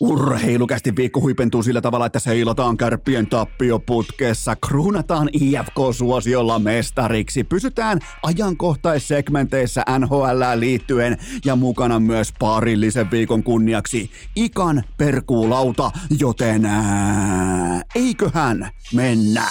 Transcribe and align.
Urheilukästi 0.00 0.96
viikko 0.96 1.20
huipentuu 1.20 1.62
sillä 1.62 1.80
tavalla, 1.80 2.06
että 2.06 2.18
seilataan 2.18 2.76
kärppien 2.76 3.26
tappioputkessa, 3.26 4.56
kruunataan 4.56 5.28
IFK-suosiolla 5.32 6.58
mestariksi, 6.58 7.44
pysytään 7.44 7.98
ajankohtaissegmenteissä 8.22 9.84
NHL 9.98 10.42
liittyen 10.54 11.18
ja 11.44 11.56
mukana 11.56 12.00
myös 12.00 12.32
parillisen 12.38 13.10
viikon 13.10 13.42
kunniaksi 13.42 14.10
ikan 14.36 14.82
perkuulauta, 14.96 15.90
joten 16.20 16.66
ää, 16.66 17.82
eiköhän 17.94 18.70
mennä. 18.94 19.46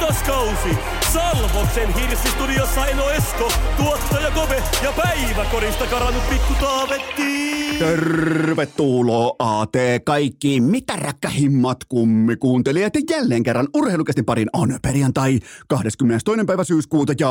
Santos 0.00 0.22
Cozy. 0.22 0.99
Salvoksen 1.12 1.94
hirsistudiossa 1.94 2.86
Eno 2.86 3.10
Esko, 3.10 3.52
tuottaja 3.76 4.30
Kove 4.30 4.62
ja 4.82 4.92
päiväkorista 4.92 5.86
karannut 5.86 6.28
pikku 6.28 6.54
Taavetti. 6.60 7.50
Tervetuloa 7.78 9.66
te 9.72 10.00
kaikki 10.04 10.60
mitä 10.60 10.96
räkkähimmat 10.96 11.84
kummikuuntelijat 11.84 12.92
jälleen 13.10 13.42
kerran 13.42 13.68
urheilukästin 13.74 14.24
parin 14.24 14.48
on 14.52 14.78
perjantai 14.82 15.40
22. 15.68 16.44
päivä 16.46 16.64
syyskuuta 16.64 17.12
ja 17.18 17.30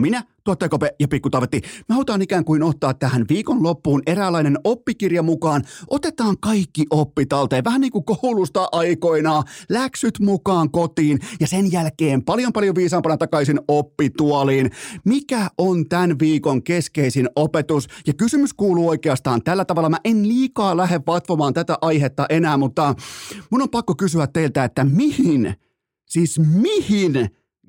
minä 0.00 0.22
tuottaja 0.46 0.68
Kope 0.68 0.94
ja 1.00 1.08
Pikku 1.08 1.30
Tavetti. 1.30 1.60
Me 1.88 1.92
halutaan 1.92 2.22
ikään 2.22 2.44
kuin 2.44 2.62
ottaa 2.62 2.94
tähän 2.94 3.24
viikon 3.28 3.62
loppuun 3.62 4.02
eräänlainen 4.06 4.58
oppikirja 4.64 5.22
mukaan. 5.22 5.62
Otetaan 5.90 6.36
kaikki 6.40 6.86
oppi 6.90 7.26
talteen, 7.26 7.64
vähän 7.64 7.80
niin 7.80 7.92
kuin 7.92 8.04
koulusta 8.04 8.68
aikoinaan, 8.72 9.44
läksyt 9.68 10.18
mukaan 10.20 10.70
kotiin 10.70 11.18
ja 11.40 11.46
sen 11.46 11.72
jälkeen 11.72 12.05
paljon 12.26 12.52
paljon 12.52 12.74
viisaampana 12.74 13.16
takaisin 13.16 13.60
oppituoliin. 13.68 14.70
Mikä 15.04 15.48
on 15.58 15.88
tämän 15.88 16.18
viikon 16.18 16.62
keskeisin 16.62 17.28
opetus? 17.36 17.88
Ja 18.06 18.14
kysymys 18.14 18.54
kuuluu 18.54 18.88
oikeastaan 18.88 19.42
tällä 19.42 19.64
tavalla. 19.64 19.88
Mä 19.88 19.96
en 20.04 20.28
liikaa 20.28 20.76
lähde 20.76 21.00
vatvomaan 21.06 21.54
tätä 21.54 21.78
aihetta 21.80 22.26
enää, 22.28 22.56
mutta 22.56 22.94
mun 23.50 23.62
on 23.62 23.70
pakko 23.70 23.94
kysyä 23.94 24.26
teiltä, 24.26 24.64
että 24.64 24.84
mihin, 24.84 25.54
siis 26.06 26.38
mihin 26.38 27.12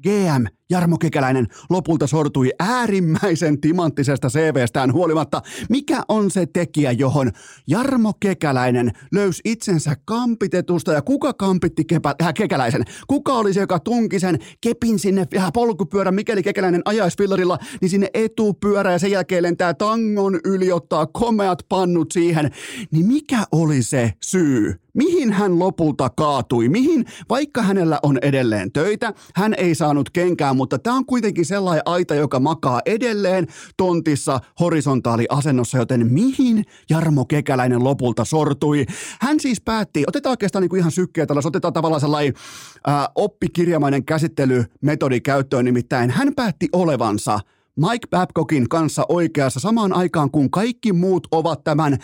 GM 0.03 0.56
Jarmo 0.70 0.98
Kekäläinen 0.98 1.48
lopulta 1.70 2.08
sortui 2.08 2.52
äärimmäisen 2.60 3.62
timanttisesta 3.62 4.28
CVstään 4.30 4.94
huolimatta. 4.94 5.42
Mikä 5.70 6.02
on 6.08 6.32
se 6.32 6.46
tekijä, 6.46 6.92
johon 6.92 7.32
Jarmo 7.68 8.14
Kekäläinen 8.20 8.92
löysi 9.12 9.42
itsensä 9.45 9.95
kampitetusta 10.06 10.94
ja 10.94 11.02
kuka 11.02 11.34
kampitti 11.34 11.86
kepä, 11.86 12.16
äh, 12.22 12.34
Kekäläisen? 12.34 12.84
Kuka 13.08 13.34
oli 13.34 13.54
se, 13.54 13.60
joka 13.60 13.80
tunki 13.80 14.20
sen 14.20 14.40
kepin 14.62 15.00
sinne 15.00 15.28
äh, 15.38 15.52
polkupyörän, 15.54 16.16
mikäli 16.16 16.44
Kekäläinen 16.44 16.82
ajaisi 16.86 17.18
fillarilla, 17.18 17.58
niin 17.82 17.90
sinne 17.90 18.10
etupyörä 18.14 18.92
ja 18.92 19.00
sen 19.00 19.12
jälkeen 19.12 19.44
lentää 19.44 19.73
tangon 19.73 20.40
yli, 20.45 20.72
ottaa 20.72 21.06
komeat 21.06 21.64
pannut 21.70 22.12
siihen. 22.12 22.52
Niin 22.92 23.06
mikä 23.08 23.44
oli 23.52 23.84
se 23.84 24.14
syy? 24.23 24.86
Mihin 24.98 25.34
hän 25.34 25.59
lopulta 25.59 26.09
kaatui? 26.09 26.70
Mihin, 26.70 27.06
vaikka 27.30 27.62
hänellä 27.62 28.00
on 28.03 28.17
edelleen 28.22 28.72
töitä, 28.72 29.14
hän 29.36 29.54
ei 29.58 29.76
saanut 29.76 30.09
kenkään 30.09 30.56
mutta 30.56 30.80
tämä 30.80 30.95
on 30.95 31.06
kuitenkin 31.06 31.45
sellainen 31.45 31.81
aita, 31.86 32.16
joka 32.16 32.39
makaa 32.39 32.81
edelleen 32.86 33.48
tontissa 33.78 34.39
horisontaaliasennossa, 34.59 35.78
joten 35.78 36.14
mihin 36.14 36.64
Jarmo 36.89 37.26
Kekäläinen 37.26 37.84
lopulta 37.84 38.26
sortui? 38.26 38.86
Hän 39.22 39.39
siis 39.39 39.62
päätti, 39.62 40.04
otetaan 40.08 40.31
oikeastaan 40.31 40.62
niin 40.62 40.70
kuin 40.70 40.80
ihan 40.80 40.92
sykkeä 40.92 41.26
tällä, 41.26 41.42
otetaan 41.45 41.73
tavallaan 41.73 42.02
sellainen 42.02 42.34
ää, 42.88 43.09
oppikirjamainen 43.16 44.06
käsittelymetodi 44.06 45.22
käyttöön, 45.22 45.66
nimittäin 45.66 46.11
hän 46.11 46.36
päätti 46.36 46.67
olevansa– 46.73 47.39
Mike 47.78 48.08
Babcockin 48.09 48.70
kanssa 48.70 49.05
oikeassa 49.10 49.60
samaan 49.60 49.93
aikaan, 49.93 50.32
kun 50.32 50.52
kaikki 50.52 50.93
muut 50.93 51.27
ovat 51.32 51.64
tämän 51.64 51.98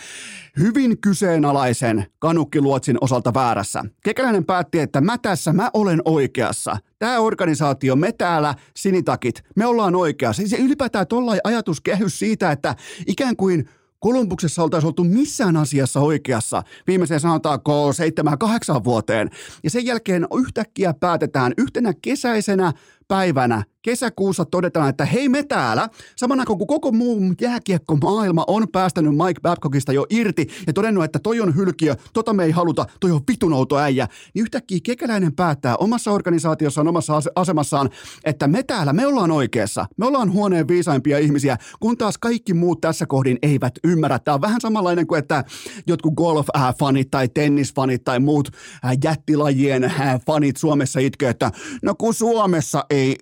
hyvin 0.59 1.01
kyseenalaisen 1.01 2.06
kanukkiluotsin 2.19 2.97
osalta 3.01 3.34
väärässä. 3.34 3.84
Kekäläinen 4.03 4.45
päätti, 4.45 4.79
että 4.79 5.01
mä 5.01 5.17
tässä, 5.17 5.53
mä 5.53 5.69
olen 5.73 6.01
oikeassa. 6.06 6.78
Tämä 7.00 7.19
organisaatio, 7.19 7.95
me 7.95 8.11
täällä, 8.11 8.56
sinitakit, 8.75 9.44
me 9.56 9.66
ollaan 9.66 9.95
oikeassa. 9.95 10.47
Siis 10.47 10.61
ylipäätään 10.61 11.07
tollain 11.07 11.39
ajatuskehys 11.44 12.19
siitä, 12.19 12.51
että 12.51 12.75
ikään 13.07 13.35
kuin 13.35 13.69
Kolumbuksessa 14.00 14.63
oltaisiin 14.63 14.88
oltu 14.88 15.03
missään 15.03 15.57
asiassa 15.57 16.00
oikeassa 16.00 16.63
viimeiseen 16.88 17.19
sanotaanko 17.19 17.94
seitsemän 17.94 18.38
kahdeksan 18.38 18.84
vuoteen. 18.84 19.29
Ja 19.63 19.69
sen 19.69 19.85
jälkeen 19.85 20.28
yhtäkkiä 20.40 20.94
päätetään 20.94 21.53
yhtenä 21.57 21.94
kesäisenä 22.01 22.73
päivänä 23.07 23.63
kesäkuussa 23.83 24.45
todetaan, 24.45 24.89
että 24.89 25.05
hei 25.05 25.29
me 25.29 25.44
täällä, 25.44 25.89
samana 26.16 26.45
kun 26.45 26.67
koko 26.67 26.91
muu 26.91 27.21
jääkiekko-maailma 27.41 28.44
on 28.47 28.67
päästänyt 28.71 29.11
Mike 29.11 29.41
Babcockista 29.41 29.94
jo 29.94 30.05
irti 30.09 30.47
ja 30.67 30.73
todennut, 30.73 31.03
että 31.03 31.19
toi 31.19 31.41
on 31.41 31.55
hylkiö, 31.55 31.95
tota 32.13 32.33
me 32.33 32.43
ei 32.43 32.51
haluta, 32.51 32.85
toi 32.99 33.11
on 33.11 33.22
vitunouto 33.27 33.77
äijä, 33.77 34.07
niin 34.33 34.43
yhtäkkiä 34.43 34.79
kekäläinen 34.83 35.35
päättää 35.35 35.75
omassa 35.75 36.11
organisaatiossaan, 36.11 36.88
omassa 36.88 37.13
asemassaan, 37.35 37.89
että 38.23 38.47
me 38.47 38.63
täällä, 38.63 38.93
me 38.93 39.07
ollaan 39.07 39.31
oikeassa, 39.31 39.85
me 39.97 40.05
ollaan 40.05 40.31
huoneen 40.31 40.67
viisaimpia 40.67 41.17
ihmisiä, 41.17 41.57
kun 41.79 41.97
taas 41.97 42.17
kaikki 42.17 42.53
muut 42.53 42.81
tässä 42.81 43.05
kohdin 43.05 43.38
eivät 43.41 43.73
ymmärrä. 43.83 44.19
Tämä 44.19 44.35
on 44.35 44.41
vähän 44.41 44.61
samanlainen 44.61 45.07
kuin, 45.07 45.19
että 45.19 45.43
jotkut 45.88 46.13
golf-fanit 46.13 47.07
tai 47.11 47.27
tennisfanit 47.27 48.03
tai 48.03 48.19
muut 48.19 48.49
jättilajien 49.03 49.93
fanit 50.27 50.57
Suomessa 50.57 50.99
itkee, 50.99 51.29
että 51.29 51.51
no 51.81 51.95
kun 51.95 52.13
Suomessa 52.13 52.85
ei 52.89 53.16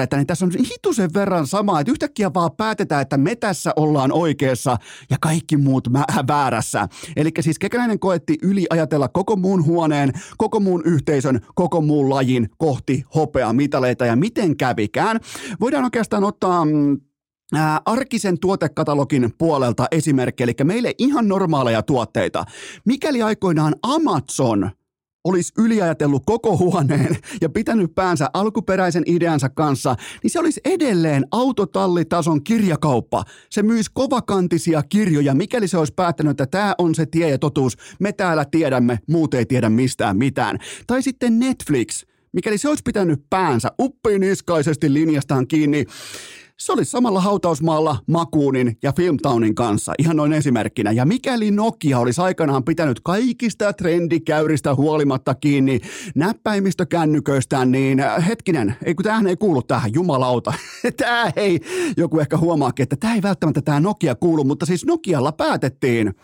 ymmärretä, 0.00 0.16
niin 0.16 0.26
tässä 0.26 0.44
on 0.44 0.52
hitusen 0.70 1.10
verran 1.14 1.46
sama, 1.46 1.80
että 1.80 1.90
yhtäkkiä 1.90 2.30
vaan 2.34 2.50
päätetään, 2.56 3.02
että 3.02 3.16
me 3.16 3.36
tässä 3.36 3.72
ollaan 3.76 4.12
oikeassa 4.12 4.76
ja 5.10 5.16
kaikki 5.20 5.56
muut 5.56 5.88
mä- 5.88 6.04
väärässä. 6.28 6.88
Eli 7.16 7.30
siis 7.40 7.58
Kekäläinen 7.58 7.98
koetti 7.98 8.38
yliajatella 8.42 9.08
koko 9.08 9.36
muun 9.36 9.64
huoneen, 9.64 10.12
koko 10.36 10.60
muun 10.60 10.82
yhteisön, 10.84 11.40
koko 11.54 11.80
muun 11.80 12.10
lajin 12.10 12.48
kohti 12.58 13.04
hopea 13.14 13.52
mitaleita 13.52 14.06
ja 14.06 14.16
miten 14.16 14.56
kävikään. 14.56 15.20
Voidaan 15.60 15.84
oikeastaan 15.84 16.24
ottaa 16.24 16.64
mm, 16.64 17.00
Ää, 17.54 17.80
arkisen 17.84 18.38
tuotekatalogin 18.38 19.30
puolelta 19.38 19.86
esimerkki, 19.90 20.42
eli 20.42 20.52
meille 20.64 20.94
ihan 20.98 21.28
normaaleja 21.28 21.82
tuotteita. 21.82 22.44
Mikäli 22.84 23.22
aikoinaan 23.22 23.74
Amazon 23.82 24.70
olisi 25.24 25.52
yliajatellut 25.58 26.22
koko 26.26 26.56
huoneen 26.56 27.16
ja 27.40 27.48
pitänyt 27.48 27.94
päänsä 27.94 28.30
alkuperäisen 28.34 29.02
ideansa 29.06 29.48
kanssa, 29.48 29.96
niin 30.22 30.30
se 30.30 30.38
olisi 30.38 30.60
edelleen 30.64 31.26
autotallitason 31.30 32.44
kirjakauppa. 32.44 33.24
Se 33.50 33.62
myisi 33.62 33.90
kovakantisia 33.94 34.82
kirjoja, 34.82 35.34
mikäli 35.34 35.68
se 35.68 35.78
olisi 35.78 35.94
päättänyt, 35.96 36.30
että 36.30 36.46
tämä 36.46 36.74
on 36.78 36.94
se 36.94 37.06
tie 37.06 37.30
ja 37.30 37.38
totuus. 37.38 37.76
Me 38.00 38.12
täällä 38.12 38.44
tiedämme, 38.44 38.98
muut 39.08 39.34
ei 39.34 39.46
tiedä 39.46 39.70
mistään 39.70 40.16
mitään. 40.16 40.58
Tai 40.86 41.02
sitten 41.02 41.38
Netflix, 41.38 42.04
mikäli 42.32 42.58
se 42.58 42.68
olisi 42.68 42.82
pitänyt 42.84 43.22
päänsä 43.30 43.68
uppiiniskaisesti 43.80 44.92
linjastaan 44.92 45.46
kiinni, 45.46 45.84
se 46.60 46.72
olisi 46.72 46.90
samalla 46.90 47.20
hautausmaalla 47.20 47.96
Makuunin 48.06 48.78
ja 48.82 48.92
Filmtownin 48.92 49.54
kanssa, 49.54 49.92
ihan 49.98 50.16
noin 50.16 50.32
esimerkkinä. 50.32 50.92
Ja 50.92 51.04
mikäli 51.04 51.50
Nokia 51.50 51.98
olisi 51.98 52.20
aikanaan 52.20 52.64
pitänyt 52.64 53.00
kaikista 53.04 53.72
trendikäyristä 53.72 54.74
huolimatta 54.74 55.34
kiinni 55.34 55.80
näppäimistökännyköistään, 56.14 57.70
niin 57.72 58.00
äh, 58.00 58.28
hetkinen, 58.28 58.76
ei 58.84 58.94
kun 58.94 59.04
tämähän 59.04 59.26
ei 59.26 59.36
kuulu 59.36 59.62
tähän, 59.62 59.94
jumalauta. 59.94 60.52
tämä 60.96 61.32
ei, 61.36 61.60
joku 61.96 62.18
ehkä 62.18 62.36
huomaakin, 62.36 62.82
että 62.82 62.96
tämä 62.96 63.14
ei 63.14 63.22
välttämättä 63.22 63.62
tämä 63.62 63.80
Nokia 63.80 64.14
kuulu, 64.14 64.44
mutta 64.44 64.66
siis 64.66 64.86
Nokialla 64.86 65.32
päätettiin, 65.32 66.14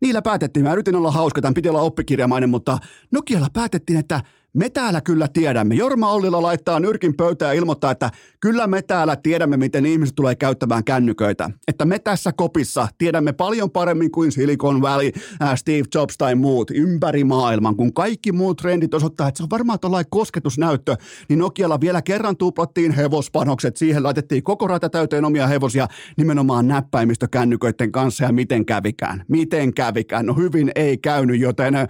niillä 0.00 0.22
päätettiin, 0.22 0.64
mä 0.64 0.72
yritin 0.72 0.96
olla 0.96 1.10
hauska, 1.10 1.40
tämän 1.40 1.54
piti 1.54 1.68
olla 1.68 1.80
oppikirjamainen, 1.80 2.50
mutta 2.50 2.78
Nokialla 3.10 3.48
päätettiin, 3.52 3.98
että 3.98 4.20
me 4.56 4.70
täällä 4.70 5.00
kyllä 5.00 5.28
tiedämme. 5.28 5.74
Jorma 5.74 6.10
Ollila 6.10 6.42
laittaa 6.42 6.80
nyrkin 6.80 7.16
pöytään 7.16 7.54
ja 7.54 7.58
ilmoittaa, 7.58 7.90
että 7.90 8.10
kyllä 8.40 8.66
me 8.66 8.82
täällä 8.82 9.16
tiedämme, 9.16 9.56
miten 9.56 9.86
ihmiset 9.86 10.14
tulee 10.14 10.34
käyttämään 10.34 10.84
kännyköitä. 10.84 11.50
Että 11.68 11.84
me 11.84 11.98
tässä 11.98 12.32
kopissa 12.32 12.88
tiedämme 12.98 13.32
paljon 13.32 13.70
paremmin 13.70 14.10
kuin 14.10 14.32
Silicon 14.32 14.82
Valley, 14.82 15.10
äh, 15.42 15.56
Steve 15.56 15.82
Jobs 15.94 16.18
tai 16.18 16.34
muut 16.34 16.70
ympäri 16.70 17.24
maailman. 17.24 17.76
Kun 17.76 17.94
kaikki 17.94 18.32
muut 18.32 18.56
trendit 18.56 18.94
osoittaa, 18.94 19.28
että 19.28 19.38
se 19.38 19.42
on 19.42 19.50
varmaan 19.50 19.80
tuollainen 19.80 20.10
kosketusnäyttö, 20.10 20.96
niin 21.28 21.38
Nokialla 21.38 21.80
vielä 21.80 22.02
kerran 22.02 22.36
tuplattiin 22.36 22.92
hevospanokset. 22.92 23.76
Siihen 23.76 24.02
laitettiin 24.02 24.42
koko 24.42 24.66
rata 24.66 24.90
täyteen 24.90 25.24
omia 25.24 25.46
hevosia 25.46 25.88
nimenomaan 26.16 26.68
näppäimistökännyköiden 26.68 27.92
kanssa 27.92 28.24
ja 28.24 28.32
miten 28.32 28.66
kävikään. 28.66 29.24
Miten 29.28 29.74
kävikään? 29.74 30.26
No 30.26 30.34
hyvin 30.34 30.70
ei 30.74 30.98
käynyt, 30.98 31.40
joten... 31.40 31.74
Äh, 31.74 31.88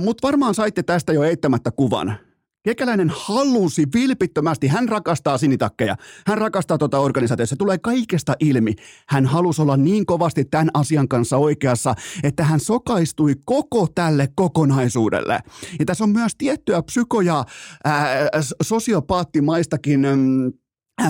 Mutta 0.00 0.26
varmaan 0.26 0.54
saitte 0.54 0.82
tästä 0.82 1.12
jo 1.12 1.22
eittämättä 1.22 1.70
kuvan. 1.76 2.18
Kekäläinen 2.62 3.12
halusi 3.16 3.84
vilpittömästi, 3.94 4.68
hän 4.68 4.88
rakastaa 4.88 5.38
sinitakkeja, 5.38 5.96
hän 6.26 6.38
rakastaa 6.38 6.78
tuota 6.78 6.98
organisaatiota, 6.98 7.48
se 7.48 7.56
tulee 7.56 7.78
kaikesta 7.78 8.34
ilmi. 8.40 8.74
Hän 9.08 9.26
halusi 9.26 9.62
olla 9.62 9.76
niin 9.76 10.06
kovasti 10.06 10.44
tämän 10.44 10.70
asian 10.74 11.08
kanssa 11.08 11.36
oikeassa, 11.36 11.94
että 12.22 12.44
hän 12.44 12.60
sokaistui 12.60 13.34
koko 13.44 13.86
tälle 13.94 14.28
kokonaisuudelle. 14.34 15.40
Ja 15.78 15.84
tässä 15.84 16.04
on 16.04 16.10
myös 16.10 16.32
tiettyä 16.38 16.82
psyko- 16.82 17.20
ja 17.20 17.44
ää, 17.84 18.28
sosiopaattimaistakin 18.62 20.00
mm, 20.00 20.52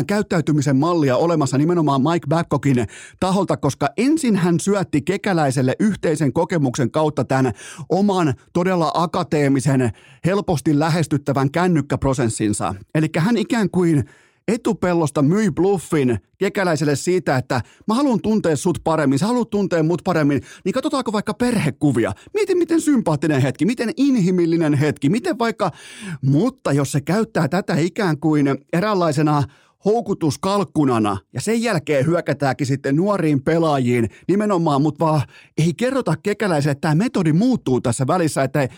käyttäytymisen 0.02 0.76
mallia 0.76 1.16
olemassa 1.16 1.58
nimenomaan 1.58 2.02
Mike 2.02 2.26
Babcockin 2.28 2.86
taholta, 3.20 3.56
koska 3.56 3.88
ensin 3.96 4.36
hän 4.36 4.60
syötti 4.60 5.02
kekäläiselle 5.02 5.76
yhteisen 5.80 6.32
kokemuksen 6.32 6.90
kautta 6.90 7.24
tämän 7.24 7.52
oman 7.88 8.34
todella 8.52 8.90
akateemisen, 8.94 9.90
helposti 10.24 10.78
lähestyttävän 10.78 11.50
kännykkäprosessinsa. 11.50 12.74
Eli 12.94 13.06
hän 13.18 13.36
ikään 13.36 13.70
kuin 13.70 14.04
etupellosta 14.48 15.22
myi 15.22 15.50
bluffin 15.50 16.18
kekäläiselle 16.38 16.96
siitä, 16.96 17.36
että 17.36 17.60
mä 17.88 17.94
haluan 17.94 18.20
tuntea 18.20 18.56
sut 18.56 18.78
paremmin, 18.84 19.18
sä 19.18 19.26
haluat 19.26 19.50
tuntea 19.50 19.82
mut 19.82 20.02
paremmin, 20.04 20.42
niin 20.64 20.72
katsotaanko 20.72 21.12
vaikka 21.12 21.34
perhekuvia. 21.34 22.12
Mieti, 22.34 22.54
miten 22.54 22.80
sympaattinen 22.80 23.42
hetki, 23.42 23.64
miten 23.64 23.90
inhimillinen 23.96 24.74
hetki, 24.74 25.08
miten 25.08 25.38
vaikka, 25.38 25.70
mutta 26.22 26.72
jos 26.72 26.92
se 26.92 27.00
käyttää 27.00 27.48
tätä 27.48 27.76
ikään 27.76 28.20
kuin 28.20 28.46
eräänlaisena 28.72 29.42
houkutuskalkkunana 29.84 31.16
ja 31.32 31.40
sen 31.40 31.62
jälkeen 31.62 32.06
hyökätäänkin 32.06 32.66
sitten 32.66 32.96
nuoriin 32.96 33.42
pelaajiin 33.42 34.08
nimenomaan, 34.28 34.82
mutta 34.82 35.04
vaan 35.04 35.22
ei 35.58 35.74
kerrota 35.74 36.14
kekäläiselle, 36.22 36.72
että 36.72 36.80
tämä 36.88 36.94
metodi 36.94 37.32
muuttuu 37.32 37.80
tässä 37.80 38.06
välissä, 38.06 38.42
että 38.42 38.68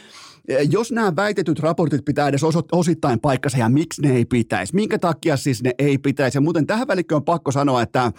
jos 0.71 0.93
nämä 0.93 1.17
väitetyt 1.17 1.59
raportit 1.59 2.05
pitää 2.05 2.29
edes 2.29 2.43
osittain 2.73 3.21
paikkansa 3.21 3.59
ja 3.59 3.69
miksi 3.69 4.03
ne 4.03 4.17
ei 4.17 4.25
pitäisi, 4.25 4.75
minkä 4.75 4.99
takia 4.99 5.37
siis 5.37 5.63
ne 5.63 5.75
ei 5.79 5.99
pitäisi. 5.99 6.37
Ja 6.37 6.43
muuten 6.43 6.67
tähän 6.67 6.89
välikköön 6.89 7.17
on 7.17 7.25
pakko 7.25 7.53
sanoa, 7.53 7.83
että 7.83 8.13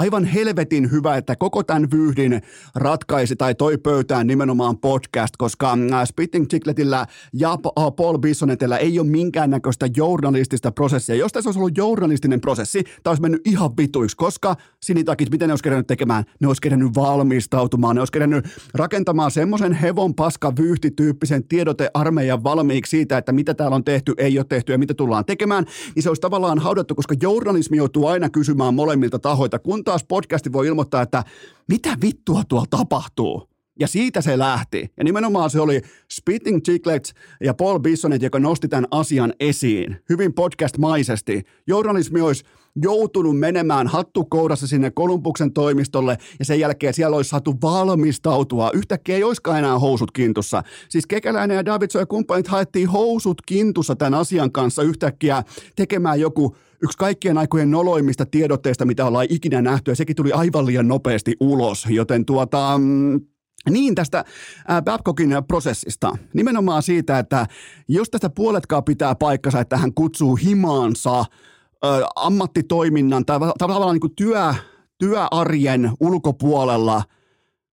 aivan 0.00 0.24
helvetin 0.24 0.90
hyvä, 0.90 1.16
että 1.16 1.36
koko 1.36 1.62
tämän 1.62 1.90
vyyhdin 1.90 2.42
ratkaisi 2.74 3.36
tai 3.36 3.54
toi 3.54 3.78
pöytään 3.78 4.26
nimenomaan 4.26 4.78
podcast, 4.78 5.34
koska 5.38 5.72
äh, 5.72 6.04
Spitting 6.04 6.46
Chicletillä 6.46 7.06
ja 7.32 7.50
äh, 7.52 7.58
Paul 7.96 8.18
Bissonetilla 8.18 8.78
ei 8.78 8.98
ole 8.98 9.06
minkäännäköistä 9.06 9.88
journalistista 9.96 10.72
prosessia. 10.72 11.14
Jos 11.14 11.32
tässä 11.32 11.48
olisi 11.48 11.58
ollut 11.58 11.76
journalistinen 11.76 12.40
prosessi, 12.40 12.84
tämä 13.02 13.10
olisi 13.10 13.22
mennyt 13.22 13.46
ihan 13.46 13.70
vituiksi, 13.76 14.16
koska 14.16 14.56
sinitakit, 14.82 15.30
miten 15.30 15.48
ne 15.48 15.52
olisi 15.52 15.64
kerännyt 15.64 15.86
tekemään? 15.86 16.24
Ne 16.40 16.46
olisi 16.46 16.62
kerännyt 16.62 16.94
valmistautumaan, 16.94 17.96
ne 17.96 18.00
olisi 18.00 18.12
kerännyt 18.12 18.48
rakentamaan 18.74 19.30
semmoisen 19.30 19.72
hevon 19.72 20.14
paska 20.14 20.52
vyyhtityyppisen 20.58 21.44
tiedotearmeijan 21.44 22.44
valmiiksi 22.44 22.90
siitä, 22.90 23.18
että 23.18 23.32
mitä 23.32 23.54
täällä 23.54 23.74
on 23.74 23.84
tehty, 23.84 24.14
ei 24.18 24.38
ole 24.38 24.46
tehty 24.48 24.72
ja 24.72 24.78
mitä 24.78 24.94
tullaan 24.94 25.24
tekemään, 25.24 25.64
niin 25.94 26.02
se 26.02 26.10
olisi 26.10 26.20
tavallaan 26.20 26.58
haudattu, 26.58 26.94
koska 26.94 27.14
journalismi 27.22 27.76
joutuu 27.76 28.06
aina 28.06 28.28
kysymään 28.28 28.74
molemmilta 28.74 29.18
tahoilta, 29.18 29.58
kun 29.58 29.84
taas 29.90 30.04
podcasti 30.04 30.52
voi 30.52 30.66
ilmoittaa, 30.66 31.02
että 31.02 31.24
mitä 31.68 31.96
vittua 32.02 32.42
tuolla 32.48 32.66
tapahtuu. 32.70 33.48
Ja 33.80 33.88
siitä 33.88 34.20
se 34.20 34.38
lähti. 34.38 34.92
Ja 34.96 35.04
nimenomaan 35.04 35.50
se 35.50 35.60
oli 35.60 35.80
Spitting 36.12 36.62
Chicklets 36.62 37.14
ja 37.40 37.54
Paul 37.54 37.78
Bissonet, 37.78 38.22
joka 38.22 38.38
nosti 38.38 38.68
tämän 38.68 38.86
asian 38.90 39.32
esiin. 39.40 39.96
Hyvin 40.08 40.34
podcast-maisesti. 40.34 41.42
Journalismi 41.66 42.20
olisi 42.20 42.44
joutunut 42.82 43.38
menemään 43.38 43.86
hattukourassa 43.86 44.66
sinne 44.66 44.90
Kolumbuksen 44.90 45.52
toimistolle 45.52 46.18
ja 46.38 46.44
sen 46.44 46.60
jälkeen 46.60 46.94
siellä 46.94 47.16
olisi 47.16 47.30
saatu 47.30 47.54
valmistautua. 47.62 48.70
Yhtäkkiä 48.74 49.16
ei 49.16 49.24
olisikaan 49.24 49.58
enää 49.58 49.78
housut 49.78 50.12
kintussa. 50.12 50.62
Siis 50.88 51.06
Kekäläinen 51.06 51.54
ja 51.54 51.64
Davidson 51.64 52.02
ja 52.02 52.06
kumppanit 52.06 52.48
haettiin 52.48 52.88
housut 52.88 53.42
kintussa 53.46 53.96
tämän 53.96 54.20
asian 54.20 54.52
kanssa 54.52 54.82
yhtäkkiä 54.82 55.42
tekemään 55.76 56.20
joku 56.20 56.56
yksi 56.82 56.98
kaikkien 56.98 57.38
aikojen 57.38 57.70
noloimmista 57.70 58.26
tiedotteista, 58.26 58.84
mitä 58.84 59.06
ollaan 59.06 59.26
ikinä 59.28 59.62
nähty, 59.62 59.90
ja 59.90 59.94
sekin 59.96 60.16
tuli 60.16 60.32
aivan 60.32 60.66
liian 60.66 60.88
nopeasti 60.88 61.36
ulos, 61.40 61.86
joten 61.90 62.24
tuota, 62.24 62.78
mm, 62.78 63.20
niin 63.70 63.94
tästä 63.94 64.24
Babcockin 64.84 65.30
prosessista. 65.48 66.18
Nimenomaan 66.34 66.82
siitä, 66.82 67.18
että 67.18 67.46
jos 67.88 68.10
tästä 68.10 68.30
puoletkaan 68.30 68.84
pitää 68.84 69.14
paikkansa, 69.14 69.60
että 69.60 69.76
hän 69.76 69.94
kutsuu 69.94 70.36
himaansa 70.36 71.24
ammattitoiminnan 72.16 73.26
tai 73.26 73.38
tavallaan 73.58 73.94
niin 73.94 74.00
kuin 74.00 74.16
työ, 74.16 74.54
työarjen 74.98 75.90
ulkopuolella– 76.00 77.02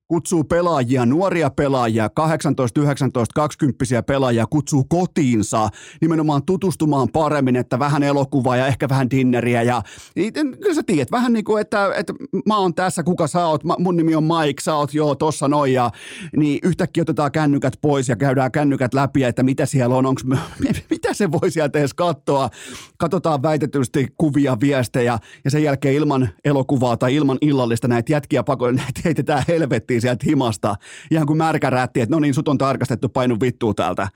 kutsuu 0.08 0.44
pelaajia, 0.44 1.06
nuoria 1.06 1.50
pelaajia, 1.50 2.10
18, 2.10 2.82
19, 2.82 3.34
20 3.36 4.04
pelaajia, 4.04 4.46
kutsuu 4.50 4.84
kotiinsa 4.84 5.70
nimenomaan 6.02 6.44
tutustumaan 6.46 7.10
paremmin, 7.14 7.56
että 7.56 7.80
vähän 7.80 8.04
elokuvaa 8.04 8.58
ja 8.58 8.68
ehkä 8.68 8.90
vähän 8.90 9.10
dinneriä. 9.10 9.64
Ja 9.64 9.82
niin, 10.16 10.34
kyllä 10.34 10.74
sä 10.74 10.84
tiedät, 10.84 11.12
vähän 11.12 11.34
niin 11.34 11.44
kuin, 11.44 11.62
että, 11.62 11.92
että 11.96 12.14
mä 12.46 12.58
oon 12.58 12.74
tässä, 12.74 13.04
kuka 13.04 13.28
sä 13.28 13.48
oot, 13.48 13.62
mun 13.80 13.98
nimi 13.98 14.16
on 14.16 14.24
Mike, 14.24 14.62
sä 14.62 14.76
oot 14.76 14.94
joo 14.94 15.16
tossa 15.16 15.48
noin. 15.48 15.74
Ja 15.74 15.92
niin 16.38 16.60
yhtäkkiä 16.64 17.02
otetaan 17.02 17.32
kännykät 17.32 17.74
pois 17.82 18.10
ja 18.10 18.16
käydään 18.16 18.52
kännykät 18.52 18.94
läpi, 18.94 19.24
että 19.24 19.44
mitä 19.44 19.66
siellä 19.66 19.96
on, 19.96 20.06
onks, 20.06 20.24
mitä 20.90 21.14
se 21.14 21.32
voi 21.32 21.52
sieltä 21.52 21.80
edes 21.80 21.94
katsoa, 21.94 22.50
katsotaan 22.98 23.44
väitetysti 23.44 24.08
kuvia, 24.18 24.58
viestejä 24.62 25.20
ja 25.46 25.52
sen 25.52 25.64
jälkeen 25.64 25.96
ilman 25.96 26.30
elokuvaa 26.46 26.98
tai 26.98 27.16
ilman 27.16 27.38
illallista 27.42 27.88
näitä 27.88 28.12
jätkiä 28.12 28.44
pakoille, 28.44 28.82
näitä 28.82 29.02
heitetään 29.06 29.44
helvettiin 29.48 29.97
otettiin 29.98 30.02
sieltä 30.02 30.26
himasta 30.26 30.76
ihan 31.12 31.28
kuin 31.28 31.38
märkä 31.38 31.70
rätti, 31.70 32.02
että 32.02 32.16
no 32.16 32.20
niin, 32.20 32.34
sut 32.34 32.48
on 32.48 32.58
tarkastettu, 32.58 33.10
painu 33.10 33.38
vittua 33.42 33.74
täältä. 33.74 34.08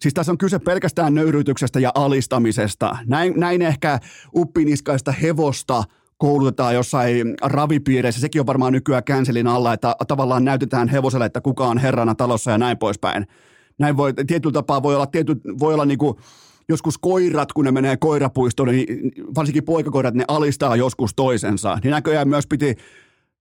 Siis 0.00 0.14
tässä 0.14 0.32
on 0.32 0.38
kyse 0.38 0.58
pelkästään 0.58 1.14
nöyryytyksestä 1.14 1.80
ja 1.80 1.92
alistamisesta. 1.94 2.96
Näin, 3.06 3.34
näin 3.36 3.62
ehkä 3.62 3.98
uppiniskaista 4.36 5.12
hevosta 5.12 5.84
koulutetaan 6.18 6.74
jossain 6.74 7.34
ravipiireissä. 7.42 8.20
Sekin 8.20 8.40
on 8.40 8.46
varmaan 8.46 8.72
nykyään 8.72 9.04
känselin 9.04 9.46
alla, 9.46 9.72
että 9.72 9.94
tavallaan 10.08 10.44
näytetään 10.44 10.88
hevoselle, 10.88 11.26
että 11.26 11.40
kuka 11.40 11.66
on 11.66 11.78
herrana 11.78 12.14
talossa 12.14 12.50
ja 12.50 12.58
näin 12.58 12.78
poispäin. 12.78 13.26
Näin 13.78 13.96
voi, 13.96 14.12
tietyllä 14.26 14.52
tapaa 14.52 14.82
voi 14.82 14.94
olla, 14.94 15.06
tiety, 15.06 15.36
voi 15.58 15.74
olla 15.74 15.84
niinku, 15.84 16.20
joskus 16.68 16.98
koirat, 16.98 17.52
kun 17.52 17.64
ne 17.64 17.72
menee 17.72 17.96
koirapuistoon, 17.96 18.68
niin 18.68 19.12
varsinkin 19.34 19.64
poikakoirat, 19.64 20.14
ne 20.14 20.24
alistaa 20.28 20.76
joskus 20.76 21.14
toisensa. 21.14 21.78
Niin 21.82 21.90
näköjään 21.90 22.28
myös 22.28 22.46
piti 22.46 22.76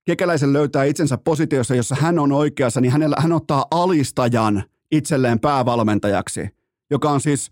Kekäläisen 0.06 0.54
löytää 0.54 0.84
itsensä 0.84 1.18
positiossa, 1.18 1.76
jossa 1.76 1.96
hän 2.00 2.20
on 2.20 2.32
oikeassa, 2.32 2.82
niin 2.82 2.92
hänellä, 2.92 3.16
hän 3.20 3.32
ottaa 3.32 3.66
alistajan 3.72 4.64
itselleen 4.92 5.40
päävalmentajaksi, 5.40 6.50
joka 6.90 7.10
on 7.10 7.22
siis 7.22 7.52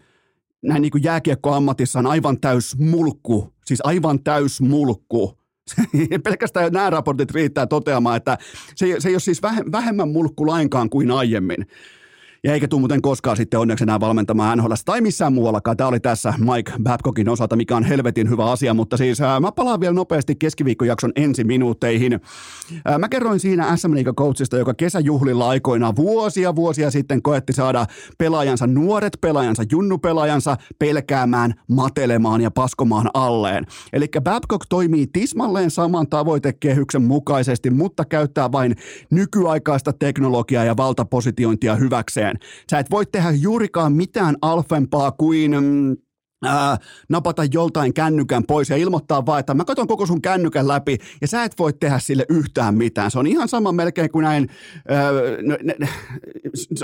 näin 0.62 0.82
niin 0.82 0.92
kuin 0.92 1.04
jääkiekkoammatissaan 1.04 2.08
aivan 2.08 2.40
täys 2.40 2.78
mulkku, 2.78 3.54
siis 3.66 3.80
aivan 3.84 4.24
täys 4.24 4.62
mulkku. 4.62 5.38
Pelkästään 6.24 6.74
nämä 6.74 6.90
raportit 6.90 7.32
riittää 7.32 7.68
toteamaan, 7.68 8.18
että 8.18 8.38
se, 8.76 8.96
se 9.00 9.10
ei 9.10 9.14
ole 9.14 9.20
siis 9.20 9.42
vähemmän 9.72 10.10
mulkku 10.10 10.48
lainkaan 10.48 10.90
kuin 10.90 11.12
aiemmin 11.12 11.68
ja 12.44 12.54
eikä 12.54 12.68
tule 12.68 12.80
muuten 12.80 13.02
koskaan 13.02 13.38
sitten 13.38 13.60
onneksi 13.60 13.84
enää 13.84 14.00
valmentamaan 14.00 14.58
NHL 14.58 14.74
tai 14.86 15.02
missään 15.02 15.34
muuallakaan. 15.34 15.78
Tämä 15.78 15.88
oli 15.88 16.00
tässä 16.00 16.34
Mike 16.38 16.72
Babcockin 16.84 17.30
osalta, 17.30 17.56
mikä 17.56 17.76
on 17.76 17.84
helvetin 17.84 18.30
hyvä 18.30 18.52
asia, 18.52 18.74
mutta 18.74 18.98
siis 18.98 19.22
ää, 19.22 19.40
mä 19.40 19.52
palaan 19.52 19.80
vielä 19.80 19.94
nopeasti 19.94 20.36
keskiviikkojakson 20.36 21.12
ensi 21.16 21.44
minuutteihin. 21.44 22.20
Ää, 22.86 22.98
mä 22.98 23.10
kerroin 23.10 23.40
siinä 23.40 23.78
SM 23.78 23.94
Liiga 23.94 24.14
coachista, 24.14 24.58
joka 24.58 24.74
kesäjuhlilla 24.74 25.50
aikoina 25.50 25.96
vuosia 25.96 26.56
vuosia 26.56 26.92
sitten 26.92 27.22
koetti 27.22 27.54
saada 27.54 27.86
pelaajansa, 28.18 28.68
nuoret 28.68 29.18
pelaajansa, 29.22 29.64
junnupelaajansa 29.72 30.58
pelkäämään, 30.80 31.54
matelemaan 31.68 32.42
ja 32.42 32.52
paskomaan 32.52 33.10
alleen. 33.14 33.66
Eli 33.94 34.08
Babcock 34.22 34.66
toimii 34.70 35.08
tismalleen 35.14 35.72
saman 35.72 36.08
tavoitekehyksen 36.08 37.02
mukaisesti, 37.02 37.70
mutta 37.70 38.06
käyttää 38.06 38.52
vain 38.52 38.76
nykyaikaista 39.12 39.94
teknologiaa 39.94 40.64
ja 40.64 40.78
valtapositiointia 40.78 41.76
hyväkseen. 41.76 42.27
Sä 42.72 42.80
et 42.80 42.92
voi 42.92 43.06
tehdä 43.06 43.32
juurikaan 43.32 43.94
mitään 43.94 44.36
alfempaa 44.42 45.12
kuin 45.12 45.52
mm, 45.52 45.96
Ää, 46.46 46.78
napata 47.10 47.44
joltain 47.54 47.94
kännykän 47.94 48.44
pois 48.48 48.70
ja 48.70 48.78
ilmoittaa 48.78 49.26
vaan, 49.26 49.40
että 49.40 49.54
mä 49.54 49.66
katson 49.66 49.88
koko 49.88 50.06
sun 50.06 50.22
kännykän 50.22 50.68
läpi 50.68 50.98
ja 51.22 51.28
sä 51.28 51.44
et 51.44 51.60
voi 51.60 51.74
tehdä 51.74 52.00
sille 52.00 52.26
yhtään 52.30 52.76
mitään. 52.76 53.12
Se 53.12 53.20
on 53.20 53.28
ihan 53.28 53.48
sama 53.48 53.72
melkein 53.72 54.12
kuin 54.12 54.24
näin, 54.24 54.50
ää, 54.90 55.12
ne, 55.64 55.76
ne, 55.80 55.90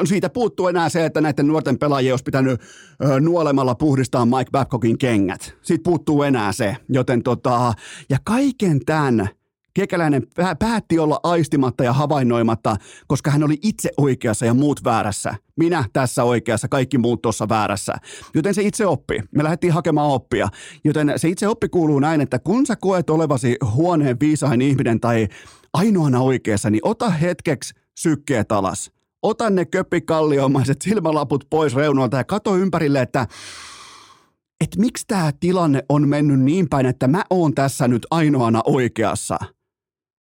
siitä 0.06 0.30
puuttuu 0.30 0.68
enää 0.68 0.90
se, 0.90 1.06
että 1.06 1.22
näiden 1.22 1.48
nuorten 1.48 1.80
pelaajien 1.80 2.14
olisi 2.14 2.24
pitänyt 2.24 2.62
ää, 3.02 3.20
nuolemalla 3.20 3.76
puhdistaa 3.76 4.26
Mike 4.26 4.52
Babcockin 4.52 4.98
kengät. 4.98 5.56
Siitä 5.62 5.84
puuttuu 5.84 6.24
enää 6.24 6.52
se, 6.52 6.78
joten 6.90 7.24
tota, 7.24 7.74
ja 8.10 8.18
kaiken 8.24 8.80
tämän 8.86 9.30
Kekäläinen 9.74 10.24
päätti 10.60 11.00
olla 11.00 11.20
aistimatta 11.24 11.84
ja 11.84 11.94
havainnoimatta, 11.94 12.76
koska 13.08 13.32
hän 13.32 13.44
oli 13.44 13.58
itse 13.62 13.90
oikeassa 13.98 14.46
ja 14.46 14.54
muut 14.54 14.84
väärässä. 14.84 15.36
Minä 15.56 15.86
tässä 15.94 16.24
oikeassa, 16.24 16.68
kaikki 16.68 16.98
muut 16.98 17.22
tuossa 17.22 17.50
väärässä. 17.50 17.94
Joten 18.36 18.54
se 18.54 18.62
itse 18.62 18.86
oppi. 18.86 19.20
Me 19.36 19.44
lähdettiin 19.44 19.74
hakemaan 19.74 20.12
oppia. 20.12 20.50
Joten 20.84 21.14
se 21.18 21.30
itse 21.30 21.48
oppi 21.48 21.70
kuuluu 21.70 22.00
näin, 22.00 22.22
että 22.22 22.40
kun 22.40 22.66
sä 22.66 22.76
koet 22.76 23.10
olevasi 23.10 23.56
huoneen 23.76 24.20
viisain 24.20 24.62
ihminen 24.62 25.00
tai 25.00 25.28
ainoana 25.74 26.20
oikeassa, 26.20 26.70
niin 26.70 26.82
ota 26.84 27.10
hetkeksi 27.10 27.74
sykkeet 28.00 28.52
alas. 28.52 28.92
Ota 29.22 29.50
ne 29.50 29.66
köppikalliomaiset 29.66 30.82
silmälaput 30.82 31.48
pois 31.50 31.76
reunoilta 31.76 32.18
ja 32.18 32.24
kato 32.24 32.58
ympärille, 32.58 33.02
että 33.02 33.28
että 34.62 34.80
miksi 34.80 35.06
tämä 35.08 35.32
tilanne 35.40 35.84
on 35.90 36.08
mennyt 36.08 36.40
niin 36.40 36.70
päin, 36.70 36.86
että 36.86 37.08
mä 37.08 37.24
oon 37.30 37.54
tässä 37.54 37.88
nyt 37.88 38.08
ainoana 38.12 38.62
oikeassa. 38.66 39.38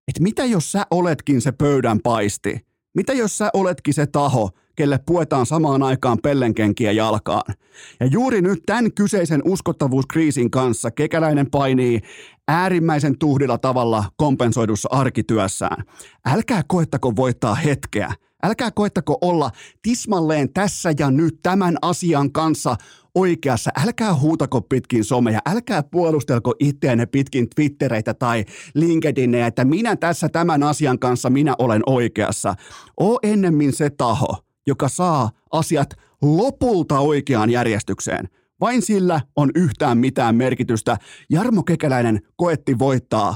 Että 0.08 0.24
mitä 0.24 0.46
jos 0.46 0.72
sä 0.72 0.86
oletkin 0.92 1.42
se 1.42 1.52
pöydän 1.52 2.00
paisti? 2.00 2.66
Mitä 2.96 3.14
jos 3.14 3.38
sä 3.38 3.50
oletkin 3.54 3.94
se 3.94 4.06
taho, 4.06 4.50
kelle 4.76 5.00
puetaan 5.06 5.46
samaan 5.46 5.84
aikaan 5.84 6.18
pellenkenkiä 6.24 6.92
jalkaan? 6.92 7.54
Ja 8.00 8.06
juuri 8.06 8.42
nyt 8.42 8.60
tämän 8.66 8.94
kyseisen 8.94 9.42
uskottavuuskriisin 9.46 10.52
kanssa 10.52 10.92
kekäläinen 10.92 11.52
painii 11.52 12.02
äärimmäisen 12.48 13.18
tuhdilla 13.18 13.58
tavalla 13.58 14.06
kompensoidussa 14.18 14.90
arkityössään. 14.92 15.84
Älkää 16.26 16.62
koettako 16.68 17.16
voittaa 17.16 17.56
hetkeä. 17.56 18.14
Älkää 18.44 18.72
koettako 18.72 19.18
olla 19.22 19.52
tismalleen 19.82 20.54
tässä 20.54 20.94
ja 21.00 21.12
nyt 21.12 21.40
tämän 21.44 21.78
asian 21.82 22.32
kanssa 22.32 22.76
oikeassa. 23.16 23.72
Älkää 23.86 24.16
huutako 24.16 24.62
pitkin 24.62 25.04
someja, 25.04 25.40
älkää 25.46 25.84
puolustelko 25.84 26.54
itseänne 26.60 27.06
pitkin 27.06 27.48
Twittereitä 27.56 28.14
tai 28.14 28.46
LinkedInejä, 28.76 29.48
että 29.48 29.66
minä 29.66 29.96
tässä 29.96 30.30
tämän 30.30 30.64
asian 30.64 31.00
kanssa 31.00 31.30
minä 31.30 31.56
olen 31.60 31.82
oikeassa. 31.86 32.56
O 33.02 33.20
ennemmin 33.24 33.74
se 33.74 33.90
taho, 33.90 34.38
joka 34.68 34.90
saa 34.90 35.32
asiat 35.52 35.90
lopulta 36.22 37.00
oikeaan 37.00 37.50
järjestykseen. 37.50 38.30
Vain 38.62 38.82
sillä 38.82 39.22
on 39.36 39.52
yhtään 39.56 39.98
mitään 39.98 40.36
merkitystä. 40.36 40.98
Jarmo 41.30 41.64
Kekäläinen 41.64 42.22
koetti 42.36 42.80
voittaa 42.80 43.36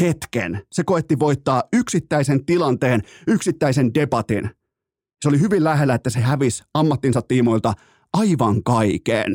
hetken. 0.00 0.62
Se 0.72 0.84
koetti 0.84 1.18
voittaa 1.18 1.62
yksittäisen 1.72 2.44
tilanteen, 2.44 3.02
yksittäisen 3.26 3.94
debatin. 3.94 4.50
Se 5.22 5.28
oli 5.28 5.40
hyvin 5.40 5.64
lähellä, 5.64 5.94
että 5.94 6.10
se 6.10 6.20
hävisi 6.20 6.62
ammattinsa 6.74 7.22
tiimoilta 7.22 7.74
aivan 8.12 8.62
kaiken. 8.62 9.34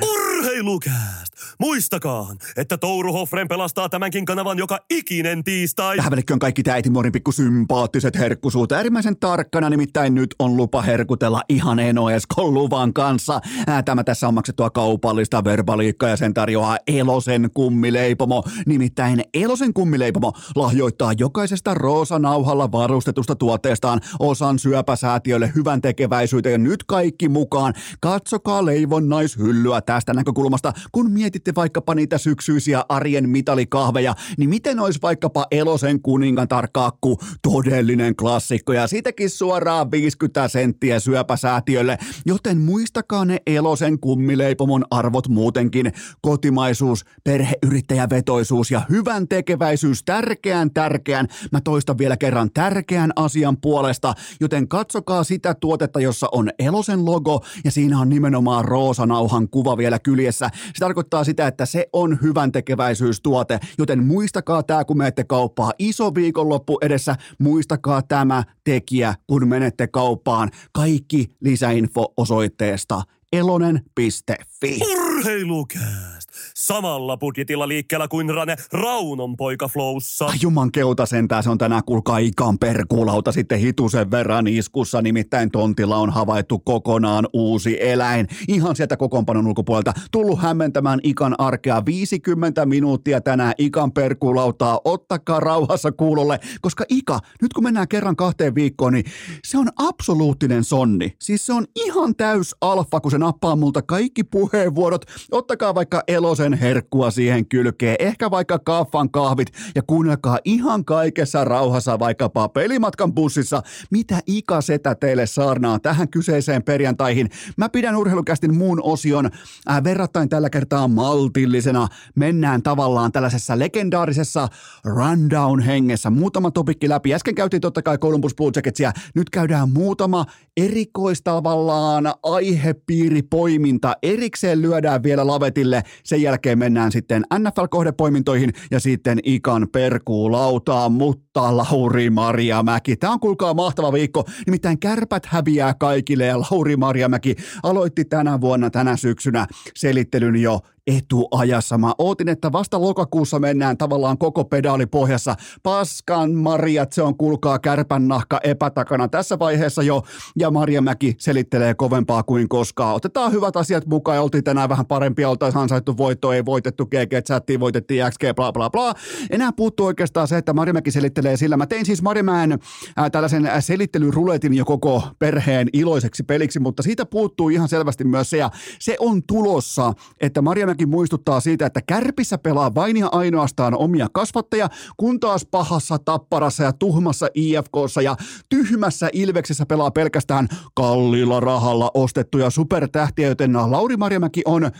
Urheilukääst! 0.61 1.33
Muistakaa, 1.59 2.27
että 2.57 2.77
Touru 2.77 3.13
Hoffren 3.13 3.47
pelastaa 3.47 3.89
tämänkin 3.89 4.25
kanavan 4.25 4.57
joka 4.57 4.79
ikinen 4.89 5.43
tiistai. 5.43 5.97
Tähän 5.97 6.13
on 6.31 6.39
kaikki 6.39 6.63
täitimuorin 6.63 7.11
pikku 7.11 7.31
sympaattiset 7.31 8.15
herkkusuut. 8.15 8.71
Äärimmäisen 8.71 9.17
tarkkana 9.17 9.69
nimittäin 9.69 10.15
nyt 10.15 10.35
on 10.39 10.57
lupa 10.57 10.81
herkutella 10.81 11.41
ihan 11.49 11.79
Enoeskon 11.79 12.53
luvan 12.53 12.93
kanssa. 12.93 13.41
Tämä 13.85 14.03
tässä 14.03 14.27
on 14.27 14.33
maksettua 14.33 14.69
kaupallista 14.69 15.43
verbaliikkaa 15.43 16.09
ja 16.09 16.17
sen 16.17 16.33
tarjoaa 16.33 16.77
Elosen 16.87 17.49
kummileipomo. 17.53 18.43
Nimittäin 18.65 19.23
Elosen 19.33 19.73
kummileipomo 19.73 20.33
lahjoittaa 20.55 21.13
jokaisesta 21.17 21.73
roosanauhalla 21.73 22.71
varustetusta 22.71 23.35
tuotteestaan 23.35 24.01
osan 24.19 24.59
syöpäsäätiölle 24.59 25.51
hyvän 25.55 25.81
tekeväisyyteen. 25.81 26.63
Nyt 26.63 26.83
kaikki 26.83 27.29
mukaan. 27.29 27.73
Katsokaa 27.99 28.65
leivonnaishyllyä 28.65 29.81
tästä 29.81 30.13
näkökulmasta, 30.13 30.50
kun 30.91 31.11
mietitte 31.11 31.55
vaikkapa 31.55 31.95
niitä 31.95 32.17
syksyisiä 32.17 32.83
arjen 32.89 33.29
mitalikahveja, 33.29 34.15
niin 34.37 34.49
miten 34.49 34.79
olisi 34.79 34.99
vaikkapa 35.01 35.45
Elosen 35.51 36.01
kuningatar 36.01 36.67
kakku 36.73 37.17
todellinen 37.41 38.15
klassikko? 38.15 38.73
Ja 38.73 38.87
siitäkin 38.87 39.29
suoraan 39.29 39.91
50 39.91 40.47
senttiä 40.47 40.99
syöpäsäätiölle, 40.99 41.97
joten 42.25 42.57
muistakaa 42.57 43.25
ne 43.25 43.37
Elosen 43.47 43.99
kummileipomon 43.99 44.85
arvot 44.91 45.27
muutenkin. 45.27 45.91
Kotimaisuus, 46.21 47.05
perheyrittäjävetoisuus 47.23 48.71
ja 48.71 48.81
hyvän 48.89 49.27
tekeväisyys 49.27 50.03
tärkeän 50.03 50.71
tärkeän, 50.73 51.27
mä 51.51 51.61
toistan 51.61 51.97
vielä 51.97 52.17
kerran 52.17 52.51
tärkeän 52.53 53.11
asian 53.15 53.57
puolesta, 53.57 54.13
joten 54.39 54.67
katsokaa 54.67 55.23
sitä 55.23 55.53
tuotetta, 55.53 55.99
jossa 55.99 56.27
on 56.31 56.49
Elosen 56.59 57.05
logo. 57.05 57.45
Ja 57.63 57.71
siinä 57.71 57.99
on 57.99 58.09
nimenomaan 58.09 58.65
roosanauhan 58.65 59.49
kuva 59.49 59.77
vielä 59.77 59.99
kyljessä. 59.99 60.40
Se 60.49 60.79
tarkoittaa 60.79 61.23
sitä, 61.23 61.47
että 61.47 61.65
se 61.65 61.89
on 61.93 62.19
hyvän 62.21 62.51
tekeväisyystuote, 62.51 63.59
joten 63.77 64.03
muistakaa 64.03 64.63
tämä, 64.63 64.85
kun 64.85 64.97
menette 64.97 65.23
kauppaan. 65.23 65.73
Iso 65.79 66.15
viikonloppu 66.15 66.77
edessä, 66.81 67.15
muistakaa 67.39 68.01
tämä 68.01 68.43
tekijä, 68.63 69.15
kun 69.27 69.47
menette 69.47 69.87
kauppaan. 69.87 70.49
Kaikki 70.71 71.27
lisäinfo 71.41 72.13
osoitteesta 72.17 73.01
elonen.fi. 73.33 74.79
Urheilukääst! 74.81 76.29
Samalla 76.61 77.17
budjetilla 77.17 77.67
liikkeellä 77.67 78.07
kuin 78.07 78.29
Rane 78.29 78.55
Raunon 78.71 79.37
poika 79.37 79.67
Flowssa. 79.67 80.25
Ai 80.25 80.35
juman 80.41 80.71
keuta 80.71 81.05
sentään, 81.05 81.43
se 81.43 81.49
on 81.49 81.57
tänään 81.57 81.83
kuulkaa 81.85 82.17
ikan 82.17 82.59
perkuulauta 82.59 83.31
sitten 83.31 83.59
hitusen 83.59 84.11
verran 84.11 84.47
iskussa, 84.47 85.01
nimittäin 85.01 85.51
tontilla 85.51 85.97
on 85.97 86.09
havaittu 86.09 86.59
kokonaan 86.59 87.27
uusi 87.33 87.77
eläin. 87.79 88.27
Ihan 88.47 88.75
sieltä 88.75 88.97
kokoonpanon 88.97 89.47
ulkopuolelta 89.47 89.93
tullut 90.11 90.39
hämmentämään 90.39 90.99
ikan 91.03 91.35
arkea 91.37 91.85
50 91.85 92.65
minuuttia 92.65 93.21
tänään 93.21 93.53
ikan 93.57 93.91
perkuulautaa. 93.91 94.79
Ottakaa 94.85 95.39
rauhassa 95.39 95.91
kuulolle, 95.91 96.39
koska 96.61 96.85
ika, 96.89 97.19
nyt 97.41 97.53
kun 97.53 97.63
mennään 97.63 97.87
kerran 97.87 98.15
kahteen 98.15 98.55
viikkoon, 98.55 98.93
niin 98.93 99.05
se 99.43 99.57
on 99.57 99.69
absoluuttinen 99.77 100.63
sonni. 100.63 101.15
Siis 101.21 101.45
se 101.45 101.53
on 101.53 101.65
ihan 101.75 102.15
täys 102.15 102.55
alfa, 102.61 102.99
kun 102.99 103.11
se 103.11 103.17
nappaa 103.17 103.55
multa 103.55 103.81
kaikki 103.81 104.23
puheenvuorot. 104.23 105.05
Ottakaa 105.31 105.75
vaikka 105.75 106.03
Elosen 106.07 106.50
herkkua 106.53 107.11
siihen 107.11 107.45
kylkeen, 107.45 107.95
ehkä 107.99 108.31
vaikka 108.31 108.59
kaffan 108.59 109.11
kahvit 109.11 109.47
ja 109.75 109.81
kuunnelkaa 109.81 110.39
ihan 110.45 110.85
kaikessa 110.85 111.45
rauhassa 111.45 111.99
vaikkapa 111.99 112.49
pelimatkan 112.49 113.13
bussissa, 113.13 113.61
mitä 113.91 114.19
Ika 114.27 114.61
Setä 114.61 114.95
teille 114.95 115.25
saarnaa 115.25 115.79
tähän 115.79 116.09
kyseiseen 116.09 116.63
perjantaihin. 116.63 117.29
Mä 117.57 117.69
pidän 117.69 117.95
urheilukästin 117.95 118.55
muun 118.55 118.81
osion 118.83 119.29
äh, 119.69 119.83
verrattain 119.83 120.29
tällä 120.29 120.49
kertaa 120.49 120.87
maltillisena. 120.87 121.87
Mennään 122.15 122.63
tavallaan 122.63 123.11
tällaisessa 123.11 123.59
legendaarisessa 123.59 124.47
rundown-hengessä. 124.85 126.09
Muutama 126.09 126.51
topikki 126.51 126.89
läpi. 126.89 127.13
Äsken 127.13 127.35
käytiin 127.35 127.61
totta 127.61 127.81
kai 127.81 127.97
Columbus 127.97 128.35
Blue 128.35 128.51
Jacketsia. 128.55 128.91
Nyt 129.15 129.29
käydään 129.29 129.69
muutama 129.69 130.25
erikoistavallaan 130.57 132.13
aihepiiripoiminta. 132.23 133.95
Erikseen 134.03 134.61
lyödään 134.61 135.03
vielä 135.03 135.27
lavetille. 135.27 135.83
Sen 136.03 136.21
jälkeen 136.21 136.40
mennään 136.55 136.91
sitten 136.91 137.23
NFL-kohdepoimintoihin 137.39 138.53
ja 138.71 138.79
sitten 138.79 139.19
Ikan 139.23 139.67
perkuulautaan, 139.71 140.91
mutta 140.91 141.57
Lauri 141.57 142.09
Maria 142.09 142.63
Mäki. 142.63 142.95
Tämä 142.95 143.13
on 143.13 143.19
kuulkaa 143.19 143.53
mahtava 143.53 143.93
viikko. 143.93 144.25
Nimittäin 144.45 144.79
kärpät 144.79 145.25
häviää 145.25 145.73
kaikille 145.73 146.25
ja 146.25 146.39
Lauri 146.39 146.77
Maria 146.77 147.09
Mäki 147.09 147.35
aloitti 147.63 148.05
tänä 148.05 148.41
vuonna, 148.41 148.69
tänä 148.69 148.97
syksynä 148.97 149.47
selittelyn 149.75 150.35
jo 150.35 150.59
etuajassa. 150.87 151.77
Mä 151.77 151.93
ootin, 151.97 152.29
että 152.29 152.51
vasta 152.51 152.81
lokakuussa 152.81 153.39
mennään 153.39 153.77
tavallaan 153.77 154.17
koko 154.17 154.45
pedaali 154.45 154.85
pohjassa. 154.85 155.35
Paskan 155.63 156.31
Marjat, 156.31 156.93
se 156.93 157.01
on 157.01 157.17
kuulkaa 157.17 157.59
kärpän 157.59 158.07
nahka 158.07 158.39
epätakana 158.43 159.07
tässä 159.07 159.39
vaiheessa 159.39 159.83
jo. 159.83 160.03
Ja 160.39 160.51
Maria 160.51 160.81
Mäki 160.81 161.15
selittelee 161.19 161.73
kovempaa 161.73 162.23
kuin 162.23 162.49
koskaan. 162.49 162.95
Otetaan 162.95 163.31
hyvät 163.31 163.55
asiat 163.55 163.85
mukaan 163.85 164.15
ja 164.15 164.21
oltiin 164.21 164.43
tänään 164.43 164.69
vähän 164.69 164.85
parempia. 164.85 165.29
Oltaisiin 165.29 165.61
ansaittu 165.61 165.97
voitto, 165.97 166.33
ei 166.33 166.45
voitettu 166.45 166.85
GG 166.85 167.25
chattiin, 167.25 167.59
voitettiin 167.59 168.05
XG, 168.11 168.35
bla 168.35 168.51
bla 168.51 168.69
bla. 168.69 168.93
Enää 169.29 169.51
puuttuu 169.51 169.85
oikeastaan 169.85 170.27
se, 170.27 170.37
että 170.37 170.53
Maria 170.53 170.73
Mäki 170.73 170.91
selittelee 170.91 171.37
sillä. 171.37 171.57
Mä 171.57 171.65
tein 171.65 171.85
siis 171.85 172.01
Marimäen 172.01 172.51
äh, 172.51 173.11
tällaisen 173.11 173.49
selittelyruletin 173.59 174.53
jo 174.53 174.65
koko 174.65 175.03
perheen 175.19 175.67
iloiseksi 175.73 176.23
peliksi, 176.23 176.59
mutta 176.59 176.83
siitä 176.83 177.05
puuttuu 177.05 177.49
ihan 177.49 177.69
selvästi 177.69 178.03
myös 178.03 178.29
se. 178.29 178.37
Ja 178.37 178.49
se 178.79 178.95
on 178.99 179.23
tulossa, 179.23 179.93
että 180.21 180.41
Maria 180.41 180.71
Mäki 180.81 180.91
muistuttaa 180.91 181.39
siitä, 181.39 181.65
että 181.65 181.81
kärpissä 181.87 182.37
pelaa 182.37 182.75
vain 182.75 182.97
ja 182.97 183.09
ainoastaan 183.11 183.75
omia 183.75 184.07
kasvattajia, 184.13 184.69
kun 184.97 185.19
taas 185.19 185.45
pahassa 185.51 185.99
tapparassa 185.99 186.63
ja 186.63 186.73
tuhmassa 186.73 187.27
IFKssa 187.33 188.01
ja 188.01 188.15
tyhmässä 188.49 189.09
Ilveksessä 189.13 189.65
pelaa 189.65 189.91
pelkästään 189.91 190.47
kalliilla 190.75 191.39
rahalla 191.39 191.91
ostettuja 191.93 192.49
supertähtiä, 192.49 193.27
joten 193.27 193.53
Lauri 193.53 193.97
Marjamäki 193.97 194.41
on 194.45 194.71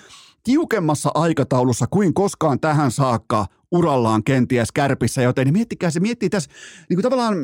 tiukemmassa 0.44 1.12
aikataulussa 1.14 1.86
kuin 1.88 2.14
koskaan 2.14 2.60
tähän 2.60 2.92
saakka 2.92 3.46
urallaan 3.72 4.24
kenties 4.24 4.72
kärpissä, 4.72 5.22
joten 5.22 5.54
miettikää 5.54 5.90
se, 5.90 6.00
miettii 6.00 6.30
tässä 6.30 6.52
niin 6.90 6.98
kuin 6.98 7.04
tavallaan 7.04 7.36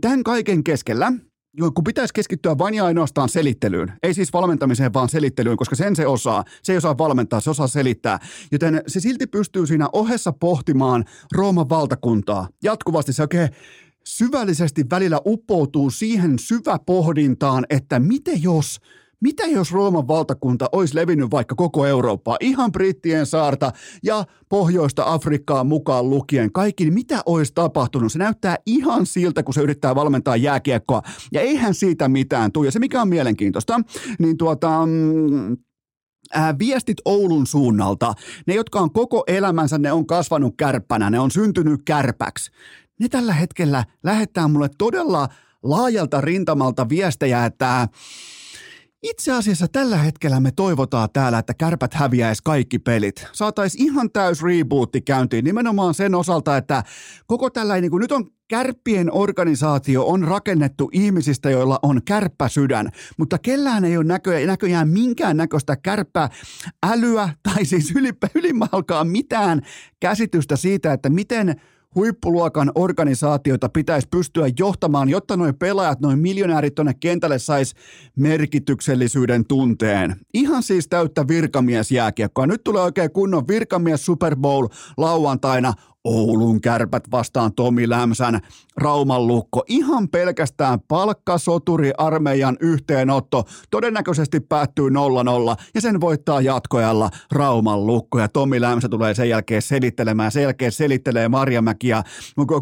tämän 0.00 0.22
kaiken 0.22 0.64
keskellä, 0.64 1.12
kun 1.58 1.84
pitäisi 1.84 2.14
keskittyä 2.14 2.58
vain 2.58 2.74
ja 2.74 2.84
ainoastaan 2.84 3.28
selittelyyn, 3.28 3.92
ei 4.02 4.14
siis 4.14 4.32
valmentamiseen, 4.32 4.92
vaan 4.92 5.08
selittelyyn, 5.08 5.56
koska 5.56 5.76
sen 5.76 5.96
se 5.96 6.06
osaa. 6.06 6.44
Se 6.62 6.72
ei 6.72 6.78
osaa 6.78 6.98
valmentaa, 6.98 7.40
se 7.40 7.50
osaa 7.50 7.66
selittää. 7.66 8.18
Joten 8.52 8.82
se 8.86 9.00
silti 9.00 9.26
pystyy 9.26 9.66
siinä 9.66 9.88
ohessa 9.92 10.32
pohtimaan 10.32 11.04
Rooman 11.32 11.68
valtakuntaa. 11.68 12.48
Jatkuvasti 12.62 13.12
se 13.12 13.22
oikein 13.22 13.48
syvällisesti 14.04 14.84
välillä 14.90 15.20
uppoutuu 15.26 15.90
siihen 15.90 16.38
syväpohdintaan, 16.38 17.66
että 17.70 17.98
miten 17.98 18.42
jos– 18.42 18.78
mitä 19.20 19.46
jos 19.46 19.72
Rooman 19.72 20.08
valtakunta 20.08 20.68
olisi 20.72 20.94
levinnyt 20.94 21.30
vaikka 21.30 21.54
koko 21.54 21.86
Eurooppaa, 21.86 22.36
ihan 22.40 22.72
Brittien 22.72 23.26
saarta 23.26 23.72
ja 24.02 24.24
pohjoista 24.48 25.02
Afrikkaa 25.06 25.64
mukaan 25.64 26.10
lukien 26.10 26.52
kaikki, 26.52 26.84
niin 26.84 26.94
mitä 26.94 27.22
olisi 27.26 27.52
tapahtunut? 27.54 28.12
Se 28.12 28.18
näyttää 28.18 28.56
ihan 28.66 29.06
siltä, 29.06 29.42
kun 29.42 29.54
se 29.54 29.60
yrittää 29.60 29.94
valmentaa 29.94 30.36
jääkiekkoa, 30.36 31.02
ja 31.32 31.40
eihän 31.40 31.74
siitä 31.74 32.08
mitään 32.08 32.52
tule. 32.52 32.66
Ja 32.66 32.72
se, 32.72 32.78
mikä 32.78 33.02
on 33.02 33.08
mielenkiintoista, 33.08 33.80
niin 34.18 34.36
tuota, 34.36 34.86
mm, 34.86 35.56
viestit 36.58 36.96
Oulun 37.04 37.46
suunnalta, 37.46 38.14
ne 38.46 38.54
jotka 38.54 38.80
on 38.80 38.92
koko 38.92 39.24
elämänsä, 39.26 39.78
ne 39.78 39.92
on 39.92 40.06
kasvanut 40.06 40.54
kärppänä, 40.56 41.10
ne 41.10 41.20
on 41.20 41.30
syntynyt 41.30 41.80
kärpäksi, 41.84 42.50
ne 43.00 43.08
tällä 43.08 43.32
hetkellä 43.32 43.84
lähettää 44.04 44.48
mulle 44.48 44.70
todella 44.78 45.28
laajalta 45.62 46.20
rintamalta 46.20 46.88
viestejä, 46.88 47.44
että 47.44 47.88
itse 49.02 49.32
asiassa 49.32 49.68
tällä 49.68 49.96
hetkellä 49.96 50.40
me 50.40 50.50
toivotaan 50.50 51.08
täällä, 51.12 51.38
että 51.38 51.54
kärpät 51.54 51.94
häviäisi 51.94 52.42
kaikki 52.44 52.78
pelit. 52.78 53.26
Saatais 53.32 53.74
ihan 53.74 54.10
täys 54.12 54.42
rebootti 54.42 55.00
käyntiin 55.00 55.44
nimenomaan 55.44 55.94
sen 55.94 56.14
osalta, 56.14 56.56
että 56.56 56.84
koko 57.26 57.50
tällainen, 57.50 57.82
niin 57.82 57.90
kuin 57.90 58.00
nyt 58.00 58.12
on 58.12 58.30
kärppien 58.48 59.12
organisaatio 59.12 60.06
on 60.06 60.24
rakennettu 60.24 60.90
ihmisistä, 60.92 61.50
joilla 61.50 61.78
on 61.82 62.00
kärppäsydän, 62.04 62.88
mutta 63.18 63.38
kellään 63.38 63.84
ei 63.84 63.96
ole 63.96 64.04
näkö, 64.04 64.46
näköjään 64.46 64.88
minkään 64.88 65.36
näköistä 65.36 65.76
kärppäälyä 65.76 67.28
tai 67.42 67.64
siis 67.64 67.94
ylimalkaan 68.34 69.08
mitään 69.08 69.62
käsitystä 70.00 70.56
siitä, 70.56 70.92
että 70.92 71.10
miten– 71.10 71.54
huippuluokan 71.98 72.72
organisaatioita 72.74 73.68
pitäisi 73.68 74.08
pystyä 74.10 74.46
johtamaan, 74.58 75.08
jotta 75.08 75.36
noin 75.36 75.54
pelaajat, 75.54 76.00
noin 76.00 76.18
miljonäärit 76.18 76.74
tuonne 76.74 76.94
kentälle 77.00 77.38
sais 77.38 77.74
merkityksellisyyden 78.16 79.44
tunteen. 79.46 80.16
Ihan 80.34 80.62
siis 80.62 80.88
täyttä 80.88 81.28
virkamiesjääkiekkoa. 81.28 82.46
Nyt 82.46 82.64
tulee 82.64 82.82
oikein 82.82 83.12
kunnon 83.12 83.48
virkamies 83.48 84.06
Super 84.06 84.36
Bowl 84.36 84.66
lauantaina. 84.96 85.72
Oulun 86.04 86.60
kärpät 86.60 87.04
vastaan 87.10 87.54
Tomi 87.54 87.88
Lämsän 87.88 88.40
Rauman 88.76 89.26
lukko. 89.26 89.64
Ihan 89.68 90.08
pelkästään 90.08 90.80
palkkasoturi 90.88 91.92
armeijan 91.98 92.56
yhteenotto. 92.60 93.44
Todennäköisesti 93.70 94.40
päättyy 94.40 94.88
0-0 94.88 94.92
ja 95.74 95.80
sen 95.80 96.00
voittaa 96.00 96.40
jatkojalla 96.40 97.10
Rauman 97.32 97.86
lukko. 97.86 98.18
Ja 98.18 98.28
Tomi 98.28 98.60
Lämsä 98.60 98.88
tulee 98.88 99.14
sen 99.14 99.28
jälkeen 99.28 99.62
selittelemään. 99.62 100.32
Sen 100.32 100.42
jälkeen 100.42 100.72
selittelee 100.72 101.28
Marjamäki 101.28 101.88
ja 101.88 102.02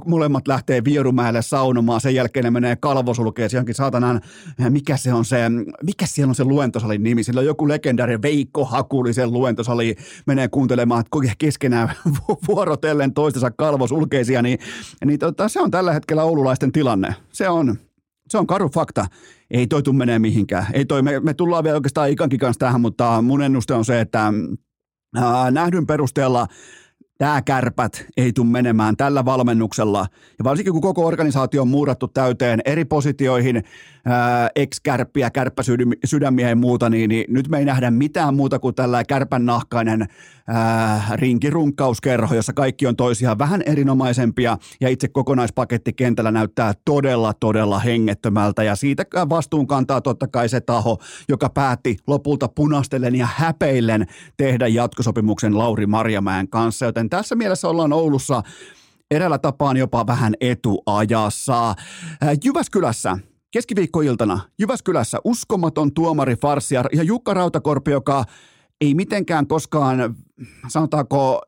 molemmat 0.06 0.48
lähtee 0.48 0.84
Vierumäelle 0.84 1.42
saunomaan. 1.42 2.00
Sen 2.00 2.14
jälkeen 2.14 2.44
ne 2.44 2.50
menee 2.50 2.76
kalvosulkeen 2.76 3.50
johonkin 3.52 3.74
saatanan, 3.74 4.20
mikä 4.68 4.96
se 4.96 5.12
on 5.12 5.24
se, 5.24 5.36
mikä 5.82 6.06
siellä 6.06 6.30
on 6.30 6.34
se 6.34 6.44
luentosalin 6.44 7.02
nimi. 7.02 7.22
Sillä 7.22 7.40
on 7.40 7.46
joku 7.46 7.68
legendaari 7.68 8.22
Veikko 8.22 8.64
Hakulisen 8.64 9.32
luentosali. 9.32 9.96
Menee 10.26 10.48
kuuntelemaan 10.48 11.04
keskenään 11.38 11.92
vuorotellen 12.48 13.14
toista 13.14 13.25
toistensa 13.26 13.50
kalvosulkeisia, 13.50 14.42
niin, 14.42 14.58
niin 15.04 15.18
tota, 15.18 15.48
se 15.48 15.60
on 15.60 15.70
tällä 15.70 15.92
hetkellä 15.92 16.22
oululaisten 16.24 16.72
tilanne. 16.72 17.14
Se 17.32 17.48
on, 17.48 17.76
se 18.28 18.38
on 18.38 18.46
karu 18.46 18.68
fakta. 18.68 19.06
Ei 19.50 19.66
toi 19.66 19.82
tule 19.82 19.96
menee 19.96 20.18
mihinkään. 20.18 20.66
Ei 20.72 20.84
toi, 20.84 21.02
me, 21.02 21.20
me 21.20 21.34
tullaan 21.34 21.64
vielä 21.64 21.76
oikeastaan 21.76 22.10
Ikankin 22.10 22.38
kanssa 22.38 22.58
tähän, 22.58 22.80
mutta 22.80 23.22
mun 23.22 23.42
ennuste 23.42 23.74
on 23.74 23.84
se, 23.84 24.00
että 24.00 24.32
ää, 25.16 25.50
nähdyn 25.50 25.86
perusteella 25.86 26.46
tämä 27.18 27.42
kärpät 27.42 28.06
ei 28.16 28.32
tule 28.32 28.46
menemään 28.46 28.96
tällä 28.96 29.24
valmennuksella. 29.24 30.06
Ja 30.38 30.44
varsinkin 30.44 30.72
kun 30.72 30.82
koko 30.82 31.06
organisaatio 31.06 31.62
on 31.62 31.68
muurattu 31.68 32.08
täyteen 32.08 32.60
eri 32.64 32.84
positioihin, 32.84 33.64
ex-kärppiä, 34.56 35.30
kärppäsydämiä 35.30 36.48
ja 36.48 36.56
muuta, 36.56 36.90
niin, 36.90 37.08
niin 37.08 37.24
nyt 37.28 37.48
me 37.48 37.58
ei 37.58 37.64
nähdä 37.64 37.90
mitään 37.90 38.36
muuta 38.36 38.58
kuin 38.58 38.74
tällä 38.74 39.04
kärpän 39.04 39.46
nahkainen 39.46 40.06
ää, 40.46 41.02
rinkirunkkauskerho, 41.14 42.34
jossa 42.34 42.52
kaikki 42.52 42.86
on 42.86 42.96
toisiaan 42.96 43.38
vähän 43.38 43.62
erinomaisempia. 43.66 44.58
Ja 44.80 44.88
itse 44.88 45.08
kokonaispaketti 45.08 45.92
kentällä 45.92 46.30
näyttää 46.30 46.72
todella, 46.84 47.32
todella 47.34 47.78
hengettömältä. 47.78 48.62
Ja 48.62 48.76
siitä 48.76 49.04
vastuun 49.28 49.66
kantaa 49.66 50.00
totta 50.00 50.28
kai 50.28 50.48
se 50.48 50.60
taho, 50.60 50.98
joka 51.28 51.50
päätti 51.50 51.96
lopulta 52.06 52.48
punastellen 52.48 53.14
ja 53.14 53.28
häpeillen 53.34 54.06
tehdä 54.36 54.68
jatkosopimuksen 54.68 55.58
Lauri 55.58 55.86
Marjamäen 55.86 56.48
kanssa, 56.48 56.86
joten 56.86 57.05
tässä 57.08 57.34
mielessä 57.34 57.68
ollaan 57.68 57.92
Oulussa 57.92 58.42
eräällä 59.10 59.38
tapaan 59.38 59.76
jopa 59.76 60.06
vähän 60.06 60.34
etuajassa. 60.40 61.74
Jyväskylässä 62.44 63.18
keskiviikkoiltana 63.50 64.40
Jyväskylässä 64.58 65.18
uskomaton 65.24 65.94
tuomari 65.94 66.36
Farsia 66.36 66.84
ja 66.92 67.02
Jukka 67.02 67.34
Rautakorpi, 67.34 67.90
joka 67.90 68.24
ei 68.80 68.94
mitenkään 68.94 69.46
koskaan, 69.46 70.14
sanotaanko, 70.68 71.42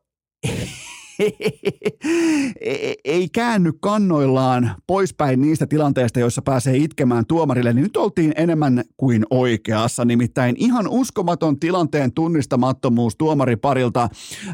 ei 3.04 3.28
käänny 3.32 3.72
kannoillaan 3.80 4.70
poispäin 4.86 5.40
niistä 5.40 5.66
tilanteista, 5.66 6.20
joissa 6.20 6.42
pääsee 6.42 6.76
itkemään 6.76 7.26
tuomarille, 7.26 7.72
niin 7.72 7.82
nyt 7.82 7.96
oltiin 7.96 8.32
enemmän 8.36 8.84
kuin 8.96 9.26
oikeassa. 9.30 10.04
Nimittäin 10.04 10.54
ihan 10.58 10.88
uskomaton 10.88 11.60
tilanteen 11.60 12.12
tunnistamattomuus 12.12 13.16
tuomariparilta. 13.16 14.08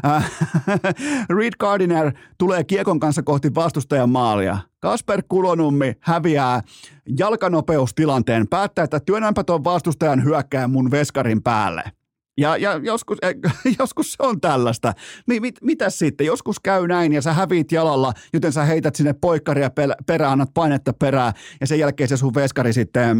Äh, 0.05 0.31
Reed 1.37 1.53
Gardiner 1.59 2.11
tulee 2.37 2.63
kiekon 2.63 2.99
kanssa 2.99 3.23
kohti 3.23 3.55
vastustajan 3.55 4.09
maalia. 4.09 4.57
Kasper 4.79 5.23
Kulonummi 5.29 5.93
häviää 5.99 6.61
jalkanopeustilanteen, 7.19 8.47
päättää, 8.47 8.83
että 8.83 8.99
työnnänpä 8.99 9.43
tuon 9.43 9.63
vastustajan 9.63 10.23
hyökkään 10.23 10.71
mun 10.71 10.91
veskarin 10.91 11.43
päälle. 11.43 11.83
Ja, 12.37 12.57
ja 12.57 12.79
joskus, 12.83 13.17
eh, 13.21 13.35
joskus 13.79 14.13
se 14.13 14.23
on 14.23 14.41
tällaista. 14.41 14.93
Mi, 15.27 15.39
mit, 15.39 15.55
mitä 15.61 15.89
sitten? 15.89 16.27
Joskus 16.27 16.59
käy 16.59 16.87
näin 16.87 17.13
ja 17.13 17.21
sä 17.21 17.33
häviit 17.33 17.71
jalalla, 17.71 18.13
joten 18.33 18.51
sä 18.51 18.63
heität 18.65 18.95
sinne 18.95 19.13
poikkaria 19.13 19.69
perään, 20.05 20.31
annat 20.31 20.49
painetta 20.53 20.93
perään 20.93 21.33
ja 21.61 21.67
sen 21.67 21.79
jälkeen 21.79 22.09
se 22.09 22.17
sun 22.17 22.33
veskari 22.35 22.73
sitten 22.73 23.17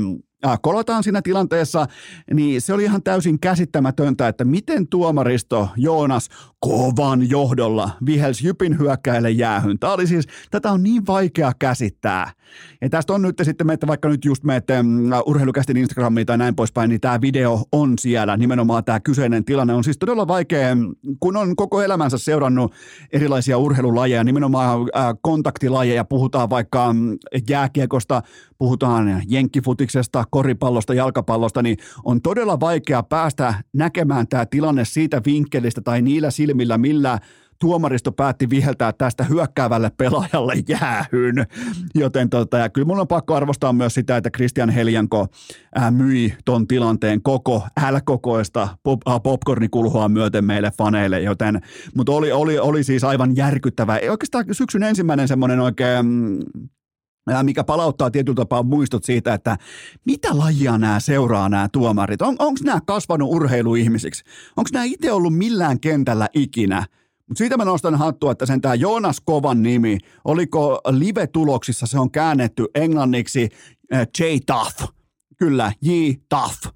kolataan 0.61 1.03
siinä 1.03 1.21
tilanteessa, 1.21 1.85
niin 2.33 2.61
se 2.61 2.73
oli 2.73 2.83
ihan 2.83 3.03
täysin 3.03 3.39
käsittämätöntä, 3.39 4.27
että 4.27 4.45
miten 4.45 4.87
tuomaristo 4.87 5.69
Joonas 5.77 6.29
kovan 6.59 7.29
johdolla 7.29 7.89
vihelsi 8.05 8.47
Jypin 8.47 8.79
hyökkäille 8.79 9.31
jäähyn. 9.31 9.79
Tämä 9.79 9.93
oli 9.93 10.07
siis, 10.07 10.27
tätä 10.51 10.71
on 10.71 10.83
niin 10.83 11.07
vaikea 11.07 11.51
käsittää. 11.59 12.31
Ja 12.81 12.89
tästä 12.89 13.13
on 13.13 13.21
nyt 13.21 13.35
sitten, 13.43 13.69
että 13.69 13.87
vaikka 13.87 14.09
nyt 14.09 14.25
just 14.25 14.43
menette 14.43 14.75
urheilukästin 15.25 15.77
Instagramiin 15.77 16.27
tai 16.27 16.37
näin 16.37 16.55
poispäin, 16.55 16.89
niin 16.89 17.01
tämä 17.01 17.21
video 17.21 17.63
on 17.71 17.93
siellä. 17.99 18.37
Nimenomaan 18.37 18.83
tämä 18.83 18.99
kyseinen 18.99 19.45
tilanne 19.45 19.73
on 19.73 19.83
siis 19.83 19.97
todella 19.97 20.27
vaikea, 20.27 20.77
kun 21.19 21.37
on 21.37 21.55
koko 21.55 21.81
elämänsä 21.81 22.17
seurannut 22.17 22.73
erilaisia 23.11 23.57
urheilulajeja, 23.57 24.23
nimenomaan 24.23 24.79
kontaktilajeja, 25.21 26.05
puhutaan 26.05 26.49
vaikka 26.49 26.95
jääkiekosta, 27.49 28.21
puhutaan 28.57 29.23
jenkkifutiksesta, 29.27 30.23
koripallosta, 30.31 30.93
jalkapallosta, 30.93 31.61
niin 31.61 31.77
on 32.03 32.21
todella 32.21 32.59
vaikea 32.59 33.03
päästä 33.03 33.53
näkemään 33.73 34.27
tämä 34.27 34.45
tilanne 34.45 34.85
siitä 34.85 35.21
vinkkelistä 35.25 35.81
tai 35.81 36.01
niillä 36.01 36.31
silmillä, 36.31 36.77
millä 36.77 37.19
tuomaristo 37.59 38.11
päätti 38.11 38.49
viheltää 38.49 38.93
tästä 38.93 39.23
hyökkäävälle 39.23 39.91
pelaajalle 39.97 40.53
jäähyn. 40.69 41.35
Joten 41.95 42.29
tota, 42.29 42.57
ja 42.57 42.69
kyllä 42.69 42.85
mun 42.85 42.99
on 42.99 43.07
pakko 43.07 43.35
arvostaa 43.35 43.73
myös 43.73 43.93
sitä, 43.93 44.17
että 44.17 44.29
Christian 44.29 44.69
Heljanko 44.69 45.27
ää, 45.75 45.91
myi 45.91 46.33
ton 46.45 46.67
tilanteen 46.67 47.21
koko 47.21 47.67
L-kokoista 47.91 48.67
pop, 48.83 49.01
popcornikulhoa 49.23 50.09
myöten 50.09 50.45
meille 50.45 50.71
faneille, 50.77 51.21
joten, 51.21 51.61
mutta 51.95 52.11
oli, 52.11 52.31
oli, 52.31 52.59
oli 52.59 52.83
siis 52.83 53.03
aivan 53.03 53.35
järkyttävä. 53.35 53.99
Oikeastaan 54.09 54.45
syksyn 54.51 54.83
ensimmäinen 54.83 55.27
semmoinen 55.27 55.59
oikein 55.59 56.05
mm, 56.05 56.39
mikä 57.43 57.63
palauttaa 57.63 58.11
tietyllä 58.11 58.35
tapaa 58.35 58.63
muistot 58.63 59.03
siitä, 59.03 59.33
että 59.33 59.57
mitä 60.05 60.38
lajia 60.38 60.77
nämä 60.77 60.99
seuraa 60.99 61.49
nämä 61.49 61.69
tuomarit. 61.71 62.21
On, 62.21 62.35
Onko 62.39 62.59
nämä 62.63 62.79
kasvanut 62.85 63.29
urheiluihmisiksi? 63.31 64.23
Onko 64.57 64.69
nämä 64.73 64.85
itse 64.85 65.11
ollut 65.11 65.38
millään 65.38 65.79
kentällä 65.79 66.27
ikinä? 66.33 66.85
Mutta 67.27 67.38
siitä 67.38 67.57
mä 67.57 67.65
nostan 67.65 67.95
hattua, 67.95 68.31
että 68.31 68.45
sen 68.45 68.61
tämä 68.61 68.75
Joonas 68.75 69.21
Kovan 69.25 69.63
nimi, 69.63 69.97
oliko 70.25 70.81
live-tuloksissa 70.89 71.88
se 71.88 71.99
on 71.99 72.11
käännetty 72.11 72.65
englanniksi 72.75 73.49
äh, 73.93 74.07
J. 74.19 74.23
Tough. 74.45 74.93
Kyllä, 75.38 75.71
J. 75.81 75.91
Tough. 76.29 76.75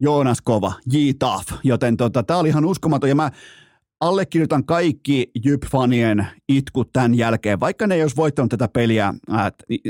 Joonas 0.00 0.42
Kova, 0.42 0.72
J. 0.92 0.96
Tough. 1.18 1.52
Joten 1.64 1.96
tota, 1.96 2.22
tämä 2.22 2.38
oli 2.38 2.48
ihan 2.48 2.64
uskomaton. 2.64 3.08
Ja 3.08 3.14
mä 3.14 3.30
allekirjoitan 4.00 4.66
kaikki 4.66 5.30
Jyp-fanien 5.46 6.26
itkut 6.48 6.92
tämän 6.92 7.14
jälkeen, 7.14 7.60
vaikka 7.60 7.86
ne 7.86 7.94
ei 7.94 8.02
olisi 8.02 8.16
voittanut 8.16 8.50
tätä 8.50 8.68
peliä, 8.68 9.14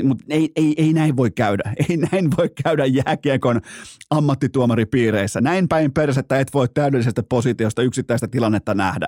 mutta 0.03 0.25
ei, 0.29 0.49
ei, 0.55 0.73
ei 0.77 0.93
näin 0.93 1.17
voi 1.17 1.31
käydä. 1.31 1.73
Ei 1.89 1.97
näin 1.97 2.29
voi 2.37 2.49
käydä 2.63 2.85
jääkiekon 2.85 3.61
ammattituomaripiireissä. 4.09 5.41
Näin 5.41 5.67
päin 5.67 5.93
persettä 5.93 6.39
et 6.39 6.53
voi 6.53 6.67
täydellisestä 6.73 7.23
positiosta 7.23 7.81
yksittäistä 7.81 8.27
tilannetta 8.27 8.73
nähdä. 8.73 9.07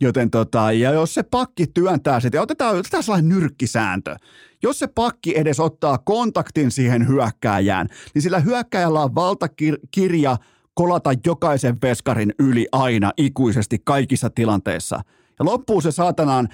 Joten 0.00 0.30
tota, 0.30 0.72
ja 0.72 0.92
jos 0.92 1.14
se 1.14 1.22
pakki 1.22 1.66
työntää 1.66 2.20
sitten, 2.20 2.40
otetaan, 2.40 2.76
otetaan 2.76 3.02
sellainen 3.02 3.28
nyrkkisääntö. 3.28 4.16
Jos 4.62 4.78
se 4.78 4.86
pakki 4.86 5.38
edes 5.38 5.60
ottaa 5.60 5.98
kontaktin 5.98 6.70
siihen 6.70 7.08
hyökkääjään, 7.08 7.88
niin 8.14 8.22
sillä 8.22 8.40
hyökkääjällä 8.40 9.02
on 9.02 9.14
valtakirja– 9.14 10.36
kolata 10.78 11.10
jokaisen 11.26 11.76
veskarin 11.82 12.34
yli 12.38 12.66
aina 12.72 13.12
ikuisesti 13.16 13.78
kaikissa 13.84 14.30
tilanteissa. 14.30 15.00
Ja 15.38 15.44
loppuu 15.44 15.80
se 15.80 15.90
saatanaan 15.90 16.48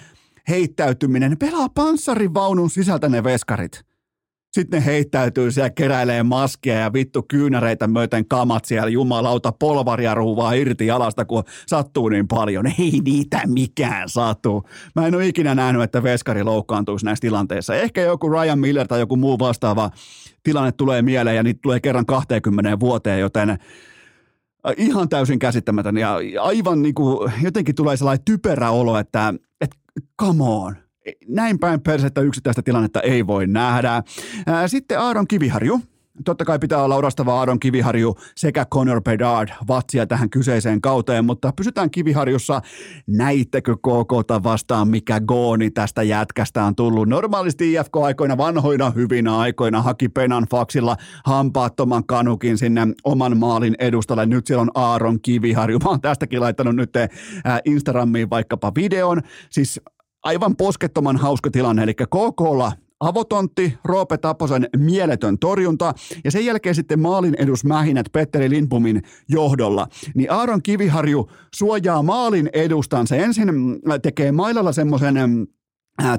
heittäytyminen, 0.49 1.39
pelaa 1.39 1.69
panssarivaunun 1.69 2.71
sisältä 2.71 3.09
ne 3.09 3.25
veskarit. 3.25 3.85
sitten 4.53 4.81
ne 4.81 4.87
heittäytyy 4.87 5.51
siellä, 5.51 5.71
keräilee 5.71 6.23
maskia 6.23 6.75
ja 6.75 6.93
vittu 6.93 7.23
kyynäreitä 7.23 7.87
myöten 7.87 8.29
kamat 8.29 8.65
siellä, 8.65 8.89
jumalauta, 8.89 9.53
polvaria 9.53 10.15
ruuvaa 10.15 10.53
irti 10.53 10.87
jalasta, 10.87 11.25
kun 11.25 11.45
sattuu 11.67 12.09
niin 12.09 12.29
paljon. 12.29 12.67
Ei 12.67 13.01
niitä 13.05 13.41
mikään 13.47 14.09
sattuu. 14.09 14.69
Mä 14.97 15.07
en 15.07 15.15
ole 15.15 15.27
ikinä 15.27 15.55
nähnyt, 15.55 15.83
että 15.83 16.03
veskari 16.03 16.43
loukkaantuisi 16.43 17.05
näissä 17.05 17.21
tilanteissa. 17.21 17.75
Ehkä 17.75 18.01
joku 18.01 18.31
Ryan 18.31 18.59
Miller 18.59 18.89
tai 18.89 19.01
joku 19.01 19.17
muu 19.17 19.39
vastaava 19.39 19.91
tilanne 20.43 20.73
tulee 20.73 21.03
mieleen 21.03 21.37
ja 21.37 21.43
niitä 21.43 21.61
tulee 21.63 21.81
kerran 21.81 22.07
20 22.07 22.81
vuoteen, 22.81 23.21
joten 23.21 23.59
ihan 24.77 25.09
täysin 25.09 25.39
käsittämätön 25.39 25.99
ja 25.99 26.19
aivan 26.41 26.83
niin 26.83 26.95
kuin, 26.95 27.33
jotenkin 27.43 27.75
tulee 27.75 27.97
sellainen 27.97 28.25
typerä 28.25 28.71
olo, 28.71 28.99
että, 28.99 29.35
että 29.61 29.77
come 30.21 30.45
on, 30.45 30.77
näin 31.29 31.59
päin 31.59 31.81
persettä 31.81 32.21
yksittäistä 32.21 32.63
tilannetta 32.63 33.01
ei 33.01 33.27
voi 33.27 33.47
nähdä. 33.47 34.03
Sitten 34.67 35.01
Aaron 35.01 35.29
Kiviharju. 35.29 35.81
Totta 36.25 36.45
kai 36.45 36.59
pitää 36.59 36.83
olla 36.83 36.97
orastava 36.97 37.39
Aaron 37.39 37.61
Kiviharju 37.61 38.15
sekä 38.37 38.65
Conor 38.65 39.03
Bedard 39.03 39.49
vatsia 39.69 40.07
tähän 40.07 40.31
kyseiseen 40.31 40.81
kauteen, 40.81 41.25
mutta 41.25 41.53
pysytään 41.57 41.91
Kiviharjussa. 41.91 42.61
Näittekö 43.07 43.77
KK 43.77 44.43
vastaan, 44.45 44.89
mikä 44.89 45.21
gooni 45.21 45.71
tästä 45.71 46.03
jätkästä 46.03 46.65
on 46.65 46.75
tullut? 46.75 47.09
Normaalisti 47.09 47.73
IFK-aikoina, 47.73 48.37
vanhoina 48.37 48.91
hyvinä 48.91 49.39
aikoina, 49.39 49.83
haki 49.83 50.09
Penan 50.09 50.47
faksilla 50.51 50.97
hampaattoman 51.25 52.07
kanukin 52.07 52.59
sinne 52.59 52.87
oman 53.05 53.39
maalin 53.39 53.75
edustalle. 53.79 54.27
Nyt 54.27 54.47
siellä 54.47 54.63
on 54.63 54.71
Aaron 54.75 55.21
Kiviharju. 55.21 55.79
Mä 55.79 55.91
oon 55.91 56.01
tästäkin 56.01 56.41
laittanut 56.41 56.77
nyt 56.77 56.91
Instagramiin 57.65 58.31
vaikkapa 58.31 58.73
videon. 58.75 59.23
Siis 59.51 59.81
aivan 60.23 60.57
poskettoman 60.57 61.17
hauska 61.17 61.51
tilanne, 61.51 61.83
eli 61.83 61.95
KKlla 61.95 62.73
avotontti, 63.01 63.79
Roope 63.85 64.19
Taposen 64.19 64.69
mieletön 64.77 65.39
torjunta 65.39 65.95
ja 66.25 66.31
sen 66.31 66.45
jälkeen 66.45 66.75
sitten 66.75 67.01
maalin 67.01 67.35
edusmähinät 67.39 68.07
Petteri 68.13 68.51
Lindbomin 68.51 69.03
johdolla. 69.29 69.89
Niin 70.15 70.33
Aaron 70.33 70.63
Kiviharju 70.63 71.31
suojaa 71.55 72.03
maalin 72.03 72.51
edustan. 72.53 73.07
Se 73.07 73.17
ensin 73.17 73.49
tekee 74.03 74.33
mailalla 74.33 74.73
semmoisen 74.73 75.17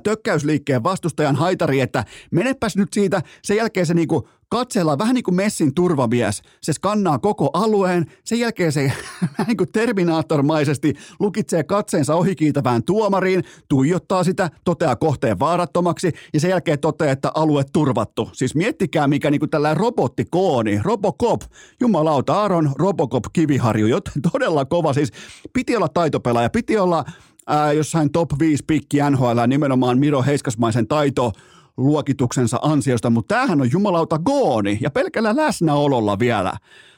tökkäysliikkeen 0.04 0.84
vastustajan 0.84 1.36
haitari, 1.36 1.80
että 1.80 2.06
menepäs 2.32 2.78
nyt 2.78 2.94
siitä. 2.94 3.22
Sen 3.44 3.58
jälkeen 3.58 3.86
se 3.86 3.94
niinku 3.94 4.28
katsellaan 4.50 5.00
vähän 5.00 5.16
niin 5.16 5.24
kuin 5.24 5.36
Messin 5.36 5.74
turvamies. 5.74 6.42
Se 6.62 6.74
skannaa 6.74 7.20
koko 7.20 7.50
alueen. 7.54 8.06
Sen 8.24 8.40
jälkeen 8.40 8.72
se 8.72 8.92
niin 9.48 9.58
kuin 9.58 9.72
terminaattormaisesti 9.72 10.94
lukitsee 11.20 11.64
katseensa 11.64 12.16
ohikiitävään 12.16 12.84
tuomariin, 12.84 13.44
tuijottaa 13.70 14.24
sitä, 14.24 14.50
toteaa 14.64 14.96
kohteen 14.96 15.40
vaarattomaksi 15.40 16.12
ja 16.34 16.40
sen 16.40 16.50
jälkeen 16.50 16.80
toteaa, 16.80 17.12
että 17.12 17.32
alue 17.36 17.64
turvattu. 17.74 18.30
Siis 18.34 18.56
miettikää 18.56 19.08
mikä 19.08 19.32
niin 19.32 19.40
kuin 19.40 19.50
tällainen 19.50 19.78
robottikooni, 19.78 20.80
Robocop, 20.84 21.42
jumalauta 21.80 22.42
Aaron 22.42 22.72
Robocop 22.76 23.24
Kiviharju, 23.34 23.88
todella 24.32 24.66
kova. 24.66 24.94
Siis 24.94 25.12
piti 25.54 25.76
olla 25.76 25.90
taitopelaaja, 25.90 26.50
piti 26.50 26.78
olla 26.78 27.06
ää, 27.48 27.72
jossain 27.72 28.12
top 28.12 28.30
5 28.40 28.64
pikki 28.68 28.98
NHL, 29.10 29.40
nimenomaan 29.48 30.00
Miro 30.00 30.24
Heiskasmaisen 30.24 30.88
taito 30.88 31.32
luokituksensa 31.78 32.60
ansiosta, 32.62 33.10
mutta 33.10 33.36
tämähän 33.36 33.62
on 33.62 33.72
jumalauta 33.72 34.20
gooni 34.20 34.78
ja 34.82 34.92
pelkällä 34.92 35.36
läsnäololla 35.36 36.20
vielä. 36.20 36.54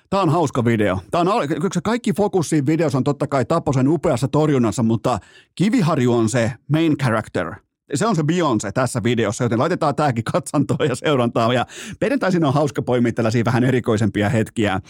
Tämä 0.09 0.23
on 0.23 0.29
hauska 0.29 0.65
video. 0.65 0.99
Tämä 1.11 1.33
on, 1.33 1.47
kaikki 1.83 2.13
fokus 2.13 2.49
siinä 2.49 2.65
videossa 2.65 2.97
on 2.97 3.03
totta 3.03 3.27
kai 3.27 3.45
Taposen 3.45 3.87
upeassa 3.87 4.27
torjunnassa, 4.27 4.83
mutta 4.83 5.19
Kiviharju 5.55 6.13
on 6.13 6.29
se 6.29 6.51
main 6.71 6.97
character. 6.97 7.66
Se 7.93 8.05
on 8.05 8.15
se 8.15 8.21
Beyoncé 8.21 8.71
tässä 8.73 9.03
videossa, 9.03 9.43
joten 9.43 9.59
laitetaan 9.59 9.95
tämäkin 9.95 10.23
katsantoon 10.33 10.89
ja 10.89 10.95
seurantaan. 10.95 11.55
Ja 11.55 11.65
perjantaisin 11.99 12.45
on 12.45 12.53
hauska 12.53 12.81
poimia 12.81 13.11
tällaisia 13.11 13.45
vähän 13.45 13.63
erikoisempia 13.63 14.29
hetkiä 14.29 14.81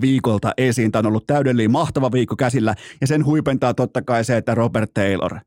viikolta 0.00 0.52
esiin. 0.56 0.92
Tämä 0.92 1.00
on 1.00 1.06
ollut 1.06 1.26
täydellinen 1.26 1.70
mahtava 1.70 2.12
viikko 2.12 2.36
käsillä 2.36 2.74
ja 3.00 3.06
sen 3.06 3.24
huipentaa 3.24 3.74
totta 3.74 4.02
kai 4.02 4.24
se, 4.24 4.36
että 4.36 4.54
Robert 4.54 4.94
Taylor, 4.94 5.38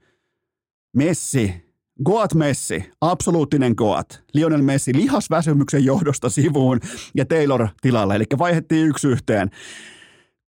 Messi, 0.96 1.70
Goat 2.06 2.34
Messi, 2.34 2.92
absoluuttinen 3.02 3.74
Goat. 3.78 4.24
Lionel 4.34 4.62
Messi 4.62 4.94
lihasväsymyksen 4.96 5.86
johdosta 5.86 6.30
sivuun 6.30 6.80
ja 7.16 7.26
Taylor 7.26 7.68
tilalle, 7.82 8.16
eli 8.16 8.26
vaihettiin 8.38 8.88
yksi 8.88 9.08
yhteen. 9.08 9.50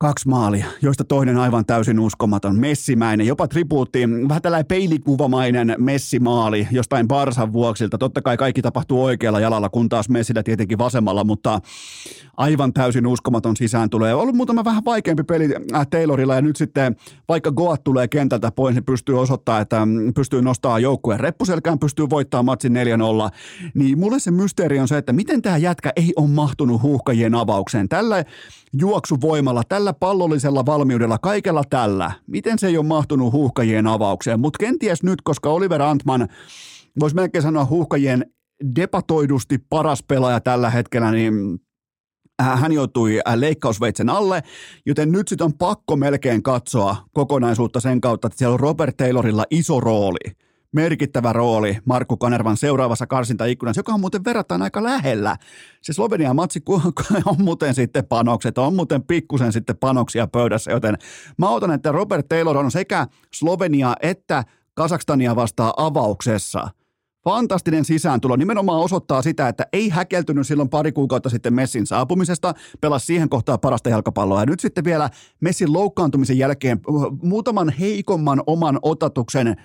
Kaksi 0.01 0.29
maalia, 0.29 0.65
joista 0.81 1.03
toinen 1.03 1.37
aivan 1.37 1.65
täysin 1.65 1.99
uskomaton, 1.99 2.59
messimäinen, 2.59 3.27
jopa 3.27 3.47
tribuutti, 3.47 3.99
vähän 4.29 4.41
tällainen 4.41 4.65
peilikuvamainen 4.65 5.75
messimaali 5.77 6.67
jostain 6.71 7.07
Barsan 7.07 7.53
vuoksilta. 7.53 7.97
Totta 7.97 8.21
kai 8.21 8.37
kaikki 8.37 8.61
tapahtuu 8.61 9.03
oikealla 9.03 9.39
jalalla, 9.39 9.69
kun 9.69 9.89
taas 9.89 10.09
Messillä 10.09 10.43
tietenkin 10.43 10.77
vasemmalla, 10.77 11.23
mutta 11.23 11.61
aivan 12.37 12.73
täysin 12.73 13.07
uskomaton 13.07 13.57
sisään 13.57 13.89
tulee. 13.89 14.13
Ollut 14.13 14.35
muutama 14.35 14.65
vähän 14.65 14.85
vaikeampi 14.85 15.23
peli 15.23 15.49
äh, 15.75 15.87
Taylorilla 15.87 16.35
ja 16.35 16.41
nyt 16.41 16.55
sitten 16.55 16.95
vaikka 17.29 17.51
Goat 17.51 17.83
tulee 17.83 18.07
kentältä 18.07 18.51
pois, 18.51 18.75
niin 18.75 18.85
pystyy 18.85 19.19
osoittaa, 19.19 19.59
että 19.59 19.85
mm, 19.85 20.13
pystyy 20.13 20.41
nostamaan 20.41 20.81
joukkueen 20.81 21.19
reppuselkään, 21.19 21.79
pystyy 21.79 22.09
voittamaan 22.09 22.45
matsin 22.45 22.73
4-0. 22.73 22.75
Niin 23.73 23.99
mulle 23.99 24.19
se 24.19 24.31
mysteeri 24.31 24.79
on 24.79 24.87
se, 24.87 24.97
että 24.97 25.13
miten 25.13 25.41
tämä 25.41 25.57
jätkä 25.57 25.93
ei 25.95 26.13
ole 26.15 26.27
mahtunut 26.27 26.81
huuhkajien 26.81 27.35
avaukseen. 27.35 27.89
Tällä 27.89 28.25
juoksuvoimalla, 28.73 29.63
tällä 29.69 29.90
pallollisella 29.93 30.65
valmiudella, 30.65 31.17
kaikella 31.17 31.63
tällä. 31.69 32.11
Miten 32.27 32.59
se 32.59 32.67
ei 32.67 32.77
ole 32.77 32.85
mahtunut 32.85 33.33
huuhkajien 33.33 33.87
avaukseen? 33.87 34.39
Mutta 34.39 34.57
kenties 34.59 35.03
nyt, 35.03 35.21
koska 35.21 35.49
Oliver 35.49 35.81
Antman, 35.81 36.27
voisi 36.99 37.15
melkein 37.15 37.41
sanoa 37.41 37.65
huuhkajien 37.65 38.25
debatoidusti 38.75 39.57
paras 39.69 40.03
pelaaja 40.03 40.39
tällä 40.39 40.69
hetkellä, 40.69 41.11
niin 41.11 41.33
äh, 42.41 42.61
hän 42.61 42.71
joutui 42.71 43.19
äh, 43.27 43.35
leikkausveitsen 43.35 44.09
alle, 44.09 44.43
joten 44.85 45.11
nyt 45.11 45.27
sitten 45.27 45.45
on 45.45 45.53
pakko 45.53 45.95
melkein 45.95 46.43
katsoa 46.43 46.95
kokonaisuutta 47.13 47.79
sen 47.79 48.01
kautta, 48.01 48.27
että 48.27 48.37
siellä 48.37 48.53
on 48.53 48.59
Robert 48.59 48.97
Taylorilla 48.97 49.45
iso 49.49 49.79
rooli– 49.79 50.31
merkittävä 50.71 51.33
rooli 51.33 51.77
Markku 51.85 52.17
Kanervan 52.17 52.57
seuraavassa 52.57 53.07
karsintaikkunassa, 53.07 53.79
joka 53.79 53.93
on 53.93 53.99
muuten 53.99 54.23
verrattain 54.23 54.61
aika 54.61 54.83
lähellä. 54.83 55.37
Se 55.81 55.93
Slovenian 55.93 56.35
matsi 56.35 56.63
on 57.25 57.35
muuten 57.37 57.73
sitten 57.73 58.05
panokset, 58.05 58.57
on 58.57 58.75
muuten 58.75 59.03
pikkusen 59.03 59.53
sitten 59.53 59.77
panoksia 59.77 60.27
pöydässä, 60.27 60.71
joten 60.71 60.97
mä 61.37 61.49
otan, 61.49 61.71
että 61.71 61.91
Robert 61.91 62.29
Taylor 62.29 62.57
on 62.57 62.71
sekä 62.71 63.07
Slovenia 63.33 63.93
että 64.01 64.43
Kasakstania 64.73 65.35
vastaan 65.35 65.73
avauksessa– 65.77 66.67
Fantastinen 67.23 67.85
sisääntulo 67.85 68.35
nimenomaan 68.35 68.81
osoittaa 68.81 69.21
sitä, 69.21 69.47
että 69.47 69.65
ei 69.73 69.89
häkeltynyt 69.89 70.47
silloin 70.47 70.69
pari 70.69 70.91
kuukautta 70.91 71.29
sitten 71.29 71.53
Messin 71.53 71.87
saapumisesta, 71.87 72.53
pelasi 72.81 73.05
siihen 73.05 73.29
kohtaan 73.29 73.59
parasta 73.59 73.89
jalkapalloa. 73.89 74.39
Ja 74.39 74.45
nyt 74.45 74.59
sitten 74.59 74.83
vielä 74.83 75.09
Messin 75.41 75.73
loukkaantumisen 75.73 76.37
jälkeen 76.37 76.79
muutaman 77.21 77.69
heikomman 77.69 78.43
oman 78.47 78.79
otatuksen 78.81 79.55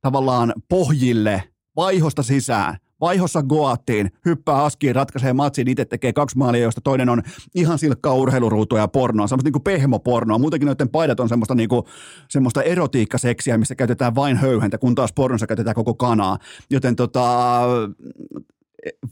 tavallaan 0.00 0.52
pohjille, 0.68 1.42
vaihosta 1.76 2.22
sisään, 2.22 2.76
vaihossa 3.00 3.42
Goattiin, 3.42 4.10
hyppää 4.24 4.64
askiin, 4.64 4.94
ratkaisee 4.94 5.32
matsin, 5.32 5.68
itse 5.68 5.84
tekee 5.84 6.12
kaksi 6.12 6.38
maalia, 6.38 6.62
joista 6.62 6.80
toinen 6.80 7.08
on 7.08 7.22
ihan 7.54 7.78
silkkaa 7.78 8.14
urheiluruutua 8.14 8.78
ja 8.78 8.88
pornoa, 8.88 9.26
semmoista 9.26 9.46
niinku 9.46 9.60
pehmopornoa. 9.60 10.38
Muutenkin 10.38 10.66
noiden 10.66 10.88
paidat 10.88 11.20
on 11.20 11.28
semmoista, 11.28 11.54
niinku, 11.54 11.84
semmoista 12.28 12.62
erotiikkaseksiä, 12.62 13.58
missä 13.58 13.74
käytetään 13.74 14.14
vain 14.14 14.36
höyhentä, 14.36 14.78
kun 14.78 14.94
taas 14.94 15.12
pornossa 15.12 15.46
käytetään 15.46 15.74
koko 15.74 15.94
kanaa. 15.94 16.38
Joten 16.70 16.96
tota, 16.96 17.60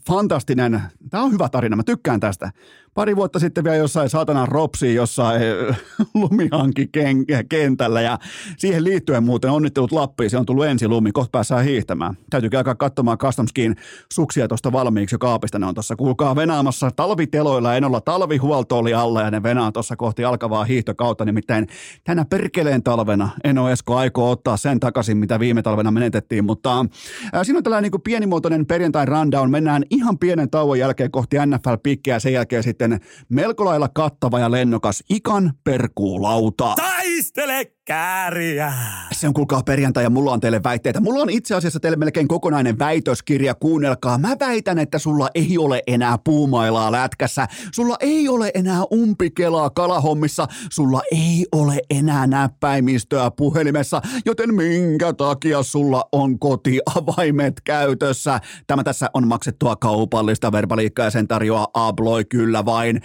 fantastinen, 0.07 0.81
tämä 1.09 1.23
on 1.23 1.31
hyvä 1.31 1.49
tarina, 1.49 1.75
mä 1.75 1.83
tykkään 1.83 2.19
tästä. 2.19 2.51
Pari 2.93 3.15
vuotta 3.15 3.39
sitten 3.39 3.63
vielä 3.63 3.75
jossain 3.75 4.09
saatana 4.09 4.45
ropsi 4.45 4.95
jossain 4.95 5.41
lumihanki 6.13 6.89
kentällä 7.49 8.01
ja 8.01 8.19
siihen 8.57 8.83
liittyen 8.83 9.23
muuten 9.23 9.51
onnittelut 9.51 9.91
Lappiin, 9.91 10.29
se 10.29 10.37
on 10.37 10.45
tullut 10.45 10.65
ensi 10.65 10.87
lumi, 10.87 11.11
kohta 11.11 11.29
päässään 11.31 11.65
hiihtämään. 11.65 12.17
Täytyy 12.29 12.49
alkaa 12.57 12.75
katsomaan 12.75 13.17
Customskin 13.17 13.75
suksia 14.13 14.47
tuosta 14.47 14.71
valmiiksi 14.71 15.15
jo 15.15 15.19
kaapista, 15.19 15.59
ne 15.59 15.65
on 15.65 15.73
tuossa 15.73 15.95
kuulkaa 15.95 16.35
venaamassa 16.35 16.91
talviteloilla, 16.91 17.75
en 17.75 17.83
olla 17.83 18.01
talvihuolto 18.01 18.77
oli 18.77 18.93
alla 18.93 19.21
ja 19.21 19.31
ne 19.31 19.43
venaa 19.43 19.71
tuossa 19.71 19.95
kohti 19.95 20.23
alkavaa 20.23 20.63
hiihtokautta, 20.63 21.25
nimittäin 21.25 21.67
tänä 22.03 22.25
perkeleen 22.25 22.83
talvena 22.83 23.29
en 23.43 23.57
ole 23.57 23.71
Esko 23.71 23.95
aikoo 23.95 24.31
ottaa 24.31 24.57
sen 24.57 24.79
takaisin, 24.79 25.17
mitä 25.17 25.39
viime 25.39 25.61
talvena 25.61 25.91
menetettiin, 25.91 26.45
mutta 26.45 26.79
äh, 26.79 27.41
siinä 27.43 27.57
on 27.57 27.63
tällainen 27.63 27.91
niin 27.91 28.01
pienimuotoinen 28.01 28.65
perjantai 28.65 29.05
rundown, 29.05 29.51
mennään 29.51 29.66
ihan 29.89 30.17
pienen 30.19 30.49
tauon 30.49 30.79
jälkeen 30.79 31.11
kohti 31.11 31.37
NFL-pikkiä 31.37 32.13
ja 32.13 32.19
sen 32.19 32.33
jälkeen 32.33 32.63
sitten 32.63 32.99
melko 33.29 33.65
lailla 33.65 33.89
kattava 33.93 34.39
ja 34.39 34.51
lennokas 34.51 35.03
ikan 35.09 35.53
perkuulauta. 35.63 36.73
Tai 36.75 36.96
Pistele 37.07 37.71
kääriä! 37.85 38.73
Se 39.11 39.27
on 39.27 39.33
kuulkaa 39.33 39.63
perjantai 39.63 40.03
ja 40.03 40.09
mulla 40.09 40.31
on 40.31 40.39
teille 40.39 40.63
väitteitä. 40.63 40.99
Mulla 40.99 41.21
on 41.21 41.29
itse 41.29 41.55
asiassa 41.55 41.79
teille 41.79 41.97
melkein 41.97 42.27
kokonainen 42.27 42.79
väitöskirja, 42.79 43.55
kuunnelkaa. 43.55 44.17
Mä 44.17 44.35
väitän, 44.39 44.79
että 44.79 44.99
sulla 44.99 45.29
ei 45.35 45.57
ole 45.57 45.83
enää 45.87 46.17
puumailaa 46.23 46.91
lätkässä. 46.91 47.47
Sulla 47.71 47.95
ei 47.99 48.29
ole 48.29 48.51
enää 48.53 48.83
umpikelaa 48.93 49.69
kalahommissa. 49.69 50.47
Sulla 50.71 51.01
ei 51.11 51.45
ole 51.51 51.79
enää 51.89 52.27
näppäimistöä 52.27 53.31
puhelimessa. 53.31 54.01
Joten 54.25 54.55
minkä 54.55 55.13
takia 55.13 55.63
sulla 55.63 56.09
on 56.11 56.39
kotiavaimet 56.39 57.61
käytössä? 57.63 58.39
Tämä 58.67 58.83
tässä 58.83 59.09
on 59.13 59.27
maksettua 59.27 59.75
kaupallista 59.75 60.51
verbaliikkaa 60.51 61.05
ja 61.05 61.11
sen 61.11 61.27
tarjoaa 61.27 61.67
Abloi 61.73 62.25
kyllä 62.25 62.65
vain 62.65 63.01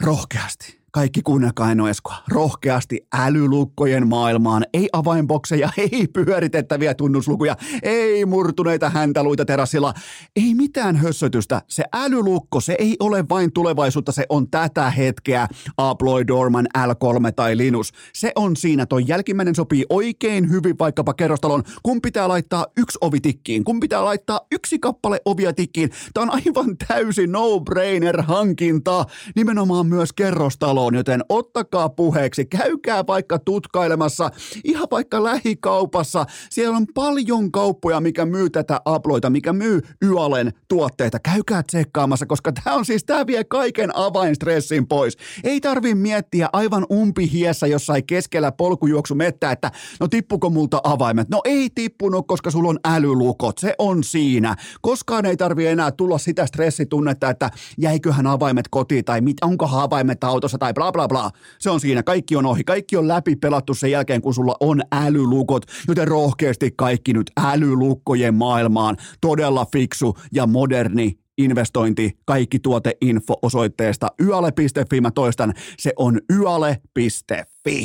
rohkeasti 0.00 0.77
kaikki 0.92 1.22
kuunnelkaa 1.22 1.70
Eno 1.70 1.88
Eskoa. 1.88 2.16
Rohkeasti 2.28 3.06
älylukkojen 3.18 4.08
maailmaan. 4.08 4.64
Ei 4.72 4.88
avainbokseja, 4.92 5.70
ei 5.92 6.06
pyöritettäviä 6.12 6.94
tunnuslukuja, 6.94 7.56
ei 7.82 8.24
murtuneita 8.24 8.90
häntäluita 8.90 9.44
terassilla. 9.44 9.94
Ei 10.36 10.54
mitään 10.54 10.96
hössötystä. 10.96 11.62
Se 11.68 11.84
älylukko, 11.92 12.60
se 12.60 12.76
ei 12.78 12.96
ole 13.00 13.24
vain 13.28 13.52
tulevaisuutta, 13.52 14.12
se 14.12 14.26
on 14.28 14.50
tätä 14.50 14.90
hetkeä. 14.90 15.48
Aploy 15.76 16.26
Dorman 16.26 16.66
L3 16.78 17.32
tai 17.36 17.56
Linus. 17.56 17.92
Se 18.14 18.32
on 18.34 18.56
siinä. 18.56 18.86
Toi 18.86 19.04
jälkimmäinen 19.06 19.54
sopii 19.54 19.84
oikein 19.88 20.50
hyvin 20.50 20.78
vaikkapa 20.78 21.14
kerrostalon, 21.14 21.62
kun 21.82 22.02
pitää 22.02 22.28
laittaa 22.28 22.66
yksi 22.76 22.98
ovi 23.00 23.20
tikkiin, 23.20 23.64
kun 23.64 23.80
pitää 23.80 24.04
laittaa 24.04 24.40
yksi 24.52 24.78
kappale 24.78 25.20
ovia 25.24 25.52
tikkiin. 25.52 25.90
Tämä 26.14 26.22
on 26.22 26.30
aivan 26.30 26.76
täysin 26.88 27.32
no-brainer 27.32 28.22
hankinta. 28.22 29.06
Nimenomaan 29.36 29.86
myös 29.86 30.12
kerrostalo 30.12 30.77
taloon, 30.78 30.94
joten 30.94 31.24
ottakaa 31.28 31.88
puheeksi, 31.88 32.44
käykää 32.44 33.06
vaikka 33.06 33.38
tutkailemassa, 33.38 34.30
ihan 34.64 34.88
vaikka 34.90 35.24
lähikaupassa. 35.24 36.26
Siellä 36.50 36.76
on 36.76 36.86
paljon 36.94 37.52
kauppoja, 37.52 38.00
mikä 38.00 38.26
myy 38.26 38.50
tätä 38.50 38.80
aploita, 38.84 39.30
mikä 39.30 39.52
myy 39.52 39.80
Yalen 40.02 40.52
tuotteita. 40.68 41.18
Käykää 41.18 41.62
tsekkaamassa, 41.62 42.26
koska 42.26 42.52
tämä 42.52 42.76
on 42.76 42.84
siis, 42.84 43.04
tämä 43.04 43.26
vie 43.26 43.44
kaiken 43.44 43.90
avainstressin 43.96 44.88
pois. 44.88 45.16
Ei 45.44 45.60
tarvi 45.60 45.94
miettiä 45.94 46.48
aivan 46.52 46.86
umpihiessä 46.92 47.66
jossain 47.66 48.06
keskellä 48.06 48.52
polkujuoksu 48.52 49.14
mettä, 49.14 49.52
että 49.52 49.70
no 50.00 50.08
tippuko 50.08 50.50
multa 50.50 50.80
avaimet? 50.84 51.28
No 51.28 51.40
ei 51.44 51.70
tippunut, 51.74 52.26
koska 52.26 52.50
sulla 52.50 52.68
on 52.68 52.78
älylukot. 52.84 53.58
Se 53.58 53.74
on 53.78 54.04
siinä. 54.04 54.56
Koskaan 54.80 55.26
ei 55.26 55.36
tarvi 55.36 55.66
enää 55.66 55.90
tulla 55.90 56.18
sitä 56.18 56.46
stressitunnetta, 56.46 57.30
että 57.30 57.50
jäiköhän 57.78 58.26
avaimet 58.26 58.66
kotiin 58.70 59.04
tai 59.04 59.20
mit, 59.20 59.36
onko 59.42 59.68
avaimet 59.72 60.24
autossa 60.24 60.58
tai 60.58 60.67
tai 60.68 60.74
bla 60.74 60.92
bla 60.92 61.08
bla. 61.08 61.30
Se 61.58 61.70
on 61.70 61.80
siinä, 61.80 62.02
kaikki 62.02 62.36
on 62.36 62.46
ohi, 62.46 62.64
kaikki 62.64 62.96
on 62.96 63.08
läpi 63.08 63.36
pelattu 63.36 63.74
sen 63.74 63.90
jälkeen, 63.90 64.22
kun 64.22 64.34
sulla 64.34 64.56
on 64.60 64.82
älylukot, 64.92 65.66
joten 65.88 66.08
rohkeasti 66.08 66.70
kaikki 66.76 67.12
nyt 67.12 67.30
älylukkojen 67.44 68.34
maailmaan. 68.34 68.96
Todella 69.20 69.66
fiksu 69.72 70.14
ja 70.32 70.46
moderni 70.46 71.18
investointi, 71.38 72.18
kaikki 72.24 72.58
tuoteinfo 72.58 73.34
osoitteesta 73.42 74.06
yale.fi. 74.26 75.00
Mä 75.00 75.10
toistan, 75.10 75.54
se 75.78 75.92
on 75.96 76.20
yale.fi. 76.32 77.84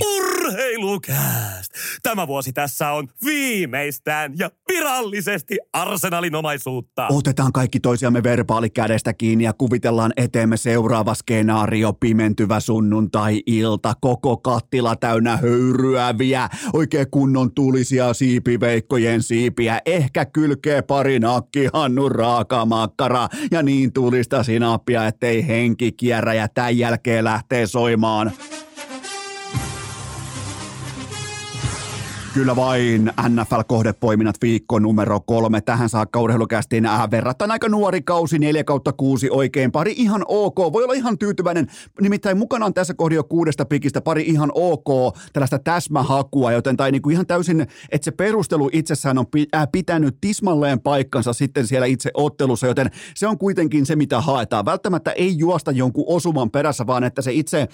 Urheilukääst! 0.54 1.72
Tämä 2.04 2.28
vuosi 2.28 2.54
tässä 2.54 2.92
on 2.92 3.08
viimeistään 3.26 4.34
ja 4.38 4.52
virallisesti 4.72 5.58
arsenalin 5.74 6.36
omaisuutta. 6.36 7.08
Otetaan 7.08 7.54
kaikki 7.54 7.80
toisiamme 7.80 8.24
verbaalikädestä 8.24 9.14
kiinni 9.14 9.44
ja 9.44 9.54
kuvitellaan 9.54 10.14
eteemme 10.18 10.58
seuraava 10.58 11.14
skenaario, 11.14 11.94
pimentyvä 11.94 12.60
sunnuntai-ilta, 12.60 13.94
koko 14.02 14.38
kattila 14.38 14.96
täynnä 14.96 15.38
höyryäviä, 15.38 16.50
oikein 16.74 17.08
kunnon 17.12 17.52
tulisia 17.52 18.14
siipiveikkojen 18.14 19.24
siipiä, 19.24 19.82
ehkä 19.86 20.26
kylkee 20.26 20.82
pari 20.82 21.20
nakkihannu 21.20 22.10
raakamakkara 22.10 23.28
ja 23.52 23.64
niin 23.64 23.94
tulista 23.94 24.44
sinappia, 24.44 25.08
ettei 25.08 25.48
henki 25.48 25.92
kierrä 25.92 26.34
ja 26.34 26.48
tämän 26.48 26.78
jälkeen 26.78 27.24
lähtee 27.24 27.68
soimaan. 27.68 28.32
Kyllä 32.34 32.56
vain 32.56 33.12
NFL-kohdepoiminnat 33.30 34.36
viikko 34.42 34.80
numero 34.80 35.20
kolme. 35.20 35.62
Tähän 35.62 35.90
saakka 35.90 36.22
urheilukästiin 36.22 36.86
äh, 36.86 37.12
verrattain 37.12 37.52
aika 37.52 37.70
nuori 37.70 38.02
kausi, 38.02 38.40
4 38.40 38.64
kautta 38.64 38.94
6 38.94 39.30
oikein. 39.30 39.72
Pari 39.72 39.94
ihan 39.98 40.26
ok, 40.28 40.58
voi 40.58 40.84
olla 40.84 40.94
ihan 40.94 41.18
tyytyväinen. 41.18 41.68
Nimittäin 42.02 42.38
mukana 42.38 42.66
on 42.66 42.74
tässä 42.74 42.94
kohdassa 42.94 43.16
jo 43.16 43.24
kuudesta 43.24 43.66
pikistä 43.66 44.02
pari 44.02 44.24
ihan 44.24 44.52
ok 44.54 45.18
tällaista 45.34 45.60
täsmähakua, 45.60 46.52
joten 46.52 46.78
tai 46.78 46.92
niinku 46.92 47.10
ihan 47.10 47.28
täysin, 47.28 47.62
että 47.92 48.06
se 48.06 48.12
perustelu 48.12 48.70
itsessään 48.74 49.18
on 49.18 49.26
äh, 49.56 49.68
pitänyt 49.72 50.18
tismalleen 50.22 50.80
paikkansa 50.80 51.34
sitten 51.34 51.68
siellä 51.68 51.86
itse 51.86 52.12
ottelussa, 52.14 52.68
joten 52.68 52.92
se 53.16 53.28
on 53.28 53.38
kuitenkin 53.38 53.86
se, 53.86 53.96
mitä 53.96 54.22
haetaan. 54.22 54.66
Välttämättä 54.66 55.12
ei 55.12 55.38
juosta 55.38 55.72
jonkun 55.72 56.06
osuman 56.08 56.52
perässä, 56.52 56.88
vaan 56.88 57.04
että 57.04 57.22
se 57.22 57.34
itse 57.34 57.68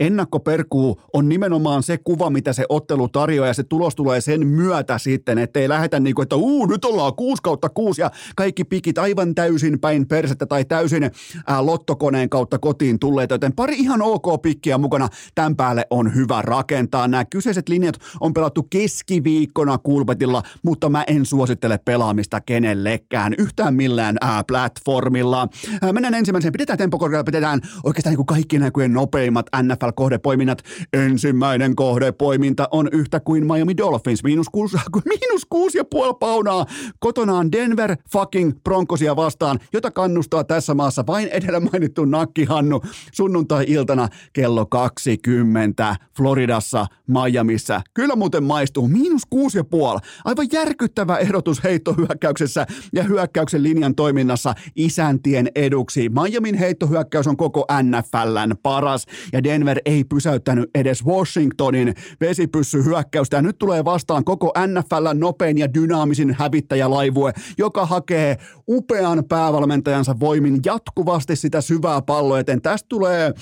ennakkoperkuu 0.00 1.00
on 1.12 1.28
nimenomaan 1.28 1.82
se 1.82 1.98
kuva, 1.98 2.30
mitä 2.30 2.52
se 2.52 2.64
ottelu 2.68 3.08
tarjoaa 3.08 3.48
ja 3.48 3.54
se 3.54 3.62
tulos 3.62 3.95
tulee 3.96 4.20
sen 4.20 4.46
myötä 4.46 4.98
sitten, 4.98 5.38
ettei 5.38 5.68
lähetä 5.68 6.00
niin 6.00 6.14
kuin, 6.14 6.22
että 6.22 6.36
uu, 6.36 6.66
nyt 6.66 6.84
ollaan 6.84 7.14
6 7.14 7.42
kautta 7.42 7.68
6 7.68 8.00
ja 8.00 8.10
kaikki 8.36 8.64
pikit 8.64 8.98
aivan 8.98 9.34
täysin 9.34 9.80
päin 9.80 10.08
persettä 10.08 10.46
tai 10.46 10.64
täysin 10.64 11.10
ää, 11.46 11.66
lottokoneen 11.66 12.30
kautta 12.30 12.58
kotiin 12.58 12.98
tulleet, 12.98 13.30
joten 13.30 13.52
pari 13.52 13.76
ihan 13.76 14.02
ok 14.02 14.42
pikkiä 14.42 14.78
mukana. 14.78 15.08
Tämän 15.34 15.56
päälle 15.56 15.86
on 15.90 16.14
hyvä 16.14 16.42
rakentaa. 16.42 17.08
Nämä 17.08 17.24
kyseiset 17.24 17.68
linjat 17.68 17.94
on 18.20 18.34
pelattu 18.34 18.62
keskiviikkona 18.62 19.78
kulpetilla, 19.78 20.42
mutta 20.62 20.88
mä 20.88 21.04
en 21.06 21.26
suosittele 21.26 21.78
pelaamista 21.84 22.40
kenellekään 22.40 23.34
yhtään 23.38 23.74
millään 23.74 24.16
ää, 24.20 24.44
platformilla. 24.44 25.48
Ää, 25.82 25.92
mennään 25.92 26.14
ensimmäiseen, 26.14 26.52
pidetään 26.52 26.78
tempokorkealla, 26.78 27.24
pidetään 27.24 27.60
oikeastaan 27.84 28.10
niin 28.10 28.16
kuin 28.16 28.26
kaikki 28.26 28.58
näkyjen 28.58 28.92
nopeimmat 28.92 29.46
NFL-kohdepoiminnat. 29.62 30.62
Ensimmäinen 30.92 31.76
kohdepoiminta 31.76 32.68
on 32.70 32.88
yhtä 32.92 33.20
kuin 33.20 33.46
Miami 33.46 33.76
Dolphins, 33.76 33.85
miinus 34.24 34.48
kuusi, 34.48 34.76
miinus 35.04 35.44
kuusi 35.50 35.78
ja 35.78 35.84
puoli 35.84 36.14
paunaa 36.20 36.66
kotonaan 36.98 37.52
Denver 37.52 37.96
fucking 38.12 38.52
Broncosia 38.64 39.16
vastaan, 39.16 39.58
jota 39.72 39.90
kannustaa 39.90 40.44
tässä 40.44 40.74
maassa 40.74 41.04
vain 41.06 41.28
edellä 41.28 41.60
mainittu 41.60 42.04
nakkihannu 42.04 42.80
sunnuntai-iltana 43.12 44.08
kello 44.32 44.66
20 44.66 45.96
Floridassa, 46.16 46.86
Miamiissa. 47.06 47.80
Kyllä 47.94 48.16
muuten 48.16 48.44
maistuu, 48.44 48.88
miinus 48.88 49.22
kuusi 49.30 49.58
ja 49.58 49.64
puoli. 49.64 49.98
Aivan 50.24 50.46
järkyttävä 50.52 51.18
ehdotus 51.18 51.64
heittohyökkäyksessä 51.64 52.66
ja 52.92 53.02
hyökkäyksen 53.02 53.62
linjan 53.62 53.94
toiminnassa 53.94 54.54
isäntien 54.76 55.48
eduksi. 55.54 56.08
Miamin 56.08 56.54
heittohyökkäys 56.54 57.26
on 57.26 57.36
koko 57.36 57.66
NFLn 57.82 58.56
paras 58.62 59.06
ja 59.32 59.44
Denver 59.44 59.78
ei 59.84 60.04
pysäyttänyt 60.04 60.70
edes 60.74 61.04
Washingtonin 61.04 61.94
vesipyssyhyökkäystä. 62.20 63.36
Ja 63.36 63.42
nyt 63.42 63.58
tulee 63.58 63.75
vastaan 63.84 64.24
koko 64.24 64.52
NFL 64.66 65.08
nopein 65.14 65.58
ja 65.58 65.74
dynaamisin 65.74 66.36
hävittäjälaivue, 66.38 67.32
joka 67.58 67.86
hakee 67.86 68.36
upean 68.68 69.24
päävalmentajansa 69.28 70.20
voimin 70.20 70.60
jatkuvasti 70.64 71.36
sitä 71.36 71.60
syvää 71.60 72.02
palloa 72.02 72.38
eteen. 72.38 72.62
Tästä 72.62 72.86
tulee, 72.88 73.32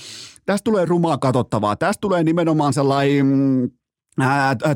tästä 0.45 0.63
tulee 0.63 0.85
rumaa 0.85 1.17
katsottavaa. 1.17 1.75
Tästä 1.75 2.01
tulee 2.01 2.23
nimenomaan 2.23 2.73
sellainen 2.73 3.25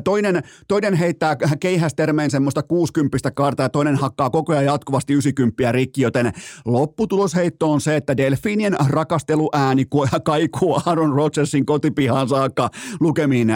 Toinen, 0.04 0.42
toinen 0.68 0.94
heittää 0.94 1.36
keihästermeen 1.60 2.30
semmoista 2.30 2.62
60 2.62 3.30
kartaa 3.30 3.64
ja 3.64 3.68
toinen 3.68 3.96
hakkaa 3.96 4.30
koko 4.30 4.52
ajan 4.52 4.64
jatkuvasti 4.64 5.12
90 5.12 5.72
rikki, 5.72 6.02
joten 6.02 6.32
lopputulosheitto 6.64 7.72
on 7.72 7.80
se, 7.80 7.96
että 7.96 8.16
Delfinien 8.16 8.76
rakasteluääni 8.88 9.84
kaikuu 10.24 10.80
Aaron 10.86 11.12
Rodgersin 11.12 11.66
kotipihaan 11.66 12.28
saakka 12.28 12.70
lukemiin 13.00 13.48
31-17. 13.50 13.52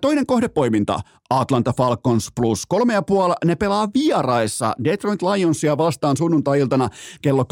Toinen 0.00 0.26
kohdepoiminta 0.26 1.00
Atlanta 1.30 1.72
Falcons 1.72 2.28
plus 2.34 2.66
kolme 2.66 2.92
ja 2.92 3.02
puoli. 3.02 3.34
Ne 3.44 3.56
pelaa 3.56 3.88
vieraissa 3.94 4.74
Detroit 4.84 5.22
Lionsia 5.22 5.78
vastaan 5.78 6.16
sunnuntai-iltana 6.16 6.88
kello 7.22 7.42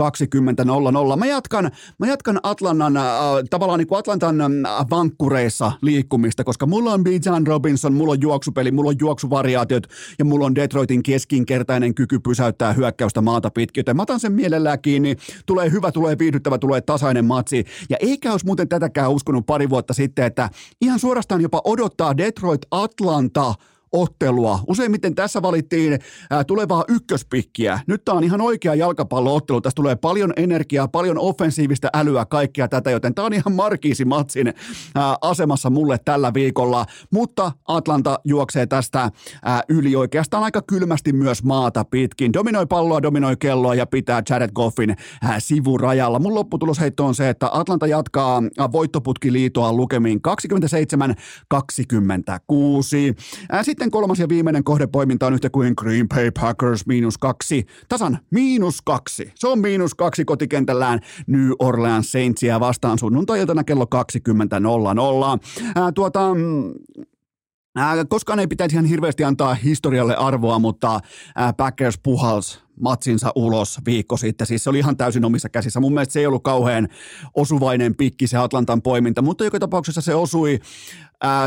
20.00. 1.10 1.16
Mä 1.16 1.26
jatkan, 1.26 1.70
mä 1.98 2.06
jatkan 2.06 2.40
Atlantan, 2.42 2.96
äh, 2.96 3.04
tavallaan 3.50 3.78
niin 3.78 3.86
kuin 3.86 3.98
Atlantan 3.98 4.40
äh, 4.40 4.50
vankkureissa 4.90 5.72
liikkumista, 5.82 6.44
koska 6.44 6.66
mulla 6.66 6.92
on 6.92 7.04
Bijan 7.04 7.46
Robinson, 7.46 7.94
mulla 7.94 8.12
on 8.12 8.20
juoksupeli, 8.20 8.70
mulla 8.72 8.90
on 8.90 8.96
juoksuvariaatiot 9.00 9.86
ja 10.18 10.24
mulla 10.24 10.46
on 10.46 10.54
Detroitin 10.54 11.02
keskinkertainen 11.02 11.94
kyky 11.94 12.18
pysäyttää 12.18 12.72
hyökkäystä 12.72 13.20
maata 13.20 13.50
pitkin. 13.50 13.80
Joten 13.80 13.96
mä 13.96 14.02
otan 14.02 14.20
sen 14.20 14.32
mielellään 14.32 14.82
kiinni. 14.82 15.16
Tulee 15.46 15.70
hyvä, 15.70 15.92
tulee 15.92 16.18
viihdyttävä, 16.18 16.58
tulee 16.58 16.80
tasainen 16.80 17.24
matsi. 17.24 17.64
Ja 17.90 17.96
eikä 18.00 18.32
olisi 18.32 18.46
muuten 18.46 18.68
tätäkään 18.68 19.10
uskonut 19.10 19.46
pari 19.46 19.70
vuotta 19.70 19.94
sitten, 19.94 20.24
että 20.24 20.50
ihan 20.80 20.98
suorastaan 20.98 21.40
jopa 21.40 21.60
odottaa 21.64 22.16
Detroit 22.16 22.60
Atlanta 22.70 23.54
ottelua. 23.94 24.60
Useimmiten 24.68 25.14
tässä 25.14 25.42
valittiin 25.42 25.98
tulevaa 26.46 26.84
ykköspikkiä. 26.88 27.80
Nyt 27.86 28.04
tämä 28.04 28.18
on 28.18 28.24
ihan 28.24 28.40
oikea 28.40 28.74
jalkapalloottelu. 28.74 29.60
Tässä 29.60 29.76
tulee 29.76 29.96
paljon 29.96 30.32
energiaa, 30.36 30.88
paljon 30.88 31.18
offensiivista 31.18 31.88
älyä, 31.94 32.24
kaikkea 32.24 32.68
tätä, 32.68 32.90
joten 32.90 33.14
tämä 33.14 33.26
on 33.26 33.32
ihan 33.32 33.54
Markiisi 33.54 34.04
Matsin 34.04 34.54
asemassa 35.20 35.70
mulle 35.70 35.98
tällä 36.04 36.34
viikolla. 36.34 36.86
Mutta 37.10 37.52
Atlanta 37.68 38.18
juoksee 38.24 38.66
tästä 38.66 39.10
yli 39.68 39.96
oikeastaan 39.96 40.44
aika 40.44 40.62
kylmästi 40.62 41.12
myös 41.12 41.42
maata 41.42 41.84
pitkin. 41.84 42.32
Dominoi 42.32 42.66
palloa, 42.66 43.02
dominoi 43.02 43.36
kelloa 43.36 43.74
ja 43.74 43.86
pitää 43.86 44.22
Jared 44.30 44.50
Goffin 44.54 44.96
sivurajalla. 45.38 46.18
Mun 46.18 46.34
lopputulosheitto 46.34 47.06
on 47.06 47.14
se, 47.14 47.28
että 47.28 47.48
Atlanta 47.52 47.86
jatkaa 47.86 48.42
voittoputkiliitoa 48.72 49.72
lukemiin 49.72 50.20
27-26. 50.28 50.30
Sitten 53.62 53.83
kolmas 53.90 54.18
ja 54.18 54.28
viimeinen 54.28 54.64
kohdepoiminta 54.64 55.26
on 55.26 55.34
yhtä 55.34 55.50
kuin 55.50 55.74
Green 55.76 56.08
Bay 56.08 56.30
Packers 56.40 56.86
miinus 56.86 57.18
kaksi. 57.18 57.66
Tasan 57.88 58.18
miinus 58.30 58.82
kaksi. 58.82 59.32
Se 59.34 59.48
on 59.48 59.58
miinus 59.58 59.94
kaksi 59.94 60.24
kotikentällään 60.24 61.00
New 61.26 61.50
Orleans 61.58 62.12
Saintsia 62.12 62.60
vastaan 62.60 62.98
sunnuntai-iltana 62.98 63.64
kello 63.64 63.84
20.00. 63.84 65.92
Tuota, 65.94 66.34
mm, 66.34 66.72
koskaan 68.08 68.38
ei 68.38 68.46
pitäisi 68.46 68.76
ihan 68.76 68.84
hirveästi 68.84 69.24
antaa 69.24 69.54
historialle 69.54 70.16
arvoa, 70.16 70.58
mutta 70.58 71.00
Packers 71.56 71.98
puhals 72.02 72.64
matsinsa 72.80 73.32
ulos 73.34 73.78
viikko 73.86 74.16
sitten. 74.16 74.46
Siis 74.46 74.64
se 74.64 74.70
oli 74.70 74.78
ihan 74.78 74.96
täysin 74.96 75.24
omissa 75.24 75.48
käsissä. 75.48 75.80
Mun 75.80 75.94
mielestä 75.94 76.12
se 76.12 76.20
ei 76.20 76.26
ollut 76.26 76.42
kauhean 76.42 76.88
osuvainen 77.34 77.96
pikki 77.96 78.26
se 78.26 78.36
Atlantan 78.36 78.82
poiminta, 78.82 79.22
mutta 79.22 79.44
joka 79.44 79.58
tapauksessa 79.58 80.00
se 80.00 80.14
osui 80.14 80.58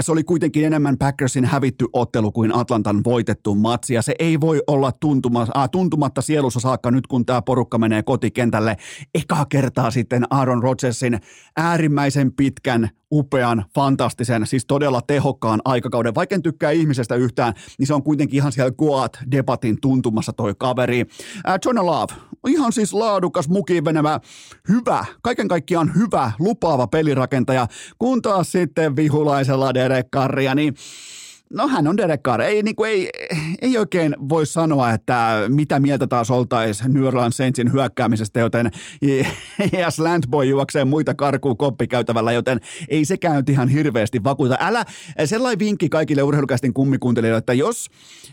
se 0.01 0.11
oli 0.11 0.23
kuitenkin 0.23 0.65
enemmän 0.65 0.97
Packersin 0.97 1.45
hävitty 1.45 1.85
ottelu 1.93 2.31
kuin 2.31 2.55
Atlantan 2.55 3.03
voitettu 3.03 3.55
matsi, 3.55 3.93
ja 3.93 4.01
se 4.01 4.15
ei 4.19 4.41
voi 4.41 4.61
olla 4.67 4.91
tuntuma, 4.91 5.41
äh, 5.57 5.69
tuntumatta 5.71 6.21
sielussa 6.21 6.59
saakka 6.59 6.91
nyt, 6.91 7.07
kun 7.07 7.25
tämä 7.25 7.41
porukka 7.41 7.77
menee 7.77 8.03
kotikentälle 8.03 8.77
ekaa 9.15 9.45
kertaa 9.45 9.91
sitten 9.91 10.25
Aaron 10.29 10.63
Rodgersin 10.63 11.19
äärimmäisen 11.57 12.33
pitkän 12.33 12.89
upean, 13.11 13.65
fantastisen, 13.75 14.47
siis 14.47 14.65
todella 14.65 15.01
tehokkaan 15.01 15.61
aikakauden. 15.65 16.15
Vaikka 16.15 16.35
en 16.35 16.43
tykkää 16.43 16.71
ihmisestä 16.71 17.15
yhtään, 17.15 17.53
niin 17.79 17.87
se 17.87 17.93
on 17.93 18.03
kuitenkin 18.03 18.37
ihan 18.37 18.51
siellä 18.51 18.71
Goat-debatin 18.71 19.77
tuntumassa 19.81 20.33
toi 20.33 20.53
kaveri. 20.57 21.05
Äh, 21.49 21.59
John 21.65 21.85
Love, 21.85 22.13
ihan 22.47 22.73
siis 22.73 22.93
laadukas, 22.93 23.49
mukiin 23.49 23.85
venemä, 23.85 24.19
hyvä, 24.69 25.05
kaiken 25.21 25.47
kaikkiaan 25.47 25.91
hyvä, 25.95 26.31
lupaava 26.39 26.87
pelirakentaja, 26.87 27.67
kun 27.97 28.21
taas 28.21 28.51
sitten 28.51 28.95
vihulaisella 28.95 29.66
Derek 29.73 30.07
Carria, 30.13 30.55
niin 30.55 30.73
No 31.53 31.67
hän 31.67 31.87
on 31.87 31.97
Derek 31.97 32.21
Carr. 32.21 32.41
Ei, 32.41 32.63
niin 32.63 32.75
kuin, 32.75 32.91
ei, 32.91 33.09
ei 33.61 33.77
oikein 33.77 34.15
voi 34.29 34.45
sanoa, 34.45 34.91
että 34.91 35.43
mitä 35.47 35.79
mieltä 35.79 36.07
taas 36.07 36.31
oltaisiin 36.31 36.93
New 36.93 37.03
Orleans 37.03 37.37
Saintsin 37.37 37.73
hyökkäämisestä, 37.73 38.39
joten 38.39 38.71
ja 39.79 39.91
Slantboy 39.91 40.45
juoksee 40.45 40.85
muita 40.85 41.13
karkuu 41.13 41.55
koppikäytävällä, 41.55 42.31
joten 42.31 42.59
ei 42.89 43.05
sekään 43.05 43.35
nyt 43.35 43.49
ihan 43.49 43.69
hirveästi 43.69 44.23
vakuuta. 44.23 44.57
Älä, 44.59 44.85
sellainen 45.25 45.59
vinkki 45.59 45.89
kaikille 45.89 46.23
urheilukästin 46.23 46.73
kummikuuntelijoille, 46.73 47.37
että 47.37 47.53
jos, 47.53 47.87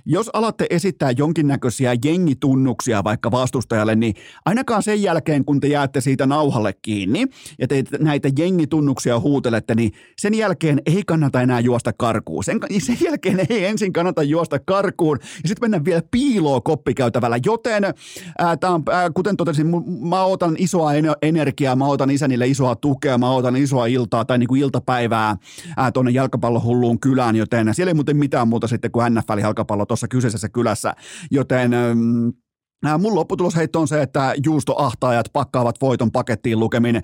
jos 0.07 0.31
alatte 0.33 0.67
esittää 0.71 1.11
jonkinnäköisiä 1.11 1.97
jengitunnuksia 2.05 3.05
vaikka 3.05 3.31
vastustajalle, 3.31 3.95
niin 3.95 4.15
ainakaan 4.45 4.83
sen 4.83 5.03
jälkeen, 5.03 5.45
kun 5.45 5.61
te 5.61 5.67
jäätte 5.67 6.01
siitä 6.01 6.27
nauhalle 6.27 6.73
kiinni 6.83 7.27
ja 7.59 7.69
te 7.69 7.85
näitä 7.99 8.29
jengitunnuksia 8.39 9.21
huutelette, 9.21 9.75
niin 9.75 9.93
sen 10.19 10.35
jälkeen 10.35 10.83
ei 10.87 11.03
kannata 11.07 11.41
enää 11.41 11.61
juosta 11.61 11.93
karkuun. 11.93 12.45
Sen, 12.45 12.61
sen 12.79 12.97
jälkeen 13.05 13.47
ei 13.49 13.65
ensin 13.65 13.93
kannata 13.93 14.23
juosta 14.23 14.59
karkuun. 14.59 15.19
Ja 15.23 15.49
sitten 15.49 15.71
mennä 15.71 15.85
vielä 15.85 16.03
piiloon 16.11 16.63
koppikäytävällä, 16.63 17.39
joten 17.47 17.85
ää, 18.39 18.57
tää 18.57 18.71
on, 18.71 18.83
ää, 18.91 19.11
kuten 19.11 19.37
totesin, 19.37 19.67
mä 20.09 20.25
otan 20.25 20.57
isoa 20.59 20.91
energiaa, 21.23 21.77
mä 21.77 21.87
otan 21.87 22.11
isänille 22.11 22.47
isoa 22.47 22.77
tukea, 22.77 23.19
mä 23.19 23.31
otan 23.31 23.57
isoa 23.57 23.87
iltaa 23.87 24.25
tai 24.25 24.39
niinku 24.39 24.55
iltapäivää 24.55 25.37
tuonne 25.95 26.11
jalkapallohulluun 26.13 27.01
kylään, 27.01 27.37
joten 27.37 27.75
siellä 27.75 27.91
ei 27.91 27.95
muuten 27.95 28.17
mitään 28.17 28.49
muuta 28.49 28.69
sitten 28.69 28.91
kuin 28.91 29.15
NFL-jalkapallo 29.15 29.87
tuossa 29.87 30.09
kyseisessä 30.09 30.49
kylässä, 30.49 30.95
joten 31.31 31.71
mm, 31.95 32.33
Mun 32.99 33.15
lopputulosheitto 33.15 33.81
on 33.81 33.89
se, 33.89 34.03
että 34.03 34.35
juustoahtaajat 34.45 35.27
pakkaavat 35.33 35.81
voiton 35.81 36.13
pakettiin 36.13 36.61
lukemin 36.61 37.03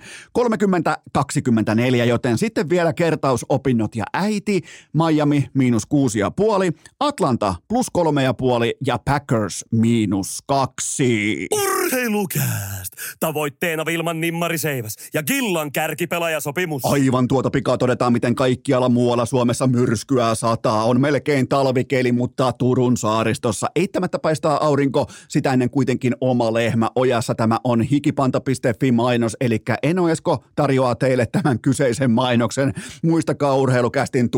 30-24, 1.19 1.95
joten 2.07 2.37
sitten 2.37 2.69
vielä 2.69 2.93
kertausopinnot 2.93 3.95
ja 3.95 4.03
äiti, 4.13 4.61
Miami 4.93 5.49
miinus 5.53 5.85
kuusi 5.85 6.19
ja 6.19 6.31
puoli, 6.31 6.71
Atlanta 6.99 7.55
plus 7.67 7.89
kolme 7.89 8.23
ja 8.23 8.33
puoli 8.33 8.75
ja 8.85 8.99
Packers 9.05 9.65
miinus 9.71 10.39
kaksi. 10.47 11.47
Urheilukääst! 11.91 12.93
Tavoitteena 13.19 13.85
Vilman 13.85 14.21
Nimmari 14.21 14.57
Seiväs 14.57 14.95
ja 15.13 15.23
Gillan 15.23 15.71
kärkipelaajasopimus. 15.71 16.85
Aivan 16.85 17.27
tuota 17.27 17.49
pikaa 17.49 17.77
todetaan, 17.77 18.13
miten 18.13 18.35
kaikkialla 18.35 18.89
muualla 18.89 19.25
Suomessa 19.25 19.67
myrskyä 19.67 20.35
sataa. 20.35 20.83
On 20.85 21.01
melkein 21.01 21.47
talvikeli, 21.47 22.11
mutta 22.11 22.53
Turun 22.53 22.97
saaristossa 22.97 23.67
eittämättä 23.75 24.19
paistaa 24.19 24.65
aurinko 24.65 25.05
sitä 25.27 25.53
ennen 25.53 25.69
kuitenkin 25.69 26.15
oma 26.21 26.53
lehmä 26.53 26.89
ojassa. 26.95 27.35
Tämä 27.35 27.57
on 27.63 27.81
hikipanta.fi 27.81 28.91
mainos, 28.91 29.37
eli 29.41 29.59
Eno 29.83 30.09
Esko 30.09 30.43
tarjoaa 30.55 30.95
teille 30.95 31.25
tämän 31.25 31.59
kyseisen 31.59 32.11
mainoksen. 32.11 32.73
Muistakaa 33.03 33.55
urheilukästin 33.55 34.29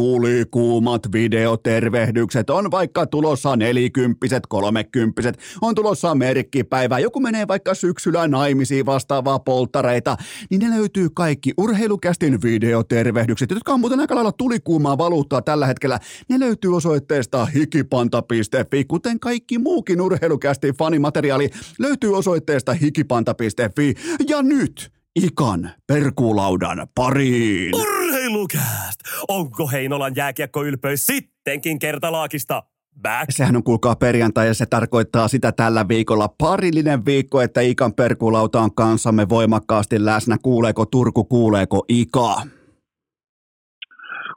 kuumat 0.52 1.12
videotervehdykset. 1.12 2.50
On 2.50 2.72
vaikka 2.72 3.06
tulossa 3.06 3.56
nelikymppiset, 3.56 4.48
kolmekymppiset, 4.48 5.40
on 5.62 5.76
tulossa 5.76 6.16
merkkipäivä. 6.16 7.00
Joku 7.00 7.20
menee 7.20 7.43
vaikka 7.48 7.74
syksyllä 7.74 8.28
naimisiin 8.28 8.86
vastaavaa 8.86 9.40
polttareita, 9.40 10.18
niin 10.50 10.62
ne 10.62 10.78
löytyy 10.78 11.10
kaikki 11.14 11.54
urheilukästin 11.58 12.42
videotervehdykset, 12.42 13.50
jotka 13.50 13.74
on 13.74 13.80
muuten 13.80 14.00
aika 14.00 14.16
lailla 14.16 14.32
tulikuumaa 14.32 14.98
valuuttaa 14.98 15.42
tällä 15.42 15.68
hetkellä. 15.68 16.00
Ne 16.30 16.40
löytyy 16.40 16.76
osoitteesta 16.76 17.46
hikipanta.fi, 17.46 18.86
kuten 18.88 19.20
kaikki 19.20 19.58
muukin 19.58 20.02
urheilukästin 20.02 20.74
fanimateriaali 20.74 21.24
materiaali 21.24 21.50
löytyy 21.80 22.18
osoitteesta 22.18 22.74
hikipanta.fi. 22.74 23.94
Ja 24.28 24.42
nyt 24.42 24.92
Ikan 25.16 25.72
perkulaudan 25.88 26.88
pariin. 26.96 27.76
Urheilukääst! 27.76 29.00
Onko 29.28 29.68
Heinolan 29.68 30.14
jääkiekkoylpeys 30.16 31.06
sittenkin 31.06 31.80
kertalaakista? 31.80 32.64
Back. 33.02 33.26
Sehän 33.30 33.56
on 33.56 33.64
kuulkaa 33.64 33.96
perjantai 33.96 34.48
ja 34.48 34.54
se 34.54 34.66
tarkoittaa 34.66 35.28
sitä 35.28 35.52
tällä 35.52 35.88
viikolla 35.88 36.28
parillinen 36.38 37.06
viikko, 37.06 37.42
että 37.42 37.62
Ikan 37.62 37.94
perkulauta 37.94 38.62
on 38.62 38.76
kanssamme 38.76 39.30
voimakkaasti 39.30 40.06
läsnä. 40.06 40.38
Kuuleeko 40.44 40.86
Turku, 40.86 41.24
kuuleeko 41.24 41.86
Ika? 41.90 42.42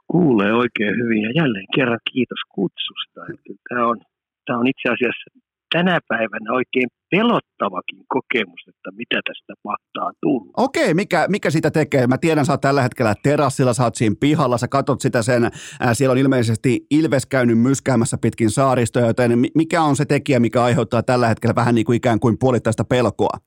Kuulee 0.07 0.53
oikein 0.53 0.95
hyvin 0.97 1.21
ja 1.21 1.31
jälleen 1.35 1.65
kerran 1.75 1.99
kiitos 2.13 2.39
kutsusta. 2.55 3.21
Tämä 3.69 3.87
on, 3.87 3.97
tämä 4.45 4.59
on 4.59 4.67
itse 4.67 4.89
asiassa 4.89 5.46
tänä 5.75 5.99
päivänä 6.07 6.53
oikein 6.53 6.89
pelottavakin 7.11 8.03
kokemus, 8.07 8.61
että 8.67 8.91
mitä 8.91 9.19
tästä 9.27 9.53
mahtaa 9.63 10.11
tulla. 10.21 10.51
Okei, 10.57 10.93
mikä, 10.93 11.25
mikä 11.29 11.49
sitä 11.49 11.71
tekee? 11.71 12.07
Mä 12.07 12.17
tiedän, 12.17 12.45
sä 12.45 12.53
oot 12.53 12.61
tällä 12.61 12.81
hetkellä 12.81 13.13
terassilla, 13.23 13.73
sä 13.73 13.83
oot 13.83 13.95
siinä 13.95 14.15
pihalla, 14.19 14.57
sä 14.57 14.67
katot 14.67 15.01
sitä 15.01 15.21
sen, 15.21 15.43
ää, 15.79 15.93
siellä 15.93 16.11
on 16.11 16.17
ilmeisesti 16.17 16.85
Ilves 16.91 17.25
käynyt 17.25 17.59
myskäämässä 17.59 18.17
pitkin 18.21 18.49
saaristoja, 18.49 19.07
joten 19.07 19.31
mikä 19.55 19.81
on 19.81 19.95
se 19.95 20.05
tekijä, 20.05 20.39
mikä 20.39 20.63
aiheuttaa 20.63 21.03
tällä 21.03 21.27
hetkellä 21.27 21.55
vähän 21.55 21.75
niin 21.75 21.85
kuin 21.85 21.97
ikään 21.97 22.19
kuin 22.19 22.35
puolittaista 22.39 22.83
pelkoa? 22.83 23.37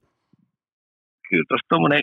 Kyllä 1.28 1.44
tuossa 1.48 1.66
tuommoinen 1.68 2.02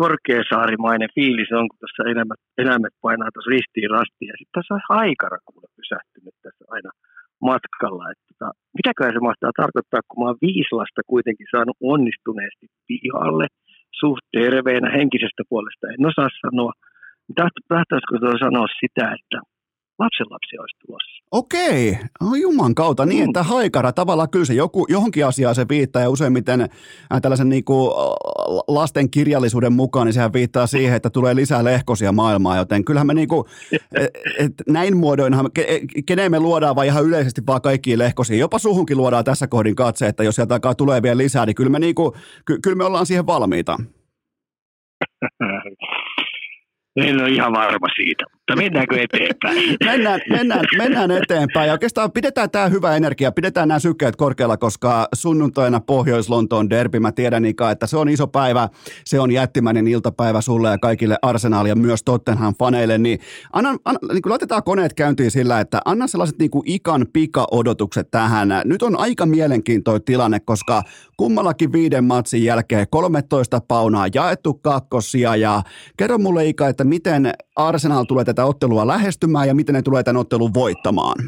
korkeasaarimainen 0.00 1.08
fiilis 1.14 1.52
on, 1.52 1.68
kun 1.68 1.78
tässä 1.80 2.02
elämät, 2.12 2.40
eläimet 2.58 2.94
painaa 3.02 3.30
tuossa 3.34 3.50
ristiin 3.50 3.90
rastiin 3.90 4.28
ja 4.28 4.34
sitten 4.38 4.56
tässä 4.56 4.74
on 4.74 4.80
haikara 4.88 5.38
kuule 5.44 5.68
pysähtynyt 5.76 6.34
tässä 6.42 6.64
aina– 6.68 6.90
matkalla. 7.50 8.10
Että 8.10 8.24
tota, 8.30 8.48
mitäköhän 8.78 9.14
se 9.14 9.20
mahtaa 9.28 9.58
tarkoittaa, 9.62 10.06
kun 10.08 10.18
mä 10.18 10.28
oon 10.28 10.44
viisi 10.46 10.72
lasta 10.80 11.00
kuitenkin 11.12 11.46
saanut 11.50 11.76
onnistuneesti 11.92 12.66
pihalle 12.88 13.46
suht 14.00 14.24
terveenä 14.38 14.88
henkisestä 14.98 15.42
puolesta. 15.50 15.84
En 15.94 16.10
osaa 16.10 16.30
sanoa. 16.44 16.72
Tahtoisiko 17.68 18.14
sanoa 18.44 18.68
sitä, 18.80 19.04
että 19.18 19.38
lapsenlapsi 19.98 20.58
olisi 20.58 20.76
tulossa. 20.86 21.18
Okei, 21.30 21.98
oh, 22.20 22.34
juman 22.34 22.74
kautta 22.74 23.06
niin, 23.06 23.24
mm. 23.24 23.28
että 23.28 23.42
haikara 23.42 23.92
tavallaan 23.92 24.30
kyllä 24.30 24.44
se 24.44 24.54
joku, 24.54 24.86
johonkin 24.88 25.26
asiaan 25.26 25.54
se 25.54 25.66
viittaa 25.68 26.02
ja 26.02 26.10
useimmiten 26.10 26.60
äh, 26.60 26.68
tällaisen 27.22 27.48
niin 27.48 27.64
kuin, 27.64 27.90
lasten 28.68 29.10
kirjallisuuden 29.10 29.72
mukaan, 29.72 30.06
niin 30.06 30.14
sehän 30.14 30.32
viittaa 30.32 30.66
siihen, 30.66 30.96
että 30.96 31.10
tulee 31.10 31.34
lisää 31.34 31.64
lehkosia 31.64 32.12
maailmaa, 32.12 32.56
joten 32.56 32.84
kyllähän 32.84 33.06
me 33.06 33.14
niin 33.14 33.28
kuin, 33.28 33.44
et, 33.94 34.10
et, 34.38 34.52
näin 34.68 34.96
muodoinhan, 34.96 35.50
ke, 35.54 35.80
keneen 36.06 36.30
me 36.30 36.40
luodaan 36.40 36.76
vai 36.76 36.86
ihan 36.86 37.04
yleisesti 37.04 37.42
vaan 37.46 37.62
kaikkiin 37.62 37.98
lehkosiin, 37.98 38.40
jopa 38.40 38.58
suhunkin 38.58 38.96
luodaan 38.96 39.24
tässä 39.24 39.46
kohdin 39.46 39.76
katse, 39.76 40.06
että 40.06 40.24
jos 40.24 40.34
sieltä 40.34 40.54
alkaa 40.54 40.74
tulee 40.74 41.02
vielä 41.02 41.18
lisää, 41.18 41.46
niin 41.46 41.54
kyllä 41.54 41.70
me, 41.70 41.78
niin 41.78 41.94
kuin, 41.94 42.12
ky, 42.44 42.58
kyllä 42.62 42.76
me 42.76 42.84
ollaan 42.84 43.06
siihen 43.06 43.26
valmiita. 43.26 43.76
En 46.96 47.20
ole 47.22 47.28
ihan 47.28 47.52
varma 47.52 47.86
siitä. 47.96 48.37
Mutta 48.48 48.62
mennäänkö 48.62 49.02
eteenpäin? 49.02 49.76
mennään, 49.90 50.20
mennään, 50.30 50.64
mennään 50.78 51.10
eteenpäin 51.10 51.66
ja 51.66 51.72
oikeastaan 51.72 52.12
pidetään 52.12 52.50
tämä 52.50 52.68
hyvä 52.68 52.96
energia, 52.96 53.32
pidetään 53.32 53.68
nämä 53.68 53.78
sykkeet 53.78 54.16
korkealla, 54.16 54.56
koska 54.56 55.08
sunnuntaina 55.14 55.80
Pohjois-Lontoon 55.80 56.70
derby, 56.70 57.00
mä 57.00 57.12
tiedän 57.12 57.44
Ika, 57.44 57.70
että 57.70 57.86
se 57.86 57.96
on 57.96 58.08
iso 58.08 58.26
päivä, 58.26 58.68
se 59.04 59.20
on 59.20 59.30
jättimäinen 59.30 59.88
iltapäivä 59.88 60.40
sulle 60.40 60.68
ja 60.70 60.78
kaikille 60.78 61.16
Arsenal 61.22 61.66
ja 61.66 61.76
myös 61.76 62.00
Tottenham-faneille, 62.02 62.98
niin, 62.98 63.18
anna, 63.52 63.76
anna, 63.84 63.98
niin 64.12 64.22
kuin 64.22 64.30
laitetaan 64.30 64.62
koneet 64.62 64.94
käyntiin 64.94 65.30
sillä, 65.30 65.60
että 65.60 65.80
anna 65.84 66.06
sellaiset 66.06 66.38
niin 66.38 66.50
kuin 66.50 66.62
Ikan 66.66 67.06
pika-odotukset 67.12 68.10
tähän. 68.10 68.48
Nyt 68.64 68.82
on 68.82 68.98
aika 68.98 69.26
mielenkiintoinen 69.26 70.04
tilanne, 70.04 70.40
koska 70.40 70.82
kummallakin 71.16 71.72
viiden 71.72 72.04
matsin 72.04 72.44
jälkeen 72.44 72.86
13 72.90 73.60
paunaa 73.68 74.06
jaettu 74.14 74.54
kakkosia 74.54 75.36
ja 75.36 75.62
kerro 75.96 76.18
mulle 76.18 76.46
Ika, 76.46 76.68
että 76.68 76.84
miten 76.84 77.32
Arsenal 77.56 78.04
tulee 78.04 78.24
tätä 78.24 78.37
ottelua 78.46 78.86
lähestymään 78.86 79.48
ja 79.48 79.54
miten 79.54 79.74
ne 79.74 79.82
tulee 79.82 80.02
tämän 80.02 80.20
ottelun 80.20 80.54
voittamaan? 80.54 81.18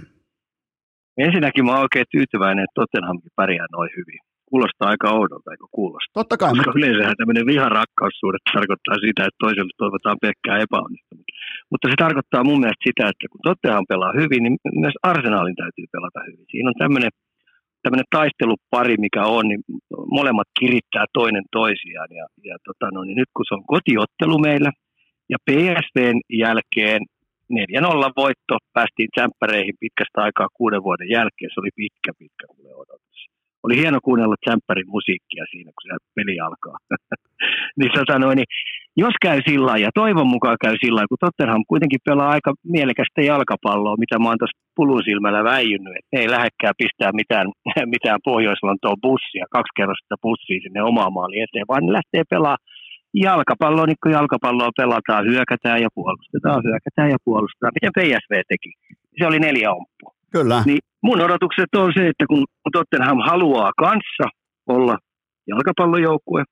Ensinnäkin 1.27 1.65
mä 1.65 1.73
oon 1.73 1.87
oikein 1.87 2.13
tyytyväinen, 2.15 2.65
että 2.65 2.79
Tottenhamkin 2.81 3.37
pärjää 3.41 3.67
noin 3.77 3.91
hyvin. 3.99 4.21
Kuulostaa 4.51 4.91
aika 4.93 5.09
oudolta, 5.21 5.51
eikö 5.51 5.67
kuulosta? 5.79 6.17
Totta 6.21 6.37
kai. 6.37 6.51
Koska 6.51 6.79
yleensähän 6.79 7.19
tämmöinen 7.21 7.47
viharakkaussuhde 7.53 8.39
tarkoittaa 8.55 8.97
sitä, 9.07 9.23
että 9.27 9.43
toiselle 9.45 9.73
toivotaan 9.83 10.23
pelkkää 10.25 10.63
epäonnistumista. 10.65 11.33
Mutta 11.71 11.87
se 11.89 11.97
tarkoittaa 12.05 12.49
mun 12.49 12.61
mielestä 12.63 12.87
sitä, 12.89 13.05
että 13.11 13.31
kun 13.31 13.45
Tottenham 13.47 13.85
pelaa 13.93 14.19
hyvin, 14.21 14.43
niin 14.45 14.57
myös 14.85 14.97
Arsenalin 15.13 15.61
täytyy 15.63 15.87
pelata 15.95 16.21
hyvin. 16.29 16.47
Siinä 16.51 16.71
on 16.73 16.81
tämmöinen 16.85 17.13
tämmöinen 17.83 18.09
taistelupari, 18.17 18.97
mikä 19.07 19.23
on, 19.37 19.45
niin 19.49 19.63
molemmat 20.19 20.49
kirittää 20.59 21.07
toinen 21.19 21.47
toisiaan. 21.59 22.11
Ja, 22.19 22.27
ja 22.49 22.57
tota, 22.67 22.87
no, 22.95 23.01
niin 23.05 23.19
nyt 23.23 23.31
kun 23.35 23.45
se 23.49 23.55
on 23.55 23.71
kotiottelu 23.75 24.39
meillä, 24.49 24.71
ja 25.33 25.39
PSVn 25.47 26.18
jälkeen 26.45 27.03
4-0 27.53 28.12
voitto, 28.16 28.55
päästiin 28.72 29.09
tsemppäreihin 29.14 29.81
pitkästä 29.81 30.22
aikaa 30.26 30.49
kuuden 30.59 30.83
vuoden 30.83 31.09
jälkeen, 31.09 31.51
se 31.55 31.61
oli 31.61 31.72
pitkä, 31.76 32.11
pitkä 32.18 32.47
odotus. 32.83 33.18
Oli 33.64 33.76
hieno 33.76 33.99
kuunnella 34.05 34.37
tsemppärin 34.41 34.91
musiikkia 34.97 35.45
siinä, 35.51 35.70
kun 35.74 35.85
se 35.87 35.97
peli 36.16 36.41
alkaa. 36.41 36.76
niin, 37.78 37.93
tota 37.95 38.18
noin, 38.18 38.37
niin 38.37 38.51
jos 38.97 39.14
käy 39.22 39.39
sillä 39.49 39.74
ja 39.85 39.91
toivon 39.95 40.31
mukaan 40.35 40.57
käy 40.64 40.74
sillä 40.85 41.09
kun 41.09 41.22
Tottenham 41.24 41.62
kuitenkin 41.68 42.07
pelaa 42.09 42.31
aika 42.37 42.53
mielekästä 42.76 43.20
jalkapalloa, 43.22 44.03
mitä 44.03 44.18
mä 44.18 44.28
oon 44.28 44.39
tuossa 44.39 44.62
pulun 44.76 45.03
silmällä 45.09 45.45
väijynyt, 45.45 45.97
että 45.99 46.14
ei 46.20 46.31
lähekkää 46.31 46.72
pistää 46.81 47.11
mitään, 47.20 47.47
mitään 47.95 48.20
pohjois 48.24 48.61
bussia, 49.03 49.45
kaksi 49.57 49.76
kerrosta 49.76 50.22
bussia 50.22 50.61
sinne 50.62 50.83
omaan 50.83 51.12
maaliin 51.12 51.45
eteen, 51.45 51.68
vaan 51.68 51.87
ne 51.87 51.93
lähtee 51.93 52.24
pelaamaan 52.31 52.64
jalkapallo 53.15 53.87
niin 53.87 53.97
kun 54.03 54.13
jalkapalloa 54.13 54.71
pelataan, 54.77 55.27
hyökätään 55.27 55.83
ja 55.83 55.89
puolustetaan, 55.95 56.63
hyökätään 56.65 57.11
ja 57.11 57.17
puolustetaan, 57.25 57.73
miten 57.75 57.93
PSV 57.97 58.43
teki. 58.49 58.73
Se 59.19 59.27
oli 59.27 59.39
neljä 59.39 59.71
omppua. 59.73 60.11
Kyllä. 60.33 60.63
Niin 60.67 60.79
mun 61.03 61.21
odotukset 61.21 61.75
on 61.77 61.93
se, 61.97 62.09
että 62.09 62.25
kun 62.27 62.45
Tottenham 62.73 63.19
haluaa 63.19 63.73
kanssa 63.79 64.27
olla 64.67 64.99
jalkapallojoukkue, 65.47 66.43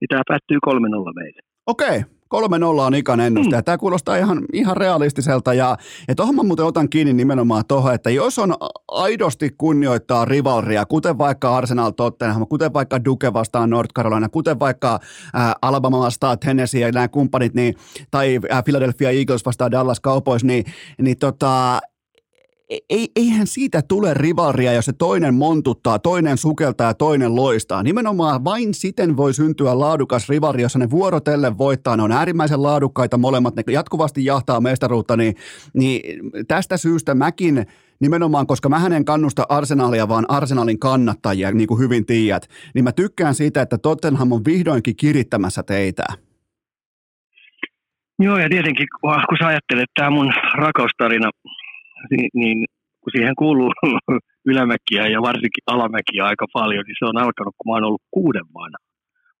niin 0.00 0.08
tämä 0.08 0.22
päättyy 0.28 0.58
3-0 0.66 0.70
meille. 1.14 1.40
Okei. 1.66 1.88
Okay. 1.88 2.17
3-0 2.34 2.80
on 2.80 2.94
ikan 2.94 3.20
ennuste. 3.20 3.56
Mm. 3.56 3.64
Tämä 3.64 3.78
kuulostaa 3.78 4.16
ihan, 4.16 4.44
ihan 4.52 4.76
realistiselta 4.76 5.54
ja, 5.54 5.76
ja 6.08 6.14
tuohon 6.14 6.34
mä 6.34 6.42
muuten 6.42 6.64
otan 6.64 6.88
kiinni 6.88 7.12
nimenomaan 7.12 7.64
tuohon, 7.68 7.94
että 7.94 8.10
jos 8.10 8.38
on 8.38 8.54
aidosti 8.88 9.54
kunnioittaa 9.58 10.24
rivalria, 10.24 10.86
kuten 10.86 11.18
vaikka 11.18 11.56
Arsenal 11.56 11.90
Tottenham, 11.90 12.46
kuten 12.46 12.72
vaikka 12.72 13.04
Duke 13.04 13.32
vastaan 13.32 13.70
North 13.70 13.92
Carolina, 13.94 14.28
kuten 14.28 14.58
vaikka 14.58 14.94
äh, 14.94 15.54
Alabama 15.62 16.00
vastaan 16.00 16.38
Tennessee 16.38 16.80
ja 16.80 16.92
nämä 16.92 17.08
kumppanit, 17.08 17.54
niin, 17.54 17.74
tai 18.10 18.40
äh, 18.52 18.64
Philadelphia 18.64 19.10
Eagles 19.10 19.46
vastaan 19.46 19.70
Dallas 19.70 20.00
Cowboys, 20.00 20.44
niin, 20.44 20.64
niin 20.98 21.18
tota, 21.18 21.80
ei, 22.90 23.08
eihän 23.16 23.46
siitä 23.46 23.82
tule 23.82 24.14
rivaria, 24.14 24.72
jos 24.72 24.84
se 24.84 24.92
toinen 24.92 25.34
montuttaa, 25.34 25.98
toinen 25.98 26.38
sukeltaa 26.38 26.86
ja 26.86 26.94
toinen 26.94 27.36
loistaa. 27.36 27.82
Nimenomaan 27.82 28.44
vain 28.44 28.74
siten 28.74 29.16
voi 29.16 29.34
syntyä 29.34 29.78
laadukas 29.78 30.28
rivari, 30.28 30.62
jossa 30.62 30.78
ne 30.78 30.90
vuorotellen 30.90 31.58
voittaa. 31.58 31.96
Ne 31.96 32.02
on 32.02 32.12
äärimmäisen 32.12 32.62
laadukkaita 32.62 33.18
molemmat, 33.18 33.56
ne 33.56 33.62
jatkuvasti 33.70 34.24
jahtaa 34.24 34.60
mestaruutta, 34.60 35.16
niin, 35.16 35.34
niin 35.74 36.00
tästä 36.48 36.76
syystä 36.76 37.14
mäkin 37.14 37.66
nimenomaan, 38.00 38.46
koska 38.46 38.68
mä 38.68 38.86
en 38.96 39.04
kannusta 39.04 39.46
arsenaalia, 39.48 40.08
vaan 40.08 40.24
arsenaalin 40.28 40.78
kannattajia, 40.78 41.52
niin 41.52 41.68
kuin 41.68 41.80
hyvin 41.80 42.06
tiedät, 42.06 42.48
niin 42.74 42.84
mä 42.84 42.92
tykkään 42.92 43.34
siitä, 43.34 43.62
että 43.62 43.78
Tottenham 43.78 44.32
on 44.32 44.44
vihdoinkin 44.44 44.96
kirittämässä 44.96 45.62
teitä. 45.62 46.04
Joo, 48.18 48.38
ja 48.38 48.48
tietenkin 48.48 48.86
kun 49.00 49.38
sä 49.40 49.46
ajattelet, 49.46 49.82
että 49.82 50.00
tämä 50.00 50.10
mun 50.10 50.32
rakaustarina 50.54 51.30
niin, 52.34 52.66
kun 53.00 53.12
siihen 53.14 53.34
kuuluu 53.38 53.70
ylämäkiä 54.50 55.06
ja 55.06 55.22
varsinkin 55.22 55.64
alamäkiä 55.66 56.24
aika 56.24 56.46
paljon, 56.52 56.84
niin 56.86 56.96
se 56.98 57.04
on 57.04 57.18
alkanut, 57.24 57.54
kun 57.58 57.70
mä 57.70 57.74
oon 57.74 57.84
ollut 57.84 58.08
kuuden 58.10 58.46
vanha. 58.54 58.78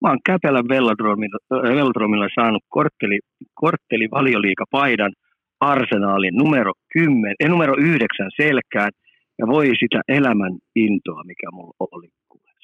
Mä 0.02 0.08
oon 0.08 0.18
Käpälän 0.26 0.68
velodromilla, 0.68 2.28
saanut 2.34 2.64
kortteli, 2.68 3.18
kortteli 3.54 4.06
valioliikapaidan 4.10 5.12
arsenaalin 5.60 6.34
numero 6.34 6.72
10, 6.92 7.34
eh, 7.40 7.48
numero 7.48 7.74
9 7.78 8.30
selkään 8.36 8.90
ja 9.38 9.46
voi 9.46 9.66
sitä 9.80 10.00
elämän 10.08 10.54
intoa, 10.76 11.22
mikä 11.24 11.48
mulla 11.52 11.74
oli. 11.78 12.08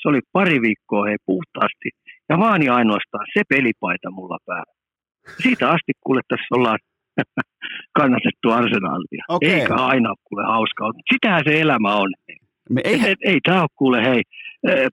Se 0.02 0.08
oli 0.08 0.20
pari 0.32 0.60
viikkoa 0.60 1.04
hei 1.04 1.16
puhtaasti 1.26 1.88
ja 2.28 2.38
vaan 2.38 2.62
ja 2.62 2.74
ainoastaan 2.74 3.26
se 3.34 3.42
pelipaita 3.48 4.10
mulla 4.10 4.38
päällä. 4.46 4.74
Siitä 5.42 5.68
asti 5.68 5.92
kuule 6.00 6.20
tässä 6.28 6.54
ollaan 6.56 6.78
kannatettu 7.98 8.50
arsenaalia. 8.50 9.24
Okay. 9.28 9.50
Eikä 9.50 9.74
aina 9.74 10.08
ole 10.08 10.16
kuule 10.24 10.44
hauskaa. 10.44 10.92
Sitähän 11.12 11.42
se 11.46 11.60
elämä 11.60 11.94
on. 11.94 12.12
Me 12.70 12.80
eihän... 12.84 13.08
ei, 13.08 13.14
ei 13.24 13.40
tämä 13.44 13.60
ole 13.60 13.68
kuule 13.76 14.04
hei 14.04 14.22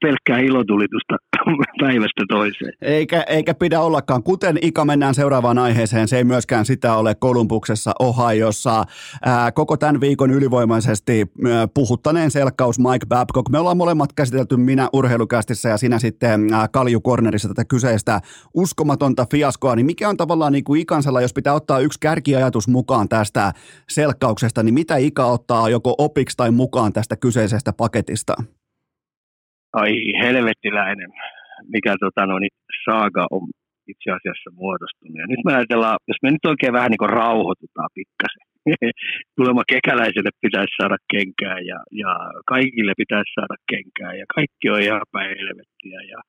pelkkää 0.01 0.39
ilotulitusta 0.39 1.15
päivästä 1.81 2.23
toiseen. 2.29 2.73
Eikä, 2.81 3.21
eikä 3.21 3.53
pidä 3.53 3.79
ollakaan. 3.79 4.23
Kuten 4.23 4.57
Ika 4.61 4.85
mennään 4.85 5.15
seuraavaan 5.15 5.57
aiheeseen, 5.57 6.07
se 6.07 6.17
ei 6.17 6.23
myöskään 6.23 6.65
sitä 6.65 6.95
ole 6.95 7.15
Kolumbuksessa 7.15 7.91
Ohiossa. 7.99 8.83
Ää, 9.25 9.51
koko 9.51 9.77
tämän 9.77 10.01
viikon 10.01 10.31
ylivoimaisesti 10.31 11.25
ää, 11.49 11.67
puhuttaneen 11.67 12.31
selkkaus 12.31 12.79
Mike 12.79 13.05
Babcock. 13.07 13.49
Me 13.49 13.59
ollaan 13.59 13.77
molemmat 13.77 14.13
käsitelty 14.13 14.57
minä 14.57 14.89
urheilukästissä 14.93 15.69
ja 15.69 15.77
sinä 15.77 15.99
sitten 15.99 16.53
ää, 16.53 16.67
Kalju 16.67 17.01
Cornerissa 17.01 17.47
tätä 17.47 17.65
kyseistä 17.65 18.21
uskomatonta 18.53 19.25
fiaskoa. 19.31 19.75
Niin 19.75 19.85
mikä 19.85 20.09
on 20.09 20.17
tavallaan 20.17 20.53
niin 20.53 20.63
kuin 20.63 20.81
Ikansalla, 20.81 21.21
jos 21.21 21.33
pitää 21.33 21.53
ottaa 21.53 21.79
yksi 21.79 21.99
kärkiajatus 21.99 22.67
mukaan 22.67 23.09
tästä 23.09 23.51
selkkauksesta, 23.89 24.63
niin 24.63 24.73
mitä 24.73 24.97
Ika 24.97 25.25
ottaa 25.25 25.69
joko 25.69 25.95
opiksi 25.97 26.37
tai 26.37 26.51
mukaan 26.51 26.93
tästä 26.93 27.15
kyseisestä 27.15 27.73
paketista? 27.73 28.33
Ai 29.73 29.93
helvettiläinen, 30.23 31.11
mikä 31.73 31.95
tota, 31.99 32.25
no, 32.25 32.39
niin 32.39 32.55
saaga 32.85 33.25
on 33.31 33.47
itse 33.93 34.09
asiassa 34.17 34.49
muodostunut. 34.61 35.17
Ja 35.21 35.27
nyt 35.31 35.43
me 35.45 35.51
ajatellaan, 35.55 35.97
jos 36.09 36.19
me 36.23 36.29
nyt 36.31 36.45
oikein 36.51 36.73
vähän 36.77 36.91
niin 36.91 37.03
kuin 37.03 37.15
rauhoitutaan 37.19 37.91
pikkasen. 37.97 38.45
Kuulemma 39.35 39.71
kekäläiselle 39.73 40.31
pitäisi 40.45 40.73
saada 40.79 40.97
kenkää 41.13 41.57
ja, 41.71 41.79
ja 42.03 42.11
kaikille 42.53 42.93
pitäisi 43.03 43.31
saada 43.37 43.55
kenkää 43.71 44.13
ja 44.21 44.25
kaikki 44.35 44.65
on 44.73 44.81
ihan 44.87 45.05
päin 45.15 45.31
helvettiä. 45.39 45.99
Ja, 46.11 46.19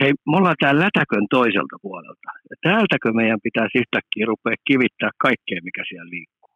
hei, 0.00 0.12
me 0.28 0.34
ollaan 0.38 0.60
täällä 0.62 0.84
lätäkön 0.86 1.26
toiselta 1.36 1.76
puolelta. 1.86 2.30
Ja 2.50 2.56
täältäkö 2.66 3.08
meidän 3.20 3.44
pitäisi 3.46 3.80
yhtäkkiä 3.82 4.24
rupea 4.30 4.56
kivittää 4.68 5.10
kaikkea, 5.26 5.66
mikä 5.68 5.82
siellä 5.88 6.10
liikkuu. 6.16 6.54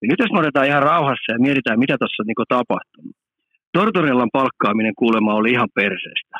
Ja 0.00 0.06
nyt 0.08 0.20
jos 0.22 0.32
me 0.32 0.38
otetaan 0.42 0.70
ihan 0.70 0.88
rauhassa 0.92 1.32
ja 1.32 1.44
mietitään, 1.46 1.82
mitä 1.84 1.94
tuossa 1.98 2.22
on 2.22 2.28
niin 2.30 2.54
tapahtunut. 2.58 3.16
Tortorellan 3.72 4.30
palkkaaminen 4.32 4.94
kuulemma 5.00 5.34
oli 5.34 5.50
ihan 5.50 5.68
perseestä. 5.74 6.36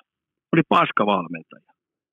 Oli 0.52 0.62
paska 0.68 1.06
valmentaja. 1.06 1.70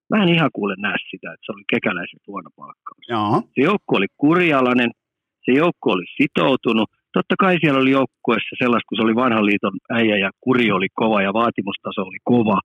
Mä 0.10 0.24
en 0.24 0.30
ihan 0.30 0.50
kuule 0.54 0.76
näe 0.78 0.98
sitä, 1.12 1.28
että 1.34 1.46
se 1.46 1.52
oli 1.52 1.64
kekäläisen 1.74 2.20
huono 2.28 2.50
palkkaus. 2.56 3.06
Joo. 3.10 3.42
Se 3.54 3.62
joukko 3.70 3.92
oli 4.00 4.10
kurialainen, 4.18 4.90
se 5.46 5.52
joukko 5.52 5.88
oli 5.96 6.06
sitoutunut. 6.18 6.90
Totta 7.14 7.36
kai 7.40 7.56
siellä 7.62 7.80
oli 7.80 7.92
joukkueessa 8.00 8.54
sellaista, 8.62 8.88
kun 8.90 8.98
se 8.98 9.06
oli 9.06 9.16
vanhan 9.24 9.46
liiton 9.46 9.76
äijä 10.00 10.18
ja 10.26 10.30
kuri 10.46 10.72
oli 10.72 10.90
kova 11.02 11.22
ja 11.22 11.32
vaatimustaso 11.34 12.02
oli 12.10 12.22
kova. 12.24 12.60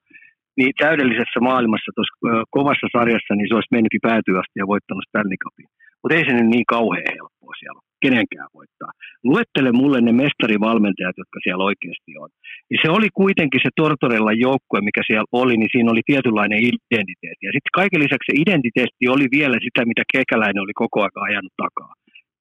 Niin 0.59 0.73
täydellisessä 0.85 1.41
maailmassa 1.41 1.91
tuossa 1.95 2.15
kovassa 2.57 2.87
sarjassa 2.97 3.35
niin 3.35 3.49
se 3.49 3.55
olisi 3.55 3.75
mennytkin 3.75 4.07
päätyä 4.09 4.39
asti 4.41 4.57
ja 4.63 4.71
voittanut 4.73 5.05
Stanley 5.09 5.39
Cupin. 5.45 5.69
Mutta 6.01 6.15
ei 6.17 6.25
se 6.25 6.33
nyt 6.33 6.51
niin 6.55 6.67
kauhean 6.75 7.13
helppoa 7.17 7.55
siellä 7.61 7.81
kenenkään 8.05 8.49
voittaa. 8.59 8.91
Luettele 9.31 9.71
mulle 9.81 10.01
ne 10.01 10.13
mestarivalmentajat, 10.25 11.17
jotka 11.23 11.39
siellä 11.43 11.65
oikeasti 11.71 12.13
on. 12.23 12.31
Ja 12.73 12.79
se 12.83 12.89
oli 12.97 13.09
kuitenkin 13.21 13.61
se 13.65 13.71
Tortorella 13.77 14.33
joukkue, 14.47 14.81
mikä 14.89 15.03
siellä 15.07 15.33
oli, 15.43 15.55
niin 15.57 15.73
siinä 15.73 15.93
oli 15.93 16.05
tietynlainen 16.11 16.59
identiteetti. 16.69 17.47
Ja 17.49 17.53
sitten 17.55 17.79
kaiken 17.81 18.03
lisäksi 18.05 18.27
se 18.29 18.41
identiteetti 18.45 19.05
oli 19.15 19.27
vielä 19.39 19.57
sitä, 19.67 19.81
mitä 19.91 20.03
Kekäläinen 20.13 20.65
oli 20.65 20.75
koko 20.83 20.99
ajan 21.01 21.27
ajanut 21.29 21.55
takaa. 21.65 21.93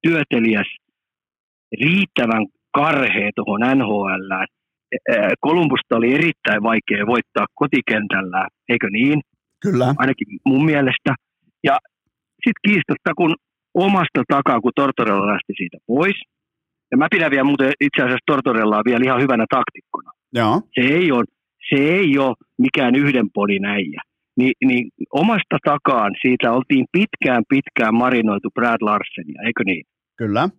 Työtelijäs, 0.05 0.70
riittävän 1.84 2.45
karhea 2.80 3.30
tuohon 3.36 3.62
NHL. 3.78 4.32
Kolumbusta 5.39 5.97
oli 5.99 6.14
erittäin 6.14 6.64
vaikea 6.64 7.12
voittaa 7.14 7.45
kotikentällä, 7.62 8.47
eikö 8.70 8.88
niin? 8.89 9.20
Kyllä. 9.66 9.88
Ainakin 9.97 10.28
mun 10.45 10.66
mielestä. 10.66 11.12
Ja 11.64 11.76
sitten 12.43 12.66
kiistosta, 12.68 13.12
kun 13.18 13.36
omasta 13.74 14.24
takaa, 14.28 14.61
kun 14.61 14.72
Tortorella 14.76 15.28
lähti 15.28 15.53
siitä 15.57 15.78
pois. 15.88 16.15
Ja 16.91 16.97
mä 16.97 17.07
pidän 17.11 17.32
vielä 17.32 17.43
muuten 17.43 17.74
itse 17.82 18.01
asiassa 18.01 18.26
Tortorellaa 18.26 18.82
vielä 18.86 19.05
ihan 19.05 19.22
hyvänä 19.22 19.45
taktikkona. 19.49 20.11
Joo. 20.34 20.61
Se 20.76 20.82
ei 20.82 21.11
ole, 21.11 21.24
se 21.69 21.76
ei 21.76 22.17
ole 22.17 22.36
mikään 22.57 22.95
yhden 22.95 23.28
podin 23.34 23.65
äijä. 23.65 24.01
Ni, 24.38 24.51
niin 24.65 24.89
omasta 25.13 25.57
takaan 25.65 26.11
siitä 26.22 26.51
oltiin 26.51 26.86
pitkään 26.91 27.43
pitkään 27.49 27.95
marinoitu 27.95 28.49
Brad 28.55 28.82
Larsenia, 28.82 29.41
eikö 29.45 29.63
niin? 29.65 29.86
Kyllä. 30.17 30.49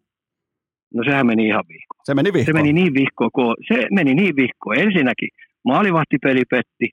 No 0.94 1.04
sehän 1.04 1.26
meni 1.26 1.46
ihan 1.46 1.64
vihkoon. 1.68 2.00
Se 2.04 2.14
meni 2.14 2.32
vihkoon. 2.32 2.46
Se 2.46 2.52
meni 2.52 2.72
niin 2.72 2.94
vihkoon, 2.94 3.30
kun 3.34 3.54
se 3.68 3.86
meni 3.90 4.14
niin 4.14 4.36
vihkoon. 4.36 4.78
Ensinnäkin 4.78 5.28
maalivahtipeli 5.64 6.42
petti, 6.50 6.88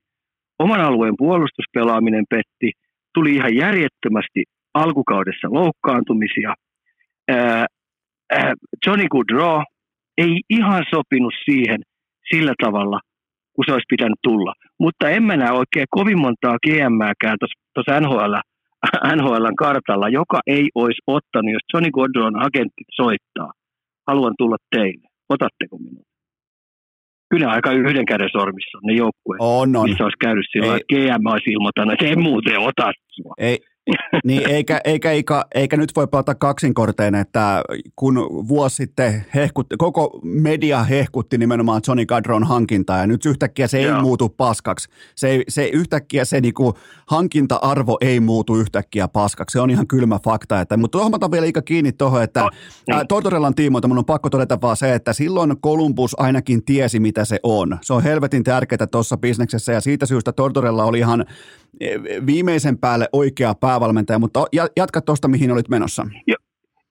oman 0.59 0.82
alueen 0.82 1.13
puolustuspelaaminen 1.17 2.26
petti, 2.30 2.72
tuli 3.13 3.36
ihan 3.36 3.55
järjettömästi 3.55 4.43
alkukaudessa 4.74 5.47
loukkaantumisia. 5.51 6.53
Ää, 7.30 7.65
ää, 8.32 8.53
Johnny 8.86 9.07
Goodrow 9.07 9.61
ei 10.17 10.41
ihan 10.49 10.84
sopinut 10.93 11.34
siihen 11.45 11.80
sillä 12.34 12.53
tavalla, 12.63 12.99
kun 13.53 13.65
se 13.65 13.74
olisi 13.74 13.86
pitänyt 13.89 14.20
tulla. 14.24 14.53
Mutta 14.80 15.09
en 15.09 15.24
mä 15.24 15.38
näe 15.38 15.51
oikein 15.51 15.86
kovin 15.89 16.20
montaa 16.22 16.57
GMääkään 16.67 17.38
tuossa 17.74 17.99
NHL, 17.99 18.36
NHLn 19.15 19.55
kartalla, 19.55 20.09
joka 20.09 20.39
ei 20.47 20.70
olisi 20.76 21.01
ottanut, 21.07 21.53
jos 21.53 21.65
Johnny 21.74 21.91
Goodrown 21.91 22.36
agentti 22.45 22.84
soittaa. 22.95 23.51
Haluan 24.07 24.34
tulla 24.38 24.57
teille. 24.76 25.07
Otatteko 25.30 25.78
minua? 25.78 26.03
Kyllä 27.30 27.47
aika 27.49 27.72
yhden 27.72 28.05
käden 28.05 28.30
sormissa 28.32 28.78
on 28.78 28.88
ne 28.88 28.93
joukkueet, 28.93 29.39
On, 29.39 29.76
on. 29.76 29.89
missä 29.89 30.03
olisi 30.03 30.17
käynyt 30.22 30.45
sillä, 30.51 30.76
että 30.76 30.95
GM 30.95 31.26
olisi 31.28 31.51
ilmoittanut, 31.51 31.93
että 31.93 32.05
en 32.05 32.22
muuten 32.24 32.59
ota 32.59 32.91
sua. 33.07 33.34
Ei, 33.38 33.57
niin 34.24 34.50
eikä, 34.50 34.82
eikä, 34.84 35.12
eikä, 35.12 35.46
eikä, 35.56 35.78
nyt 35.78 35.92
voi 35.96 36.08
pelata 36.08 36.36
kaksinkorteen, 36.36 37.16
että 37.16 37.62
kun 37.96 38.16
vuosi 38.48 38.76
sitten 38.76 39.26
hehkutti, 39.36 39.76
koko 39.78 40.20
media 40.24 40.84
hehkutti 40.84 41.38
nimenomaan 41.38 41.82
Johnny 41.88 42.06
Gadron 42.06 42.44
hankintaa 42.44 42.98
ja 42.98 43.08
nyt 43.08 43.26
yhtäkkiä 43.26 43.68
se 43.68 43.78
ei 43.78 43.84
Joo. 43.86 44.02
muutu 44.02 44.30
paskaksi. 44.30 44.90
Se, 45.16 45.28
ei- 45.30 45.44
se 45.50 45.66
yhtäkkiä 45.68 46.26
se 46.26 46.42
niinku, 46.42 46.74
hankinta-arvo 47.08 47.98
ei 48.02 48.20
muutu 48.20 48.56
yhtäkkiä 48.56 49.08
paskaksi. 49.08 49.54
Se 49.54 49.60
on 49.60 49.70
ihan 49.70 49.88
kylmä 49.88 50.20
fakta. 50.24 50.62
Että, 50.62 50.78
mutta 50.78 50.98
tuohon 50.98 51.16
otan 51.16 51.32
vielä 51.32 51.46
Iika 51.46 51.62
kiinni 51.62 51.92
tuohon, 51.92 52.24
että 52.24 52.40
No, 52.42 52.50
niin. 52.98 53.08
Tortorellan 53.08 53.56
tiimoilta 53.56 53.88
mun 53.88 53.98
on 53.98 54.06
pakko 54.06 54.30
todeta 54.30 54.62
vaan 54.62 54.78
se, 54.78 54.94
että 54.94 55.14
silloin 55.14 55.62
Columbus 55.62 56.20
ainakin 56.20 56.66
tiesi, 56.66 57.00
mitä 57.00 57.26
se 57.26 57.40
on. 57.44 57.78
Se 57.82 57.94
on 57.94 58.04
helvetin 58.04 58.44
tärkeää 58.44 58.88
tuossa 58.88 59.18
bisneksessä 59.18 59.72
ja 59.74 59.82
siitä 59.82 60.06
syystä 60.06 60.32
Tortorella 60.32 60.84
oli 60.84 61.00
ihan 61.00 61.26
viimeisen 62.26 62.78
päälle 62.78 63.07
oikea 63.13 63.53
päävalmentaja, 63.61 64.20
mutta 64.20 64.39
ja- 64.53 64.67
jatka 64.78 65.01
tuosta, 65.01 65.28
mihin 65.28 65.51
olit 65.51 65.70
menossa. 65.70 66.05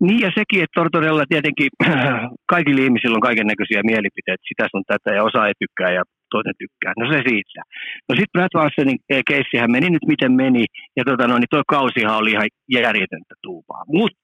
Niin 0.00 0.20
ja 0.20 0.30
sekin, 0.38 0.62
että 0.62 0.78
Tortorella 0.80 1.24
tietenkin 1.28 1.70
kaikilla 2.52 2.82
ihmisillä 2.82 3.14
on 3.14 3.28
kaiken 3.28 3.46
näköisiä 3.46 3.80
mielipiteitä, 3.90 4.48
sitä 4.48 4.64
sun 4.70 4.84
tätä 4.86 5.16
ja 5.16 5.24
osa 5.24 5.46
ei 5.46 5.52
tykkää 5.62 5.90
ja 5.98 6.02
toinen 6.30 6.54
tykkää. 6.62 6.92
No 6.98 7.04
se 7.12 7.18
siitä. 7.28 7.62
No 8.08 8.12
sitten 8.18 8.34
Brad 8.34 8.52
Larsenin 8.54 8.98
eh, 9.10 9.22
keissihän 9.30 9.70
meni 9.70 9.90
nyt 9.90 10.06
miten 10.12 10.32
meni 10.32 10.64
ja 10.96 11.02
tota 11.04 11.28
no, 11.28 11.34
niin 11.38 11.54
toi 11.54 11.62
kausihan 11.76 12.16
oli 12.20 12.30
ihan 12.30 12.48
järjetöntä 12.78 13.34
tuupaa. 13.42 13.82
Mutta 13.86 14.18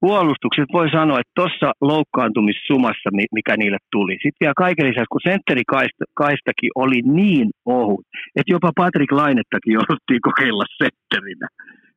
puolustukset 0.00 0.68
voi 0.72 0.90
sanoa, 0.90 1.20
että 1.20 1.36
tuossa 1.40 1.68
loukkaantumissumassa, 1.80 3.08
mi- 3.12 3.32
mikä 3.38 3.56
niille 3.56 3.78
tuli, 3.92 4.12
sitten 4.12 4.40
vielä 4.40 4.62
kaiken 4.64 4.86
lisäksi, 4.86 5.12
kun 5.12 5.28
sentterikaistakin 5.30 6.72
oli 6.74 7.00
niin 7.20 7.48
ohut, 7.64 8.04
että 8.36 8.52
jopa 8.52 8.70
Patrick 8.76 9.12
Lainettakin 9.12 9.72
jouduttiin 9.78 10.22
kokeilla 10.28 10.64
sentterinä 10.78 11.48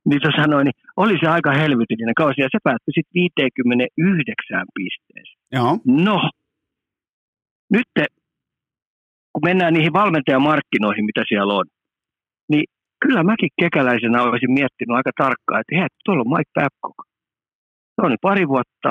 niin 0.05 0.21
se 0.25 0.31
sanoi, 0.41 0.63
niin 0.63 0.77
oli 0.97 1.15
se 1.21 1.27
aika 1.29 1.51
helvetillinen 1.51 2.15
kausi, 2.15 2.41
ja 2.41 2.47
se 2.51 2.57
päättyi 2.63 2.93
sitten 2.93 3.15
59 3.15 4.65
pisteeseen. 4.75 5.41
Joo. 5.51 5.77
No, 6.07 6.29
nyt 7.69 7.87
te, 7.93 8.05
kun 9.33 9.43
mennään 9.45 9.73
niihin 9.73 9.93
valmentajamarkkinoihin, 9.93 11.05
mitä 11.05 11.23
siellä 11.27 11.53
on, 11.53 11.65
niin 12.49 12.65
kyllä 13.01 13.23
mäkin 13.23 13.49
kekäläisenä 13.61 14.23
olisin 14.23 14.51
miettinyt 14.51 14.97
aika 14.97 15.11
tarkkaan, 15.17 15.61
että 15.61 15.75
hei, 15.79 15.87
tuolla 16.05 16.23
on 16.25 16.33
Mike 16.37 16.51
Babcock. 16.53 17.10
Se 17.95 17.99
on 18.05 18.15
pari 18.21 18.47
vuotta, 18.47 18.89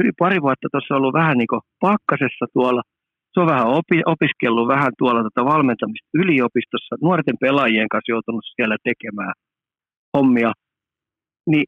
yli 0.00 0.12
pari 0.18 0.42
vuotta 0.42 0.68
tuossa 0.72 0.94
ollut 0.94 1.14
vähän 1.20 1.38
niin 1.38 1.50
kuin 1.52 1.60
pakkasessa 1.80 2.46
tuolla. 2.52 2.82
Se 3.32 3.40
on 3.40 3.46
vähän 3.46 3.66
opi, 3.78 3.98
opiskellut 4.14 4.68
vähän 4.68 4.92
tuolla 4.98 5.22
tota 5.22 5.44
valmentamista 5.52 6.08
yliopistossa, 6.14 7.02
nuorten 7.02 7.38
pelaajien 7.40 7.88
kanssa 7.88 8.12
joutunut 8.12 8.44
siellä 8.56 8.76
tekemään 8.88 9.34
hommia. 10.16 10.52
Niin 11.50 11.66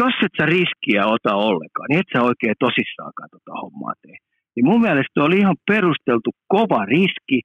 jos 0.00 0.14
et 0.24 0.34
sä 0.38 0.46
riskiä 0.46 1.02
ota 1.14 1.34
ollenkaan, 1.34 1.86
niin 1.88 2.00
et 2.00 2.10
sä 2.12 2.22
oikein 2.30 2.54
tosissaankaan 2.64 3.28
tota 3.30 3.52
hommaa 3.62 3.94
tee. 4.02 4.16
Niin 4.54 4.66
mun 4.70 4.80
mielestä 4.80 5.24
oli 5.26 5.38
ihan 5.38 5.56
perusteltu 5.70 6.30
kova 6.48 6.84
riski, 6.84 7.40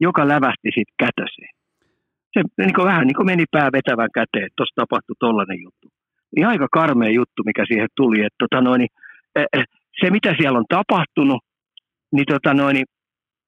joka 0.00 0.28
lävähti 0.28 0.68
sitten 0.76 1.00
kätöseen. 1.04 1.54
Se 2.32 2.40
niin 2.58 2.74
kuin 2.74 2.86
vähän 2.90 3.06
niin 3.06 3.18
kuin 3.18 3.26
meni 3.26 3.44
pää 3.50 3.70
vetävän 3.72 4.12
käteen, 4.14 4.46
että 4.46 4.56
tuossa 4.56 4.80
tapahtui 4.80 5.16
tollainen 5.18 5.62
juttu. 5.62 5.86
Niin 6.36 6.46
aika 6.46 6.66
karmea 6.72 7.10
juttu, 7.10 7.42
mikä 7.44 7.64
siihen 7.68 7.88
tuli. 7.96 8.20
Että 8.20 8.36
tota 8.38 8.60
noin, 8.60 8.86
eh, 9.36 9.46
eh, 9.52 9.64
se, 10.00 10.10
mitä 10.10 10.34
siellä 10.38 10.58
on 10.58 10.64
tapahtunut, 10.68 11.40
niin, 12.12 12.26
tota 12.26 12.54
noin, 12.54 12.84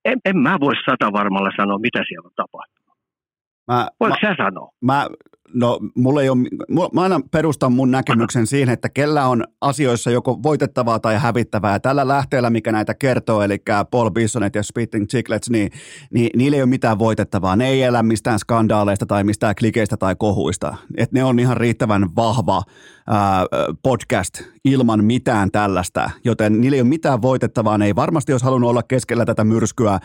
en, 0.04 0.18
en 0.24 0.38
mä 0.38 0.56
voi 0.60 0.74
sata 0.90 1.12
varmalla 1.12 1.50
sanoa, 1.56 1.78
mitä 1.78 2.00
siellä 2.08 2.26
on 2.26 2.32
tapahtunut. 2.36 2.96
Mä, 3.68 3.88
Voiko 4.00 4.16
mä, 4.22 4.28
sä 4.28 4.34
sanoa? 4.44 4.70
mä, 4.84 5.06
no, 5.54 5.78
mulla 5.94 6.22
ei 6.22 6.28
ole, 6.28 6.38
mulla, 6.68 6.90
mä 6.92 7.02
aina 7.02 7.20
perustan 7.30 7.72
mun 7.72 7.90
näkemyksen 7.90 8.46
siihen, 8.46 8.68
että 8.68 8.88
kellä 8.88 9.26
on 9.26 9.44
asioissa 9.60 10.10
joko 10.10 10.42
voitettavaa 10.42 10.98
tai 10.98 11.18
hävittävää. 11.18 11.80
Tällä 11.80 12.08
lähteellä, 12.08 12.50
mikä 12.50 12.72
näitä 12.72 12.94
kertoo, 12.94 13.42
eli 13.42 13.62
Paul 13.90 14.10
Bissonet 14.10 14.54
ja 14.54 14.62
Spitting 14.62 15.06
Chicklets, 15.06 15.50
niin, 15.50 15.70
niin 16.10 16.30
niillä 16.36 16.56
ei 16.56 16.62
ole 16.62 16.68
mitään 16.68 16.98
voitettavaa. 16.98 17.56
Ne 17.56 17.68
ei 17.68 17.82
elä 17.82 18.02
mistään 18.02 18.38
skandaaleista 18.38 19.06
tai 19.06 19.24
mistään 19.24 19.54
klikeistä 19.58 19.96
tai 19.96 20.16
kohuista. 20.18 20.76
Et 20.96 21.12
ne 21.12 21.24
on 21.24 21.38
ihan 21.38 21.56
riittävän 21.56 22.16
vahva 22.16 22.62
podcast 23.82 24.42
ilman 24.64 25.04
mitään 25.04 25.50
tällaista, 25.50 26.10
joten 26.24 26.60
niillä 26.60 26.74
ei 26.74 26.80
ole 26.80 26.88
mitään 26.88 27.22
voitettavaa. 27.22 27.78
Ne 27.78 27.86
ei 27.86 27.96
varmasti 27.96 28.32
olisi 28.32 28.44
halunnut 28.44 28.70
olla 28.70 28.82
keskellä 28.82 29.24
tätä 29.24 29.44
myrskyä, 29.44 29.98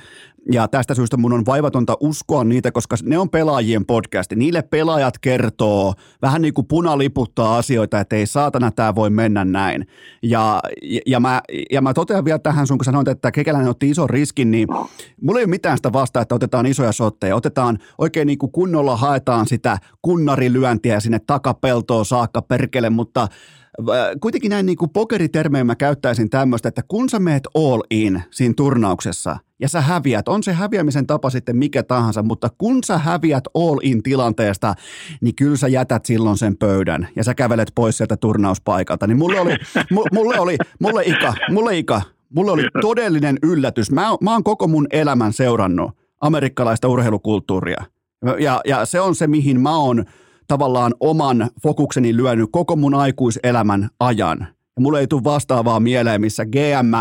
ja 0.52 0.68
tästä 0.68 0.94
syystä 0.94 1.18
mun 1.18 1.34
on 1.34 1.46
vaivatonta 1.46 1.98
uskoa 2.00 2.44
niitä, 2.44 2.72
koska 2.72 2.96
ne 3.04 3.18
on 3.18 3.30
pelaajien 3.30 3.86
podcasti. 3.86 4.36
Niille 4.36 4.62
pelaajat 4.62 5.18
kertoo, 5.20 5.94
vähän 6.22 6.42
niin 6.42 6.54
kuin 6.54 6.68
puna 6.68 6.98
liputtaa 6.98 7.58
asioita, 7.58 8.00
että 8.00 8.16
ei 8.16 8.26
saatana 8.26 8.72
tämä 8.72 8.96
voi 8.96 9.10
mennä 9.10 9.46
näin. 9.46 9.88
Ja, 10.24 10.60
ja, 10.82 11.00
ja, 11.06 11.20
mä, 11.20 11.42
ja 11.72 11.82
mä 11.82 11.94
totean 11.94 12.26
vielä 12.26 12.40
tähän 12.40 12.68
sun, 12.68 12.78
kun 12.78 12.86
sanoit, 12.86 13.08
että 13.08 13.32
Kekäläinen 13.32 13.70
otti 13.70 13.90
ison 13.90 14.10
riskin, 14.10 14.52
niin 14.52 14.68
mulla 15.22 15.40
ei 15.40 15.44
ole 15.46 15.50
mitään 15.50 15.78
sitä 15.78 15.94
vastaa, 15.94 16.22
että 16.22 16.36
otetaan 16.36 16.66
isoja 16.66 16.92
sotteja. 16.92 17.36
Otetaan 17.36 17.78
oikein 17.98 18.28
niin 18.28 18.38
kuin 18.38 18.52
kunnolla 18.52 18.98
haetaan 18.98 19.48
sitä 19.48 19.78
kunnarilyöntiä 20.02 21.00
sinne 21.00 21.20
takapeltoon 21.20 22.06
saakka 22.06 22.42
perkele, 22.42 22.90
mutta 22.94 23.22
äh, 23.22 23.98
kuitenkin 24.22 24.50
näin 24.50 24.66
niin 24.66 24.78
kuin 24.78 24.90
pokeritermejä 24.90 25.64
mä 25.64 25.76
käyttäisin 25.76 26.30
tämmöistä, 26.30 26.70
että 26.70 26.82
kun 26.88 27.10
sä 27.10 27.20
meet 27.20 27.44
all 27.56 27.82
in 27.92 28.24
siinä 28.32 28.54
turnauksessa 28.58 29.38
ja 29.60 29.70
sä 29.70 29.82
häviät, 29.82 30.28
on 30.28 30.44
se 30.44 30.54
häviämisen 30.54 31.08
tapa 31.08 31.30
sitten 31.30 31.58
mikä 31.58 31.84
tahansa, 31.84 32.24
mutta 32.24 32.50
kun 32.58 32.84
sä 32.84 32.98
häviät 32.98 33.44
all 33.54 33.80
in 33.82 34.04
tilanteesta, 34.04 34.74
niin 35.22 35.36
kyllä 35.36 35.58
sä 35.58 35.68
jätät 35.68 36.06
silloin 36.06 36.38
sen 36.38 36.58
pöydän 36.58 37.08
ja 37.16 37.24
sä 37.24 37.34
kävelet 37.34 37.72
pois 37.76 37.98
sieltä 37.98 38.18
turnauspaikalta. 38.18 39.08
Niin 39.08 39.18
mulle 39.18 39.40
oli, 39.40 39.56
mu- 39.94 40.08
mulle 40.14 40.40
oli, 40.40 40.58
mulle 40.80 41.04
Ika, 41.06 41.34
mulle 41.52 41.78
Ika, 41.78 42.02
mulle 42.36 42.52
oli 42.52 42.64
todellinen 42.82 43.38
yllätys. 43.44 43.92
Mä, 43.92 44.10
oon- 44.10 44.18
mä 44.22 44.32
oon 44.32 44.44
koko 44.44 44.68
mun 44.68 44.88
elämän 44.92 45.34
seurannut 45.34 45.92
amerikkalaista 46.22 46.88
urheilukulttuuria. 46.88 47.84
Ja, 48.40 48.62
ja 48.66 48.86
se 48.86 49.02
on 49.02 49.16
se, 49.16 49.28
mihin 49.28 49.62
mä 49.62 49.78
oon 49.78 50.06
tavallaan 50.48 50.94
oman 51.00 51.50
fokukseni 51.64 52.18
lyönyt 52.18 52.50
koko 52.52 52.76
mun 52.76 52.94
aikuiselämän 52.94 53.90
ajan. 54.00 54.48
Ja 54.76 54.82
mulle 54.82 55.00
ei 55.00 55.08
tule 55.08 55.24
vastaavaa 55.24 55.80
mieleen, 55.80 56.22
missä 56.22 56.46
GM 56.46 56.94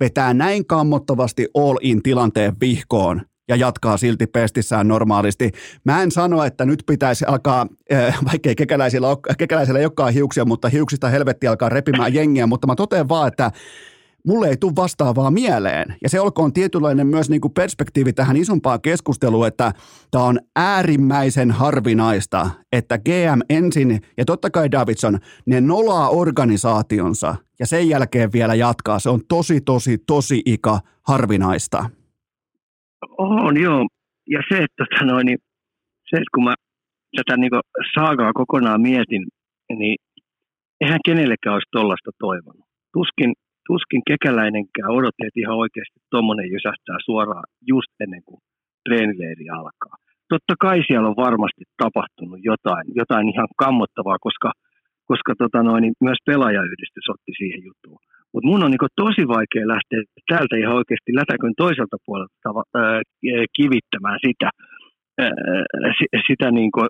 vetää 0.00 0.34
näin 0.34 0.66
kammottavasti 0.66 1.48
all-in 1.54 2.02
tilanteen 2.02 2.52
vihkoon 2.60 3.22
ja 3.48 3.56
jatkaa 3.56 3.96
silti 3.96 4.26
pestissään 4.26 4.88
normaalisti. 4.88 5.50
Mä 5.84 6.02
en 6.02 6.10
sano, 6.10 6.44
että 6.44 6.64
nyt 6.64 6.82
pitäisi 6.86 7.24
alkaa, 7.24 7.66
äh, 7.92 8.18
vaikkei 8.24 8.54
kekäläisillä, 8.54 9.08
kekäläisillä 9.38 9.78
ei 9.78 9.84
olekaan 9.84 10.12
hiuksia, 10.12 10.44
mutta 10.44 10.68
hiuksista 10.68 11.08
helvetti 11.08 11.46
alkaa 11.46 11.68
repimään 11.68 12.14
jengiä, 12.14 12.46
mutta 12.46 12.66
mä 12.66 12.74
totean 12.74 13.08
vaan, 13.08 13.28
että 13.28 13.50
mulle 14.26 14.48
ei 14.48 14.56
tule 14.56 14.72
vastaavaa 14.76 15.30
mieleen. 15.30 15.96
Ja 16.02 16.08
se 16.08 16.20
olkoon 16.20 16.52
tietynlainen 16.52 17.06
myös 17.06 17.30
niin 17.30 17.40
kuin 17.40 17.54
perspektiivi 17.54 18.12
tähän 18.12 18.36
isompaan 18.36 18.80
keskusteluun, 18.80 19.46
että 19.46 19.72
tämä 20.10 20.24
on 20.24 20.38
äärimmäisen 20.56 21.50
harvinaista, 21.50 22.50
että 22.72 22.98
GM 22.98 23.40
ensin, 23.50 24.00
ja 24.16 24.24
totta 24.24 24.50
kai 24.50 24.70
Davidson, 24.70 25.18
ne 25.46 25.60
nolaa 25.60 26.08
organisaationsa 26.08 27.34
ja 27.60 27.66
sen 27.66 27.88
jälkeen 27.88 28.32
vielä 28.32 28.54
jatkaa. 28.54 28.98
Se 28.98 29.10
on 29.10 29.20
tosi, 29.28 29.60
tosi, 29.60 29.98
tosi 30.06 30.42
ika 30.46 30.78
harvinaista. 31.08 31.84
On 33.18 33.60
joo. 33.60 33.86
Ja 34.26 34.40
se, 34.48 34.58
että 34.62 34.84
tota 34.90 35.04
noin, 35.04 35.26
niin, 35.26 35.38
se, 36.10 36.16
että 36.16 36.34
kun 36.34 36.44
mä 36.44 36.54
tätä 37.16 37.36
niin 37.36 37.50
saagaa 37.94 38.32
kokonaan 38.32 38.80
mietin, 38.80 39.26
niin 39.78 39.96
eihän 40.80 41.00
kenellekään 41.04 41.54
olisi 41.54 41.68
tollasta 41.72 42.10
toivonut. 42.18 42.66
Tuskin, 42.92 43.32
tuskin 43.70 44.02
kekäläinenkään 44.10 44.96
odotti, 44.98 45.22
että 45.26 45.42
ihan 45.42 45.62
oikeasti 45.64 45.98
tuommoinen 46.12 46.48
jysähtää 46.54 46.98
suoraan 47.08 47.48
just 47.72 47.92
ennen 48.04 48.22
kuin 48.26 48.40
treenileiri 48.84 49.46
alkaa. 49.60 49.94
Totta 50.32 50.54
kai 50.64 50.78
siellä 50.86 51.08
on 51.12 51.22
varmasti 51.26 51.64
tapahtunut 51.82 52.40
jotain, 52.50 52.86
jotain 53.00 53.26
ihan 53.34 53.48
kammottavaa, 53.62 54.18
koska, 54.26 54.50
koska 55.10 55.32
tota 55.42 55.60
noin, 55.68 55.82
niin 55.82 55.94
myös 56.08 56.20
pelaajayhdistys 56.28 57.06
otti 57.14 57.32
siihen 57.40 57.62
juttuun. 57.68 58.00
Mutta 58.32 58.48
mun 58.50 58.64
on 58.64 58.70
niinku 58.70 58.90
tosi 59.02 59.22
vaikea 59.36 59.72
lähteä 59.74 60.00
täältä 60.30 60.54
ihan 60.62 60.78
oikeasti 60.80 61.10
lätäkön 61.20 61.54
toiselta 61.62 61.96
puolelta 62.06 62.34
ää, 62.48 63.00
kivittämään 63.58 64.18
sitä, 64.26 64.48
ää, 65.20 65.30
sitä 66.28 66.46
niinku, 66.58 66.80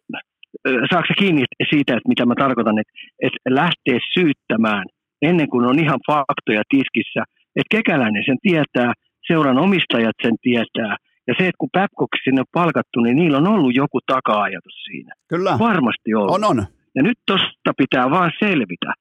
saako 0.91 1.13
kiinni 1.23 1.45
siitä, 1.73 1.93
että 1.97 2.13
mitä 2.13 2.25
mä 2.27 2.35
tarkoitan, 2.45 2.79
että, 2.83 2.95
että 3.27 3.39
lähtee 3.61 3.99
syyttämään 4.15 4.87
ennen 5.23 5.49
kuin 5.49 5.67
on 5.67 5.79
ihan 5.79 6.01
faktoja 6.07 6.63
tiskissä, 6.69 7.23
että 7.57 7.77
kekäläinen 7.77 8.23
sen 8.27 8.39
tietää, 8.43 8.93
seuran 9.27 9.59
omistajat 9.59 10.17
sen 10.23 10.35
tietää, 10.43 10.97
ja 11.27 11.35
se, 11.39 11.45
että 11.49 11.59
kun 11.59 11.69
Babcock 11.73 12.13
sinne 12.25 12.41
on 12.41 12.53
palkattu, 12.53 13.01
niin 13.01 13.17
niillä 13.17 13.39
on 13.39 13.47
ollut 13.47 13.75
joku 13.75 13.99
taka-ajatus 14.07 14.77
siinä. 14.85 15.15
Kyllä. 15.29 15.59
Varmasti 15.59 16.15
ollut. 16.15 16.35
On, 16.35 16.45
on. 16.45 16.67
Ja 16.95 17.03
nyt 17.03 17.19
tosta 17.27 17.73
pitää 17.77 18.11
vaan 18.11 18.33
selvitä 18.39 18.93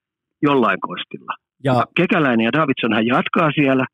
jollain 0.42 0.80
kostilla. 0.80 1.34
Ja 1.64 1.86
Kekäläinen 1.96 2.46
ja 2.46 2.54
Davidson 2.54 2.94
hän 2.94 3.06
jatkaa 3.06 3.52
siellä, 3.52 3.86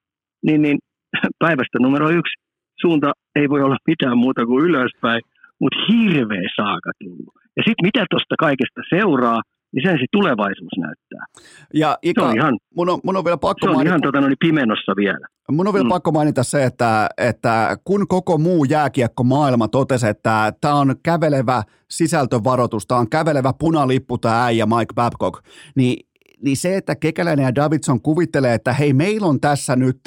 niin, 0.45 0.61
niin 0.61 0.77
päivästä 1.43 1.77
numero 1.79 2.09
yksi 2.09 2.33
suunta 2.81 3.11
ei 3.35 3.49
voi 3.49 3.61
olla 3.61 3.77
mitään 3.87 4.17
muuta 4.17 4.45
kuin 4.45 4.65
ylöspäin, 4.65 5.21
mutta 5.59 5.79
hirveä 5.89 6.49
saaka 6.55 6.91
tullut. 7.03 7.33
Ja 7.57 7.63
sitten 7.65 7.85
mitä 7.87 8.05
tuosta 8.09 8.35
kaikesta 8.39 8.81
seuraa, 8.89 9.41
niin 9.75 9.89
sen 9.89 9.97
se 9.99 10.05
tulevaisuus 10.11 10.71
näyttää. 10.77 11.25
ja 11.73 11.91
Se 11.91 12.09
Ika, 12.09 12.25
on 12.27 12.37
ihan, 12.37 12.57
mun, 12.75 12.89
on, 12.89 12.99
mun 13.03 13.17
on 13.17 13.25
vielä 13.25 13.37
pakko 13.37 13.65
se 13.65 13.69
on 13.69 13.75
mainita, 13.75 13.89
ihan 13.89 14.01
tota, 14.01 14.21
noin 14.21 14.35
pimenossa 14.39 14.93
vielä. 14.95 15.27
mun 15.51 15.67
on 15.67 15.73
vielä 15.73 15.83
mm. 15.83 15.89
pakko 15.89 16.11
mainita 16.11 16.43
se, 16.43 16.63
että, 16.63 17.09
että 17.17 17.77
kun 17.83 18.07
koko 18.07 18.37
muu 18.37 18.65
jääkiekko 18.65 19.23
maailma 19.23 19.67
totesi, 19.67 20.07
että 20.07 20.53
tämä 20.61 20.75
on 20.75 20.95
kävelevä 21.03 21.63
sisältövaroitus, 21.89 22.87
tämä 22.87 22.99
on 22.99 23.09
kävelevä 23.09 23.53
punalippu 23.59 24.17
tämä 24.17 24.45
äijä 24.45 24.65
Mike 24.65 24.93
Babcock, 24.95 25.45
niin 25.75 26.07
niin 26.41 26.57
se, 26.57 26.77
että 26.77 26.95
Kekäläinen 26.95 27.43
ja 27.43 27.55
Davidson 27.55 28.01
kuvittelee, 28.01 28.53
että 28.53 28.73
hei, 28.73 28.93
meillä 28.93 29.27
on 29.27 29.41
tässä 29.41 29.75
nyt, 29.75 29.99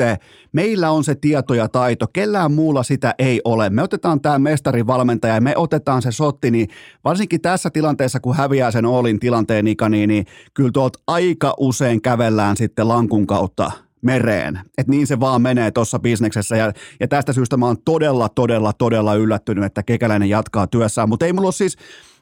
meillä 0.53 0.91
on 0.91 1.05
se 1.05 1.15
tieto 1.15 1.55
ja 1.55 1.69
taito, 1.69 2.07
kellään 2.13 2.53
muulla 2.53 2.83
sitä 2.83 3.15
ei 3.19 3.41
ole. 3.45 3.71
Me 3.71 3.83
otetaan 3.83 4.21
tämä 4.21 4.39
mestarivalmentaja 4.39 5.35
ja 5.35 5.41
me 5.41 5.57
otetaan 5.57 6.03
se 6.03 6.13
sotti, 6.13 6.51
niin 6.51 6.69
varsinkin 7.05 7.41
tässä 7.41 7.71
tilanteessa, 7.71 8.21
kun 8.21 8.37
häviää 8.37 8.71
sen 8.71 8.87
Olin 8.87 9.21
tilanteen 9.21 9.67
Ika, 9.67 9.89
niin, 9.89 10.09
niin 10.09 10.27
kyllä 10.55 10.71
tuolta 10.73 10.99
aika 11.07 11.55
usein 11.59 12.03
kävellään 12.03 12.57
sitten 12.57 12.89
lankun 12.89 13.27
kautta 13.27 13.71
mereen. 14.03 14.61
Että 14.79 14.91
niin 14.91 15.07
se 15.07 15.21
vaan 15.21 15.43
menee 15.43 15.71
tuossa 15.71 15.99
bisneksessä 15.99 16.57
ja, 16.57 16.73
ja 17.01 17.09
tästä 17.09 17.33
syystä 17.33 17.57
mä 17.57 17.67
oon 17.67 17.83
todella, 17.85 18.29
todella, 18.29 18.73
todella 18.73 19.15
yllättynyt, 19.15 19.65
että 19.65 19.83
Kekäläinen 19.83 20.29
jatkaa 20.29 20.67
työssään. 20.67 21.09
Mutta 21.09 21.27
ei 21.27 21.33
mulla 21.33 21.47
ole 21.47 21.53
siis, 21.53 21.77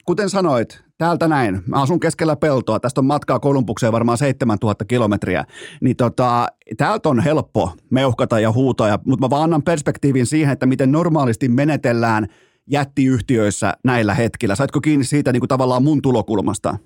kuten 0.05 0.31
sanoit, 0.31 0.86
täältä 0.99 1.29
näin, 1.29 1.61
mä 1.67 1.83
asun 1.83 2.01
keskellä 2.01 2.37
peltoa, 2.37 2.81
tästä 2.81 3.01
on 3.01 3.07
matkaa 3.07 3.39
Kolumbukseen 3.39 3.93
varmaan 3.93 4.19
7000 4.19 4.85
kilometriä, 4.85 5.45
niin 5.81 5.97
tota, 5.97 6.47
täältä 6.77 7.09
on 7.09 7.21
helppo 7.21 7.73
meuhkata 7.91 8.41
ja 8.41 8.53
huutaa, 8.53 8.89
ja, 8.89 8.99
mutta 9.07 9.27
mä 9.27 9.31
vaan 9.31 9.43
annan 9.43 9.63
perspektiivin 9.63 10.27
siihen, 10.27 10.53
että 10.53 10.67
miten 10.67 10.93
normaalisti 10.93 11.49
menetellään 11.49 12.27
jättiyhtiöissä 12.71 13.73
näillä 13.85 14.15
hetkillä. 14.15 14.55
Saitko 14.55 14.81
kiinni 14.81 15.05
siitä 15.05 15.33
niin 15.33 15.41
kuin 15.41 15.49
tavallaan 15.49 15.83
mun 15.83 16.03
tulokulmasta? 16.03 16.77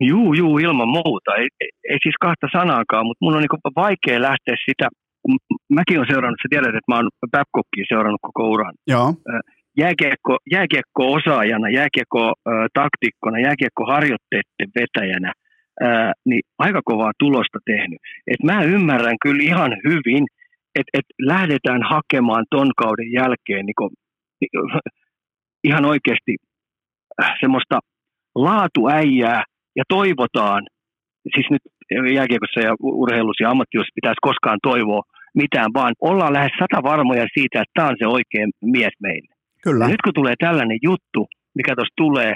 Juu, 0.00 0.34
juu, 0.34 0.58
ilman 0.58 0.88
muuta. 0.88 1.34
Ei, 1.36 1.48
ei, 1.60 1.68
ei 1.90 1.98
siis 2.02 2.14
kahta 2.20 2.46
sanaakaan, 2.52 3.06
mutta 3.06 3.24
mun 3.24 3.34
on 3.34 3.40
niin 3.40 3.74
vaikea 3.76 4.22
lähteä 4.22 4.56
sitä, 4.70 4.88
mäkin 5.72 5.98
olen 5.98 6.08
seurannut, 6.10 6.38
sä 6.42 6.48
tiedät, 6.50 6.68
että 6.68 6.88
mä 6.88 6.96
oon 6.96 7.08
Babcockia 7.30 7.84
seurannut 7.88 8.20
koko 8.22 8.50
uran. 8.50 8.74
Joo, 8.86 9.14
Jääkiekko, 9.78 10.38
jääkiekko-osaajana, 10.50 11.68
jääkiekko-taktikkona, 11.68 13.38
jääkiekko-harjoitteiden 13.46 14.70
vetäjänä, 14.80 15.32
ää, 15.80 16.12
niin 16.24 16.42
aika 16.58 16.80
kovaa 16.84 17.12
tulosta 17.18 17.58
tehnyt. 17.66 17.98
Et 18.26 18.42
mä 18.44 18.62
ymmärrän 18.62 19.16
kyllä 19.22 19.42
ihan 19.42 19.72
hyvin, 19.88 20.26
että 20.78 20.98
et 20.98 21.08
lähdetään 21.18 21.82
hakemaan 21.82 22.44
ton 22.50 22.70
kauden 22.76 23.12
jälkeen 23.12 23.66
niin 23.66 23.78
kuin, 23.78 23.90
ihan 25.68 25.84
oikeasti 25.84 26.36
semmoista 27.40 27.78
laatuäijää 28.34 29.44
ja 29.76 29.84
toivotaan, 29.88 30.62
siis 31.34 31.46
nyt 31.50 31.62
jääkiekossa 32.14 32.60
ja 32.60 32.74
urheilussa 32.82 33.44
ja 33.44 33.50
ammattiussa 33.50 33.94
pitäisi 33.94 34.18
koskaan 34.22 34.58
toivoa 34.62 35.02
mitään, 35.34 35.70
vaan 35.74 35.94
ollaan 36.00 36.32
lähes 36.32 36.52
sata 36.58 36.82
varmoja 36.82 37.26
siitä, 37.34 37.60
että 37.60 37.72
tämä 37.74 37.88
on 37.88 37.96
se 37.98 38.06
oikein 38.06 38.50
mies 38.64 38.94
meille. 39.02 39.37
Kyllä. 39.62 39.84
Ja 39.84 39.88
nyt 39.88 40.02
kun 40.04 40.14
tulee 40.14 40.34
tällainen 40.38 40.78
juttu, 40.82 41.26
mikä 41.54 41.74
tuossa 41.74 41.94
tulee, 41.96 42.34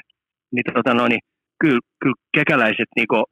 niin, 0.52 0.64
tota 0.74 0.94
noin, 0.94 1.10
niin 1.10 1.20
kyllä, 1.60 1.80
kyllä 2.02 2.14
kekäläiset 2.36 2.90
niinku, 2.96 3.24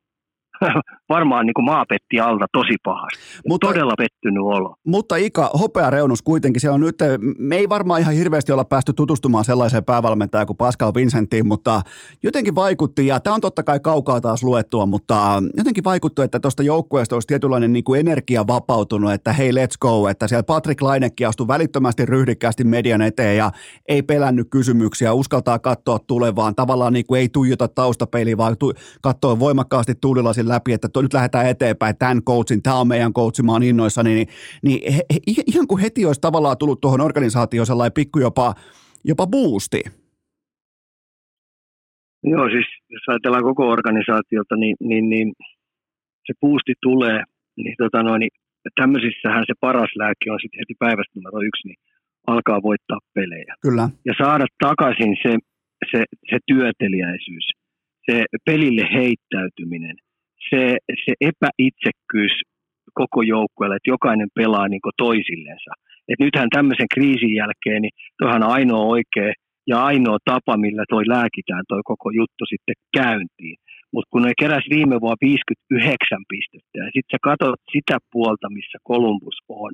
varmaan 1.09 1.47
niinku 1.47 1.63
maapetti 1.63 2.21
alta 2.21 2.47
tosi 2.53 2.75
pahasti. 2.85 3.19
Mutta- 3.49 3.67
Todella 3.67 3.95
pettynyt 3.99 4.43
olo. 4.43 4.75
Mutta 4.87 5.17
Ika, 5.17 5.51
hopea 5.61 5.91
reunus 5.91 6.23
kuitenkin, 6.23 6.61
se 6.61 6.71
on 6.71 6.81
nyt, 6.81 6.97
me 7.39 7.57
ei 7.57 7.69
varmaan 7.69 8.01
ihan 8.01 8.15
hirveästi 8.15 8.53
olla 8.53 8.65
päästy 8.65 8.93
tutustumaan 8.93 9.45
sellaiseen 9.45 9.85
päävalmentajaan 9.85 10.47
kuin 10.47 10.57
Pascal 10.57 10.93
Vincentiin, 10.95 11.49
mutta 11.49 11.83
jotenkin 12.23 12.55
vaikutti, 12.55 13.07
ja 13.07 13.21
tämä 13.21 13.35
on 13.35 13.41
totta 13.41 13.63
kai 13.63 13.81
kaukaa 13.81 14.21
taas 14.21 14.43
luettua, 14.43 14.87
mutta 14.87 15.43
jotenkin 15.57 15.85
vaikutti, 15.85 16.23
että 16.23 16.41
tuosta 16.41 16.63
joukkueesta 16.63 17.17
olisi 17.17 17.29
tietynlainen 17.29 17.73
niin 17.73 17.85
kuin 17.85 18.01
energia 18.01 18.47
vapautunut, 18.47 19.13
että 19.13 19.33
hei 19.33 19.51
let's 19.53 19.79
go, 19.81 20.09
että 20.09 20.29
siellä 20.29 20.43
Patrick 20.43 20.83
Lainekki 20.83 21.25
astui 21.25 21.49
välittömästi 21.49 22.07
ryhdikkäästi 22.07 22.65
median 22.65 23.03
eteen 23.03 23.37
ja 23.37 23.51
ei 23.89 24.03
pelännyt 24.03 24.47
kysymyksiä, 24.51 25.13
uskaltaa 25.13 25.59
katsoa 25.59 25.99
tulevaan, 26.07 26.55
tavallaan 26.55 26.93
niin 26.93 27.07
kuin 27.07 27.21
ei 27.21 27.29
tuijota 27.29 27.69
taustapeiliin, 27.69 28.39
vaan 28.39 28.57
tu- 28.59 28.73
katsoo 29.03 29.39
voimakkaasti 29.39 29.95
tuulilasin 30.01 30.49
läpi, 30.51 30.73
että 30.73 30.89
nyt 31.03 31.15
lähdetään 31.15 31.47
eteenpäin, 31.47 31.99
tämän 31.99 32.23
coachin, 32.23 32.63
tämä 32.63 32.81
on 32.81 32.89
meidän 32.89 33.13
coachi, 33.13 33.43
mä 33.43 33.53
oon 33.53 33.63
innoissani, 33.63 34.15
niin, 34.15 34.29
niin 34.63 34.93
he, 34.93 35.03
he, 35.15 35.19
ihan 35.47 35.67
kuin 35.67 35.83
heti 35.83 36.07
olisi 36.07 36.21
tavallaan 36.21 36.59
tullut 36.59 36.81
tuohon 36.81 37.01
organisaatioon 37.01 37.67
sellainen 37.67 37.93
pikku 37.93 38.19
jopa, 38.19 38.55
jopa 39.05 39.27
boosti. 39.27 39.81
Joo, 42.25 42.49
siis 42.49 42.67
jos 42.91 43.03
ajatellaan 43.09 43.45
koko 43.45 43.69
organisaatiota, 43.69 44.57
niin, 44.57 44.77
niin, 44.81 45.09
niin 45.09 45.33
se 46.27 46.33
puusti 46.41 46.73
tulee, 46.83 47.23
niin, 47.57 47.75
tota 47.79 48.03
noin, 48.03 48.21
niin 48.21 48.31
tämmöisissähän 48.81 49.45
se 49.47 49.55
paras 49.61 49.91
lääke 49.97 50.33
on 50.33 50.41
sitten 50.43 50.61
heti 50.63 50.75
päivästä 50.79 51.13
numero 51.15 51.39
yksi, 51.49 51.69
niin 51.69 51.79
alkaa 52.27 52.63
voittaa 52.63 52.99
pelejä. 53.15 53.55
Kyllä, 53.63 53.89
Ja 54.05 54.15
saada 54.23 54.47
takaisin 54.59 55.17
se, 55.23 55.33
se, 55.91 56.05
se 56.31 56.39
työteliäisyys, 56.47 57.47
se 58.11 58.25
pelille 58.45 58.85
heittäytyminen, 58.93 59.97
se, 60.49 60.79
se 61.05 61.13
epäitsekkyys 61.21 62.35
koko 62.95 63.23
joukkueelle, 63.23 63.77
että 63.77 63.91
jokainen 63.97 64.29
pelaa 64.35 64.69
niin 64.69 64.81
toisillensa. 64.97 65.71
Et 66.09 66.19
nythän 66.19 66.49
tämmöisen 66.57 66.91
kriisin 66.95 67.35
jälkeen, 67.35 67.83
niin 67.83 67.97
toihan 68.19 68.43
ainoa 68.43 68.85
oikea 68.85 69.33
ja 69.67 69.85
ainoa 69.85 70.19
tapa, 70.25 70.57
millä 70.57 70.85
toi 70.89 71.05
lääkitään 71.09 71.65
toi 71.69 71.81
koko 71.85 72.11
juttu 72.11 72.45
sitten 72.49 72.79
käyntiin. 72.97 73.57
Mutta 73.93 74.09
kun 74.11 74.23
ne 74.23 74.33
keräs 74.41 74.67
viime 74.71 74.97
vuonna 75.01 75.17
59 75.21 76.19
pistettä 76.29 76.79
ja 76.79 76.85
sitten 76.85 77.13
sä 77.13 77.19
katsot 77.29 77.61
sitä 77.73 77.97
puolta, 78.13 78.47
missä 78.59 78.79
Columbus 78.89 79.39
on, 79.49 79.73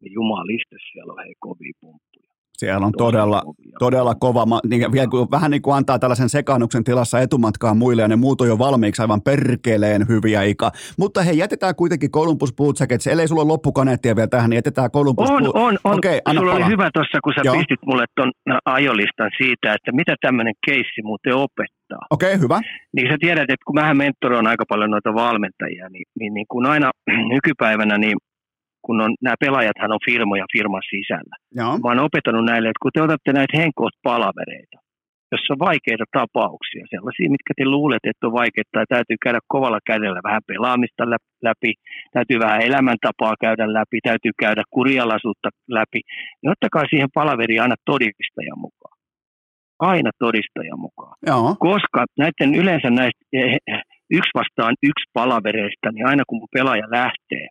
niin 0.00 0.12
jumalista 0.12 0.76
siellä 0.92 1.12
on 1.12 1.24
hei 1.24 1.34
kovia 1.46 1.72
pumppuja. 1.80 2.33
Siellä 2.58 2.86
on 2.86 2.92
Tosi 2.92 3.04
todella, 3.04 3.42
todella 3.78 4.14
kova, 4.14 4.60
niin, 4.68 4.92
vielä 4.92 5.08
kun, 5.08 5.28
vähän 5.30 5.50
niin 5.50 5.62
kuin 5.62 5.76
antaa 5.76 5.98
tällaisen 5.98 6.28
sekaannuksen 6.28 6.84
tilassa 6.84 7.20
etumatkaan 7.20 7.76
muille 7.76 8.02
ja 8.02 8.08
ne 8.08 8.16
muut 8.16 8.40
on 8.40 8.48
jo 8.48 8.58
valmiiksi 8.58 9.02
aivan 9.02 9.22
perkeleen 9.22 10.08
hyviä 10.08 10.42
Ika. 10.42 10.70
Mutta 10.98 11.22
hei, 11.22 11.38
jätetään 11.38 11.74
kuitenkin 11.74 12.10
Columbus 12.10 12.54
Blue 12.54 12.72
Jackets, 12.80 13.06
ellei 13.06 13.28
sulla 13.28 13.42
ole 13.42 13.48
loppukaneettia 13.48 14.16
vielä 14.16 14.28
tähän, 14.28 14.50
niin 14.50 14.58
jätetään 14.58 14.90
Columbus 14.90 15.30
On, 15.30 15.42
Blue 15.42 15.52
on, 15.54 15.78
on. 15.84 15.98
Anna 16.24 16.40
Sulla 16.40 16.52
palaa. 16.52 16.66
oli 16.66 16.72
hyvä 16.72 16.90
tuossa, 16.94 17.18
kun 17.24 17.32
sä 17.36 17.40
Joo. 17.44 17.54
Pistit 17.56 17.80
mulle 17.86 18.04
ton 18.16 18.32
ajolistan 18.64 19.30
siitä, 19.38 19.74
että 19.74 19.92
mitä 19.92 20.14
tämmöinen 20.20 20.54
keissi 20.66 21.02
muuten 21.02 21.34
opettaa. 21.34 22.02
Okei, 22.10 22.38
hyvä. 22.38 22.60
Niin 22.96 23.10
sä 23.10 23.16
tiedät, 23.20 23.42
että 23.42 23.66
kun 23.66 23.74
mähän 23.74 23.96
mentoroin 23.96 24.46
aika 24.46 24.64
paljon 24.68 24.90
noita 24.90 25.14
valmentajia, 25.14 25.88
niin, 25.88 26.06
niin, 26.18 26.34
niin 26.34 26.46
kun 26.48 26.66
aina 26.66 26.90
nykypäivänä, 27.34 27.98
niin 27.98 28.16
kun 28.84 29.00
on, 29.00 29.14
nämä 29.22 29.42
pelaajathan 29.44 29.92
on 29.92 30.06
firmoja 30.10 30.46
firman 30.52 30.82
sisällä. 30.90 31.36
Joo. 31.60 31.72
Mä 31.78 31.88
oon 31.88 32.06
opettanut 32.08 32.44
näille, 32.44 32.68
että 32.68 32.82
kun 32.82 32.94
te 32.94 33.02
otatte 33.02 33.32
näitä 33.32 33.58
henkoot 33.60 33.96
palavereita, 34.02 34.78
jossa 35.32 35.54
on 35.54 35.64
vaikeita 35.68 36.06
tapauksia, 36.18 36.84
sellaisia, 36.94 37.34
mitkä 37.36 37.52
te 37.56 37.64
luulette, 37.74 38.08
että 38.10 38.26
on 38.26 38.38
vaikeita, 38.40 38.70
tai 38.72 38.86
täytyy 38.88 39.16
käydä 39.24 39.40
kovalla 39.54 39.80
kädellä 39.90 40.20
vähän 40.28 40.46
pelaamista 40.50 41.10
lä- 41.10 41.32
läpi, 41.48 41.72
täytyy 42.12 42.38
vähän 42.46 42.60
elämäntapaa 42.68 43.34
käydä 43.44 43.72
läpi, 43.78 43.98
täytyy 44.10 44.32
käydä 44.44 44.62
kurialaisuutta 44.76 45.48
läpi, 45.78 46.00
niin 46.40 46.52
ottakaa 46.54 46.84
siihen 46.90 47.14
palaveriin 47.14 47.62
aina 47.62 47.76
todistajan 47.90 48.60
mukaan. 48.66 48.94
Aina 49.78 50.10
todistajan 50.18 50.80
mukaan 50.86 51.14
Joo. 51.26 51.56
koska 51.58 52.04
näiden 52.18 52.54
yleensä 52.60 52.90
näistä 52.90 53.24
eh, 53.32 53.58
yksi 54.10 54.30
vastaan 54.34 54.74
yksi 54.82 55.10
palavereista, 55.12 55.92
niin 55.92 56.06
aina 56.06 56.22
kun 56.26 56.48
pelaaja 56.54 56.86
lähtee, 56.90 57.46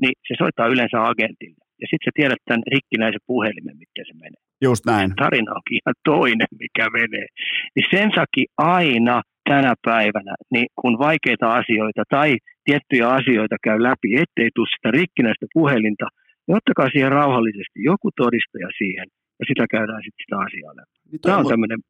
niin 0.00 0.14
se 0.28 0.34
soittaa 0.38 0.72
yleensä 0.74 0.98
agentille. 1.10 1.62
Ja 1.80 1.86
sitten 1.90 2.06
sä 2.06 2.10
tiedät 2.18 2.42
tämän 2.44 2.62
rikkinäisen 2.74 3.26
puhelimen, 3.26 3.76
miten 3.82 4.04
se 4.08 4.14
menee. 4.24 4.42
Just 4.68 4.82
näin. 4.86 5.08
Tarina 5.22 5.56
onkin 5.58 5.78
ihan 5.80 5.98
toinen, 6.04 6.52
mikä 6.64 6.86
menee. 7.00 7.26
Niin 7.74 7.86
sen 7.94 8.10
takia 8.18 8.52
aina 8.78 9.16
tänä 9.50 9.72
päivänä, 9.88 10.34
niin 10.54 10.66
kun 10.80 10.98
vaikeita 10.98 11.46
asioita 11.60 12.02
tai 12.16 12.30
tiettyjä 12.64 13.06
asioita 13.18 13.56
käy 13.66 13.78
läpi, 13.88 14.08
ettei 14.22 14.48
tule 14.54 14.72
sitä 14.74 14.90
rikkinäistä 15.00 15.46
puhelinta, 15.54 16.06
niin 16.44 16.56
ottakaa 16.60 16.88
siihen 16.90 17.12
rauhallisesti 17.20 17.78
joku 17.90 18.08
todistaja 18.22 18.68
siihen, 18.80 19.06
ja 19.38 19.44
sitä 19.48 19.64
käydään 19.74 20.02
sitten 20.04 20.22
sitä 20.24 20.36
asiaa 20.46 20.76
läpi. 20.78 20.96
Niin 21.10 21.20
Tämä 21.20 21.36
on 21.42 21.52
tämmöinen 21.52 21.80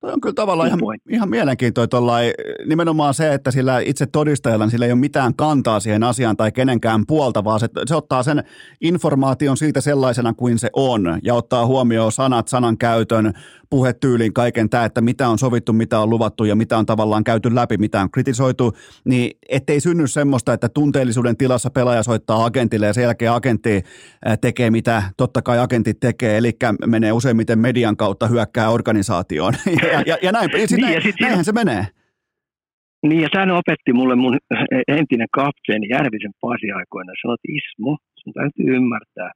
Toi 0.00 0.12
on 0.12 0.20
kyllä 0.20 0.34
tavallaan 0.34 0.68
ihan, 0.68 0.80
ihan 1.10 1.30
mielenkiintoinen 1.30 1.88
tollai, 1.88 2.32
nimenomaan 2.66 3.14
se, 3.14 3.34
että 3.34 3.50
sillä 3.50 3.80
itse 3.80 4.06
todistajalla 4.06 4.64
niin 4.64 4.70
sillä 4.70 4.86
ei 4.86 4.92
ole 4.92 5.00
mitään 5.00 5.34
kantaa 5.36 5.80
siihen 5.80 6.02
asiaan 6.02 6.36
tai 6.36 6.52
kenenkään 6.52 7.06
puolta, 7.06 7.44
vaan 7.44 7.60
se, 7.60 7.68
se 7.86 7.94
ottaa 7.94 8.22
sen 8.22 8.44
informaation 8.80 9.56
siitä 9.56 9.80
sellaisena 9.80 10.34
kuin 10.34 10.58
se 10.58 10.70
on 10.72 11.18
ja 11.22 11.34
ottaa 11.34 11.66
huomioon 11.66 12.12
sanat, 12.12 12.48
sanan 12.48 12.78
käytön, 12.78 13.32
puhetyyliin, 13.70 14.32
kaiken 14.32 14.70
tämä, 14.70 14.84
että 14.84 15.00
mitä 15.00 15.28
on 15.28 15.38
sovittu, 15.38 15.72
mitä 15.72 16.00
on 16.00 16.10
luvattu 16.10 16.44
ja 16.44 16.56
mitä 16.56 16.78
on 16.78 16.86
tavallaan 16.86 17.24
käyty 17.24 17.54
läpi, 17.54 17.76
mitä 17.76 18.00
on 18.00 18.10
kritisoitu, 18.10 18.72
niin 19.04 19.38
ettei 19.48 19.80
synny 19.80 20.06
semmoista, 20.06 20.52
että 20.52 20.68
tunteellisuuden 20.68 21.36
tilassa 21.36 21.70
pelaaja 21.70 22.02
soittaa 22.02 22.44
agentille 22.44 22.86
ja 22.86 22.92
sen 22.92 23.02
jälkeen 23.02 23.32
agentti 23.32 23.82
tekee 24.40 24.70
mitä 24.70 25.02
totta 25.16 25.42
kai 25.42 25.58
agentit 25.58 26.00
tekee, 26.00 26.36
eli 26.38 26.52
menee 26.86 27.12
useimmiten 27.12 27.58
median 27.58 27.96
kautta 27.96 28.26
hyökkää 28.26 28.70
organisaatioon 28.70 29.54
ja, 29.96 30.02
ja, 30.06 30.16
ja 30.22 30.32
näin, 30.32 30.50
niin, 30.52 30.80
näin, 30.80 30.94
ja 30.94 31.00
sit 31.00 31.20
näinhän 31.20 31.44
se 31.44 31.52
menee. 31.52 31.84
Niin 33.08 33.20
ja 33.20 33.28
tämän 33.32 33.50
opetti 33.50 33.92
mulle 33.92 34.16
mun 34.16 34.38
entinen 34.88 35.30
kapteeni 35.40 35.86
Järvisen 35.96 36.34
Pasi 36.40 36.68
aikoina. 36.78 37.12
Sanoi, 37.22 37.36
että 37.38 37.52
Ismo, 37.58 37.92
sun 38.20 38.32
täytyy 38.38 38.68
ymmärtää, 38.76 39.30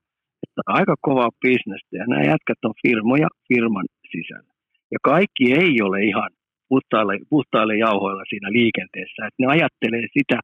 että 0.45 0.63
aika 0.67 0.95
kovaa 1.01 1.31
bisnestä 1.43 1.93
ja 2.01 2.05
nämä 2.07 2.23
jätkät 2.33 2.61
on 2.65 2.75
firmoja 2.83 3.29
firman 3.49 3.87
sisällä. 4.13 4.53
Ja 4.95 4.99
kaikki 5.13 5.45
ei 5.63 5.75
ole 5.87 5.99
ihan 6.11 6.31
puhtaille, 6.69 7.15
puhtaille 7.35 7.75
jauhoilla 7.87 8.25
siinä 8.29 8.49
liikenteessä. 8.59 9.27
Että 9.27 9.41
ne 9.43 9.47
ajattelee 9.57 10.07
sitä, 10.19 10.37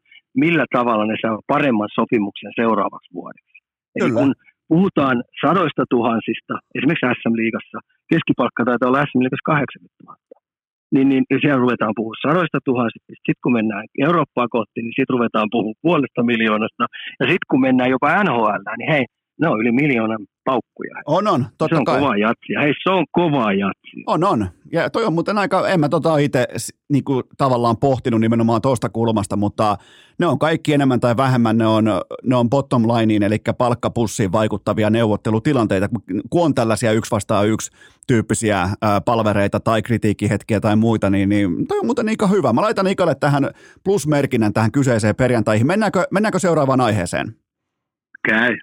millä 0.45 0.65
tavalla 0.77 1.05
ne 1.07 1.17
saa 1.23 1.39
paremman 1.47 1.89
sopimuksen 1.99 2.53
seuraavaksi 2.61 3.11
vuodeksi. 3.19 3.57
Eli 3.97 4.11
kun 4.19 4.35
puhutaan 4.73 5.17
sadoista 5.43 5.85
tuhansista, 5.95 6.55
esimerkiksi 6.77 7.07
SM-liigassa, 7.21 7.79
keskipalkka 8.11 8.63
taitaa 8.65 8.89
olla 8.91 9.07
SM-liigassa 9.09 9.51
80 9.53 9.95
000. 10.05 10.17
Niin, 10.95 11.09
niin 11.09 11.25
siellä 11.41 11.65
ruvetaan 11.65 11.97
puhumaan 11.97 12.25
sadoista 12.27 12.59
tuhansista. 12.69 13.11
Sitten 13.27 13.43
kun 13.43 13.57
mennään 13.59 13.85
Eurooppaa 14.07 14.49
kohti, 14.57 14.79
niin 14.83 14.97
sitten 14.97 15.17
ruvetaan 15.17 15.49
puhumaan 15.55 15.83
puolesta 15.85 16.21
miljoonasta. 16.33 16.85
Ja 17.21 17.25
sitten 17.31 17.51
kun 17.51 17.61
mennään 17.67 17.91
jopa 17.95 18.25
NHL, 18.25 18.63
niin 18.79 18.93
hei, 18.95 19.05
ne 19.41 19.47
on 19.49 19.61
yli 19.61 19.73
miljoonan 19.83 20.23
paukkuja. 20.47 20.95
On, 21.07 21.27
on, 21.29 21.47
totta 21.59 21.75
Se 21.75 21.79
on 21.79 21.85
kai. 21.85 22.01
kova 22.01 22.17
jatsi. 22.17 22.53
Hei, 22.61 22.73
se 22.83 22.91
on 22.91 23.07
kova 23.13 23.53
jatsi. 23.53 24.03
On, 24.07 24.25
on. 24.25 24.47
Ja 24.73 24.91
toi 24.91 25.05
on 25.05 25.13
muuten 25.13 25.39
aika, 25.39 25.69
en 25.69 25.81
mä 25.81 25.89
tota 25.89 26.19
itse 26.19 26.47
niin 26.89 27.05
kuin, 27.05 27.25
tavallaan 27.39 27.77
pohtinut 27.77 28.21
nimenomaan 28.21 28.63
tuosta 28.63 28.89
kulmasta, 28.89 29.37
mutta 29.37 29.77
ne 30.19 30.27
on 30.27 30.39
kaikki 30.39 30.73
enemmän 30.73 31.01
tai 31.01 31.17
vähemmän, 31.17 31.59
ne 31.59 31.67
on, 31.67 31.85
ne 32.25 32.37
on 32.37 32.51
bottom 32.51 32.83
lineen, 32.83 33.23
eli 33.23 33.39
palkkapussiin 33.59 34.33
vaikuttavia 34.33 34.91
neuvottelutilanteita, 34.91 35.89
kun 36.31 36.45
on 36.45 36.55
tällaisia 36.55 36.93
yksi 36.93 37.11
vastaan 37.11 37.49
yksi 37.49 37.71
tyyppisiä 38.07 38.69
palvereita 39.05 39.61
tai 39.61 39.83
kritiikkihetkiä 39.83 40.61
tai 40.61 40.77
muita, 40.77 41.11
niin, 41.11 41.29
niin 41.29 41.67
toi 41.67 41.79
on 41.79 41.87
muuten 41.87 42.09
aika 42.09 42.27
hyvä. 42.27 42.53
Mä 42.53 42.61
laitan 42.61 42.87
Ikalle 42.87 43.15
tähän 43.15 43.51
plusmerkinnän 43.85 44.53
tähän 44.53 44.73
kyseiseen 44.73 45.17
perjantaihin. 45.17 45.67
Mennäänkö, 45.67 46.05
mennäänkö 46.11 46.39
seuraavaan 46.39 46.81
aiheeseen? 46.81 47.37
Käy. 48.29 48.57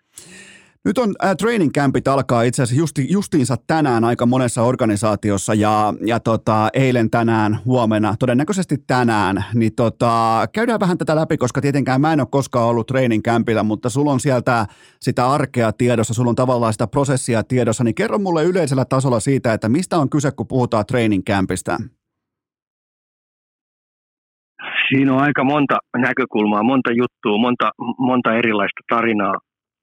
Nyt 0.85 0.97
on 0.97 1.09
äh, 1.25 1.35
training 1.35 1.71
campit 1.71 2.07
alkaa 2.07 2.43
itse 2.43 2.63
asiassa 2.63 2.81
justi, 2.81 3.11
justiinsa 3.11 3.55
tänään 3.67 4.03
aika 4.03 4.25
monessa 4.25 4.61
organisaatiossa 4.61 5.53
ja, 5.53 5.93
ja 6.05 6.19
tota, 6.19 6.69
eilen 6.73 7.09
tänään, 7.09 7.59
huomenna, 7.65 8.15
todennäköisesti 8.19 8.75
tänään, 8.87 9.43
niin 9.53 9.75
tota, 9.75 10.45
käydään 10.53 10.79
vähän 10.79 10.97
tätä 10.97 11.15
läpi, 11.15 11.37
koska 11.37 11.61
tietenkään 11.61 12.01
mä 12.01 12.13
en 12.13 12.19
ole 12.19 12.27
koskaan 12.31 12.67
ollut 12.67 12.87
training 12.87 13.23
campilla, 13.23 13.63
mutta 13.63 13.89
sulla 13.89 14.11
on 14.11 14.19
sieltä 14.19 14.65
sitä 14.99 15.27
arkea 15.27 15.71
tiedossa, 15.71 16.13
sulla 16.13 16.29
on 16.29 16.35
tavallaan 16.35 16.73
sitä 16.73 16.87
prosessia 16.87 17.43
tiedossa, 17.43 17.83
niin 17.83 17.95
kerro 17.95 18.19
mulle 18.19 18.43
yleisellä 18.43 18.85
tasolla 18.85 19.19
siitä, 19.19 19.53
että 19.53 19.69
mistä 19.69 19.97
on 19.97 20.09
kyse, 20.09 20.31
kun 20.31 20.47
puhutaan 20.47 20.85
training 20.85 21.23
campista? 21.23 21.77
Siinä 24.89 25.13
on 25.13 25.21
aika 25.21 25.43
monta 25.43 25.77
näkökulmaa, 25.97 26.63
monta 26.63 26.91
juttua, 26.91 27.37
monta, 27.37 27.71
monta 27.97 28.33
erilaista 28.33 28.81
tarinaa 28.89 29.33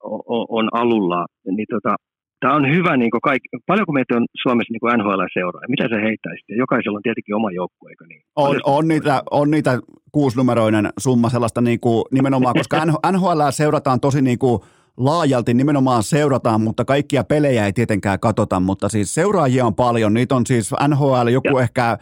on, 0.05 0.47
on 0.49 0.69
alulla, 0.73 1.27
niin 1.57 1.67
tota, 1.71 1.97
tämä 2.41 2.55
on 2.55 2.71
hyvä, 2.75 2.97
niin 2.97 3.11
kuin 3.11 3.21
kaikki, 3.21 3.49
paljonko 3.67 3.93
meitä 3.93 4.17
on 4.17 4.27
Suomessa 4.43 4.73
niin 4.73 4.99
NHL-seuraa, 4.99 5.69
mitä 5.69 5.89
se 5.89 6.03
heittäisi? 6.03 6.43
Jokaisella 6.49 6.97
on 6.97 7.03
tietenkin 7.03 7.35
oma 7.35 7.51
joukkue, 7.51 7.91
eikö 7.91 8.05
niin? 8.07 8.23
On, 8.37 8.61
on, 8.65 8.89
niitä, 8.89 9.23
on 9.31 9.51
niitä 9.51 9.79
kuusinumeroinen 10.13 10.89
summa 10.99 11.29
sellaista 11.29 11.61
niin 11.61 11.81
kuin, 11.81 12.05
nimenomaan, 12.13 12.55
koska 12.55 12.85
NHL 12.85 13.41
seurataan 13.63 14.01
tosi 14.01 14.23
niin 14.23 14.39
kuin, 14.39 14.61
laajalti 14.97 15.55
nimenomaan 15.55 16.03
seurataan, 16.03 16.61
mutta 16.61 16.85
kaikkia 16.85 17.25
pelejä 17.25 17.67
ei 17.67 17.73
tietenkään 17.73 18.21
katsota, 18.21 18.61
mutta 18.61 18.89
siis 18.89 19.15
seuraajia 19.15 19.67
on 19.67 19.75
paljon. 19.75 20.15
Niitä 20.15 20.35
on 20.35 20.47
siis 20.47 20.71
NHL 20.89 21.29
joku 21.29 21.59
ja. 21.59 21.63
ehkä 21.63 21.99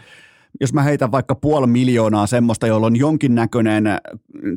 jos 0.61 0.75
mä 0.75 0.83
heitän 0.83 1.13
vaikka 1.13 1.35
puoli 1.35 1.67
miljoonaa 1.67 2.27
semmoista, 2.27 2.67
jolla 2.67 2.87
on 2.87 2.97
jonkinnäköinen 2.97 3.85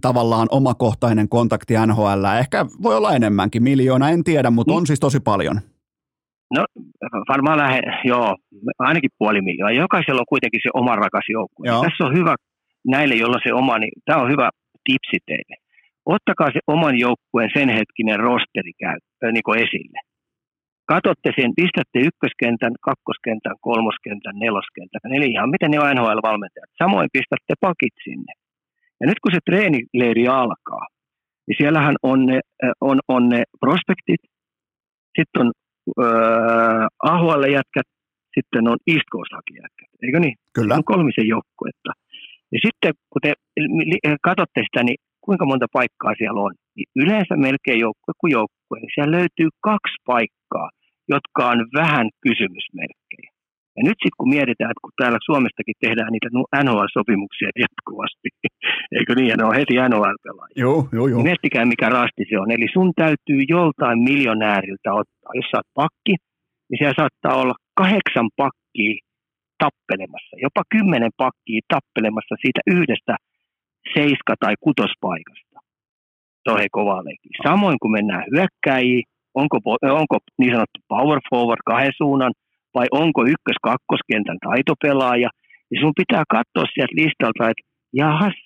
tavallaan 0.01 0.47
omakohtainen 0.51 1.29
kontakti 1.29 1.73
NHL, 1.87 2.25
ehkä 2.39 2.65
voi 2.83 2.97
olla 2.97 3.15
enemmänkin, 3.15 3.63
miljoona 3.63 4.09
en 4.09 4.23
tiedä, 4.23 4.49
mutta 4.51 4.73
on 4.73 4.87
siis 4.87 4.99
tosi 4.99 5.19
paljon. 5.19 5.55
No 6.55 6.65
varmaan 7.29 7.57
lähe, 7.57 7.81
joo, 8.05 8.35
ainakin 8.79 9.09
puoli 9.17 9.41
miljoonaa. 9.41 9.81
Jokaisella 9.81 10.21
on 10.21 10.33
kuitenkin 10.33 10.59
se 10.63 10.69
oma 10.73 10.95
rakas 10.95 11.25
joukkue. 11.29 11.67
Tässä 11.67 12.03
on 12.05 12.17
hyvä 12.17 12.35
näille, 12.87 13.15
joilla 13.15 13.39
se 13.43 13.53
oma, 13.53 13.79
niin 13.79 13.91
tämä 14.05 14.21
on 14.21 14.31
hyvä 14.31 14.49
tipsi 14.83 15.17
teille. 15.25 15.55
Ottakaa 16.05 16.47
se 16.47 16.59
oman 16.67 16.99
joukkueen 16.99 17.49
sen 17.53 17.69
hetkinen 17.69 18.19
rosteri 18.19 18.73
käy, 18.79 18.97
niin 19.31 19.57
esille 19.57 20.10
katsotte 20.93 21.29
sen, 21.37 21.51
pistätte 21.59 21.97
ykköskentän, 22.09 22.73
kakkoskentän, 22.87 23.57
kolmoskentän, 23.69 24.35
neloskentän, 24.45 25.13
eli 25.17 25.27
ihan 25.35 25.49
miten 25.55 25.71
ne 25.71 25.79
on 25.79 25.89
NHL-valmentajat. 25.97 26.71
Samoin 26.83 27.09
pistätte 27.15 27.53
pakit 27.67 27.95
sinne. 28.07 28.31
Ja 28.99 29.05
nyt 29.07 29.19
kun 29.21 29.31
se 29.33 29.41
treenileiri 29.49 30.25
alkaa, 30.27 30.85
niin 31.45 31.57
siellähän 31.59 31.95
on 32.11 32.19
ne, 32.29 32.39
on, 32.89 32.97
on 33.15 33.23
ne 33.33 33.41
prospektit, 33.63 34.21
sitten 35.17 35.41
on 35.41 35.49
äh, 36.05 36.85
AHL 37.11 37.43
jätkät, 37.57 37.87
sitten 38.35 38.67
on 38.71 38.77
East 38.91 39.07
Coast 39.13 39.33
eikö 40.03 40.19
niin? 40.19 40.35
Kyllä. 40.57 40.75
On 40.75 40.89
kolmisen 40.93 41.27
joukkuetta. 41.35 41.91
Ja 42.53 42.59
sitten 42.65 42.93
kun 43.11 43.21
te 43.25 43.31
katsotte 44.27 44.59
sitä, 44.67 44.83
niin 44.83 44.99
kuinka 45.25 45.45
monta 45.45 45.67
paikkaa 45.73 46.13
siellä 46.17 46.41
on, 46.41 46.53
niin 46.75 46.89
yleensä 46.95 47.35
melkein 47.35 47.79
joukkue 47.79 48.13
kuin 48.21 48.31
joukkue, 48.31 48.77
niin 48.79 48.93
siellä 48.95 49.17
löytyy 49.17 49.49
kaksi 49.69 49.95
paikkaa, 50.05 50.69
jotka 51.15 51.41
on 51.51 51.59
vähän 51.81 52.07
kysymysmerkkejä. 52.25 53.29
Ja 53.77 53.81
nyt 53.87 53.99
sitten 54.01 54.19
kun 54.19 54.33
mietitään, 54.35 54.71
että 54.71 54.83
kun 54.85 54.99
täällä 55.01 55.19
Suomestakin 55.29 55.77
tehdään 55.85 56.11
niitä 56.13 56.29
NHL-sopimuksia 56.65 57.49
jatkuvasti, 57.63 58.27
eikö 58.97 59.11
niin, 59.15 59.29
ja 59.31 59.35
ne 59.37 59.43
on 59.49 59.59
heti 59.59 59.75
NHL-pelaajia. 59.91 60.61
Joo, 60.65 60.79
joo, 60.97 61.07
joo. 61.11 61.21
Miettikää, 61.29 61.65
mikä 61.73 61.87
rasti 61.99 62.23
se 62.29 62.35
on. 62.43 62.51
Eli 62.51 62.67
sun 62.73 62.91
täytyy 63.01 63.41
joltain 63.55 63.99
miljonääriltä 64.09 64.89
ottaa. 65.01 65.31
Jos 65.39 65.47
sä 65.51 65.57
oot 65.57 65.71
pakki, 65.81 66.13
niin 66.67 66.77
siellä 66.79 66.99
saattaa 67.01 67.41
olla 67.41 67.55
kahdeksan 67.81 68.29
pakkia 68.41 68.93
tappelemassa, 69.63 70.35
jopa 70.45 70.61
kymmenen 70.73 71.13
pakkia 71.23 71.61
tappelemassa 71.73 72.35
siitä 72.43 72.61
yhdestä 72.75 73.13
seiska- 73.93 74.41
tai 74.43 74.53
kutospaikasta. 74.65 75.57
Se 76.43 76.47
on 76.53 76.59
he 76.59 76.67
kova 76.71 77.05
leikki. 77.05 77.29
Samoin 77.47 77.77
kun 77.81 77.91
mennään 77.91 78.23
hyökkäjiin, 78.33 79.03
onko, 79.35 79.57
onko 80.01 80.17
niin 80.39 80.53
sanottu 80.53 80.79
power 80.87 81.19
forward 81.29 81.61
kahden 81.65 81.97
suunnan 81.97 82.33
vai 82.75 82.87
onko 82.91 83.21
ykkös-kakkoskentän 83.33 84.37
taitopelaaja. 84.47 85.29
Ja 85.71 85.77
sun 85.81 85.99
pitää 86.01 86.23
katsoa 86.35 86.73
sieltä 86.73 86.95
listalta, 87.01 87.49
että 87.51 87.63
jahas, 87.93 88.37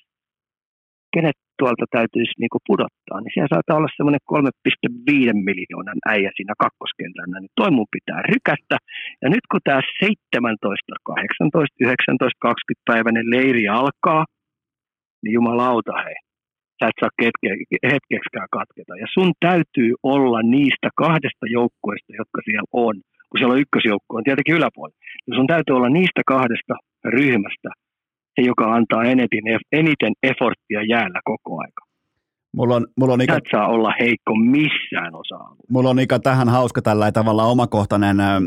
kenet 1.13 1.37
tuolta 1.59 1.85
täytyisi 1.95 2.33
niinku 2.41 2.59
pudottaa, 2.67 3.17
niin 3.19 3.33
siellä 3.33 3.53
saattaa 3.53 3.77
olla 3.77 3.97
semmoinen 3.97 4.23
3,5 4.31 5.47
miljoonan 5.49 5.99
äijä 6.13 6.29
siinä 6.35 6.53
kakkoskentällä, 6.63 7.37
niin 7.39 7.55
toi 7.59 7.71
mun 7.77 7.93
pitää 7.95 8.21
rykästä. 8.31 8.77
Ja 9.21 9.27
nyt 9.33 9.45
kun 9.51 9.63
tämä 9.63 9.81
17, 9.99 10.95
18, 11.03 11.75
19, 11.79 12.39
20 12.39 12.89
päiväinen 12.91 13.27
leiri 13.33 13.65
alkaa, 13.81 14.23
niin 15.21 15.33
jumalauta 15.39 15.93
hei, 16.03 16.17
sä 16.79 16.87
et 16.89 16.99
saa 16.99 17.23
hetke, 17.25 17.47
hetkeksikään 17.93 18.51
katketa. 18.57 18.93
Ja 19.03 19.07
sun 19.15 19.31
täytyy 19.47 19.91
olla 20.03 20.41
niistä 20.41 20.89
kahdesta 21.03 21.45
joukkueesta, 21.57 22.11
jotka 22.21 22.39
siellä 22.45 22.69
on, 22.85 22.95
kun 23.29 23.37
siellä 23.37 23.53
on 23.53 23.63
ykkösjoukkue, 23.63 24.17
on 24.17 24.27
tietenkin 24.27 24.57
yläpuolella. 24.59 24.99
Ja 25.27 25.35
sun 25.35 25.47
täytyy 25.47 25.75
olla 25.75 25.89
niistä 25.89 26.21
kahdesta 26.33 26.73
ryhmästä 27.05 27.69
se, 28.35 28.41
joka 28.51 28.65
antaa 28.77 29.03
eniten, 29.03 29.43
eniten 29.71 30.13
jäällä 30.93 31.19
koko 31.31 31.51
aika. 31.63 31.84
Mulla 32.55 32.75
on, 32.75 32.87
mulla 32.97 33.13
on 33.13 33.21
ikä... 33.21 33.39
saa 33.51 33.67
olla 33.67 33.93
heikko 33.99 34.35
missään 34.35 35.15
osa 35.15 35.35
Mulla 35.69 35.89
on 35.89 35.99
ikä 35.99 36.19
tähän 36.19 36.49
hauska 36.49 36.81
tällä 36.81 37.11
tavalla 37.11 37.43
omakohtainen 37.43 38.19
äh, 38.19 38.37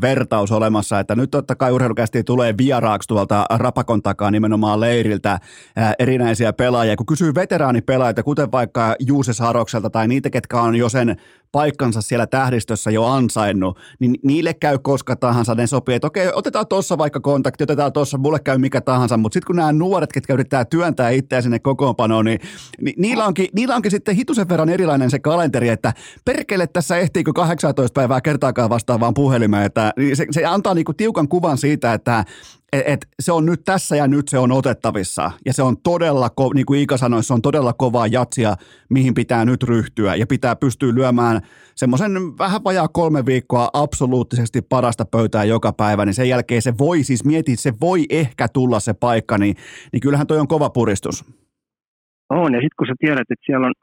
vertaus 0.00 0.52
olemassa, 0.52 1.00
että 1.00 1.16
nyt 1.16 1.30
totta 1.30 1.54
kai 1.54 1.72
urheilukästi 1.72 2.24
tulee 2.24 2.54
vieraaksi 2.58 3.08
tuolta 3.08 3.46
Rapakon 3.54 4.02
takaa 4.02 4.30
nimenomaan 4.30 4.80
leiriltä 4.80 5.32
äh, 5.32 5.94
erinäisiä 5.98 6.52
pelaajia. 6.52 6.96
Kun 6.96 7.06
kysyy 7.06 7.34
veteraanipelaajia, 7.34 8.22
kuten 8.22 8.52
vaikka 8.52 8.96
Juuse 9.06 9.32
Sarokselta 9.32 9.90
tai 9.90 10.08
niitä, 10.08 10.30
ketkä 10.30 10.60
on 10.60 10.76
jo 10.76 10.88
sen 10.88 11.16
paikkansa 11.54 12.02
siellä 12.02 12.26
tähdistössä 12.26 12.90
jo 12.90 13.04
ansainnut, 13.04 13.78
niin 14.00 14.14
niille 14.22 14.54
käy 14.54 14.78
koska 14.78 15.16
tahansa, 15.16 15.54
ne 15.54 15.66
sopii, 15.66 15.94
että 15.94 16.06
okei, 16.06 16.30
otetaan 16.34 16.66
tuossa 16.66 16.98
vaikka 16.98 17.20
kontakti, 17.20 17.64
otetaan 17.64 17.92
tuossa, 17.92 18.18
mulle 18.18 18.38
käy 18.40 18.58
mikä 18.58 18.80
tahansa, 18.80 19.16
mutta 19.16 19.34
sitten 19.34 19.46
kun 19.46 19.56
nämä 19.56 19.72
nuoret, 19.72 20.12
ketkä 20.12 20.34
yrittää 20.34 20.64
työntää 20.64 21.10
itseä 21.10 21.42
sinne 21.42 21.58
kokoonpanoon, 21.58 22.24
niin, 22.24 22.40
niin 22.80 22.94
niillä, 22.98 23.24
onkin, 23.24 23.48
niillä 23.52 23.76
onkin 23.76 23.90
sitten 23.90 24.16
hitusen 24.16 24.48
verran 24.48 24.68
erilainen 24.68 25.10
se 25.10 25.18
kalenteri, 25.18 25.68
että 25.68 25.92
perkele 26.24 26.66
tässä 26.66 26.96
ehtiikö 26.96 27.32
18 27.32 28.00
päivää 28.00 28.20
kertaakaan 28.20 28.70
vastaavaan 28.70 29.14
puhelimeen, 29.14 29.66
että 29.66 29.92
se, 30.14 30.26
se 30.30 30.44
antaa 30.44 30.74
niinku 30.74 30.94
tiukan 30.94 31.28
kuvan 31.28 31.58
siitä, 31.58 31.92
että 31.92 32.24
et, 32.74 32.82
et 32.86 33.06
se 33.20 33.32
on 33.32 33.46
nyt 33.46 33.60
tässä 33.64 33.96
ja 33.96 34.06
nyt 34.08 34.28
se 34.28 34.38
on 34.38 34.52
otettavissa. 34.52 35.30
Ja 35.46 35.52
se 35.52 35.62
on 35.62 35.76
todella, 35.82 36.30
niin 36.54 36.66
kuin 36.66 36.80
Iika 36.80 36.96
sanoi, 36.96 37.22
se 37.22 37.34
on 37.34 37.42
todella 37.42 37.72
kovaa 37.72 38.06
jatsia, 38.06 38.54
mihin 38.90 39.14
pitää 39.14 39.44
nyt 39.44 39.62
ryhtyä. 39.62 40.14
Ja 40.14 40.26
pitää 40.26 40.56
pystyä 40.56 40.94
lyömään 40.94 41.40
semmoisen 41.74 42.12
vähän 42.38 42.64
vajaa 42.64 42.88
kolme 42.88 43.26
viikkoa 43.26 43.68
absoluuttisesti 43.72 44.62
parasta 44.62 45.04
pöytää 45.04 45.44
joka 45.44 45.72
päivä, 45.72 46.04
niin 46.04 46.14
sen 46.14 46.28
jälkeen 46.28 46.62
se 46.62 46.78
voi, 46.78 47.02
siis 47.02 47.24
mieti, 47.24 47.56
se 47.56 47.72
voi 47.80 48.04
ehkä 48.10 48.48
tulla 48.48 48.80
se 48.80 48.94
paikka, 48.94 49.38
niin, 49.38 49.56
niin 49.92 50.00
kyllähän 50.00 50.26
toi 50.26 50.38
on 50.38 50.48
kova 50.48 50.70
puristus. 50.70 51.24
On, 52.30 52.54
ja 52.54 52.60
sitten 52.60 52.78
kun 52.78 52.86
sä 52.86 52.94
tiedät, 52.98 53.30
että 53.30 53.46
siellä 53.46 53.66
on 53.66 53.74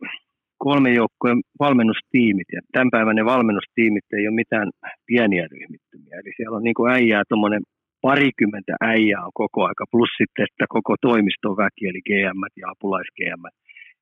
kolme 0.57 0.93
joukkojen 0.93 1.41
valmennustiimit, 1.59 2.47
ja 2.53 2.61
tämän 2.71 2.91
päivän 2.91 3.15
ne 3.15 3.25
valmennustiimit 3.25 4.03
ei 4.17 4.27
ole 4.27 4.35
mitään 4.35 4.69
pieniä 5.05 5.47
ryhmittymiä, 5.51 6.19
eli 6.19 6.33
siellä 6.37 6.57
on 6.57 6.63
niin 6.63 6.73
kuin 6.73 6.91
äijää 6.91 7.23
tuommoinen 7.29 7.61
parikymmentä 8.01 8.73
äijää 8.81 9.25
on 9.25 9.31
koko 9.43 9.59
aika, 9.69 9.85
plus 9.91 10.11
sitten, 10.17 10.45
että 10.47 10.65
koko 10.75 10.93
toimiston 11.01 11.57
väki, 11.57 11.83
eli 11.89 12.01
GM 12.09 12.41
ja 12.61 12.65
apulais 12.73 13.09
GM, 13.17 13.43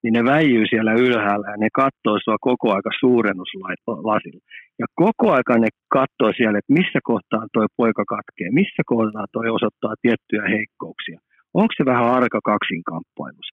niin 0.03 0.13
ne 0.17 0.23
väijyy 0.31 0.65
siellä 0.69 0.93
ylhäällä 1.05 1.47
ja 1.51 1.57
ne 1.57 1.69
katsoo 1.81 2.17
sua 2.23 2.37
koko 2.49 2.67
aika 2.75 2.91
suurennuslasilla. 2.99 4.43
Ja 4.81 4.85
koko 5.03 5.25
aika 5.37 5.53
ne 5.57 5.69
katsoo 5.97 6.31
siellä, 6.37 6.59
että 6.59 6.77
missä 6.79 6.99
kohtaa 7.03 7.43
toi 7.53 7.67
poika 7.77 8.03
katkee, 8.15 8.49
missä 8.61 8.81
kohtaa 8.85 9.25
toi 9.31 9.47
osoittaa 9.57 9.93
tiettyjä 10.01 10.45
heikkouksia. 10.55 11.19
Onko 11.53 11.73
se 11.77 11.83
vähän 11.91 12.11
arka 12.19 12.39
kaksinkamppailus? 12.51 13.49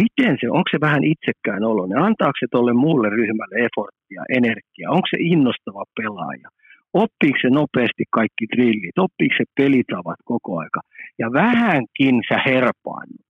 Miten 0.00 0.34
se, 0.40 0.46
onko 0.56 0.68
se 0.70 0.78
vähän 0.80 1.04
itsekään 1.12 1.64
oloinen? 1.70 1.98
Antaako 1.98 2.38
se 2.40 2.46
tuolle 2.50 2.74
muulle 2.84 3.08
ryhmälle 3.18 3.56
efforttia, 3.64 4.22
energiaa? 4.38 4.94
Onko 4.96 5.08
se 5.10 5.18
innostava 5.32 5.84
pelaaja? 5.98 6.48
Oppiiko 6.94 7.38
se 7.42 7.48
nopeasti 7.50 8.04
kaikki 8.10 8.44
drillit, 8.56 8.98
oppiiko 8.98 9.34
se 9.38 9.44
pelitavat 9.56 10.20
koko 10.24 10.58
aika. 10.58 10.80
Ja 11.18 11.32
vähänkin 11.32 12.16
sä 12.28 12.38
herpaannut, 12.46 13.28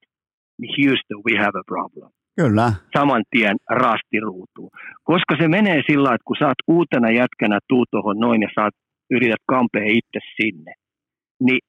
niin 0.59 0.73
Houston, 0.77 1.23
we 1.27 1.39
have 1.39 1.59
a 1.61 1.65
problem. 1.67 2.11
Kyllä. 2.41 2.73
Saman 2.97 3.25
tien 3.31 3.57
rastiruutuun. 3.71 4.71
Koska 5.05 5.37
se 5.41 5.49
menee 5.49 5.83
sillä 5.87 6.15
että 6.15 6.25
kun 6.25 6.37
sä 6.39 6.47
oot 6.47 6.63
uutena 6.69 7.11
jätkänä 7.11 7.59
tuu 7.69 7.85
tuohon 7.91 8.19
noin 8.19 8.43
ja 8.43 8.49
saat, 8.55 8.75
yrität 9.11 9.43
kampea 9.47 9.85
itse 9.85 10.21
sinne, 10.37 10.73
niin 11.41 11.61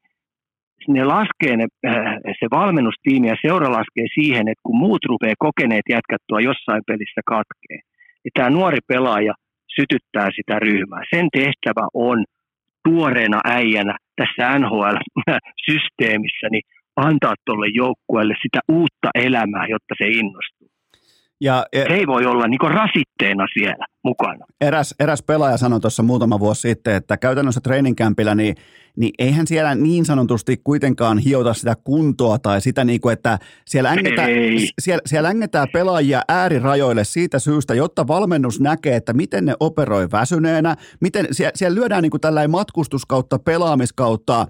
ne 0.88 1.04
laskee 1.04 1.58
ne, 1.58 1.68
äh, 1.88 2.16
se 2.40 2.48
valmennustiimi 2.52 3.28
ja 3.28 3.36
seura 3.42 3.72
laskee 3.72 4.08
siihen, 4.14 4.48
että 4.48 4.66
kun 4.66 4.78
muut 4.78 5.06
rupeaa 5.06 5.36
kokeneet 5.40 5.88
jätkättua 5.90 6.40
jossain 6.40 6.82
pelissä 6.88 7.22
katkee, 7.26 7.80
niin 8.24 8.32
tämä 8.34 8.50
nuori 8.50 8.78
pelaaja 8.88 9.34
sytyttää 9.80 10.30
sitä 10.36 10.60
ryhmää. 10.60 11.02
Sen 11.16 11.28
tehtävä 11.34 11.88
on 11.94 12.26
tuoreena 12.84 13.40
äijänä 13.46 13.98
tässä 14.16 14.60
NHL-systeemissä 14.60 16.48
niin 16.52 16.64
antaa 16.96 17.34
tuolle 17.46 17.68
joukkueelle 17.74 18.36
sitä 18.42 18.60
uutta 18.72 19.10
elämää, 19.16 19.66
jotta 19.68 19.96
se 19.98 20.08
innostuu. 20.08 20.70
Ja, 21.42 21.66
ja, 21.76 21.86
se 21.88 21.94
ei 21.94 22.08
voi 22.08 22.26
olla 22.26 22.48
niin 22.48 22.72
rasitteena 22.74 23.46
siellä 23.54 23.86
mukana. 24.04 24.46
Eräs, 24.62 24.96
eräs 25.00 25.24
pelaaja 25.24 25.58
sanoi 25.58 25.80
tuossa 25.80 26.04
muutama 26.04 26.40
vuosi 26.40 26.62
sitten, 26.62 26.96
että 26.96 27.18
käytännössä 27.18 27.62
treeninkämpillä 27.62 28.36
niin 28.36 28.56
niin 28.96 29.14
eihän 29.20 29.48
siellä 29.48 29.76
niin 29.76 30.06
sanotusti 30.06 30.62
kuitenkaan 30.64 31.18
hiota 31.18 31.54
sitä 31.54 31.76
kuntoa 31.84 32.40
tai 32.40 32.62
sitä, 32.62 32.84
niin 32.84 33.02
kuin, 33.02 33.14
että 33.14 33.40
siellä 33.66 33.90
ängetään, 33.90 34.30
siellä, 34.82 35.02
siellä 35.06 35.30
ängetään 35.30 35.68
pelaajia 35.74 36.22
äärirajoille 36.28 37.04
siitä 37.04 37.40
syystä, 37.40 37.74
jotta 37.74 38.08
valmennus 38.08 38.60
näkee, 38.60 38.96
että 38.96 39.14
miten 39.14 39.46
ne 39.46 39.56
operoi 39.60 40.12
väsyneenä, 40.12 40.76
miten 41.00 41.28
siellä, 41.32 41.52
siellä 41.56 41.76
lyödään 41.76 42.02
niin 42.02 42.12
kuin 42.12 42.22
tällainen 42.22 42.52
matkustuskautta, 42.52 43.40
pelaamiskautta, 43.40 44.48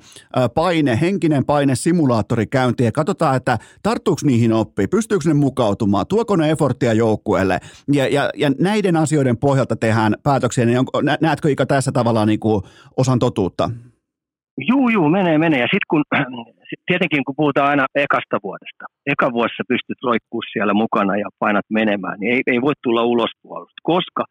paine, 0.53 0.99
henkinen 1.01 1.45
paine, 1.45 1.75
simulaattori 1.75 2.47
käyntiin 2.47 2.85
ja 2.85 2.91
katsotaan, 2.91 3.35
että 3.35 3.57
tarttuuko 3.83 4.21
niihin 4.23 4.53
oppii, 4.53 4.87
pystyykö 4.87 5.27
ne 5.27 5.33
mukautumaan, 5.33 6.07
tuoko 6.07 6.35
ne 6.35 6.51
efforttia 6.51 6.93
joukkueelle 6.93 7.59
ja, 7.91 8.07
ja, 8.07 8.29
ja 8.35 8.51
näiden 8.59 8.95
asioiden 8.95 9.37
pohjalta 9.45 9.75
tehdään 9.75 10.13
päätöksiä, 10.27 10.65
niin 10.65 10.79
onko, 10.79 10.91
näetkö 11.25 11.45
Ika 11.49 11.65
tässä 11.65 11.91
tavallaan 11.91 12.27
niin 12.31 12.43
kuin 12.45 12.63
osan 13.01 13.19
totuutta? 13.19 13.65
Juu, 14.69 14.89
juu, 14.95 15.09
menee, 15.17 15.37
menee. 15.45 15.59
Ja 15.65 15.69
sitten 15.73 15.89
kun, 15.91 16.03
tietenkin 16.89 17.25
kun 17.25 17.39
puhutaan 17.41 17.69
aina 17.69 17.85
ekasta 18.05 18.37
vuodesta, 18.43 18.83
eka 19.13 19.27
vuodessa 19.35 19.63
pystyt 19.71 19.99
roikkuu 20.07 20.41
siellä 20.53 20.73
mukana 20.83 21.13
ja 21.23 21.29
painat 21.39 21.67
menemään, 21.79 22.17
niin 22.19 22.31
ei, 22.33 22.41
ei 22.51 22.59
voi 22.61 22.75
tulla 22.83 23.03
ulospuolusta, 23.13 23.87
koska 23.93 24.23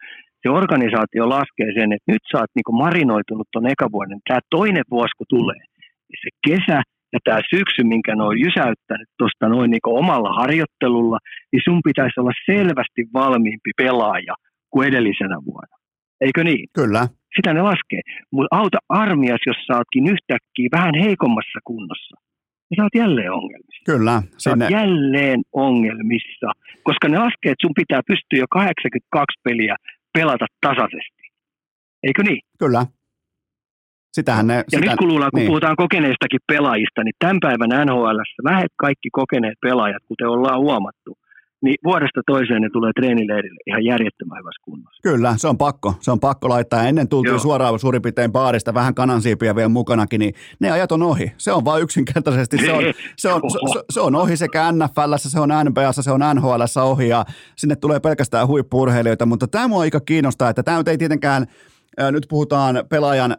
se 0.43 0.49
organisaatio 0.61 1.25
laskee 1.37 1.71
sen, 1.79 1.93
että 1.93 2.13
nyt 2.13 2.25
sä 2.31 2.39
oot 2.39 2.55
niin 2.57 2.81
marinoitunut 2.85 3.49
ton 3.53 3.71
eka 3.75 3.87
vuoden. 3.95 4.19
Tämä 4.29 4.41
toinen 4.57 4.87
vuosi, 4.95 5.17
kun 5.19 5.33
tulee, 5.37 5.63
niin 6.09 6.21
se 6.25 6.31
kesä 6.49 6.79
ja 7.15 7.19
tämä 7.25 7.41
syksy, 7.55 7.83
minkä 7.93 8.13
ne 8.15 8.23
on 8.31 8.41
jysäyttänyt 8.45 9.11
tuosta 9.19 9.47
noin 9.55 9.71
niin 9.71 9.97
omalla 10.03 10.33
harjoittelulla, 10.41 11.19
niin 11.53 11.63
sun 11.67 11.81
pitäisi 11.89 12.21
olla 12.21 12.35
selvästi 12.51 13.03
valmiimpi 13.21 13.71
pelaaja 13.83 14.35
kuin 14.73 14.89
edellisenä 14.89 15.37
vuonna. 15.45 15.77
Eikö 16.21 16.45
niin? 16.45 16.69
Kyllä 16.73 17.09
sitä 17.37 17.55
ne 17.55 17.63
laskee. 17.63 18.03
Mutta 18.33 18.57
auta 18.57 18.79
armias, 18.89 19.41
jos 19.47 19.57
sä 19.67 19.77
ootkin 19.77 20.07
yhtäkkiä 20.15 20.69
vähän 20.73 20.95
heikommassa 21.05 21.59
kunnossa. 21.65 22.17
Ja 22.71 22.75
sä 22.77 22.83
oot 22.83 22.95
jälleen 22.95 23.33
ongelmissa. 23.33 23.83
Kyllä. 23.93 24.23
Sä 24.39 24.51
oot 24.51 24.71
jälleen 24.71 25.41
ongelmissa, 25.53 26.49
koska 26.83 27.09
ne 27.09 27.19
laskee, 27.19 27.53
että 27.53 27.67
sun 27.67 27.81
pitää 27.83 28.01
pystyä 28.07 28.39
jo 28.39 28.47
82 28.51 29.41
peliä 29.45 29.77
pelata 30.13 30.47
tasaisesti. 30.61 31.23
Eikö 32.03 32.23
niin? 32.23 32.41
Kyllä. 32.59 32.87
Sitähän 34.13 34.47
ne, 34.47 34.55
ja 34.55 34.65
sitä, 34.69 34.91
nyt 34.91 34.97
kun, 34.99 35.09
luullaan, 35.09 35.31
kun 35.31 35.39
niin. 35.39 35.47
puhutaan 35.47 35.77
kokeneistakin 35.77 36.41
pelaajista, 36.53 37.05
niin 37.05 37.15
tämän 37.19 37.39
päivän 37.41 37.87
NHL 37.87 38.19
lähet 38.45 38.73
kaikki 38.77 39.09
kokeneet 39.13 39.59
pelaajat, 39.63 40.03
kuten 40.09 40.29
ollaan 40.29 40.61
huomattu, 40.61 41.19
niin 41.63 41.77
vuodesta 41.85 42.21
toiseen 42.27 42.63
ne 42.63 42.71
tulee 42.73 42.93
treenileirille 42.93 43.61
ihan 43.67 43.85
järjettömän 43.85 44.39
hyvässä 44.39 44.63
kunnossa. 44.65 45.03
Kyllä, 45.03 45.35
se 45.37 45.49
on 45.49 45.59
pakko. 45.59 45.95
Se 46.01 46.11
on 46.11 46.21
pakko 46.21 46.49
laittaa. 46.49 46.83
Ennen 46.83 47.09
tultiin 47.09 47.31
Joo. 47.31 47.39
suoraan 47.39 47.79
suurin 47.79 48.03
piirtein 48.03 48.33
baarista, 48.33 48.75
vähän 48.75 48.95
kanansiipiä 48.95 49.55
vielä 49.55 49.69
mukanakin, 49.69 50.19
niin 50.19 50.35
ne 50.61 50.71
ajat 50.71 50.93
on 50.93 51.03
ohi. 51.03 51.33
Se 51.39 51.53
on 51.53 51.65
vain 51.65 51.83
yksinkertaisesti, 51.83 52.59
se 52.59 52.73
on, 52.73 52.85
se 53.17 53.29
on, 53.29 53.43
se, 53.51 53.81
se 53.91 54.01
on 54.01 54.15
ohi 54.15 54.37
sekä 54.37 54.73
NFL, 54.73 55.15
se 55.17 55.41
on 55.41 55.49
NBAssa, 55.69 56.03
se 56.03 56.11
on 56.11 56.21
NHL 56.35 56.63
ohi 56.83 57.09
ja 57.09 57.25
sinne 57.57 57.77
tulee 57.77 58.01
pelkästään 58.01 58.49
huippurheilijoita, 58.49 59.27
mutta 59.27 59.49
tämä 59.49 59.69
mua 59.69 59.81
aika 59.81 60.01
kiinnostaa, 60.01 60.51
että 60.51 60.63
tämä 60.63 60.83
ei 60.87 60.99
tietenkään, 60.99 61.47
nyt 62.13 62.27
puhutaan 62.29 62.85
pelaajan 62.89 63.37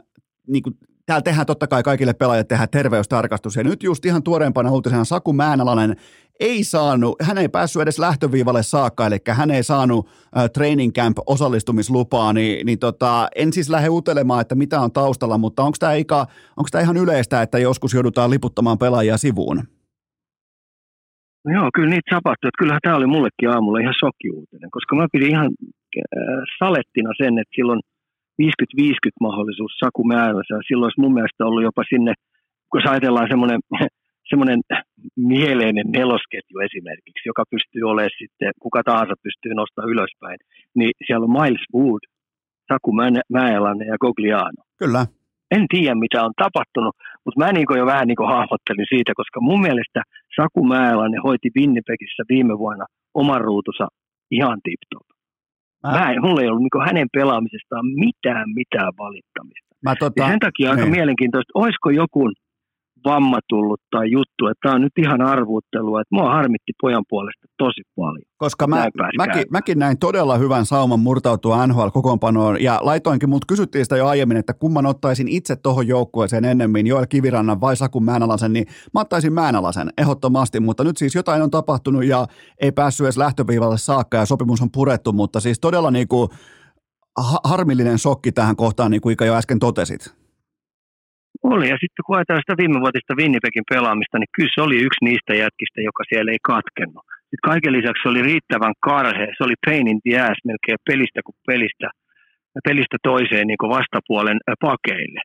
niin 0.47 0.63
kuin 0.63 0.77
täällä 1.05 1.21
tehdään 1.21 1.45
totta 1.45 1.67
kai 1.67 1.83
kaikille 1.83 2.13
pelaajille 2.13 2.43
tehdään 2.43 2.69
terveystarkastus. 2.69 3.55
Ja 3.55 3.63
nyt 3.63 3.83
just 3.83 4.05
ihan 4.05 4.23
tuoreempana 4.23 4.71
uutisena 4.71 5.03
Saku 5.03 5.33
Määnalainen 5.33 5.95
ei 6.39 6.63
saanut, 6.63 7.15
hän 7.21 7.37
ei 7.37 7.49
päässyt 7.49 7.81
edes 7.81 7.99
lähtöviivalle 7.99 8.63
saakka, 8.63 9.07
eli 9.07 9.17
hän 9.29 9.51
ei 9.51 9.63
saanut 9.63 10.07
äh, 10.37 10.49
training 10.53 10.93
camp 10.93 11.17
osallistumislupaa, 11.25 12.33
niin, 12.33 12.65
niin 12.65 12.79
tota, 12.79 13.27
en 13.35 13.53
siis 13.53 13.69
lähde 13.69 13.89
utelemaan, 13.89 14.41
että 14.41 14.55
mitä 14.55 14.81
on 14.81 14.91
taustalla, 14.91 15.37
mutta 15.37 15.63
onko 15.63 15.75
tämä, 15.79 15.93
onko 16.57 16.69
ihan 16.81 16.97
yleistä, 16.97 17.41
että 17.41 17.59
joskus 17.59 17.93
joudutaan 17.93 18.29
liputtamaan 18.29 18.77
pelaajia 18.77 19.17
sivuun? 19.17 19.63
No 21.45 21.53
joo, 21.53 21.69
kyllä 21.75 21.89
niitä 21.89 22.15
tapahtuu. 22.15 22.47
Että 22.47 22.59
kyllähän 22.59 22.79
tämä 22.83 22.95
oli 22.95 23.07
mullekin 23.07 23.49
aamulla 23.49 23.79
ihan 23.79 23.93
shokiuutinen, 23.99 24.71
koska 24.71 24.95
mä 24.95 25.07
pidin 25.11 25.29
ihan 25.29 25.51
äh, 25.97 26.43
salettina 26.59 27.11
sen, 27.17 27.37
että 27.39 27.55
silloin 27.55 27.81
50-50 28.41 29.23
mahdollisuus 29.25 29.73
Saku 29.79 30.03
Määrässä. 30.03 30.55
Silloin 30.67 30.87
olisi 30.87 31.01
mun 31.01 31.13
mielestä 31.13 31.45
ollut 31.45 31.63
jopa 31.63 31.83
sinne, 31.89 32.13
kun 32.69 32.81
ajatellaan 32.89 33.31
semmoinen 33.31 33.61
semmoinen 34.31 34.61
mieleinen 35.15 35.87
nelosketju 35.97 36.55
esimerkiksi, 36.67 37.29
joka 37.31 37.43
pystyy 37.53 37.83
olemaan 37.91 38.19
sitten, 38.21 38.51
kuka 38.63 38.81
tahansa 38.83 39.15
pystyy 39.23 39.53
nostamaan 39.53 39.93
ylöspäin, 39.93 40.37
niin 40.75 40.91
siellä 41.05 41.23
on 41.27 41.35
Miles 41.39 41.65
Wood, 41.75 42.03
Saku 42.67 42.91
Mäelänen 43.37 43.87
ja 43.87 43.97
Gogliano. 44.03 44.61
Kyllä. 44.79 45.05
En 45.55 45.65
tiedä, 45.73 45.95
mitä 45.95 46.23
on 46.23 46.33
tapahtunut, 46.43 46.95
mutta 47.25 47.39
mä 47.39 47.51
niin 47.51 47.77
jo 47.77 47.85
vähän 47.85 48.07
niin 48.07 48.31
hahmottelin 48.35 48.91
siitä, 48.93 49.11
koska 49.15 49.39
mun 49.41 49.61
mielestä 49.61 50.01
Saku 50.35 50.63
Mäeläinen 50.63 51.21
hoiti 51.21 51.49
Winnipegissä 51.57 52.23
viime 52.29 52.57
vuonna 52.57 52.85
oman 53.13 53.41
ruutunsa 53.41 53.87
ihan 54.31 54.59
tip-top. 54.63 55.07
Mä 55.83 56.11
en, 56.11 56.21
mulla 56.21 56.41
ei 56.41 56.47
ollut 56.47 56.61
niin 56.61 56.87
hänen 56.87 57.07
pelaamisestaan 57.13 57.85
mitään 58.05 58.45
mitään 58.55 58.91
valittamista. 58.97 59.69
Mä 59.83 59.95
tota, 59.99 60.21
ja 60.21 60.27
sen 60.27 60.39
takia 60.39 60.69
aika 60.71 60.81
niin. 60.81 60.91
mielenkiintoista, 60.91 61.51
olisiko 61.53 61.89
joku 61.89 62.29
vamma 63.05 63.39
tullut 63.49 63.81
tai 63.91 64.11
juttu, 64.11 64.47
että 64.47 64.59
tämä 64.61 64.75
on 64.75 64.81
nyt 64.81 64.97
ihan 64.97 65.21
arvuuttelua, 65.21 66.01
että 66.01 66.15
mua 66.15 66.29
harmitti 66.29 66.71
pojan 66.81 67.03
puolesta 67.09 67.47
tosi 67.57 67.81
paljon. 67.95 68.23
Koska 68.37 68.67
mä, 68.67 68.87
mäkin, 69.17 69.43
mäkin 69.49 69.79
näin 69.79 69.97
todella 69.99 70.37
hyvän 70.37 70.65
sauman 70.65 70.99
murtautua 70.99 71.67
NHL-kokoonpanoon 71.67 72.63
ja 72.63 72.79
laitoinkin, 72.81 73.29
mutta 73.29 73.45
kysyttiin 73.47 73.85
sitä 73.85 73.97
jo 73.97 74.07
aiemmin, 74.07 74.37
että 74.37 74.53
kumman 74.53 74.85
ottaisin 74.85 75.27
itse 75.27 75.55
tuohon 75.55 75.87
joukkueeseen 75.87 76.45
ennemmin, 76.45 76.87
Joel 76.87 77.05
Kivirannan 77.09 77.61
vai 77.61 77.75
Saku 77.75 77.99
Määnalasen, 77.99 78.53
niin 78.53 78.65
mä 78.93 79.01
ottaisin 79.01 79.33
Määnalasen 79.33 79.89
ehdottomasti, 79.97 80.59
mutta 80.59 80.83
nyt 80.83 80.97
siis 80.97 81.15
jotain 81.15 81.41
on 81.41 81.51
tapahtunut 81.51 82.05
ja 82.05 82.27
ei 82.61 82.71
päässyt 82.71 83.05
edes 83.05 83.17
lähtöviivalle 83.17 83.77
saakka 83.77 84.17
ja 84.17 84.25
sopimus 84.25 84.61
on 84.61 84.71
purettu, 84.71 85.13
mutta 85.13 85.39
siis 85.39 85.59
todella 85.59 85.91
niin 85.91 86.07
kuin 86.07 86.29
ha- 87.17 87.41
harmillinen 87.43 87.99
shokki 87.99 88.31
tähän 88.31 88.55
kohtaan, 88.55 88.91
niin 88.91 89.01
kuin 89.01 89.13
Ika 89.13 89.25
jo 89.25 89.35
äsken 89.35 89.59
totesit. 89.59 90.22
Oli, 91.51 91.65
ja 91.73 91.77
sitten 91.83 92.03
kun 92.05 92.15
ajatellaan 92.15 92.45
sitä 92.45 92.61
viimevuotista 92.61 93.19
Winnipegin 93.19 93.69
pelaamista, 93.73 94.19
niin 94.19 94.33
kyllä 94.35 94.53
se 94.55 94.61
oli 94.67 94.77
yksi 94.87 95.05
niistä 95.07 95.33
jätkistä, 95.43 95.79
joka 95.89 96.03
siellä 96.09 96.31
ei 96.31 96.41
katkennut. 96.53 97.05
Sitten 97.29 97.49
kaiken 97.51 97.73
lisäksi 97.77 98.01
se 98.01 98.09
oli 98.09 98.21
riittävän 98.31 98.75
karhe, 98.89 99.25
se 99.37 99.43
oli 99.47 99.57
pain 99.65 99.87
in 99.91 99.99
the 100.03 100.13
ass 100.27 100.39
melkein 100.49 100.85
pelistä 100.89 101.19
kuin 101.25 101.37
pelistä, 101.49 101.87
pelistä 102.67 102.97
toiseen 103.09 103.47
niin 103.47 103.73
vastapuolen 103.77 104.39
ä, 104.51 104.53
pakeille. 104.69 105.21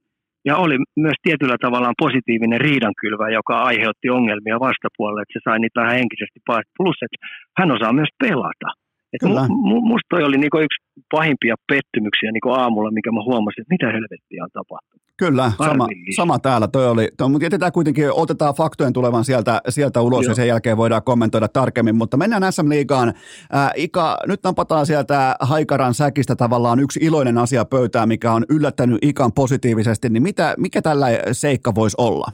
Ja 0.48 0.56
oli 0.64 0.76
myös 1.04 1.18
tietyllä 1.22 1.56
tavallaan 1.60 2.00
positiivinen 2.04 2.60
riidankylvä, 2.60 3.26
joka 3.38 3.54
aiheutti 3.70 4.08
ongelmia 4.18 4.64
vastapuolelle, 4.68 5.22
että 5.22 5.36
se 5.36 5.40
sai 5.44 5.58
niitä 5.58 5.80
vähän 5.80 5.98
henkisesti 6.00 6.40
paasta. 6.46 6.78
Plus, 6.80 6.98
että 7.02 7.18
hän 7.58 7.70
osaa 7.76 7.92
myös 7.92 8.12
pelata. 8.24 8.68
Et 9.12 9.20
Kyllä. 9.20 9.48
mu, 9.48 9.54
mu, 9.54 9.80
musta 9.80 10.06
toi 10.10 10.24
oli 10.24 10.38
niinku 10.38 10.58
yksi 10.58 10.78
pahimpia 11.10 11.54
pettymyksiä 11.72 12.32
niinku 12.32 12.50
aamulla, 12.50 12.90
mikä 12.90 13.12
mä 13.12 13.22
huomasin, 13.22 13.60
että 13.62 13.74
mitä 13.74 13.86
helvettiä 13.86 14.44
on 14.44 14.50
tapahtunut. 14.52 15.08
Kyllä, 15.18 15.52
sama, 15.58 15.86
sama 16.16 16.38
täällä. 16.38 16.68
Toi 16.68 16.86
oli, 16.86 17.08
toi, 17.16 17.28
mutta 17.28 17.44
jätetään 17.44 17.72
kuitenkin, 17.72 18.12
otetaan 18.12 18.54
faktojen 18.54 18.92
tulevan 18.92 19.24
sieltä, 19.24 19.60
sieltä 19.68 20.00
ulos 20.00 20.24
Joo. 20.24 20.30
ja 20.30 20.34
sen 20.34 20.48
jälkeen 20.48 20.76
voidaan 20.76 21.02
kommentoida 21.02 21.48
tarkemmin. 21.48 21.96
Mutta 21.96 22.16
mennään 22.16 22.52
SM-liigaan. 22.52 23.14
Ää, 23.52 23.70
Ika, 23.76 24.18
nyt 24.26 24.40
napataan 24.44 24.86
sieltä 24.86 25.36
Haikaran 25.40 25.94
säkistä 25.94 26.36
tavallaan 26.36 26.80
yksi 26.80 27.00
iloinen 27.02 27.38
asia 27.38 27.64
pöytään, 27.64 28.08
mikä 28.08 28.32
on 28.32 28.44
yllättänyt 28.50 28.98
Ikan 29.02 29.32
positiivisesti. 29.32 30.08
Niin 30.08 30.22
mitä, 30.22 30.54
mikä 30.58 30.82
tällä 30.82 31.06
seikka 31.32 31.74
voisi 31.74 31.94
olla? 31.98 32.26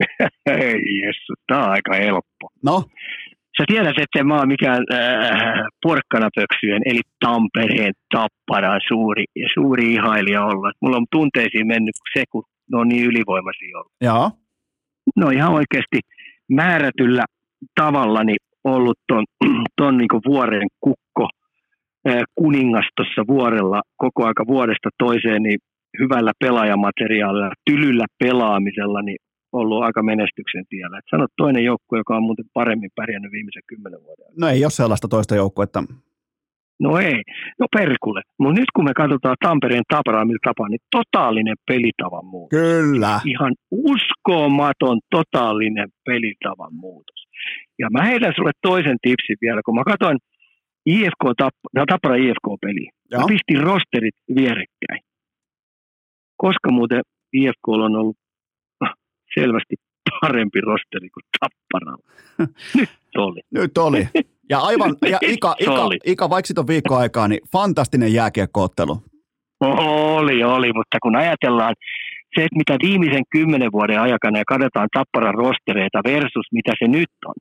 Ei 0.46 0.98
jessu, 1.06 1.32
tää 1.46 1.64
on 1.64 1.70
aika 1.70 1.94
helppo. 1.94 2.48
No, 2.64 2.84
Sä 3.56 3.64
tiedät, 3.66 3.98
että 3.98 4.18
en 4.18 4.26
mä 4.26 4.36
oon 4.36 4.48
mikään 4.48 4.82
äh, 4.92 5.66
porkkanapöksyjen, 5.82 6.82
eli 6.86 7.00
Tampereen 7.20 7.92
tapparan 8.14 8.80
suuri, 8.88 9.24
suuri 9.54 9.92
ihailija 9.92 10.44
olla. 10.44 10.72
Mulla 10.82 10.96
on 10.96 11.06
tunteisiin 11.10 11.66
mennyt 11.66 11.94
se, 12.14 12.24
kun 12.30 12.44
ne 12.72 12.78
on 12.78 12.88
niin 12.88 13.04
ylivoimaisia 13.04 13.78
ollut. 13.78 13.92
joo. 14.00 14.30
No 15.16 15.30
ihan 15.30 15.52
oikeasti 15.52 16.00
määrätyllä 16.50 17.24
tavalla 17.80 18.24
niin 18.24 18.42
ollut 18.64 18.98
ton, 19.08 19.24
ton 19.80 19.96
niin 19.98 20.22
vuoren 20.26 20.68
kukko 20.80 21.28
äh, 22.08 22.22
kuningas 22.34 22.86
tuossa 22.96 23.22
vuorella 23.28 23.82
koko 23.96 24.26
aika 24.26 24.46
vuodesta 24.46 24.88
toiseen 24.98 25.42
niin 25.42 25.58
hyvällä 25.98 26.32
pelaajamateriaalilla, 26.38 27.50
tylyllä 27.70 28.04
pelaamisella, 28.18 29.02
niin 29.02 29.18
ollut 29.52 29.82
aika 29.82 30.02
menestyksen 30.02 30.64
tiellä. 30.68 30.98
Et 30.98 31.04
sano 31.10 31.26
toinen 31.36 31.64
joukkue, 31.64 31.98
joka 31.98 32.16
on 32.16 32.22
muuten 32.22 32.44
paremmin 32.54 32.90
pärjännyt 32.94 33.32
viimeisen 33.32 33.62
kymmenen 33.66 34.02
vuoden. 34.02 34.26
No 34.40 34.48
ei 34.48 34.64
ole 34.64 34.70
sellaista 34.70 35.08
toista 35.08 35.34
joukkuetta. 35.34 35.84
No 36.80 36.98
ei, 36.98 37.22
no 37.60 37.66
perkulle. 37.76 38.22
Mutta 38.38 38.60
nyt 38.60 38.70
kun 38.76 38.84
me 38.84 38.94
katsotaan 38.94 39.36
Tampereen 39.44 39.82
taparaa 39.88 40.24
millä 40.24 40.38
tapaa, 40.44 40.68
niin 40.68 40.80
totaalinen 40.90 41.56
pelitavan 41.66 42.24
muutos. 42.24 42.58
Kyllä. 42.60 43.20
Ihan 43.24 43.54
uskomaton 43.70 45.00
totaalinen 45.10 45.88
pelitavan 46.04 46.74
muutos. 46.74 47.20
Ja 47.78 47.88
mä 47.90 48.02
heitän 48.04 48.32
sulle 48.36 48.50
toisen 48.62 48.98
tipsin 49.02 49.36
vielä, 49.40 49.60
kun 49.64 49.74
mä 49.74 49.84
katsoin 49.84 50.18
IFK, 50.86 51.24
Tap- 51.42 51.86
Tappara 51.88 52.16
IFK-peliä. 52.16 52.90
Mä 53.18 53.24
pistin 53.28 53.60
rosterit 53.62 54.14
vierekkäin. 54.36 55.00
Koska 56.36 56.70
muuten 56.70 57.02
IFK 57.32 57.68
on 57.68 57.96
ollut 57.96 58.16
selvästi 59.40 59.74
parempi 60.20 60.60
rosteri 60.60 61.08
kuin 61.10 61.24
Tapparalla. 61.40 62.04
Nyt 62.78 63.16
oli. 63.16 63.40
Nyt 63.50 63.78
oli. 63.78 64.08
Ja 64.48 64.58
aivan, 64.58 64.96
ja 65.10 65.18
Ika, 65.22 65.54
Ika. 65.58 65.88
Ika 66.04 66.30
vaikka 66.30 66.46
siitä 66.46 66.60
on 66.60 66.66
viikko 66.66 66.96
aikaa, 66.96 67.28
niin 67.28 67.40
fantastinen 67.52 68.12
jääkiekkoottelu. 68.12 69.02
Oli, 69.60 70.44
oli, 70.44 70.72
mutta 70.72 70.98
kun 71.02 71.16
ajatellaan 71.16 71.74
se, 72.34 72.44
että 72.44 72.56
mitä 72.56 72.76
viimeisen 72.82 73.22
kymmenen 73.30 73.72
vuoden 73.72 74.00
aikana 74.00 74.38
ja 74.38 74.44
katsotaan 74.46 74.88
Tapparan 74.92 75.34
rostereita 75.34 76.00
versus 76.04 76.46
mitä 76.52 76.72
se 76.78 76.88
nyt 76.88 77.10
on, 77.26 77.34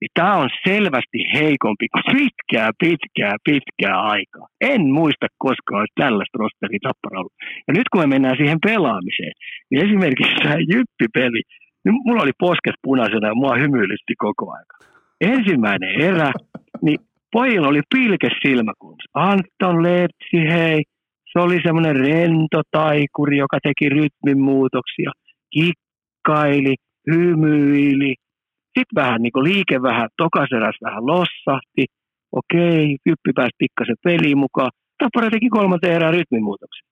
niin 0.00 0.12
tämä 0.14 0.34
on 0.36 0.48
selvästi 0.68 1.18
heikompi 1.34 1.86
kuin 1.92 2.06
pitkää, 2.16 2.70
pitkää, 2.84 3.34
pitkää 3.48 3.96
aikaa. 4.00 4.46
En 4.60 4.82
muista 4.98 5.26
koskaan 5.38 5.80
olisi 5.80 6.00
tällaista 6.00 6.38
rosteria 6.38 6.78
Tappara 6.82 7.20
ollut. 7.20 7.38
Ja 7.68 7.74
nyt 7.74 7.88
kun 7.88 8.00
me 8.00 8.06
mennään 8.06 8.36
siihen 8.36 8.58
pelaamiseen, 8.66 9.34
niin 9.70 9.84
esimerkiksi 9.86 10.34
tämä 10.42 10.56
jyppipeli, 10.72 11.42
niin 11.84 11.94
mulla 12.04 12.22
oli 12.22 12.36
posket 12.38 12.76
punaisena 12.82 13.28
ja 13.28 13.34
mua 13.34 13.54
hymyilytti 13.62 14.14
koko 14.18 14.44
aika. 14.58 14.76
Ensimmäinen 15.20 16.00
erä, 16.00 16.32
niin 16.82 16.98
pojilla 17.32 17.68
oli 17.68 17.80
pilke 17.94 18.28
silmäkulmassa. 18.42 19.10
Anton 19.14 19.82
Lepsi, 19.82 20.40
hei, 20.54 20.82
se 21.32 21.38
oli 21.38 21.58
semmoinen 21.62 21.96
rento 21.96 22.60
taikuri, 22.70 23.36
joka 23.38 23.58
teki 23.62 23.88
rytminmuutoksia, 23.88 25.10
kikkaili, 25.54 26.74
hymyili. 27.12 28.14
Sitten 28.76 28.96
vähän 29.02 29.22
niin 29.22 29.44
liike 29.48 29.82
vähän, 29.82 30.08
tokaseräs 30.16 30.76
vähän 30.82 31.06
lossahti. 31.06 31.84
Okei, 32.32 32.96
Jyppi 33.06 33.32
pääsi 33.34 33.56
pikkasen 33.58 33.96
peliin 34.04 34.38
mukaan. 34.38 34.70
Tappara 34.98 35.30
teki 35.30 35.48
kolmanteen 35.48 35.94
erään 35.94 36.14
rytminmuutoksen. 36.14 36.86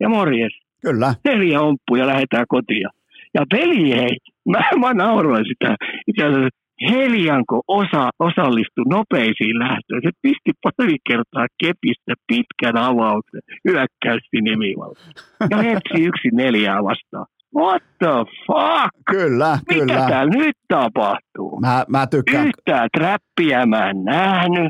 Ja 0.00 0.08
morjes, 0.08 0.52
Kyllä. 0.82 1.14
neljä 1.24 1.60
omppuja 1.60 2.06
lähdetään 2.06 2.44
kotiin. 2.48 2.88
Ja 3.34 3.42
peli 3.50 3.90
hei, 3.90 4.16
mä, 4.48 4.60
mä 4.80 4.94
nauroin 4.94 5.44
sitä. 5.46 5.76
Itse 6.06 6.24
asiassa 6.24 6.58
Helianko 6.90 7.62
osa, 7.68 8.10
osallistui 8.18 8.84
nopeisiin 8.88 9.58
lähtöihin. 9.58 10.02
Se 10.04 10.10
pisti 10.22 10.52
pari 10.62 10.96
kertaa 11.08 11.46
kepistä 11.62 12.14
pitkän 12.26 12.76
avauksen 12.76 13.40
hyökkäysti 13.68 14.40
nimivalta. 14.40 15.00
Ja 15.50 15.56
hepsi 15.56 16.04
yksi 16.08 16.28
neljää 16.32 16.84
vastaan. 16.84 17.26
What 17.56 17.82
the 17.98 18.24
fuck? 18.46 18.90
Kyllä, 19.10 19.58
Mitä 19.68 19.80
kyllä. 19.80 20.08
täällä 20.08 20.32
nyt 20.36 20.56
tapahtuu? 20.68 21.60
Mä, 21.60 21.84
mä 21.88 22.06
tykkään. 22.06 22.46
Yhtään 22.46 22.88
trappia 22.96 23.66
mä 23.66 23.90
en 23.90 24.04
nähnyt. 24.04 24.68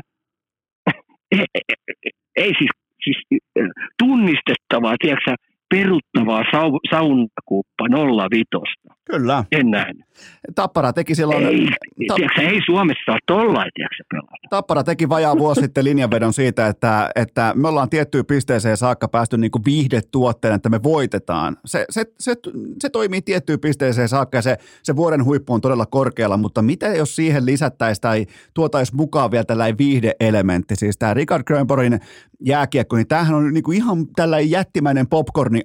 ei, 2.35 2.53
siis, 2.57 2.71
siis 3.03 3.17
äh, 3.59 3.67
tunnistettavaa, 3.99 4.95
tiedätkö 5.01 5.35
peruttavaa 5.69 6.43
sau, 6.51 6.79
saunakuppa 6.91 7.85
05. 8.31 8.45
Kyllä. 9.11 9.43
En 9.51 9.71
nähnyt. 9.71 10.05
Tappara 10.55 10.93
teki 10.93 11.15
silloin, 11.15 11.45
Ei, 11.45 11.67
ta- 12.07 12.15
tiedätkö, 12.15 12.41
ei 12.41 12.59
Suomessa 12.65 13.03
saa 13.05 13.17
tollain, 13.27 13.71
pelata. 14.11 14.31
Tappara 14.49 14.83
teki 14.83 15.09
vajaa 15.09 15.37
vuosi 15.37 15.61
sitten 15.61 15.83
linjanvedon 15.83 16.33
siitä, 16.33 16.67
että, 16.67 17.09
että 17.15 17.53
me 17.55 17.67
ollaan 17.67 17.89
tiettyyn 17.89 18.25
pisteeseen 18.25 18.77
saakka 18.77 19.07
päästy 19.07 19.37
niin 19.37 19.51
kuin 19.51 19.65
viihdetuotteen, 19.65 20.53
että 20.53 20.69
me 20.69 20.83
voitetaan. 20.83 21.57
Se, 21.65 21.85
se, 21.89 22.05
se, 22.19 22.35
se 22.79 22.89
toimii 22.89 23.21
tiettyyn 23.21 23.59
pisteeseen 23.59 24.09
saakka 24.09 24.37
ja 24.37 24.41
se, 24.41 24.57
se 24.83 24.95
vuoden 24.95 25.25
huippu 25.25 25.53
on 25.53 25.61
todella 25.61 25.85
korkealla, 25.85 26.37
mutta 26.37 26.61
mitä 26.61 26.87
jos 26.87 27.15
siihen 27.15 27.45
lisättäisiin 27.45 28.01
tai 28.01 28.25
tuotaisiin 28.53 28.97
mukaan 28.97 29.31
vielä 29.31 29.43
tällainen 29.43 29.77
viihdeelementti, 29.77 30.75
siis 30.75 30.97
tämä 30.97 31.13
Richard 31.13 31.43
Grönborgin 31.43 31.99
jääkiekko, 32.45 32.95
niin 32.95 33.07
tämähän 33.07 33.35
on 33.35 33.53
niin 33.53 33.63
kuin 33.63 33.77
ihan 33.77 34.07
tällainen 34.15 34.51
jättimäinen 34.51 35.07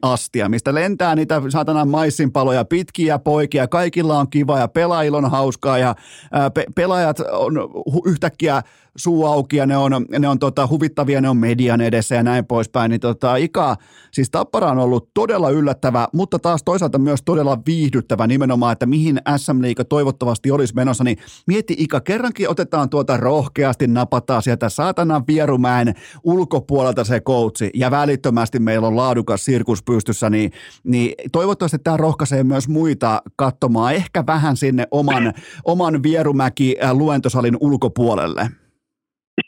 popcorni-astia, 0.00 0.48
mistä 0.48 0.74
lentää 0.74 1.14
niitä 1.14 1.42
saatanan 1.48 1.88
maissinpaloja 1.88 2.64
pitkiä 2.64 3.18
poikia, 3.18 3.68
kaikilla 3.68 4.18
on 4.18 4.30
kiva 4.30 4.58
ja 4.58 4.68
pelaajilla 4.68 5.18
on 5.18 5.30
hauskaa 5.30 5.78
ja 5.78 5.94
ää, 6.32 6.50
pe- 6.50 6.66
pelaajat 6.74 7.20
on 7.20 7.56
hu- 7.90 8.02
yhtäkkiä 8.10 8.62
suu 8.96 9.26
auki 9.26 9.56
ja 9.56 9.66
ne 9.66 9.76
on, 9.76 10.06
ne 10.18 10.28
on 10.28 10.38
tota, 10.38 10.66
huvittavia, 10.66 11.20
ne 11.20 11.28
on 11.28 11.36
median 11.36 11.80
edessä 11.80 12.14
ja 12.14 12.22
näin 12.22 12.46
poispäin, 12.46 12.90
niin 12.90 13.00
tota, 13.00 13.36
Ika, 13.36 13.76
siis 14.12 14.30
Tappara 14.30 14.70
on 14.70 14.78
ollut 14.78 15.10
todella 15.14 15.50
yllättävä, 15.50 16.08
mutta 16.12 16.38
taas 16.38 16.62
toisaalta 16.64 16.98
myös 16.98 17.22
todella 17.24 17.58
viihdyttävä 17.66 18.26
nimenomaan, 18.26 18.72
että 18.72 18.86
mihin 18.86 19.20
SM-liiga 19.36 19.84
toivottavasti 19.84 20.50
olisi 20.50 20.74
menossa, 20.74 21.04
niin 21.04 21.18
mieti 21.46 21.76
Ika, 21.78 22.00
kerrankin 22.00 22.50
otetaan 22.50 22.90
tuota 22.90 23.16
rohkeasti, 23.16 23.86
napataan 23.86 24.42
sieltä 24.42 24.68
saatanan 24.68 25.24
Vierumäen 25.26 25.94
ulkopuolelta 26.24 27.04
se 27.04 27.20
koutsi 27.20 27.70
ja 27.74 27.90
välittömästi 27.90 28.58
meillä 28.58 28.86
on 28.86 28.96
laadukas 28.96 29.44
sirkus 29.44 29.82
pystyssä, 29.86 30.30
niin, 30.30 30.50
niin 30.84 31.14
toivottavasti 31.32 31.78
tämä 31.78 31.96
rohkaisee 31.96 32.44
myös 32.44 32.68
muita 32.68 33.22
katsomaan 33.36 33.94
ehkä 33.94 34.24
vähän 34.26 34.56
sinne 34.56 34.84
oman, 34.90 35.32
oman 35.64 36.02
Vierumäki 36.02 36.76
äh, 36.84 36.92
luentosalin 36.92 37.56
ulkopuolelle? 37.60 38.42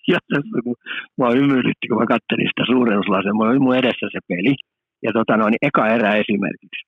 Ja 0.09 0.19
tässä 0.29 0.59
kun 0.65 0.77
mä 1.19 1.29
ymyrytti, 1.31 1.89
kun 1.89 1.99
mä 1.99 2.07
katselin 2.15 2.49
sitä 2.51 2.65
suurennuslasia, 2.73 3.35
mulla 3.35 3.51
oli 3.51 3.59
mun 3.59 3.77
edessä 3.77 4.07
se 4.13 4.19
peli. 4.29 4.55
Ja 5.03 5.13
tota 5.13 5.37
noin, 5.37 5.51
niin 5.51 5.69
eka 5.69 5.89
erä 5.97 6.11
esimerkiksi. 6.23 6.83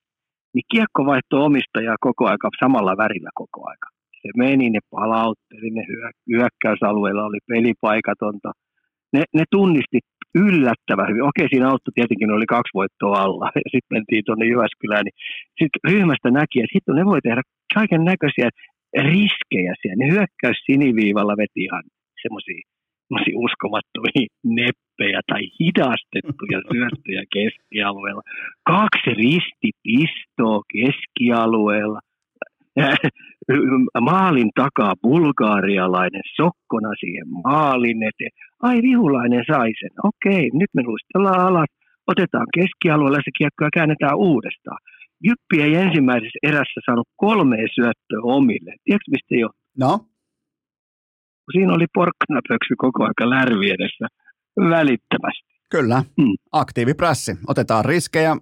Niin 0.54 0.66
kiekko 0.72 1.06
vaihtoi 1.06 1.46
omistajaa 1.48 1.96
koko 2.00 2.26
aika 2.26 2.48
samalla 2.60 2.96
värillä 2.96 3.30
koko 3.34 3.60
aika. 3.70 3.88
Se 4.22 4.28
meni, 4.36 4.70
ne 4.70 4.78
palautteli, 4.90 5.70
ne 5.70 5.82
hyökkäysalueella 6.32 7.24
oli 7.24 7.38
pelipaikatonta. 7.48 8.52
Ne, 9.12 9.22
ne 9.34 9.44
tunnisti 9.50 9.98
yllättävän 10.34 11.08
hyvin. 11.10 11.28
Okei, 11.30 11.48
siinä 11.48 11.68
auttoi 11.68 11.92
tietenkin, 11.94 12.30
oli 12.30 12.46
kaksi 12.46 12.74
voittoa 12.74 13.22
alla. 13.26 13.46
Ja 13.64 13.70
sitten 13.74 13.94
mentiin 13.96 14.22
tuonne 14.26 14.46
Jyväskylään, 14.46 15.04
niin 15.04 15.18
sitten 15.60 15.80
ryhmästä 15.90 16.30
näki, 16.30 16.56
että 16.60 16.74
sitten 16.76 16.94
ne 16.94 17.04
voi 17.04 17.20
tehdä 17.22 17.42
kaiken 17.74 18.04
näköisiä 18.04 18.48
riskejä 19.12 19.72
siellä. 19.80 20.00
Ne 20.00 20.12
hyökkäys 20.14 20.58
siniviivalla 20.66 21.34
veti 21.42 21.60
ihan 21.68 21.84
semmoisia 22.22 22.62
uskomattomia 23.34 24.26
neppejä 24.44 25.20
tai 25.30 25.42
hidastettuja 25.60 26.58
syöttöjä 26.72 27.22
keskialueella. 27.36 28.22
Kaksi 28.72 29.10
ristipistoa 29.24 30.60
keskialueella. 30.74 32.00
Maalin 34.10 34.50
takaa 34.54 34.94
bulgaarialainen 35.02 36.22
sokkona 36.36 36.92
siihen 37.00 37.28
maalin 37.44 38.02
eteen. 38.02 38.30
Ai 38.62 38.76
vihulainen 38.82 39.44
sai 39.50 39.72
sen. 39.80 39.94
Okei, 40.10 40.50
nyt 40.52 40.70
me 40.74 40.82
luistellaan 40.82 41.40
alas. 41.40 41.70
Otetaan 42.06 42.46
keskialueella 42.54 43.18
se 43.24 43.30
kiekko 43.38 43.64
ja 43.64 43.70
käännetään 43.74 44.16
uudestaan. 44.16 44.78
Jyppi 45.26 45.62
ei 45.62 45.74
ensimmäisessä 45.74 46.38
erässä 46.42 46.80
saanut 46.86 47.08
kolme 47.16 47.56
syöttöä 47.74 48.20
omille. 48.22 48.72
Tiedätkö 48.84 49.10
mistä 49.10 49.34
jo? 49.42 49.48
No? 49.78 49.92
Siinä 51.52 51.72
oli 51.72 51.86
porkkanapöksy 51.94 52.74
koko 52.78 53.04
aika 53.04 53.30
lärvi 53.30 53.70
edessä 53.70 54.06
välittömästi. 54.56 55.57
Kyllä, 55.70 56.04
mm. 56.16 56.34
aktiiviprässi. 56.52 57.36
Otetaan 57.46 57.84
riskejä, 57.84 58.36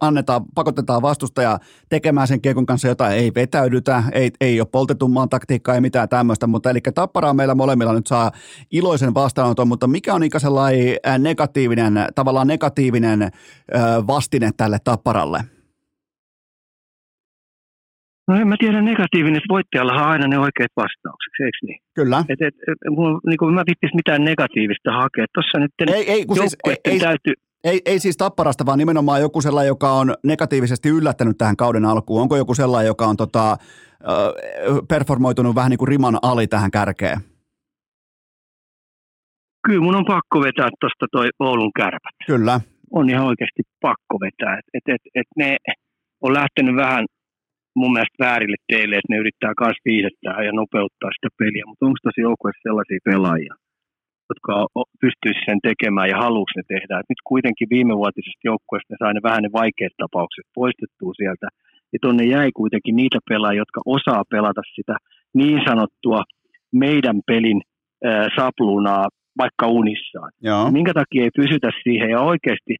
annetaan, 0.00 0.44
pakotetaan 0.54 1.02
vastustaja 1.02 1.58
tekemään 1.88 2.28
sen 2.28 2.40
kiekon 2.40 2.66
kanssa 2.66 2.88
jotain, 2.88 3.18
ei 3.18 3.32
vetäydytä, 3.34 4.04
ei, 4.12 4.30
ei 4.40 4.60
ole 4.60 4.68
poltetummaan 4.72 5.28
taktiikkaa, 5.28 5.74
ei 5.74 5.80
mitään 5.80 6.08
tämmöistä, 6.08 6.46
mutta 6.46 6.70
eli 6.70 6.80
Tapparaa 6.94 7.34
meillä 7.34 7.54
molemmilla 7.54 7.92
nyt 7.92 8.06
saa 8.06 8.32
iloisen 8.70 9.14
vastaanoton, 9.14 9.68
mutta 9.68 9.86
mikä 9.86 10.14
on 10.14 10.22
sellainen 10.38 10.96
negatiivinen, 11.18 11.94
tavallaan 12.14 12.46
negatiivinen 12.46 13.30
vastine 14.06 14.50
tälle 14.56 14.78
Tapparalle? 14.84 15.44
No 18.28 18.36
en 18.36 18.48
mä 18.48 18.56
tiedä 18.58 18.82
negatiivinen, 18.82 19.36
että 19.36 19.54
voittajalla 19.54 19.92
on 19.92 20.08
aina 20.12 20.26
ne 20.28 20.38
oikeat 20.38 20.72
vastaukset, 20.76 21.32
eikö 21.40 21.58
niin? 21.62 21.80
Kyllä. 21.94 22.24
Et, 22.28 22.40
et, 22.40 22.54
et, 22.70 22.78
mulla, 22.90 23.20
niin 23.26 23.38
kuin 23.38 23.54
mä 23.54 23.62
vittis 23.66 23.94
mitään 23.94 24.24
negatiivista 24.24 24.92
hakea. 24.92 25.26
Tuossa 25.34 25.58
nyt 25.58 25.70
ei, 25.86 26.10
ei, 26.10 26.26
kun 26.26 26.36
siis, 26.36 26.56
ei, 26.68 26.76
ei, 26.84 26.98
täytyy... 26.98 27.34
ei, 27.64 27.80
ei 27.86 27.98
siis 27.98 28.16
tapparasta, 28.16 28.66
vaan 28.66 28.78
nimenomaan 28.78 29.20
joku 29.20 29.40
sellainen, 29.40 29.68
joka 29.68 29.92
on 29.92 30.14
negatiivisesti 30.24 30.88
yllättänyt 30.88 31.38
tähän 31.38 31.56
kauden 31.56 31.84
alkuun. 31.84 32.22
Onko 32.22 32.36
joku 32.36 32.54
sellainen, 32.54 32.86
joka 32.86 33.06
on 33.06 33.16
tota, 33.16 33.56
performoitunut 34.88 35.54
vähän 35.54 35.70
niin 35.70 35.78
kuin 35.78 35.88
riman 35.88 36.18
ali 36.22 36.46
tähän 36.46 36.70
kärkeen? 36.70 37.18
Kyllä 39.66 39.82
mun 39.82 39.96
on 39.96 40.04
pakko 40.04 40.40
vetää 40.40 40.68
tuosta 40.80 41.06
toi 41.12 41.28
Oulun 41.38 41.72
kärpät. 41.76 42.16
Kyllä. 42.26 42.60
On 42.92 43.10
ihan 43.10 43.26
oikeasti 43.26 43.62
pakko 43.80 44.14
vetää. 44.20 44.58
Et, 44.58 44.64
et, 44.74 44.94
et, 44.94 45.00
et 45.14 45.26
ne 45.36 45.56
on 46.20 46.32
lähtenyt 46.32 46.76
vähän 46.76 47.04
mun 47.80 47.92
mielestä 47.92 48.24
väärille 48.26 48.58
teille, 48.72 48.94
että 48.96 49.10
ne 49.12 49.22
yrittää 49.22 49.52
myös 49.60 49.78
viidettää 49.90 50.36
ja 50.46 50.52
nopeuttaa 50.60 51.10
sitä 51.16 51.30
peliä, 51.40 51.64
mutta 51.66 51.86
onko 51.86 51.98
tässä 52.02 52.26
joukkueessa 52.28 52.66
sellaisia 52.68 53.06
pelaajia, 53.10 53.54
jotka 54.30 54.52
pystyisi 55.02 55.46
sen 55.48 55.60
tekemään 55.68 56.08
ja 56.12 56.22
haluaisi 56.24 56.58
ne 56.58 56.64
tehdä. 56.74 56.94
Et 57.00 57.12
nyt 57.12 57.22
kuitenkin 57.32 57.72
viimevuotisesta 57.74 58.48
joukkueesta 58.50 58.90
ne 58.90 58.96
sai 58.98 59.14
ne 59.14 59.22
vähän 59.28 59.44
ne 59.44 59.50
vaikeat 59.60 59.94
tapaukset 60.02 60.46
poistettua 60.58 61.12
sieltä, 61.20 61.46
ja 61.92 61.98
tuonne 62.02 62.24
jäi 62.36 62.50
kuitenkin 62.60 62.96
niitä 62.96 63.18
pelaajia, 63.30 63.62
jotka 63.64 63.80
osaa 63.96 64.22
pelata 64.34 64.62
sitä 64.76 64.96
niin 65.40 65.60
sanottua 65.68 66.20
meidän 66.84 67.18
pelin 67.26 67.60
äh, 68.06 68.26
sapluunaa 68.36 69.04
vaikka 69.38 69.66
unissaan. 69.66 70.30
Joo. 70.42 70.70
Minkä 70.70 70.94
takia 70.94 71.22
ei 71.22 71.30
pysytä 71.36 71.70
siihen 71.82 72.10
ja 72.10 72.20
oikeasti 72.20 72.76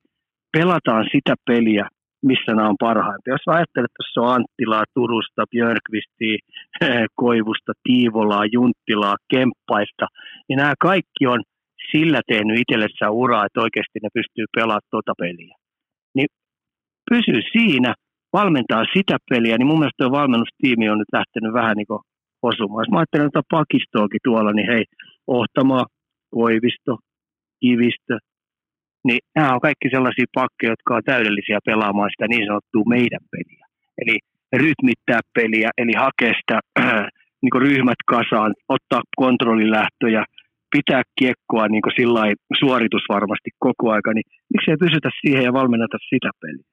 pelataan 0.52 1.04
sitä 1.12 1.34
peliä, 1.46 1.88
missä 2.22 2.54
nämä 2.54 2.68
on 2.68 2.84
parhaimpia. 2.86 3.34
Jos 3.34 3.54
ajattelet, 3.54 3.88
että 3.88 3.98
tuossa 3.98 4.20
on 4.20 4.34
Anttilaa, 4.34 4.84
Turusta, 4.94 5.44
Björkvistia, 5.50 6.36
Koivusta, 7.22 7.72
Tiivolaa, 7.82 8.46
Junttilaa, 8.52 9.16
Kemppaista, 9.32 10.06
niin 10.48 10.56
nämä 10.56 10.74
kaikki 10.80 11.26
on 11.26 11.42
sillä 11.90 12.20
tehnyt 12.26 12.58
itsellensä 12.58 13.10
uraa, 13.10 13.46
että 13.46 13.60
oikeasti 13.60 13.98
ne 14.02 14.08
pystyy 14.14 14.44
pelaamaan 14.56 14.90
tuota 14.90 15.12
peliä. 15.18 15.54
Niin 16.16 16.28
pysy 17.10 17.36
siinä, 17.52 17.94
valmentaa 18.32 18.84
sitä 18.94 19.16
peliä, 19.30 19.58
niin 19.58 19.66
mun 19.66 19.78
mielestä 19.78 20.04
tuo 20.04 20.18
valmennustiimi 20.18 20.88
on 20.88 20.98
nyt 20.98 21.12
lähtenyt 21.18 21.52
vähän 21.52 21.76
niin 21.76 21.86
kuin 21.86 22.02
osumaan. 22.42 22.82
Jos 22.82 22.92
mä 22.92 22.98
ajattelen 22.98 23.26
että 23.26 23.42
pakistoakin 23.50 24.24
tuolla, 24.24 24.52
niin 24.52 24.68
hei, 24.72 24.84
Ohtamaa, 25.26 25.86
Koivisto, 26.34 26.92
Kivistö, 27.60 28.14
niin 29.06 29.20
nämä 29.36 29.54
on 29.54 29.60
kaikki 29.60 29.88
sellaisia 29.90 30.34
pakkeja, 30.40 30.72
jotka 30.72 30.96
on 30.96 31.02
täydellisiä 31.04 31.58
pelaamaan 31.64 32.10
sitä 32.12 32.26
niin 32.28 32.46
sanottua 32.46 32.92
meidän 32.96 33.24
peliä. 33.32 33.64
Eli 34.02 34.16
rytmittää 34.64 35.20
peliä, 35.34 35.68
eli 35.78 35.92
hakea 36.04 36.32
sitä 36.40 36.56
äh, 36.80 37.06
niin 37.42 37.62
ryhmät 37.66 38.00
kasaan, 38.14 38.54
ottaa 38.68 39.02
kontrollilähtöjä, 39.16 40.24
pitää 40.76 41.02
kiekkoa 41.18 41.68
niin 41.68 41.96
sillä 41.98 42.20
suoritusvarmasti 42.60 43.50
koko 43.58 43.84
aika, 43.90 44.12
niin 44.12 44.26
miksei 44.54 44.76
pysytä 44.76 45.10
siihen 45.20 45.44
ja 45.44 45.52
valmennata 45.52 45.98
sitä 46.10 46.30
peliä. 46.40 46.72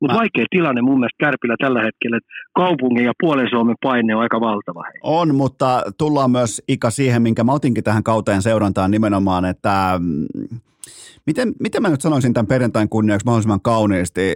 Mutta 0.00 0.16
vaikea 0.16 0.46
tilanne 0.50 0.82
mun 0.82 0.98
mielestä 0.98 1.24
Kärpillä 1.24 1.56
tällä 1.60 1.82
hetkellä, 1.82 2.16
että 2.16 2.32
kaupungin 2.54 3.04
ja 3.04 3.12
puolen 3.20 3.50
Suomen 3.50 3.76
paine 3.82 4.14
on 4.14 4.22
aika 4.22 4.40
valtava. 4.40 4.84
On, 5.02 5.34
mutta 5.34 5.82
tullaan 5.98 6.30
myös 6.30 6.62
Ika 6.68 6.90
siihen, 6.90 7.22
minkä 7.22 7.44
mä 7.44 7.52
otinkin 7.52 7.84
tähän 7.84 8.02
kauteen 8.02 8.42
seurantaan 8.42 8.90
nimenomaan, 8.90 9.44
että 9.44 9.98
mm, 9.98 10.26
Miten, 11.26 11.52
miten 11.60 11.82
mä 11.82 11.88
nyt 11.88 12.00
sanoisin 12.00 12.34
tämän 12.34 12.46
perjantain 12.46 12.88
kunniaksi 12.88 13.24
mahdollisimman 13.24 13.60
kauniisti? 13.62 14.34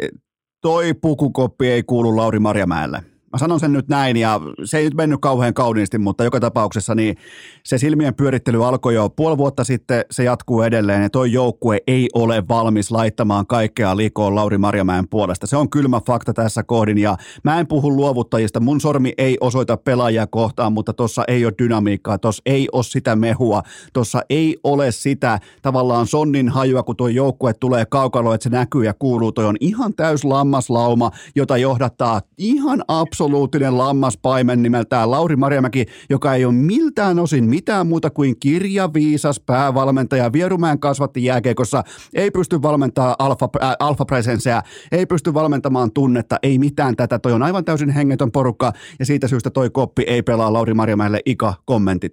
Toi 0.60 0.94
pukukoppi 0.94 1.68
ei 1.68 1.82
kuulu 1.82 2.16
Lauri 2.16 2.38
Marjamäelle. 2.38 3.13
Mä 3.34 3.38
sanon 3.38 3.60
sen 3.60 3.72
nyt 3.72 3.88
näin 3.88 4.16
ja 4.16 4.40
se 4.64 4.78
ei 4.78 4.84
nyt 4.84 4.94
mennyt 4.94 5.20
kauhean 5.20 5.54
kauniisti, 5.54 5.98
mutta 5.98 6.24
joka 6.24 6.40
tapauksessa 6.40 6.94
niin 6.94 7.16
se 7.64 7.78
silmien 7.78 8.14
pyörittely 8.14 8.66
alkoi 8.66 8.94
jo 8.94 9.08
puoli 9.08 9.38
vuotta 9.38 9.64
sitten, 9.64 10.04
se 10.10 10.24
jatkuu 10.24 10.62
edelleen 10.62 11.02
ja 11.02 11.10
toi 11.10 11.32
joukkue 11.32 11.78
ei 11.86 12.08
ole 12.14 12.48
valmis 12.48 12.90
laittamaan 12.90 13.46
kaikkea 13.46 13.96
likoon 13.96 14.34
Lauri 14.34 14.58
Marjamäen 14.58 15.08
puolesta. 15.08 15.46
Se 15.46 15.56
on 15.56 15.70
kylmä 15.70 16.00
fakta 16.06 16.32
tässä 16.32 16.62
kohdin 16.62 16.98
ja 16.98 17.16
mä 17.44 17.60
en 17.60 17.66
puhu 17.66 17.96
luovuttajista, 17.96 18.60
mun 18.60 18.80
sormi 18.80 19.12
ei 19.18 19.38
osoita 19.40 19.76
pelaajia 19.76 20.26
kohtaan, 20.26 20.72
mutta 20.72 20.92
tossa 20.92 21.24
ei 21.28 21.44
ole 21.44 21.54
dynamiikkaa, 21.58 22.18
tossa 22.18 22.42
ei 22.46 22.68
ole 22.72 22.84
sitä 22.84 23.16
mehua, 23.16 23.62
tossa 23.92 24.22
ei 24.30 24.56
ole 24.64 24.92
sitä 24.92 25.38
tavallaan 25.62 26.06
sonnin 26.06 26.48
hajua, 26.48 26.82
kun 26.82 26.96
tuo 26.96 27.08
joukkue 27.08 27.54
tulee 27.54 27.86
kaukalo, 27.86 28.34
että 28.34 28.42
se 28.42 28.50
näkyy 28.50 28.84
ja 28.84 28.94
kuuluu, 28.98 29.32
toi 29.32 29.44
on 29.44 29.56
ihan 29.60 29.94
täys 29.94 30.24
lammaslauma, 30.24 31.10
jota 31.34 31.56
johdattaa 31.56 32.20
ihan 32.38 32.84
absoluuttisesti 32.88 33.23
absoluuttinen 33.24 33.78
lammaspaimen 33.78 34.62
nimeltään 34.62 35.10
Lauri 35.10 35.36
Marjamäki, 35.36 35.86
joka 36.10 36.34
ei 36.34 36.44
ole 36.44 36.54
miltään 36.54 37.18
osin 37.18 37.44
mitään 37.44 37.86
muuta 37.86 38.10
kuin 38.10 38.34
kirjaviisas 38.40 39.40
päävalmentaja. 39.46 40.32
Vierumäen 40.32 40.80
kasvatti 40.80 41.24
jääkeikossa, 41.24 41.82
ei 42.14 42.30
pysty 42.30 42.62
valmentamaan 42.62 43.14
alfa, 43.18 43.48
äh, 43.62 43.76
alfapresenseä, 43.80 44.62
ei 44.92 45.06
pysty 45.06 45.34
valmentamaan 45.34 45.92
tunnetta, 45.94 46.36
ei 46.42 46.58
mitään 46.58 46.96
tätä. 46.96 47.18
Toi 47.18 47.32
on 47.32 47.42
aivan 47.42 47.64
täysin 47.64 47.90
hengetön 47.90 48.32
porukka 48.32 48.72
ja 48.98 49.06
siitä 49.06 49.28
syystä 49.28 49.50
toi 49.50 49.70
koppi 49.70 50.02
ei 50.06 50.22
pelaa 50.22 50.52
Lauri 50.52 50.74
Marjamäelle. 50.74 51.20
Ika, 51.26 51.54
kommentit. 51.64 52.12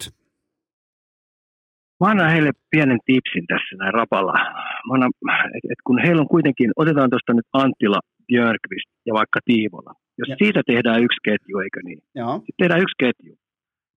Mä 1.99 2.07
annan 2.07 2.31
heille 2.31 2.51
pienen 2.69 2.99
tipsin 3.05 3.45
tässä 3.47 3.75
näin 3.79 3.93
rapalla. 3.93 4.33
Mä 4.87 4.93
annan, 4.93 5.11
et, 5.55 5.71
et 5.71 5.81
kun 5.83 5.99
heillä 6.01 6.21
on 6.21 6.27
kuitenkin, 6.27 6.71
otetaan 6.75 7.09
tuosta 7.09 7.33
nyt 7.33 7.45
Anttila, 7.53 7.99
Björkvist 8.31 8.89
ja 9.07 9.13
vaikka 9.19 9.39
Tiivola. 9.45 9.93
Jos 10.19 10.29
ja. 10.29 10.35
siitä 10.41 10.61
tehdään 10.71 11.03
yksi 11.05 11.19
ketju, 11.27 11.55
eikö 11.65 11.79
niin? 11.83 12.01
Joo. 12.15 12.33
Sitten 12.35 12.59
tehdään 12.61 12.83
yksi 12.85 12.99
ketju. 13.03 13.33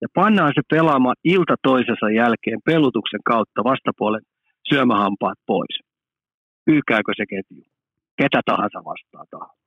Ja 0.03 0.09
pannaan 0.15 0.53
se 0.55 0.63
pelaamaan 0.75 1.17
ilta 1.25 1.55
toisensa 1.63 2.07
jälkeen 2.11 2.61
pelutuksen 2.71 3.23
kautta 3.31 3.65
vastapuolen 3.71 4.25
syömähampaat 4.69 5.39
pois. 5.47 5.75
Pyykääkö 6.67 7.13
se 7.17 7.25
ketju? 7.33 7.63
Ketä 8.19 8.41
tahansa 8.51 8.79
vastaa 8.91 9.25
tahansa. 9.31 9.65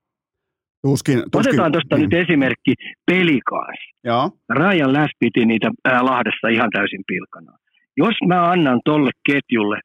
Tuskin, 0.83 1.19
tuskin. 1.31 1.39
Otetaan 1.39 1.71
tuosta 1.71 1.95
mm. 1.95 2.01
nyt 2.01 2.13
esimerkki 2.13 2.73
pelikaas. 3.11 3.79
Joo. 4.03 4.31
Rajan 4.49 4.93
läs 4.93 5.11
piti 5.19 5.45
niitä 5.45 5.69
ää, 5.85 6.05
Lahdessa 6.05 6.47
ihan 6.47 6.69
täysin 6.75 7.03
pilkana. 7.07 7.51
Jos 7.97 8.15
mä 8.27 8.39
annan 8.51 8.79
tolle 8.85 9.11
ketjulle 9.29 9.79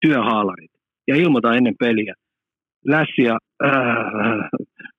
työhaalarit 0.00 0.70
ja 1.08 1.16
ilmoitan 1.16 1.56
ennen 1.56 1.74
peliä, 1.78 2.14
Lässi 2.86 3.22
ja 3.22 3.38
äh, 3.64 4.48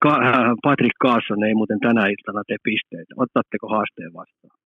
Ka- 0.03 0.21
äh, 0.27 0.51
Patrick 0.63 0.97
Carson 1.03 1.43
ei 1.43 1.53
muuten 1.53 1.79
tänä 1.79 2.07
iltana 2.07 2.43
tee 2.47 2.57
pisteitä. 2.63 3.13
Ottatteko 3.17 3.67
haasteen 3.67 4.13
vastaan? 4.13 4.59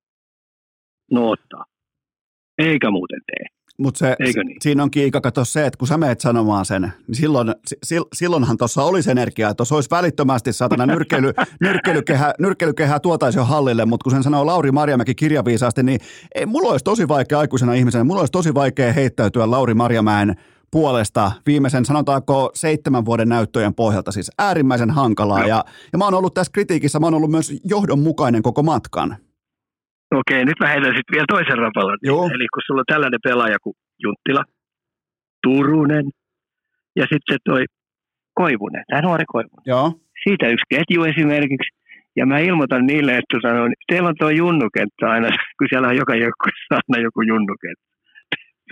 No 1.12 1.30
ottaa. 1.30 1.66
Eikä 2.58 2.92
muuten 2.92 3.22
tee. 3.26 3.46
Mutta 3.78 3.98
se, 3.98 4.16
Eikö 4.20 4.44
niin? 4.44 4.58
siinä 4.62 4.84
onkin 4.84 5.04
Iika, 5.04 5.22
kato 5.22 5.46
se, 5.46 5.66
että 5.66 5.78
kun 5.78 5.88
sä 5.88 5.98
meet 5.98 6.20
sanomaan 6.20 6.66
sen, 6.66 6.82
niin 6.82 7.16
silloin, 7.16 7.54
si, 7.84 7.98
silloinhan 8.14 8.58
tuossa 8.58 8.84
olisi 8.84 9.12
energiaa, 9.12 9.54
tuossa 9.54 9.76
olisi 9.76 9.90
välittömästi 9.92 10.54
satana 10.54 10.86
nyrkkeily, 10.86 11.34
nyrkkeilykehä, 11.62 12.34
nyrkkeilykehää 12.40 13.00
tuotaisi 13.00 13.40
jo 13.40 13.46
hallille, 13.46 13.86
mutta 13.86 14.04
kun 14.04 14.12
sen 14.12 14.24
sanoo 14.24 14.46
Lauri 14.46 14.72
Marjamäki 14.72 15.16
kirjaviisaasti, 15.16 15.84
niin 15.84 16.00
ei, 16.36 16.46
mulla 16.46 16.70
olisi 16.70 16.84
tosi 16.84 17.08
vaikea 17.08 17.40
aikuisena 17.40 17.74
ihmisenä, 17.74 18.04
mulla 18.04 18.20
olisi 18.20 18.32
tosi 18.32 18.54
vaikea 18.54 18.94
heittäytyä 18.94 19.52
Lauri 19.52 19.74
Marjamäen 19.74 20.36
puolesta 20.74 21.32
viimeisen, 21.46 21.86
sanotaanko 21.86 22.52
seitsemän 22.54 23.06
vuoden 23.06 23.30
näyttöjen 23.30 23.74
pohjalta, 23.74 24.12
siis 24.12 24.32
äärimmäisen 24.40 24.92
hankalaa. 24.92 25.48
Ja, 25.54 25.60
ja 25.92 25.98
mä 25.98 26.06
oon 26.06 26.14
ollut 26.14 26.34
tässä 26.34 26.54
kritiikissä, 26.54 27.00
mä 27.00 27.06
oon 27.06 27.14
ollut 27.14 27.32
myös 27.32 27.62
johdonmukainen 27.74 28.44
koko 28.44 28.64
matkan. 28.64 29.10
Okei, 30.20 30.46
nyt 30.46 30.60
mä 30.60 30.68
heitän 30.68 30.96
sitten 30.98 31.14
vielä 31.16 31.26
toisen 31.30 31.58
rapalon. 31.58 31.98
Joo. 32.02 32.26
Eli 32.26 32.48
kun 32.54 32.64
sulla 32.66 32.80
on 32.80 32.92
tällainen 32.94 33.20
pelaaja 33.24 33.58
kuin 33.64 33.76
Junttila, 34.04 34.44
Turunen 35.44 36.06
ja 36.96 37.04
sitten 37.04 37.34
se 37.34 37.38
toi 37.46 37.64
Koivunen, 38.34 38.84
tämä 38.88 39.02
nuori 39.02 39.26
Koivunen. 39.28 39.64
Joo, 39.66 39.92
Siitä 40.24 40.48
yksi 40.48 40.66
ketju 40.70 41.04
esimerkiksi. 41.04 41.70
Ja 42.16 42.26
mä 42.26 42.40
ilmoitan 42.40 42.86
niille, 42.86 43.12
että 43.12 43.32
tota, 43.34 43.54
no, 43.54 43.64
teillä 43.88 44.10
on 44.10 44.16
tuo 44.20 44.30
junnukenttä 44.30 45.06
aina, 45.14 45.28
kun 45.58 45.68
siellä 45.70 45.88
on 45.88 45.96
joka 45.96 46.16
joukkueessa 46.16 46.74
aina 46.76 47.04
joku 47.04 47.22
junnukenttä. 47.22 47.93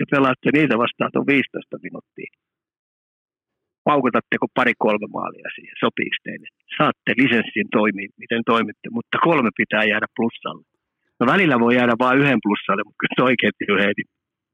Ja 0.02 0.06
pelaatte 0.14 0.48
niitä 0.56 0.74
vastaan 0.84 1.10
tuon 1.12 1.26
15 1.26 1.76
minuuttia. 1.86 2.30
Paukutatteko 3.88 4.46
pari-kolme 4.58 5.08
maalia 5.16 5.48
siihen, 5.56 5.76
sopiiko 5.84 6.16
teille? 6.26 6.48
Saatte 6.76 7.10
lisenssin 7.22 7.68
toimia, 7.76 8.08
miten 8.22 8.42
toimitte, 8.52 8.88
mutta 8.96 9.16
kolme 9.28 9.50
pitää 9.60 9.84
jäädä 9.92 10.08
plussalle. 10.16 10.64
No 11.20 11.24
välillä 11.32 11.56
voi 11.64 11.72
jäädä 11.78 11.94
vain 12.04 12.18
yhden 12.22 12.40
plussalle, 12.44 12.82
mutta 12.84 13.02
kyllä 13.66 13.82
hei, 13.84 13.94
niin 13.98 14.10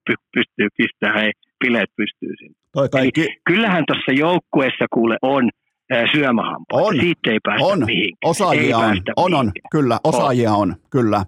py- 0.06 0.24
pystyy 0.34 0.68
pistämään, 0.78 1.20
hei, 1.20 1.32
bileet 1.60 1.90
pystyy 2.00 2.32
sinne. 2.38 2.56
toi 2.72 2.88
kaikki, 2.88 3.26
Kyllähän 3.50 3.84
tuossa 3.88 4.12
joukkueessa 4.24 4.86
kuule 4.94 5.16
on 5.22 5.44
ää, 5.90 6.04
syömähampaita. 6.14 6.86
On. 6.86 6.94
Siitä 7.00 7.30
ei 7.34 7.40
päästä 7.42 7.66
on, 7.66 7.78
mihinkään. 7.86 8.30
osaajia 8.32 8.62
ei 8.62 8.74
on, 8.74 8.80
päästä 8.80 9.12
on, 9.16 9.34
on, 9.34 9.52
kyllä, 9.70 9.96
osaajia 10.04 10.52
on, 10.52 10.76
kyllä. 10.90 11.20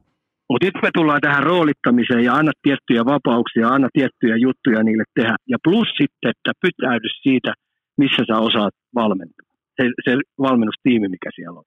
Mutta 0.51 0.67
nyt 0.67 0.83
me 0.83 0.91
tullaan 0.95 1.21
tähän 1.21 1.43
roolittamiseen 1.43 2.25
ja 2.25 2.35
anna 2.35 2.53
tiettyjä 2.63 3.05
vapauksia, 3.05 3.69
anna 3.69 3.89
tiettyjä 3.93 4.37
juttuja 4.37 4.83
niille 4.83 5.05
tehdä. 5.15 5.37
Ja 5.49 5.59
plus 5.65 5.89
sitten, 5.89 6.31
että 6.35 6.53
pytäydy 6.65 7.09
siitä, 7.23 7.51
missä 7.99 8.23
sä 8.29 8.39
osaat 8.39 8.75
valmentaa. 8.95 9.51
Se, 9.77 9.85
se 10.05 10.13
valmennustiimi, 10.39 11.09
mikä 11.09 11.31
siellä 11.35 11.59
on. 11.59 11.65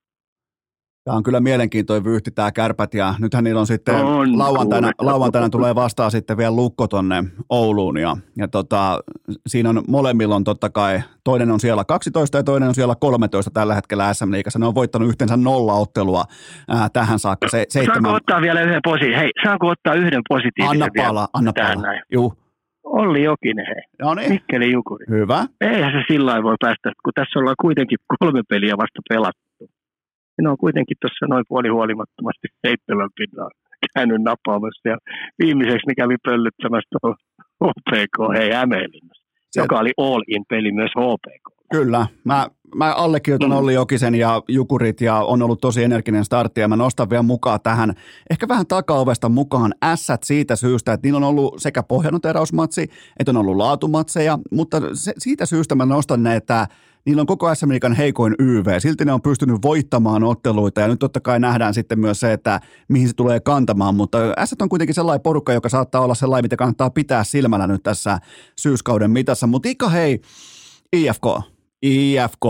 Tämä 1.05 1.17
on 1.17 1.23
kyllä 1.23 1.39
mielenkiintoinen 1.39 2.03
vyyhti 2.03 2.31
tämä 2.31 2.51
kärpät 2.51 2.93
ja 2.93 3.15
nythän 3.19 3.43
niillä 3.43 3.59
on 3.59 3.67
sitten 3.67 3.95
On, 3.95 4.37
lauantaina, 4.39 4.91
kuule. 4.97 5.11
lauantaina 5.11 5.49
tulee 5.49 5.75
vastaan 5.75 6.11
sitten 6.11 6.37
vielä 6.37 6.55
lukko 6.55 6.87
tonne 6.87 7.23
Ouluun 7.49 7.97
ja, 7.97 8.17
ja 8.37 8.47
tota, 8.47 8.99
siinä 9.47 9.69
on 9.69 9.83
molemmilla 9.87 10.35
on 10.35 10.43
totta 10.43 10.69
kai, 10.69 11.01
toinen 11.23 11.51
on 11.51 11.59
siellä 11.59 11.83
12 11.85 12.37
ja 12.37 12.43
toinen 12.43 12.69
on 12.69 12.75
siellä 12.75 12.95
13 12.99 13.51
tällä 13.51 13.75
hetkellä 13.75 14.13
SM 14.13 14.31
Liigassa. 14.31 14.59
Ne 14.59 14.65
on 14.65 14.75
voittanut 14.75 15.07
yhteensä 15.09 15.37
nolla 15.37 15.73
ottelua 15.73 16.23
ää, 16.69 16.87
tähän 16.93 17.19
saakka. 17.19 17.47
Se, 17.49 17.65
seitsemän, 17.69 17.95
Saanko 18.03 18.13
ottaa 18.17 18.41
vielä 18.41 18.61
yhden 18.61 18.81
posi? 18.83 19.15
Hei, 19.15 19.29
saanko 19.43 19.67
ottaa 19.67 19.93
yhden 19.93 20.21
positiivisen 20.29 20.69
anna 20.83 20.87
vielä 20.93 21.07
pala, 21.07 21.27
anna 21.33 21.51
pala. 21.55 21.87
Juu, 22.11 22.33
Olli 22.83 23.23
Jokinen, 23.23 23.65
hei. 23.65 23.83
no 24.01 24.13
niin, 24.13 24.31
Mikkeli 24.31 24.71
Jukuri. 24.71 25.05
hyvä. 25.09 25.45
Eihän 25.61 25.91
se 25.91 26.13
sillä 26.13 26.43
voi 26.43 26.55
päästä, 26.59 26.91
kun 27.03 27.13
tässä 27.15 27.39
ollaan 27.39 27.55
kuitenkin 27.61 27.97
kolme 28.19 28.41
peliä 28.49 28.73
vasta 28.77 28.99
pelattu. 29.09 29.42
Ja 30.37 30.41
ne 30.43 30.49
on 30.49 30.57
kuitenkin 30.57 30.97
tuossa 31.01 31.25
noin 31.29 31.45
puoli 31.47 31.69
huolimattomasti 31.69 32.47
seitsemän 32.67 33.09
pinnaa 33.17 33.49
käynyt 33.95 34.21
nappaamassa. 34.21 34.89
Ja 34.89 34.97
viimeiseksi 35.39 35.87
ne 35.87 35.95
kävi 35.95 36.15
pöllyttämässä 36.23 36.89
tuolla 36.91 37.17
HPK, 37.63 38.17
hei 38.37 38.51
Hämeenlinnassa, 38.51 39.23
Se- 39.51 39.61
joka 39.61 39.79
oli 39.79 39.91
all-in 39.97 40.43
peli 40.49 40.71
myös 40.71 40.91
HPK. 40.97 41.62
Kyllä, 41.73 42.07
mä, 42.23 42.47
mä 42.75 42.93
allekirjoitan 42.93 43.49
Mm. 43.49 43.57
Olli 43.57 43.73
Jokisen 43.73 44.15
ja 44.15 44.41
Jukurit 44.47 45.01
ja 45.01 45.15
on 45.15 45.41
ollut 45.41 45.61
tosi 45.61 45.83
energinen 45.83 46.25
startti 46.25 46.61
ja 46.61 46.67
mä 46.67 46.75
nostan 46.75 47.09
vielä 47.09 47.23
mukaan 47.23 47.59
tähän, 47.63 47.93
ehkä 48.29 48.47
vähän 48.47 48.67
takaovesta 48.67 49.29
mukaan 49.29 49.73
ässät 49.83 50.23
siitä 50.23 50.55
syystä, 50.55 50.93
että 50.93 51.07
niillä 51.07 51.17
on 51.17 51.23
ollut 51.23 51.55
sekä 51.57 51.83
pohjanoterausmatsi, 51.83 52.89
että 53.19 53.31
on 53.31 53.37
ollut 53.37 53.57
laatumatseja, 53.57 54.39
mutta 54.51 54.81
se, 54.93 55.13
siitä 55.17 55.45
syystä 55.45 55.75
mä 55.75 55.85
nostan 55.85 56.23
ne, 56.23 56.35
että 56.35 56.67
niillä 57.05 57.19
on 57.19 57.25
koko 57.25 57.55
SM 57.55 57.69
Liigan 57.69 57.93
heikoin 57.93 58.35
YV, 58.39 58.79
silti 58.79 59.05
ne 59.05 59.13
on 59.13 59.21
pystynyt 59.21 59.61
voittamaan 59.61 60.23
otteluita 60.23 60.81
ja 60.81 60.87
nyt 60.87 60.99
totta 60.99 61.19
kai 61.19 61.39
nähdään 61.39 61.73
sitten 61.73 61.99
myös 61.99 62.19
se, 62.19 62.33
että 62.33 62.59
mihin 62.87 63.07
se 63.07 63.13
tulee 63.15 63.39
kantamaan, 63.39 63.95
mutta 63.95 64.17
S 64.45 64.55
on 64.61 64.69
kuitenkin 64.69 64.95
sellainen 64.95 65.23
porukka, 65.23 65.53
joka 65.53 65.69
saattaa 65.69 66.01
olla 66.01 66.15
sellainen, 66.15 66.45
mitä 66.45 66.55
kannattaa 66.55 66.89
pitää 66.89 67.23
silmällä 67.23 67.67
nyt 67.67 67.83
tässä 67.83 68.19
syyskauden 68.59 69.11
mitassa, 69.11 69.47
mutta 69.47 69.69
Ika 69.69 69.89
hei, 69.89 70.21
IFK, 70.93 71.52
IFK, 71.83 72.45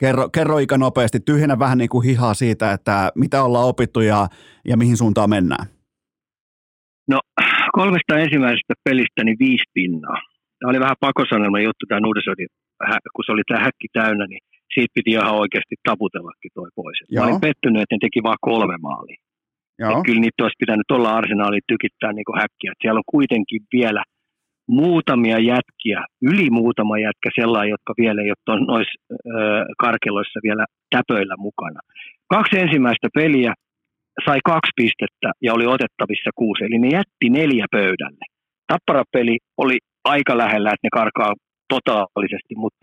kerro, 0.00 0.28
kerro 0.28 0.58
Ika 0.58 0.78
nopeasti, 0.78 1.20
tyhjennä 1.20 1.58
vähän 1.58 1.78
niin 1.78 1.88
kuin 1.88 2.04
hihaa 2.04 2.34
siitä, 2.34 2.72
että 2.72 3.12
mitä 3.14 3.42
ollaan 3.42 3.68
opittu 3.68 4.00
ja, 4.00 4.28
ja 4.64 4.76
mihin 4.76 4.96
suuntaan 4.96 5.30
mennään. 5.30 5.66
No 7.08 7.18
kolmesta 7.72 8.18
ensimmäisestä 8.18 8.74
pelistä 8.84 9.24
niin 9.24 9.38
viisi 9.38 9.64
pinnaa. 9.74 10.18
Tämä 10.58 10.70
oli 10.70 10.80
vähän 10.80 11.00
pakosanelma 11.00 11.60
juttu 11.60 11.86
tämä 11.88 12.00
Nuudesodin, 12.00 12.48
kun 13.14 13.24
se 13.26 13.32
oli 13.32 13.42
tämä 13.48 13.64
häkki 13.64 13.88
täynnä, 13.92 14.26
niin 14.26 14.42
siitä 14.74 14.94
piti 14.94 15.10
ihan 15.10 15.40
oikeasti 15.42 15.76
taputellakin 15.88 16.50
toi 16.54 16.70
pois. 16.74 16.98
Mä 17.00 17.06
Joo. 17.10 17.24
olin 17.24 17.40
pettynyt, 17.40 17.82
että 17.82 17.94
ne 17.94 17.98
teki 18.00 18.20
vaan 18.22 18.42
kolme 18.48 18.76
maalia. 18.86 19.20
Joo, 19.78 20.02
kyllä 20.06 20.20
niitä 20.20 20.42
olisi 20.42 20.62
pitänyt 20.64 20.90
olla 20.90 21.16
arsenaaliin 21.20 21.70
tykittää 21.72 22.12
niin 22.12 22.24
kuin 22.28 22.40
häkkiä. 22.42 22.72
Siellä 22.82 22.98
on 22.98 23.12
kuitenkin 23.16 23.60
vielä 23.72 24.02
muutamia 24.68 25.38
jätkiä, 25.38 26.04
yli 26.22 26.50
muutama 26.50 26.98
jätkä 26.98 27.30
sellainen, 27.34 27.70
jotka 27.70 27.94
vielä 27.98 28.22
ei 28.22 28.30
ole 28.30 28.66
noissa 28.66 29.00
karkeloissa 29.78 30.40
vielä 30.42 30.64
täpöillä 30.90 31.34
mukana. 31.38 31.80
Kaksi 32.28 32.58
ensimmäistä 32.58 33.08
peliä 33.14 33.54
sai 34.24 34.38
kaksi 34.44 34.72
pistettä 34.76 35.32
ja 35.42 35.54
oli 35.54 35.66
otettavissa 35.66 36.30
kuusi, 36.34 36.64
eli 36.64 36.78
ne 36.78 36.88
jätti 36.88 37.30
neljä 37.30 37.66
pöydälle. 37.70 38.24
Tapparapeli 38.66 39.38
oli 39.56 39.78
aika 40.04 40.38
lähellä, 40.38 40.70
että 40.70 40.86
ne 40.86 40.90
karkaa 40.92 41.32
totaalisesti, 41.68 42.54
mutta 42.56 42.77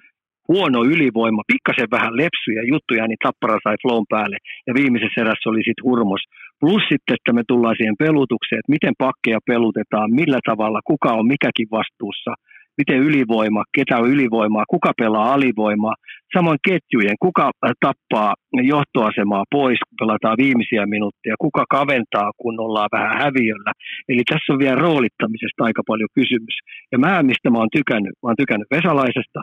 huono 0.48 0.80
ylivoima, 0.94 1.50
pikkasen 1.54 1.90
vähän 1.92 2.18
lepsyjä 2.22 2.62
juttuja, 2.72 3.08
niin 3.08 3.24
Tappara 3.24 3.58
sai 3.64 3.76
flown 3.82 4.06
päälle 4.10 4.38
ja 4.68 4.74
viimeisessä 4.74 5.22
erässä 5.22 5.50
oli 5.50 5.64
sitten 5.68 5.86
hurmos. 5.88 6.24
Plus 6.60 6.84
sitten, 6.92 7.16
että 7.18 7.34
me 7.34 7.44
tullaan 7.48 7.76
siihen 7.78 8.02
pelutukseen, 8.06 8.60
että 8.60 8.76
miten 8.76 8.94
pakkeja 8.98 9.40
pelutetaan, 9.52 10.14
millä 10.22 10.40
tavalla, 10.50 10.80
kuka 10.92 11.10
on 11.20 11.28
mikäkin 11.28 11.68
vastuussa, 11.72 12.32
miten 12.78 13.00
ylivoima, 13.08 13.64
ketä 13.76 13.98
on 13.98 14.10
ylivoimaa, 14.10 14.64
kuka 14.70 14.92
pelaa 14.98 15.34
alivoimaa, 15.34 15.96
samoin 16.38 16.60
ketjujen, 16.68 17.16
kuka 17.26 17.46
äh, 17.46 17.72
tappaa 17.80 18.34
johtoasemaa 18.74 19.44
pois, 19.52 19.80
kun 19.88 20.00
pelataan 20.02 20.38
viimeisiä 20.38 20.86
minuutteja, 20.86 21.36
kuka 21.40 21.64
kaventaa, 21.70 22.32
kun 22.38 22.60
ollaan 22.60 22.90
vähän 22.92 23.18
häviöllä. 23.24 23.72
Eli 24.10 24.24
tässä 24.30 24.54
on 24.54 24.60
vielä 24.60 24.84
roolittamisesta 24.86 25.64
aika 25.64 25.82
paljon 25.88 26.10
kysymys. 26.14 26.56
Ja 26.92 26.98
mä, 26.98 27.24
mistä 27.24 27.50
mä 27.50 27.58
oon 27.58 27.76
tykännyt, 27.78 28.14
mä 28.24 28.30
oon 28.30 28.42
tykännyt 28.42 28.72
Vesalaisesta, 28.76 29.40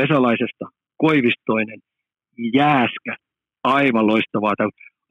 Vesalaisesta, 0.00 0.64
Koivistoinen, 0.96 1.80
Jääskä, 2.54 3.16
aivan 3.64 4.06
loistavaa. 4.06 4.54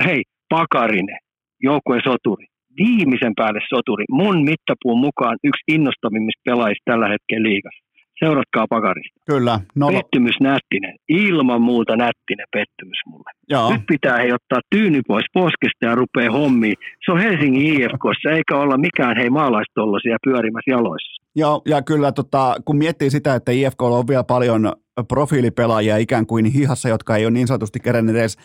Hei, 0.05 0.23
Pakarinen, 0.49 1.19
joukkueen 1.61 2.01
soturi, 2.03 2.45
viimeisen 2.77 3.33
päälle 3.35 3.59
soturi, 3.69 4.05
mun 4.11 4.43
mittapuun 4.43 4.99
mukaan 4.99 5.37
yksi 5.43 5.63
innostavimmista 5.67 6.41
pelaajista 6.45 6.91
tällä 6.91 7.07
hetkellä 7.07 7.49
liigassa. 7.49 7.94
Seuratkaa 8.19 8.65
Pakarista. 8.69 9.19
kyllä. 9.25 9.59
Nolla, 9.75 9.99
Pettymys 10.01 10.35
Nättinen, 10.41 10.95
ilman 11.09 11.61
muuta 11.61 11.95
Nättinen 11.95 12.45
pettymys 12.53 12.97
mulle. 13.07 13.31
joo, 13.49 13.71
Nyt 13.71 13.81
pitää 13.87 14.17
he 14.17 14.33
ottaa 14.33 14.59
tyyny 14.69 15.01
pois 15.07 15.25
poskesta 15.33 15.85
ja 15.85 15.95
rupeaa 15.95 16.31
hommiin. 16.31 16.75
Se 17.05 17.11
on 17.11 17.19
Helsingin 17.19 17.73
IFKssa, 17.81 18.29
eikä 18.31 18.55
olla 18.57 18.77
mikään 18.77 19.17
hei 19.17 19.29
maalaistollosia 19.29 20.17
pyörimässä 20.23 20.71
jaloissa. 20.71 21.23
joo, 21.35 21.61
ja 21.67 21.81
kyllä 21.81 22.11
tota, 22.11 22.55
kun 22.65 22.77
miettii 22.77 23.09
sitä, 23.09 23.35
että 23.35 23.51
IFK 23.51 23.81
on 23.81 24.07
vielä 24.07 24.23
paljon 24.23 24.73
profiilipelaajia 25.07 25.97
ikään 25.97 26.25
kuin 26.25 26.45
hihassa, 26.45 26.89
jotka 26.89 27.15
ei 27.15 27.25
ole 27.25 27.31
niin 27.33 27.47
sanotusti 27.47 27.79
keränneet 27.79 28.17
edes 28.17 28.37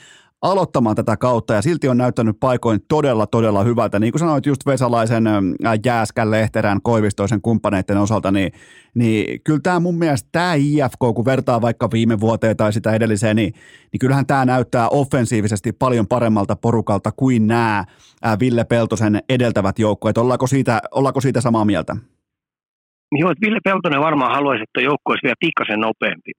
aloittamaan 0.43 0.97
tätä 0.97 1.17
kautta 1.17 1.55
ja 1.55 1.62
silti 1.62 1.89
on 1.89 1.99
näyttänyt 1.99 2.37
paikoin 2.41 2.81
todella, 2.89 3.27
todella 3.27 3.65
hyvältä. 3.65 3.99
Niin 3.99 4.12
kuin 4.12 4.21
sanoit 4.21 4.47
just 4.47 4.67
Vesalaisen, 4.67 5.25
Jääskän, 5.85 6.31
Lehterän, 6.31 6.83
Koivistoisen 6.83 7.41
kumppaneiden 7.41 7.99
osalta, 7.99 8.31
niin, 8.31 8.53
niin 8.95 9.41
kyllä 9.45 9.61
tämä 9.62 9.81
mun 9.81 9.99
mielestä 9.99 10.29
tämä 10.33 10.55
IFK, 10.55 10.99
kun 11.15 11.25
vertaa 11.25 11.61
vaikka 11.61 11.91
viime 11.93 12.21
vuoteen 12.21 12.57
tai 12.57 12.73
sitä 12.73 12.93
edelliseen, 12.93 13.37
niin, 13.37 13.55
niin 13.93 13.99
kyllähän 14.01 14.27
tämä 14.27 14.45
näyttää 14.45 14.89
offensiivisesti 14.89 15.73
paljon 15.73 16.07
paremmalta 16.07 16.57
porukalta 16.57 17.12
kuin 17.17 17.47
nämä 17.47 17.85
Ville 18.41 18.65
Peltosen 18.65 19.23
edeltävät 19.29 19.79
joukkueet. 19.79 20.19
Ollaanko 20.19 20.47
siitä, 20.47 20.83
ollaanko 20.91 21.21
siitä 21.21 21.41
samaa 21.41 21.65
mieltä? 21.65 21.97
Joo, 23.19 23.31
että 23.31 23.45
Ville 23.47 23.61
Peltonen 23.65 24.07
varmaan 24.09 24.35
haluaisi, 24.37 24.62
että 24.62 24.81
joukko 24.81 25.09
olisi 25.11 25.27
vielä 25.27 25.45
pikkasen 25.47 25.81
nopeampi. 25.81 26.31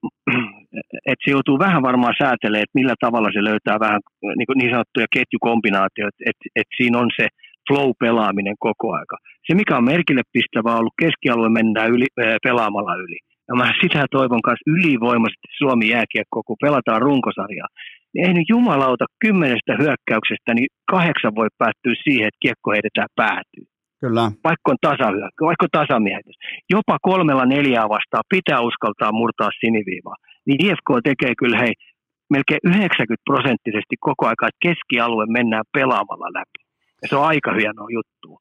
että 1.09 1.23
se 1.23 1.31
joutuu 1.31 1.59
vähän 1.59 1.81
varmaan 1.89 2.15
säätelemään, 2.21 2.63
että 2.63 2.79
millä 2.79 2.95
tavalla 3.05 3.29
se 3.33 3.43
löytää 3.43 3.77
vähän 3.85 4.01
niin, 4.37 4.47
kuin 4.47 4.57
niin 4.57 4.71
sanottuja 4.73 5.13
ketjukombinaatioita, 5.15 6.17
että, 6.29 6.45
että 6.59 6.77
siinä 6.77 6.97
on 7.03 7.09
se 7.19 7.27
flow-pelaaminen 7.67 8.57
koko 8.67 8.87
aika. 8.99 9.17
Se, 9.45 9.55
mikä 9.55 9.77
on 9.77 9.91
merkille 9.93 10.23
pistävää 10.33 10.77
ollut, 10.79 10.99
keskialue 11.01 11.49
mennään 11.49 11.89
yli, 11.95 12.07
pelaamalla 12.43 12.95
yli. 12.95 13.19
Ja 13.47 13.55
mä 13.55 13.73
sitä 13.81 14.05
toivon 14.11 14.41
kanssa 14.41 14.71
ylivoimaisesti 14.75 15.47
Suomi 15.57 15.85
jääkiekko, 15.95 16.41
kun 16.45 16.63
pelataan 16.65 17.01
runkosarjaa. 17.01 17.67
Niin 18.13 18.27
ei 18.27 18.33
nyt 18.33 18.49
jumalauta 18.49 19.05
kymmenestä 19.19 19.73
hyökkäyksestä, 19.81 20.53
niin 20.53 20.67
kahdeksan 20.91 21.35
voi 21.35 21.47
päättyä 21.57 21.95
siihen, 22.03 22.27
että 22.27 22.43
kiekko 22.45 22.71
heitetään 22.71 23.11
päätyy. 23.15 23.65
Kyllä. 24.01 24.23
Vaikka 24.47 24.67
on 24.73 24.81
tasahyökkä, 24.87 25.41
vaikka 25.49 25.65
on 25.65 25.77
tasamiehitys. 25.79 26.37
Jopa 26.69 26.97
kolmella 27.09 27.45
neljää 27.45 27.89
vastaan 27.95 28.23
pitää 28.35 28.59
uskaltaa 28.69 29.11
murtaa 29.11 29.49
siniviivaa. 29.59 30.15
Niin 30.45 30.65
IFK 30.65 30.89
tekee 31.03 31.33
kyllä 31.41 31.57
hei, 31.63 31.73
melkein 32.33 32.63
90 32.63 33.29
prosenttisesti 33.29 33.95
koko 34.07 34.23
aika, 34.27 34.47
että 34.47 34.63
keskialue 34.67 35.25
mennään 35.37 35.67
pelaamalla 35.77 36.29
läpi. 36.39 36.59
Ja 37.01 37.07
se 37.07 37.15
on 37.15 37.25
aika 37.33 37.51
hienoa 37.53 37.89
juttua. 37.97 38.37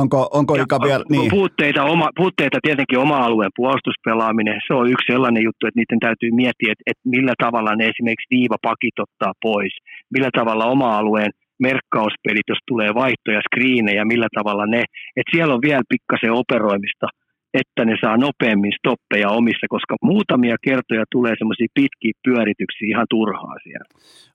Onko, 0.00 0.28
onko 0.38 0.54
Ika 0.54 0.78
vielä... 0.88 1.04
Niin. 1.10 1.30
Puutteita, 1.30 1.84
oma, 1.84 2.08
puutteita 2.16 2.58
tietenkin 2.62 2.98
oma 2.98 3.18
alueen 3.18 3.56
puolustuspelaaminen, 3.56 4.60
se 4.66 4.74
on 4.74 4.90
yksi 4.92 5.12
sellainen 5.12 5.42
juttu, 5.42 5.66
että 5.66 5.80
niiden 5.80 6.00
täytyy 6.06 6.30
miettiä, 6.42 6.72
että, 6.72 6.84
että 6.90 7.08
millä 7.14 7.34
tavalla 7.44 7.76
ne 7.76 7.84
esimerkiksi 7.92 8.34
viivapakit 8.36 8.96
ottaa 9.04 9.32
pois, 9.42 9.74
millä 10.14 10.30
tavalla 10.38 10.64
oma 10.74 10.98
alueen 10.98 11.30
merkkauspelit, 11.60 12.48
jos 12.48 12.58
tulee 12.66 12.94
vaihtoja, 12.94 13.40
skriinejä, 13.48 14.04
millä 14.04 14.28
tavalla 14.34 14.66
ne, 14.66 14.84
että 15.16 15.30
siellä 15.30 15.54
on 15.54 15.62
vielä 15.62 15.82
pikkasen 15.88 16.32
operoimista– 16.32 17.06
että 17.60 17.84
ne 17.84 17.96
saa 18.00 18.16
nopeammin 18.16 18.72
stoppeja 18.78 19.28
omissa, 19.30 19.66
koska 19.70 19.96
muutamia 20.02 20.56
kertoja 20.62 21.04
tulee 21.10 21.34
semmoisia 21.38 21.66
pitkiä 21.74 22.12
pyörityksiä 22.24 22.88
ihan 22.88 23.06
turhaa 23.10 23.54
siellä. 23.62 23.86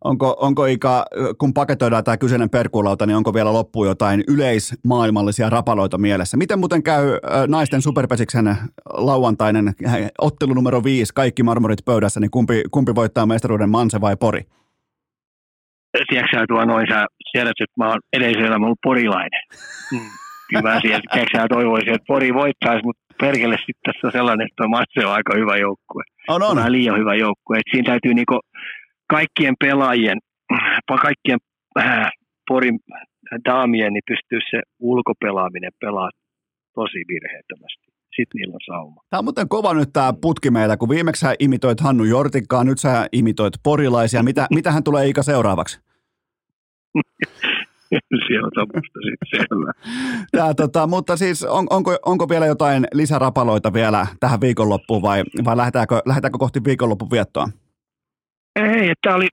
Onko, 0.04 0.38
onko 0.40 0.66
Ika, 0.66 1.06
kun 1.38 1.54
paketoidaan 1.54 2.04
tämä 2.04 2.18
kyseinen 2.18 2.50
perkulauta, 2.50 3.06
niin 3.06 3.18
onko 3.18 3.34
vielä 3.34 3.54
loppuun 3.54 3.88
jotain 3.88 4.24
yleismaailmallisia 4.28 5.50
rapaloita 5.50 5.98
mielessä? 5.98 6.38
Miten 6.38 6.60
muuten 6.60 6.84
käy 6.84 7.06
naisten 7.48 7.82
superpesiksen 7.82 8.56
lauantainen 8.94 9.74
ottelu 10.18 10.54
numero 10.54 10.84
viisi, 10.84 11.14
kaikki 11.14 11.44
marmorit 11.44 11.86
pöydässä, 11.86 12.20
niin 12.20 12.32
kumpi, 12.32 12.64
kumpi 12.72 12.96
voittaa 12.96 13.26
mestaruuden, 13.26 13.70
Manse 13.70 14.02
vai 14.02 14.16
Pori? 14.18 14.42
Tiedätkö 16.10 16.46
tuo 16.48 16.66
noin, 16.66 16.88
sä 16.90 17.06
tiedät, 17.32 17.58
että 17.60 17.78
mä 17.78 17.88
oon 17.90 18.00
edellisellä 18.14 18.56
ollut 18.56 18.80
porilainen. 18.84 19.42
Mm 19.92 20.22
kyllä 20.52 20.74
mä 20.74 20.80
sieltä 20.82 21.48
toivoisin, 21.50 21.94
että 21.94 22.06
Pori 22.08 22.34
voittaisi, 22.34 22.84
mutta 22.84 23.02
perkele 23.20 23.58
sitten 23.58 23.86
tässä 23.86 24.08
on 24.08 24.12
sellainen, 24.12 24.48
että 24.48 24.68
Matse 24.68 25.06
on 25.06 25.14
aika 25.14 25.34
hyvä 25.36 25.58
joukkue. 25.58 26.04
On, 26.28 26.44
on. 26.44 26.56
Vähän 26.56 26.72
liian 26.72 27.00
hyvä 27.00 27.16
joukkue. 27.16 27.58
Et 27.58 27.72
siinä 27.72 27.92
täytyy 27.92 28.14
niinku 28.14 28.40
kaikkien 29.10 29.56
pelaajien, 29.60 30.18
kaikkien 31.02 31.40
äh, 31.80 32.10
Porin 32.48 32.80
daamien, 33.46 33.94
niin 33.94 34.08
pystyy 34.08 34.40
se 34.52 34.62
ulkopelaaminen 34.80 35.72
pelaa 35.80 36.10
tosi 36.76 37.00
virheettömästi. 37.08 37.91
Sitten 38.16 38.40
niillä 38.40 38.54
on 38.54 38.60
sauma. 38.66 39.02
Tämä 39.10 39.20
on 39.20 39.26
muuten 39.26 39.50
kova 39.50 39.74
nyt 39.74 39.90
tämä 39.94 40.14
putki 40.22 40.52
meillä, 40.52 40.78
kun 40.78 40.90
viimeksi 40.90 41.20
sä 41.20 41.36
imitoit 41.40 41.80
Hannu 41.80 42.04
Jortikkaa, 42.04 42.64
nyt 42.64 42.80
sä 42.80 43.08
imitoit 43.12 43.54
porilaisia. 43.64 44.24
Mitä, 44.24 44.48
mitä 44.54 44.72
hän 44.72 44.84
tulee 44.84 45.06
Iika 45.06 45.24
seuraavaksi? 45.24 45.82
se 48.28 48.62
on 48.62 48.68
musta 48.76 49.00
sitten 49.10 49.40
selvä. 49.40 49.72
Tää, 50.32 50.54
tota, 50.54 50.88
mutta 50.88 51.18
siis 51.18 51.44
on, 51.44 51.68
onko, 51.70 51.98
onko 52.06 52.30
vielä 52.30 52.46
jotain 52.46 52.88
lisärapaloita 52.94 53.74
vielä 53.74 54.08
tähän 54.20 54.42
viikonloppuun 54.42 55.02
vai, 55.02 55.24
vai 55.46 55.58
lähdetäänkö, 55.58 56.02
lähdetäänkö 56.06 56.38
kohti 56.38 56.64
viikonloppun 56.64 57.12
viettoa? 57.12 57.48
Ei, 58.56 58.90
että 58.90 59.16
oli 59.16 59.28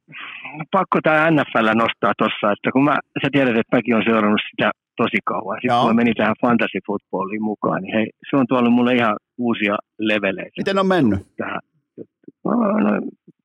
pakko 0.71 0.99
tämä 1.03 1.31
NFL 1.31 1.67
nostaa 1.75 2.13
tuossa, 2.19 2.53
että 2.53 2.73
kun 2.73 2.85
mä, 2.85 2.99
sä 3.23 3.29
tiedät, 3.33 3.57
että 3.57 3.77
mäkin 3.77 3.95
olen 3.95 4.07
seurannut 4.07 4.41
sitä 4.51 4.71
tosi 5.03 5.20
kauan. 5.25 5.57
Sitten 5.57 5.75
Joo. 5.75 5.81
kun 5.81 5.91
mä 5.91 6.01
menin 6.01 6.19
tähän 6.20 6.43
fantasy 6.45 6.79
footballiin 6.87 7.45
mukaan, 7.51 7.83
niin 7.83 7.95
hei, 7.97 8.07
se 8.31 8.37
on 8.37 8.47
tuolla 8.49 8.70
mulle 8.70 8.93
ihan 8.95 9.16
uusia 9.39 9.77
leveleitä. 9.99 10.59
Miten 10.62 10.79
on 10.79 10.87
mennyt? 10.87 11.20
Tähän. 11.37 11.61
No, 12.45 12.53
no, 12.85 12.91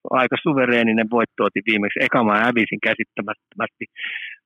aika 0.09 0.35
suvereeninen 0.43 1.07
voitto 1.11 1.43
otin 1.43 1.63
viimeksi. 1.65 1.99
Eka 2.03 2.23
mä 2.23 2.37
hävisin 2.45 2.81
käsittämättömästi 2.83 3.85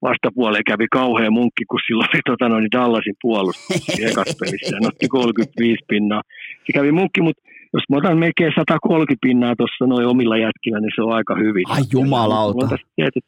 vastapuoleen 0.01 0.63
kävi 0.71 0.87
kauhea 0.91 1.31
munkki, 1.31 1.63
kun 1.69 1.79
silloin 1.87 2.09
oli 2.13 2.21
tota, 2.25 2.49
noin 2.49 2.71
Dallasin 2.71 3.15
puolustus 3.21 3.89
ekas 4.09 4.35
pelissä 4.39 4.75
ja 4.75 4.87
otti 4.87 5.07
35 5.07 5.83
pinnaa. 5.87 6.21
Se 6.65 6.73
kävi 6.73 6.91
munkki, 6.91 7.21
mutta 7.21 7.41
jos 7.73 7.83
mä 7.89 7.97
otan 7.97 8.17
melkein 8.17 8.53
130 8.55 9.27
pinnaa 9.27 9.55
tuossa 9.55 9.85
noin 9.85 10.07
omilla 10.07 10.37
jätkillä, 10.37 10.79
niin 10.79 10.95
se 10.95 11.01
on 11.01 11.13
aika 11.13 11.35
hyvin. 11.35 11.63
Ai 11.69 11.83
jumalauta. 11.93 12.77
Tietyt, 12.95 13.25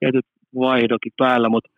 tietyt 0.00 0.26
vaihdokin 0.58 1.12
päällä, 1.18 1.48
mutta 1.48 1.75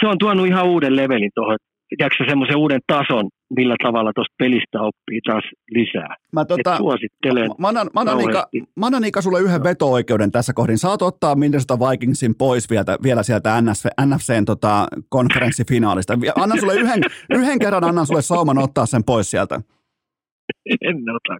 se 0.00 0.06
on 0.06 0.18
tuonut 0.18 0.46
ihan 0.46 0.66
uuden 0.66 0.96
levelin 0.96 1.30
tuohon 1.34 1.56
tiedätkö 1.88 2.24
semmoisen 2.28 2.56
uuden 2.56 2.80
tason, 2.86 3.28
millä 3.56 3.76
tavalla 3.82 4.12
tuosta 4.14 4.34
pelistä 4.38 4.78
oppii 4.80 5.20
taas 5.26 5.44
lisää. 5.70 6.16
Mä, 6.32 6.44
tota, 6.44 6.76
suosittelen. 6.76 7.50
Mä 7.58 7.68
annan, 7.68 7.90
mä, 7.94 8.00
annan 8.00 8.20
Ika, 8.20 8.48
mä 8.76 8.86
annan 8.86 9.04
Ika 9.04 9.22
sulle 9.22 9.40
yhden 9.40 9.64
veto-oikeuden 9.64 10.32
tässä 10.32 10.52
kohdin. 10.52 10.78
Saat 10.78 11.02
ottaa 11.02 11.34
Minnesota 11.34 11.78
Vikingsin 11.78 12.34
pois 12.34 12.70
vielä, 12.70 12.84
vielä 13.02 13.22
sieltä 13.22 13.60
NFC, 13.60 13.88
NFCn 14.06 14.44
tota, 14.44 14.86
konferenssifinaalista. 15.08 16.18
Annan 16.36 16.60
sulle 16.60 16.74
yhden, 16.74 17.02
yhden 17.30 17.58
kerran, 17.58 17.84
annan 17.84 18.06
sulle 18.06 18.22
sauman 18.22 18.58
ottaa 18.58 18.86
sen 18.86 19.04
pois 19.04 19.30
sieltä. 19.30 19.60
En 20.88 20.96
ota. 20.96 21.36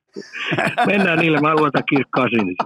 Mennään 0.86 1.18
niille, 1.18 1.40
mä 1.40 1.54
luotan 1.54 1.82
kirkkaasin. 1.90 2.56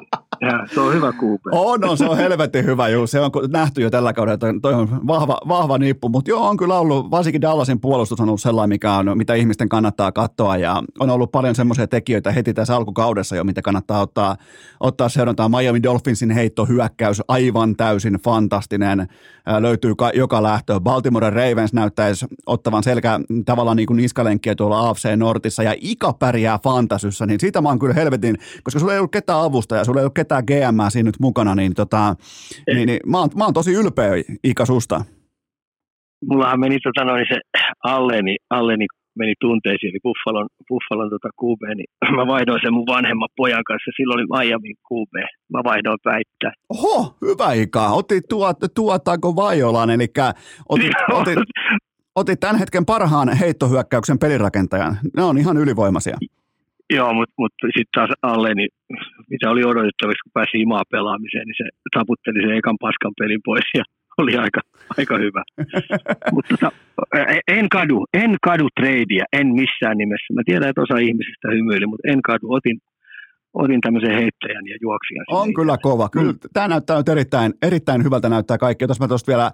Se 0.74 0.81
on 0.81 0.94
hyvä 0.94 1.12
kuupe. 1.12 1.51
On, 1.52 1.81
no, 1.81 1.97
se 1.97 2.05
on 2.05 2.16
helvetin 2.16 2.64
hyvä, 2.64 2.89
juu. 2.89 3.06
Se 3.06 3.20
on 3.20 3.31
nähty 3.48 3.82
jo 3.82 3.90
tällä 3.90 4.12
kaudella, 4.12 4.35
että 4.35 4.47
toi 4.62 4.74
on 4.74 5.06
vahva, 5.06 5.39
vahva 5.48 5.78
nippu, 5.78 6.09
mutta 6.09 6.31
joo, 6.31 6.48
on 6.48 6.56
kyllä 6.56 6.78
ollut, 6.78 7.10
varsinkin 7.10 7.40
Dallasin 7.40 7.81
puolustus 7.81 8.20
on 8.20 8.28
ollut 8.28 8.40
sellainen, 8.40 8.69
mikä 8.69 8.93
on, 8.93 9.19
mitä 9.19 9.35
ihmisten 9.35 9.69
kannattaa 9.69 10.12
katsoa, 10.12 10.56
ja 10.56 10.82
on 11.01 11.10
ollut 11.10 11.32
paljon 11.32 11.55
semmoisia 11.55 11.86
tekijöitä 11.86 12.32
heti 12.32 12.55
tässä 12.55 12.77
alkukaudessa 12.77 13.36
jo, 13.36 13.44
mitä 13.44 13.62
kannattaa 13.62 14.01
ottaa, 14.01 14.36
ottaa 14.81 15.09
seurantaa. 15.09 15.48
Miami 15.48 15.82
Dolphinsin 15.82 16.31
heitto 16.31 16.66
hyökkäys, 16.66 17.23
aivan 17.28 17.77
täysin 17.77 18.14
fantastinen, 18.14 19.09
Ää, 19.47 19.62
löytyy 19.62 19.94
ka- 19.94 20.10
joka 20.14 20.43
lähtö. 20.43 20.81
Baltimore 20.81 21.31
Ravens 21.31 21.73
näyttäisi 21.73 22.27
ottavan 22.47 22.82
selkä 22.82 23.20
tavallaan 23.44 23.77
niin 23.77 23.86
kuin 23.86 23.97
niskalenkkiä 23.97 24.55
tuolla 24.55 24.89
AFC 24.89 25.16
Nortissa, 25.16 25.62
ja 25.62 25.74
Ika 25.81 26.12
pärjää 26.12 26.59
fantasyssä, 26.64 27.27
niin 27.27 27.40
siitä 27.40 27.60
mä 27.60 27.69
oon 27.69 27.78
kyllä 27.78 27.94
helvetin, 27.94 28.39
koska 28.62 28.81
sulla 28.81 28.93
ei 28.93 28.98
ollut 28.98 29.12
ketään 29.12 29.40
avustajaa, 29.40 29.85
sulla 29.85 30.01
ei 30.01 30.05
ollut 30.05 30.14
ketään 30.14 30.31
GM 30.42 30.80
siinä 30.88 31.09
nyt 31.09 31.20
mukana, 31.20 31.54
niin, 31.54 31.74
tota, 31.74 32.16
niin, 32.74 32.86
niin 32.86 33.00
mä, 33.06 33.18
oon, 33.18 33.28
mä 33.36 33.44
oon 33.44 33.54
tosi 33.54 33.72
ylpeä 33.72 34.10
Ika 34.44 34.66
susta. 34.66 35.04
Mullahan 36.30 36.60
meni 36.60 36.78
tota 36.80 37.04
noin 37.04 37.26
se 37.28 37.40
Alleni, 37.84 38.36
Alleni 38.50 38.86
meni 39.18 39.34
tunteisiin, 39.40 39.90
eli 39.90 39.98
Buffalon, 40.02 40.48
Buffalon 40.68 41.10
tota 41.10 41.28
QB, 41.40 41.62
niin 41.76 41.90
mä 42.16 42.26
vaihdoin 42.26 42.60
sen 42.62 42.72
mun 42.72 42.86
vanhemman 42.86 43.28
pojan 43.36 43.64
kanssa, 43.64 43.90
silloin 43.96 44.18
oli 44.18 44.26
Miami 44.34 44.74
QB, 44.88 45.14
mä 45.52 45.60
vaihdoin 45.64 45.98
väittää. 46.04 46.52
Oho, 46.68 47.16
hyvä 47.22 47.52
Ika, 47.52 47.88
otit 47.88 48.24
tuot, 48.28 48.56
tuotaako 48.74 49.36
Vajolan, 49.36 49.90
eli 49.90 50.06
otit, 50.68 50.92
otit, 51.20 51.38
otit 52.14 52.40
tämän 52.40 52.59
hetken 52.59 52.86
parhaan 52.86 53.36
heittohyökkäyksen 53.36 54.18
pelirakentajan, 54.18 54.98
ne 55.16 55.22
on 55.22 55.38
ihan 55.38 55.56
ylivoimaisia. 55.56 56.16
Joo, 56.90 57.14
mutta 57.14 57.34
mut, 57.38 57.52
sitten 57.64 57.94
taas 57.94 58.10
alle, 58.22 58.54
niin 58.54 58.68
mitä 59.30 59.50
oli 59.50 59.64
odotettavissa, 59.64 60.24
kun 60.24 60.36
pääsi 60.38 60.56
imaa 60.60 60.82
pelaamiseen, 60.90 61.46
niin 61.46 61.60
se 61.62 61.66
taputteli 61.96 62.40
sen 62.42 62.59
ekan 62.59 62.78
paskan 62.80 63.12
pelin 63.18 63.40
pois 63.44 63.68
ja 63.74 63.84
oli 64.20 64.36
aika, 64.36 64.60
aika 64.98 65.18
hyvä. 65.18 65.42
mutta 66.34 66.56
tota, 66.56 66.70
en 67.48 67.68
kadu, 67.68 68.04
en 68.14 68.36
kadu 68.42 68.68
treidiä, 68.80 69.24
en 69.32 69.46
missään 69.46 69.98
nimessä. 69.98 70.34
Mä 70.34 70.42
tiedän, 70.44 70.68
että 70.68 70.82
osa 70.82 70.98
ihmisistä 70.98 71.48
hymyili, 71.54 71.86
mutta 71.86 72.09
en 72.12 72.22
kadu. 72.22 72.52
Otin, 72.52 72.78
otin 73.54 73.80
tämmöisen 73.80 74.14
heittäjän 74.14 74.66
ja 74.66 74.76
juoksijan. 74.82 75.24
On 75.28 75.54
kyllä 75.54 75.76
kova. 75.82 76.09
Kyllä, 76.09 76.32
mm. 76.32 76.38
Tämä 76.52 76.68
näyttää 76.68 76.96
nyt 76.96 77.09
erittäin, 77.09 77.52
erittäin 77.62 78.04
hyvältä 78.04 78.28
näyttää 78.28 78.59
kaikki. 78.59 78.86
Tuossa 78.86 79.04
mä 79.04 79.09
tuosta 79.09 79.32
vielä 79.32 79.50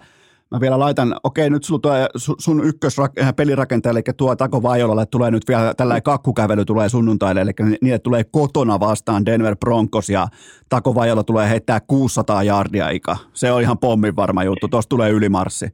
Mä 0.51 0.59
vielä 0.59 0.79
laitan, 0.79 1.15
okei 1.23 1.49
nyt 1.49 1.63
sulla 1.63 1.79
tulee 1.79 2.07
sun 2.39 2.65
ykköspelirakentaja, 2.65 3.91
eli 3.91 4.01
tuo 4.17 4.35
Tako 4.35 4.63
Vajolalle 4.63 5.05
tulee 5.05 5.31
nyt 5.31 5.43
vielä 5.47 5.73
tällainen 5.77 6.03
kakkukävely 6.03 6.65
tulee 6.65 6.89
sunnuntaille, 6.89 7.41
eli 7.41 7.51
niille 7.81 7.99
tulee 7.99 8.23
kotona 8.31 8.79
vastaan 8.79 9.25
Denver 9.25 9.55
Broncos 9.55 10.09
ja 10.09 10.27
Tako 10.69 10.95
Vajola 10.95 11.23
tulee 11.23 11.49
heittää 11.49 11.79
600 11.87 12.43
jardia 12.43 12.89
ika. 12.89 13.15
Se 13.33 13.51
on 13.51 13.61
ihan 13.61 13.77
pommin 13.77 14.15
varma 14.15 14.43
juttu, 14.43 14.67
tuossa 14.67 14.89
tulee 14.89 15.09
ylimarssi. 15.09 15.65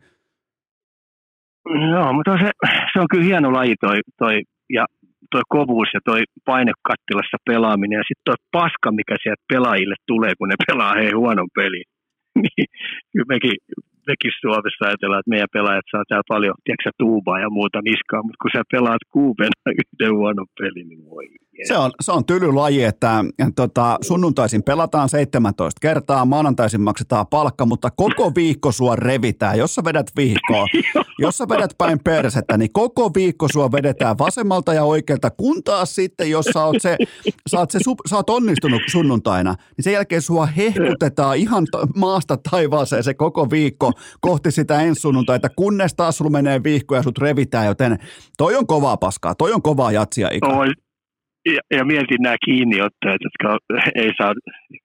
Joo, 1.91 2.14
mutta 2.14 2.38
se, 2.38 2.52
se 2.93 2.99
on 2.99 3.07
kyllä 3.11 3.23
hieno 3.23 3.53
laji 3.53 3.76
toi, 3.81 3.99
toi 4.18 4.41
ja 4.69 4.85
toi 5.31 5.41
kovuus 5.49 5.88
ja 5.93 5.99
toi 6.06 6.23
painekattilassa 6.45 7.38
pelaaminen 7.45 7.97
ja 7.97 8.03
sitten 8.07 8.26
toi 8.26 8.35
paska, 8.52 8.91
mikä 8.91 9.15
sieltä 9.23 9.43
pelaajille 9.53 9.95
tulee, 10.07 10.34
kun 10.38 10.47
ne 10.49 10.56
pelaa 10.68 10.93
hei 10.93 11.11
huonon 11.11 11.47
pelin. 11.56 11.84
niin 12.43 12.68
kyllä 13.11 13.26
mekin 13.30 13.56
mekin 14.11 14.40
Suomessa 14.41 14.86
ajatellaan, 14.86 15.22
että 15.22 15.34
meidän 15.34 15.56
pelaajat 15.57 15.88
saa 15.91 16.03
täällä 16.07 16.34
paljon, 16.36 16.56
tiedätkö, 16.64 16.90
tuubaa 17.03 17.40
ja 17.45 17.49
muuta 17.57 17.80
niskaa, 17.90 18.23
mutta 18.23 18.41
kun 18.41 18.52
sä 18.56 18.61
pelaat 18.76 19.03
kuupena 19.15 19.57
yhden 19.82 20.14
huonon 20.18 20.49
pelin, 20.60 20.88
niin 20.90 21.06
voi 21.15 21.27
Se 21.64 21.77
on, 21.77 21.91
se 22.02 22.11
on 22.11 22.26
tylylaji, 22.26 22.84
että 22.84 23.26
tota, 23.56 23.98
sunnuntaisin 24.02 24.64
pelataan 24.64 25.10
17 25.10 25.80
kertaa, 25.82 26.26
maanantaisin 26.26 26.82
maksetaan 26.82 27.27
palkka, 27.27 27.65
mutta 27.65 27.90
koko 27.91 28.32
viikko 28.36 28.72
sua 28.72 28.95
revitään. 28.95 29.57
Jos 29.57 29.76
sä 29.76 29.84
vedät 29.84 30.07
viikkoa, 30.18 30.65
jos 31.19 31.38
sä 31.38 31.49
vedät 31.49 31.72
päin 31.77 31.99
persettä, 32.03 32.57
niin 32.57 32.73
koko 32.73 33.11
viikko 33.15 33.48
sua 33.53 33.72
vedetään 33.72 34.18
vasemmalta 34.18 34.73
ja 34.73 34.84
oikealta, 34.84 35.30
kun 35.30 35.64
taas 35.64 35.95
sitten, 35.95 36.30
jos 36.30 36.45
sä 36.45 36.65
oot, 36.65 36.82
se, 36.82 36.98
sä 37.49 37.60
oot, 37.60 37.72
se, 37.72 37.80
sä 38.10 38.15
oot 38.15 38.30
onnistunut 38.30 38.82
sunnuntaina, 38.91 39.56
niin 39.77 39.84
sen 39.84 39.94
jälkeen 39.94 40.22
sua 40.22 40.45
hehkutetaan 40.45 41.38
ihan 41.38 41.68
maasta 41.95 42.38
taivaaseen 42.52 43.03
se 43.03 43.14
koko 43.14 43.52
viikko 43.52 43.91
kohti 44.22 44.52
sitä 44.52 44.82
ensi 44.82 45.02
sunnuntaita, 45.02 45.49
kunnes 45.56 45.94
taas 45.94 46.18
sulla 46.18 46.32
menee 46.32 46.64
viikko 46.64 46.95
ja 46.95 47.03
sut 47.03 47.18
revitään, 47.18 47.65
joten 47.65 47.99
toi 48.38 48.56
on 48.56 48.68
kovaa 48.68 48.98
paskaa, 48.98 49.36
toi 49.36 49.53
on 49.53 49.61
kovaa 49.61 49.91
jatsia 49.91 50.30
ikä. 50.32 50.48
Ja, 51.46 51.62
ja 51.78 51.86
mietin 51.86 52.22
nämä 52.22 52.36
kiinniottajat, 52.46 53.22
jotka 53.28 53.58
ei 53.96 54.12
saa 54.18 54.34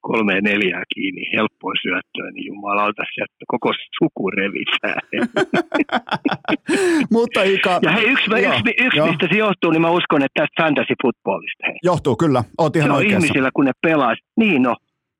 kolme 0.00 0.40
neljää 0.40 0.82
kiinni 0.94 1.22
helppoa 1.36 1.72
syöttöä, 1.82 2.30
niin 2.30 2.46
jumalauta 2.46 3.02
että 3.22 3.44
koko 3.46 3.72
suku 3.98 4.30
revitään. 4.30 5.00
Mutta 7.16 7.42
Ika... 7.42 7.78
Ja 7.82 7.90
hei, 7.90 8.10
yksi, 8.10 8.30
joo, 8.30 8.38
yksi, 8.38 8.74
yksi 8.78 8.98
joo. 8.98 9.06
mistä 9.06 9.26
se 9.30 9.38
johtuu, 9.38 9.70
niin 9.70 9.82
mä 9.82 9.90
uskon, 9.90 10.22
että 10.22 10.40
tästä 10.40 10.62
fantasy 10.62 10.94
footballista. 11.02 11.66
Hei. 11.66 11.76
Johtuu, 11.82 12.16
kyllä. 12.16 12.44
Oot 12.58 12.76
ihan 12.76 12.88
se 12.88 12.92
on 12.92 12.96
oikeassa. 12.96 13.16
ihmisillä, 13.16 13.50
kun 13.54 13.64
ne 13.64 13.72
pelaa. 13.82 14.14
Niin 14.36 14.62
no, 14.62 14.76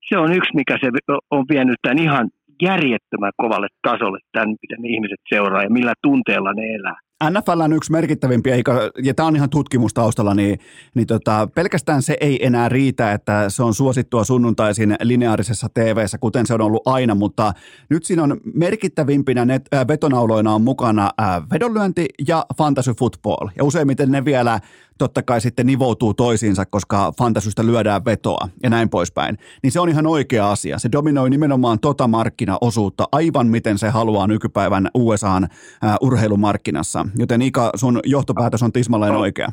se 0.09 0.19
on 0.19 0.33
yksi, 0.33 0.51
mikä 0.55 0.79
se 0.81 0.89
on 1.31 1.45
vienyt 1.51 1.77
tämän 1.83 1.99
ihan 1.99 2.29
järjettömän 2.62 3.33
kovalle 3.37 3.69
tasolle, 3.83 4.19
tämän, 4.33 4.57
miten 4.62 4.87
ihmiset 4.87 5.21
seuraa 5.29 5.62
ja 5.62 5.71
millä 5.71 5.93
tunteella 6.03 6.53
ne 6.53 6.62
elää. 6.75 6.99
NFLn 7.30 7.72
yksi 7.72 7.92
merkittävimpiä, 7.92 8.56
ja 9.02 9.14
tämä 9.14 9.26
on 9.26 9.36
ihan 9.36 9.51
tutkimustaustalla, 9.51 10.34
niin, 10.34 10.59
niin 10.94 11.06
tota, 11.06 11.48
pelkästään 11.55 12.02
se 12.02 12.16
ei 12.20 12.47
enää 12.47 12.68
riitä, 12.68 13.12
että 13.12 13.51
se 13.51 13.62
on 13.62 13.74
suosittua 13.74 14.24
sunnuntaisin 14.24 14.97
lineaarisessa 15.02 15.68
tv 15.74 16.06
kuten 16.20 16.47
se 16.47 16.55
on 16.55 16.60
ollut 16.60 16.86
aina, 16.86 17.14
mutta 17.14 17.52
nyt 17.88 18.05
siinä 18.05 18.22
on 18.22 18.40
merkittävimpinä 18.55 19.44
net, 19.44 19.68
äh, 19.74 19.88
vetonauloina 19.88 20.55
on 20.55 20.62
mukana 20.62 21.10
äh, 21.20 21.42
vedonlyönti 21.52 22.06
ja 22.28 22.47
fantasy 22.59 22.92
football, 22.98 23.48
ja 23.56 23.64
useimmiten 23.64 24.10
ne 24.10 24.24
vielä 24.24 24.60
totta 25.05 25.22
kai 25.22 25.40
sitten 25.40 25.66
nivoutuu 25.66 26.14
toisiinsa, 26.14 26.64
koska 26.66 27.12
fantasystä 27.18 27.66
lyödään 27.66 28.05
vetoa 28.05 28.48
ja 28.62 28.70
näin 28.70 28.89
poispäin, 28.89 29.39
niin 29.62 29.72
se 29.72 29.81
on 29.81 29.89
ihan 29.89 30.06
oikea 30.06 30.51
asia. 30.51 30.78
Se 30.78 30.89
dominoi 30.93 31.31
nimenomaan 31.31 31.78
tota 31.81 32.09
markkinaosuutta 32.09 33.05
aivan 33.12 33.47
miten 33.47 33.78
se 33.78 33.89
haluaa 33.89 34.27
nykypäivän 34.27 34.89
USAn 34.94 35.44
uh, 35.44 36.06
urheilumarkkinassa. 36.06 37.06
Joten 37.18 37.43
Ika, 37.43 37.70
sun 37.74 38.01
johtopäätös 38.05 38.62
on 38.62 38.72
tismalleen 38.72 39.16
oikea. 39.16 39.48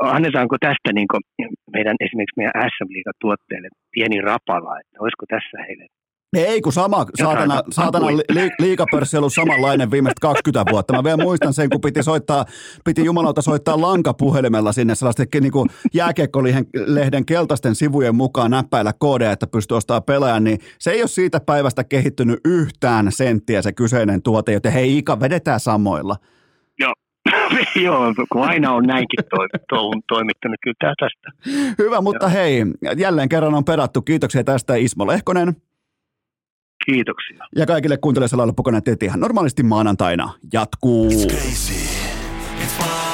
Annetaanko 0.00 0.56
tästä 0.60 0.92
niin 0.92 1.06
meidän 1.72 1.96
esimerkiksi 2.00 2.36
meidän 2.36 2.52
SM 2.72 2.90
tuotteille 3.20 3.68
pieni 3.94 4.20
rapala, 4.20 4.80
että 4.80 4.96
olisiko 5.00 5.24
tässä 5.28 5.58
heille 5.68 5.86
ei, 6.32 6.60
kun 6.60 6.72
sama, 6.72 7.06
saatana, 7.14 7.62
saatana 7.70 8.06
li, 8.06 8.50
liikapörssi 8.58 9.16
ollut 9.16 9.32
samanlainen 9.32 9.90
viimeiset 9.90 10.18
20 10.18 10.72
vuotta. 10.72 10.92
Mä 10.92 11.04
vielä 11.04 11.22
muistan 11.22 11.54
sen, 11.54 11.70
kun 11.70 11.80
piti 11.80 12.02
soittaa, 12.02 12.44
piti 12.84 13.04
jumalauta 13.04 13.42
soittaa 13.42 13.80
lankapuhelimella 13.80 14.72
sinne 14.72 14.94
sellaisten 14.94 15.26
niin 15.40 15.52
kuin 15.52 15.68
jääkiekkolehden 15.94 17.26
keltaisten 17.26 17.74
sivujen 17.74 18.14
mukaan 18.14 18.50
näppäillä 18.50 18.92
koodeja, 18.98 19.32
että 19.32 19.46
pystyy 19.46 19.76
ostamaan 19.76 20.02
pelaajan, 20.02 20.44
niin 20.44 20.58
se 20.78 20.90
ei 20.90 21.02
ole 21.02 21.08
siitä 21.08 21.40
päivästä 21.40 21.84
kehittynyt 21.84 22.40
yhtään 22.44 23.12
senttiä 23.12 23.62
se 23.62 23.72
kyseinen 23.72 24.22
tuote, 24.22 24.52
joten 24.52 24.72
hei 24.72 24.98
Ika, 24.98 25.20
vedetään 25.20 25.60
samoilla. 25.60 26.16
Joo, 26.78 26.92
Joo, 27.84 28.14
kun 28.32 28.42
aina 28.42 28.72
on 28.72 28.84
näinkin 28.84 29.24
toi, 29.30 29.46
to, 29.68 29.90
toimittanut 30.08 30.56
kyllä 30.62 30.94
tästä. 30.98 31.52
Hyvä, 31.78 32.00
mutta 32.00 32.26
Joo. 32.26 32.32
hei, 32.32 32.64
jälleen 32.96 33.28
kerran 33.28 33.54
on 33.54 33.64
perattu. 33.64 34.02
Kiitoksia 34.02 34.44
tästä 34.44 34.74
Ismo 34.74 35.06
Lehkonen. 35.06 35.56
Kiitoksia. 36.86 37.46
Ja 37.56 37.66
kaikille 37.66 37.96
kuuntelijoille 37.96 38.46
loppukoneet 38.46 39.02
ihan 39.02 39.20
normaalisti 39.20 39.62
maanantaina 39.62 40.32
jatkuu. 40.52 41.10
It's 41.10 41.28
crazy. 41.28 41.74
It's. 42.62 43.05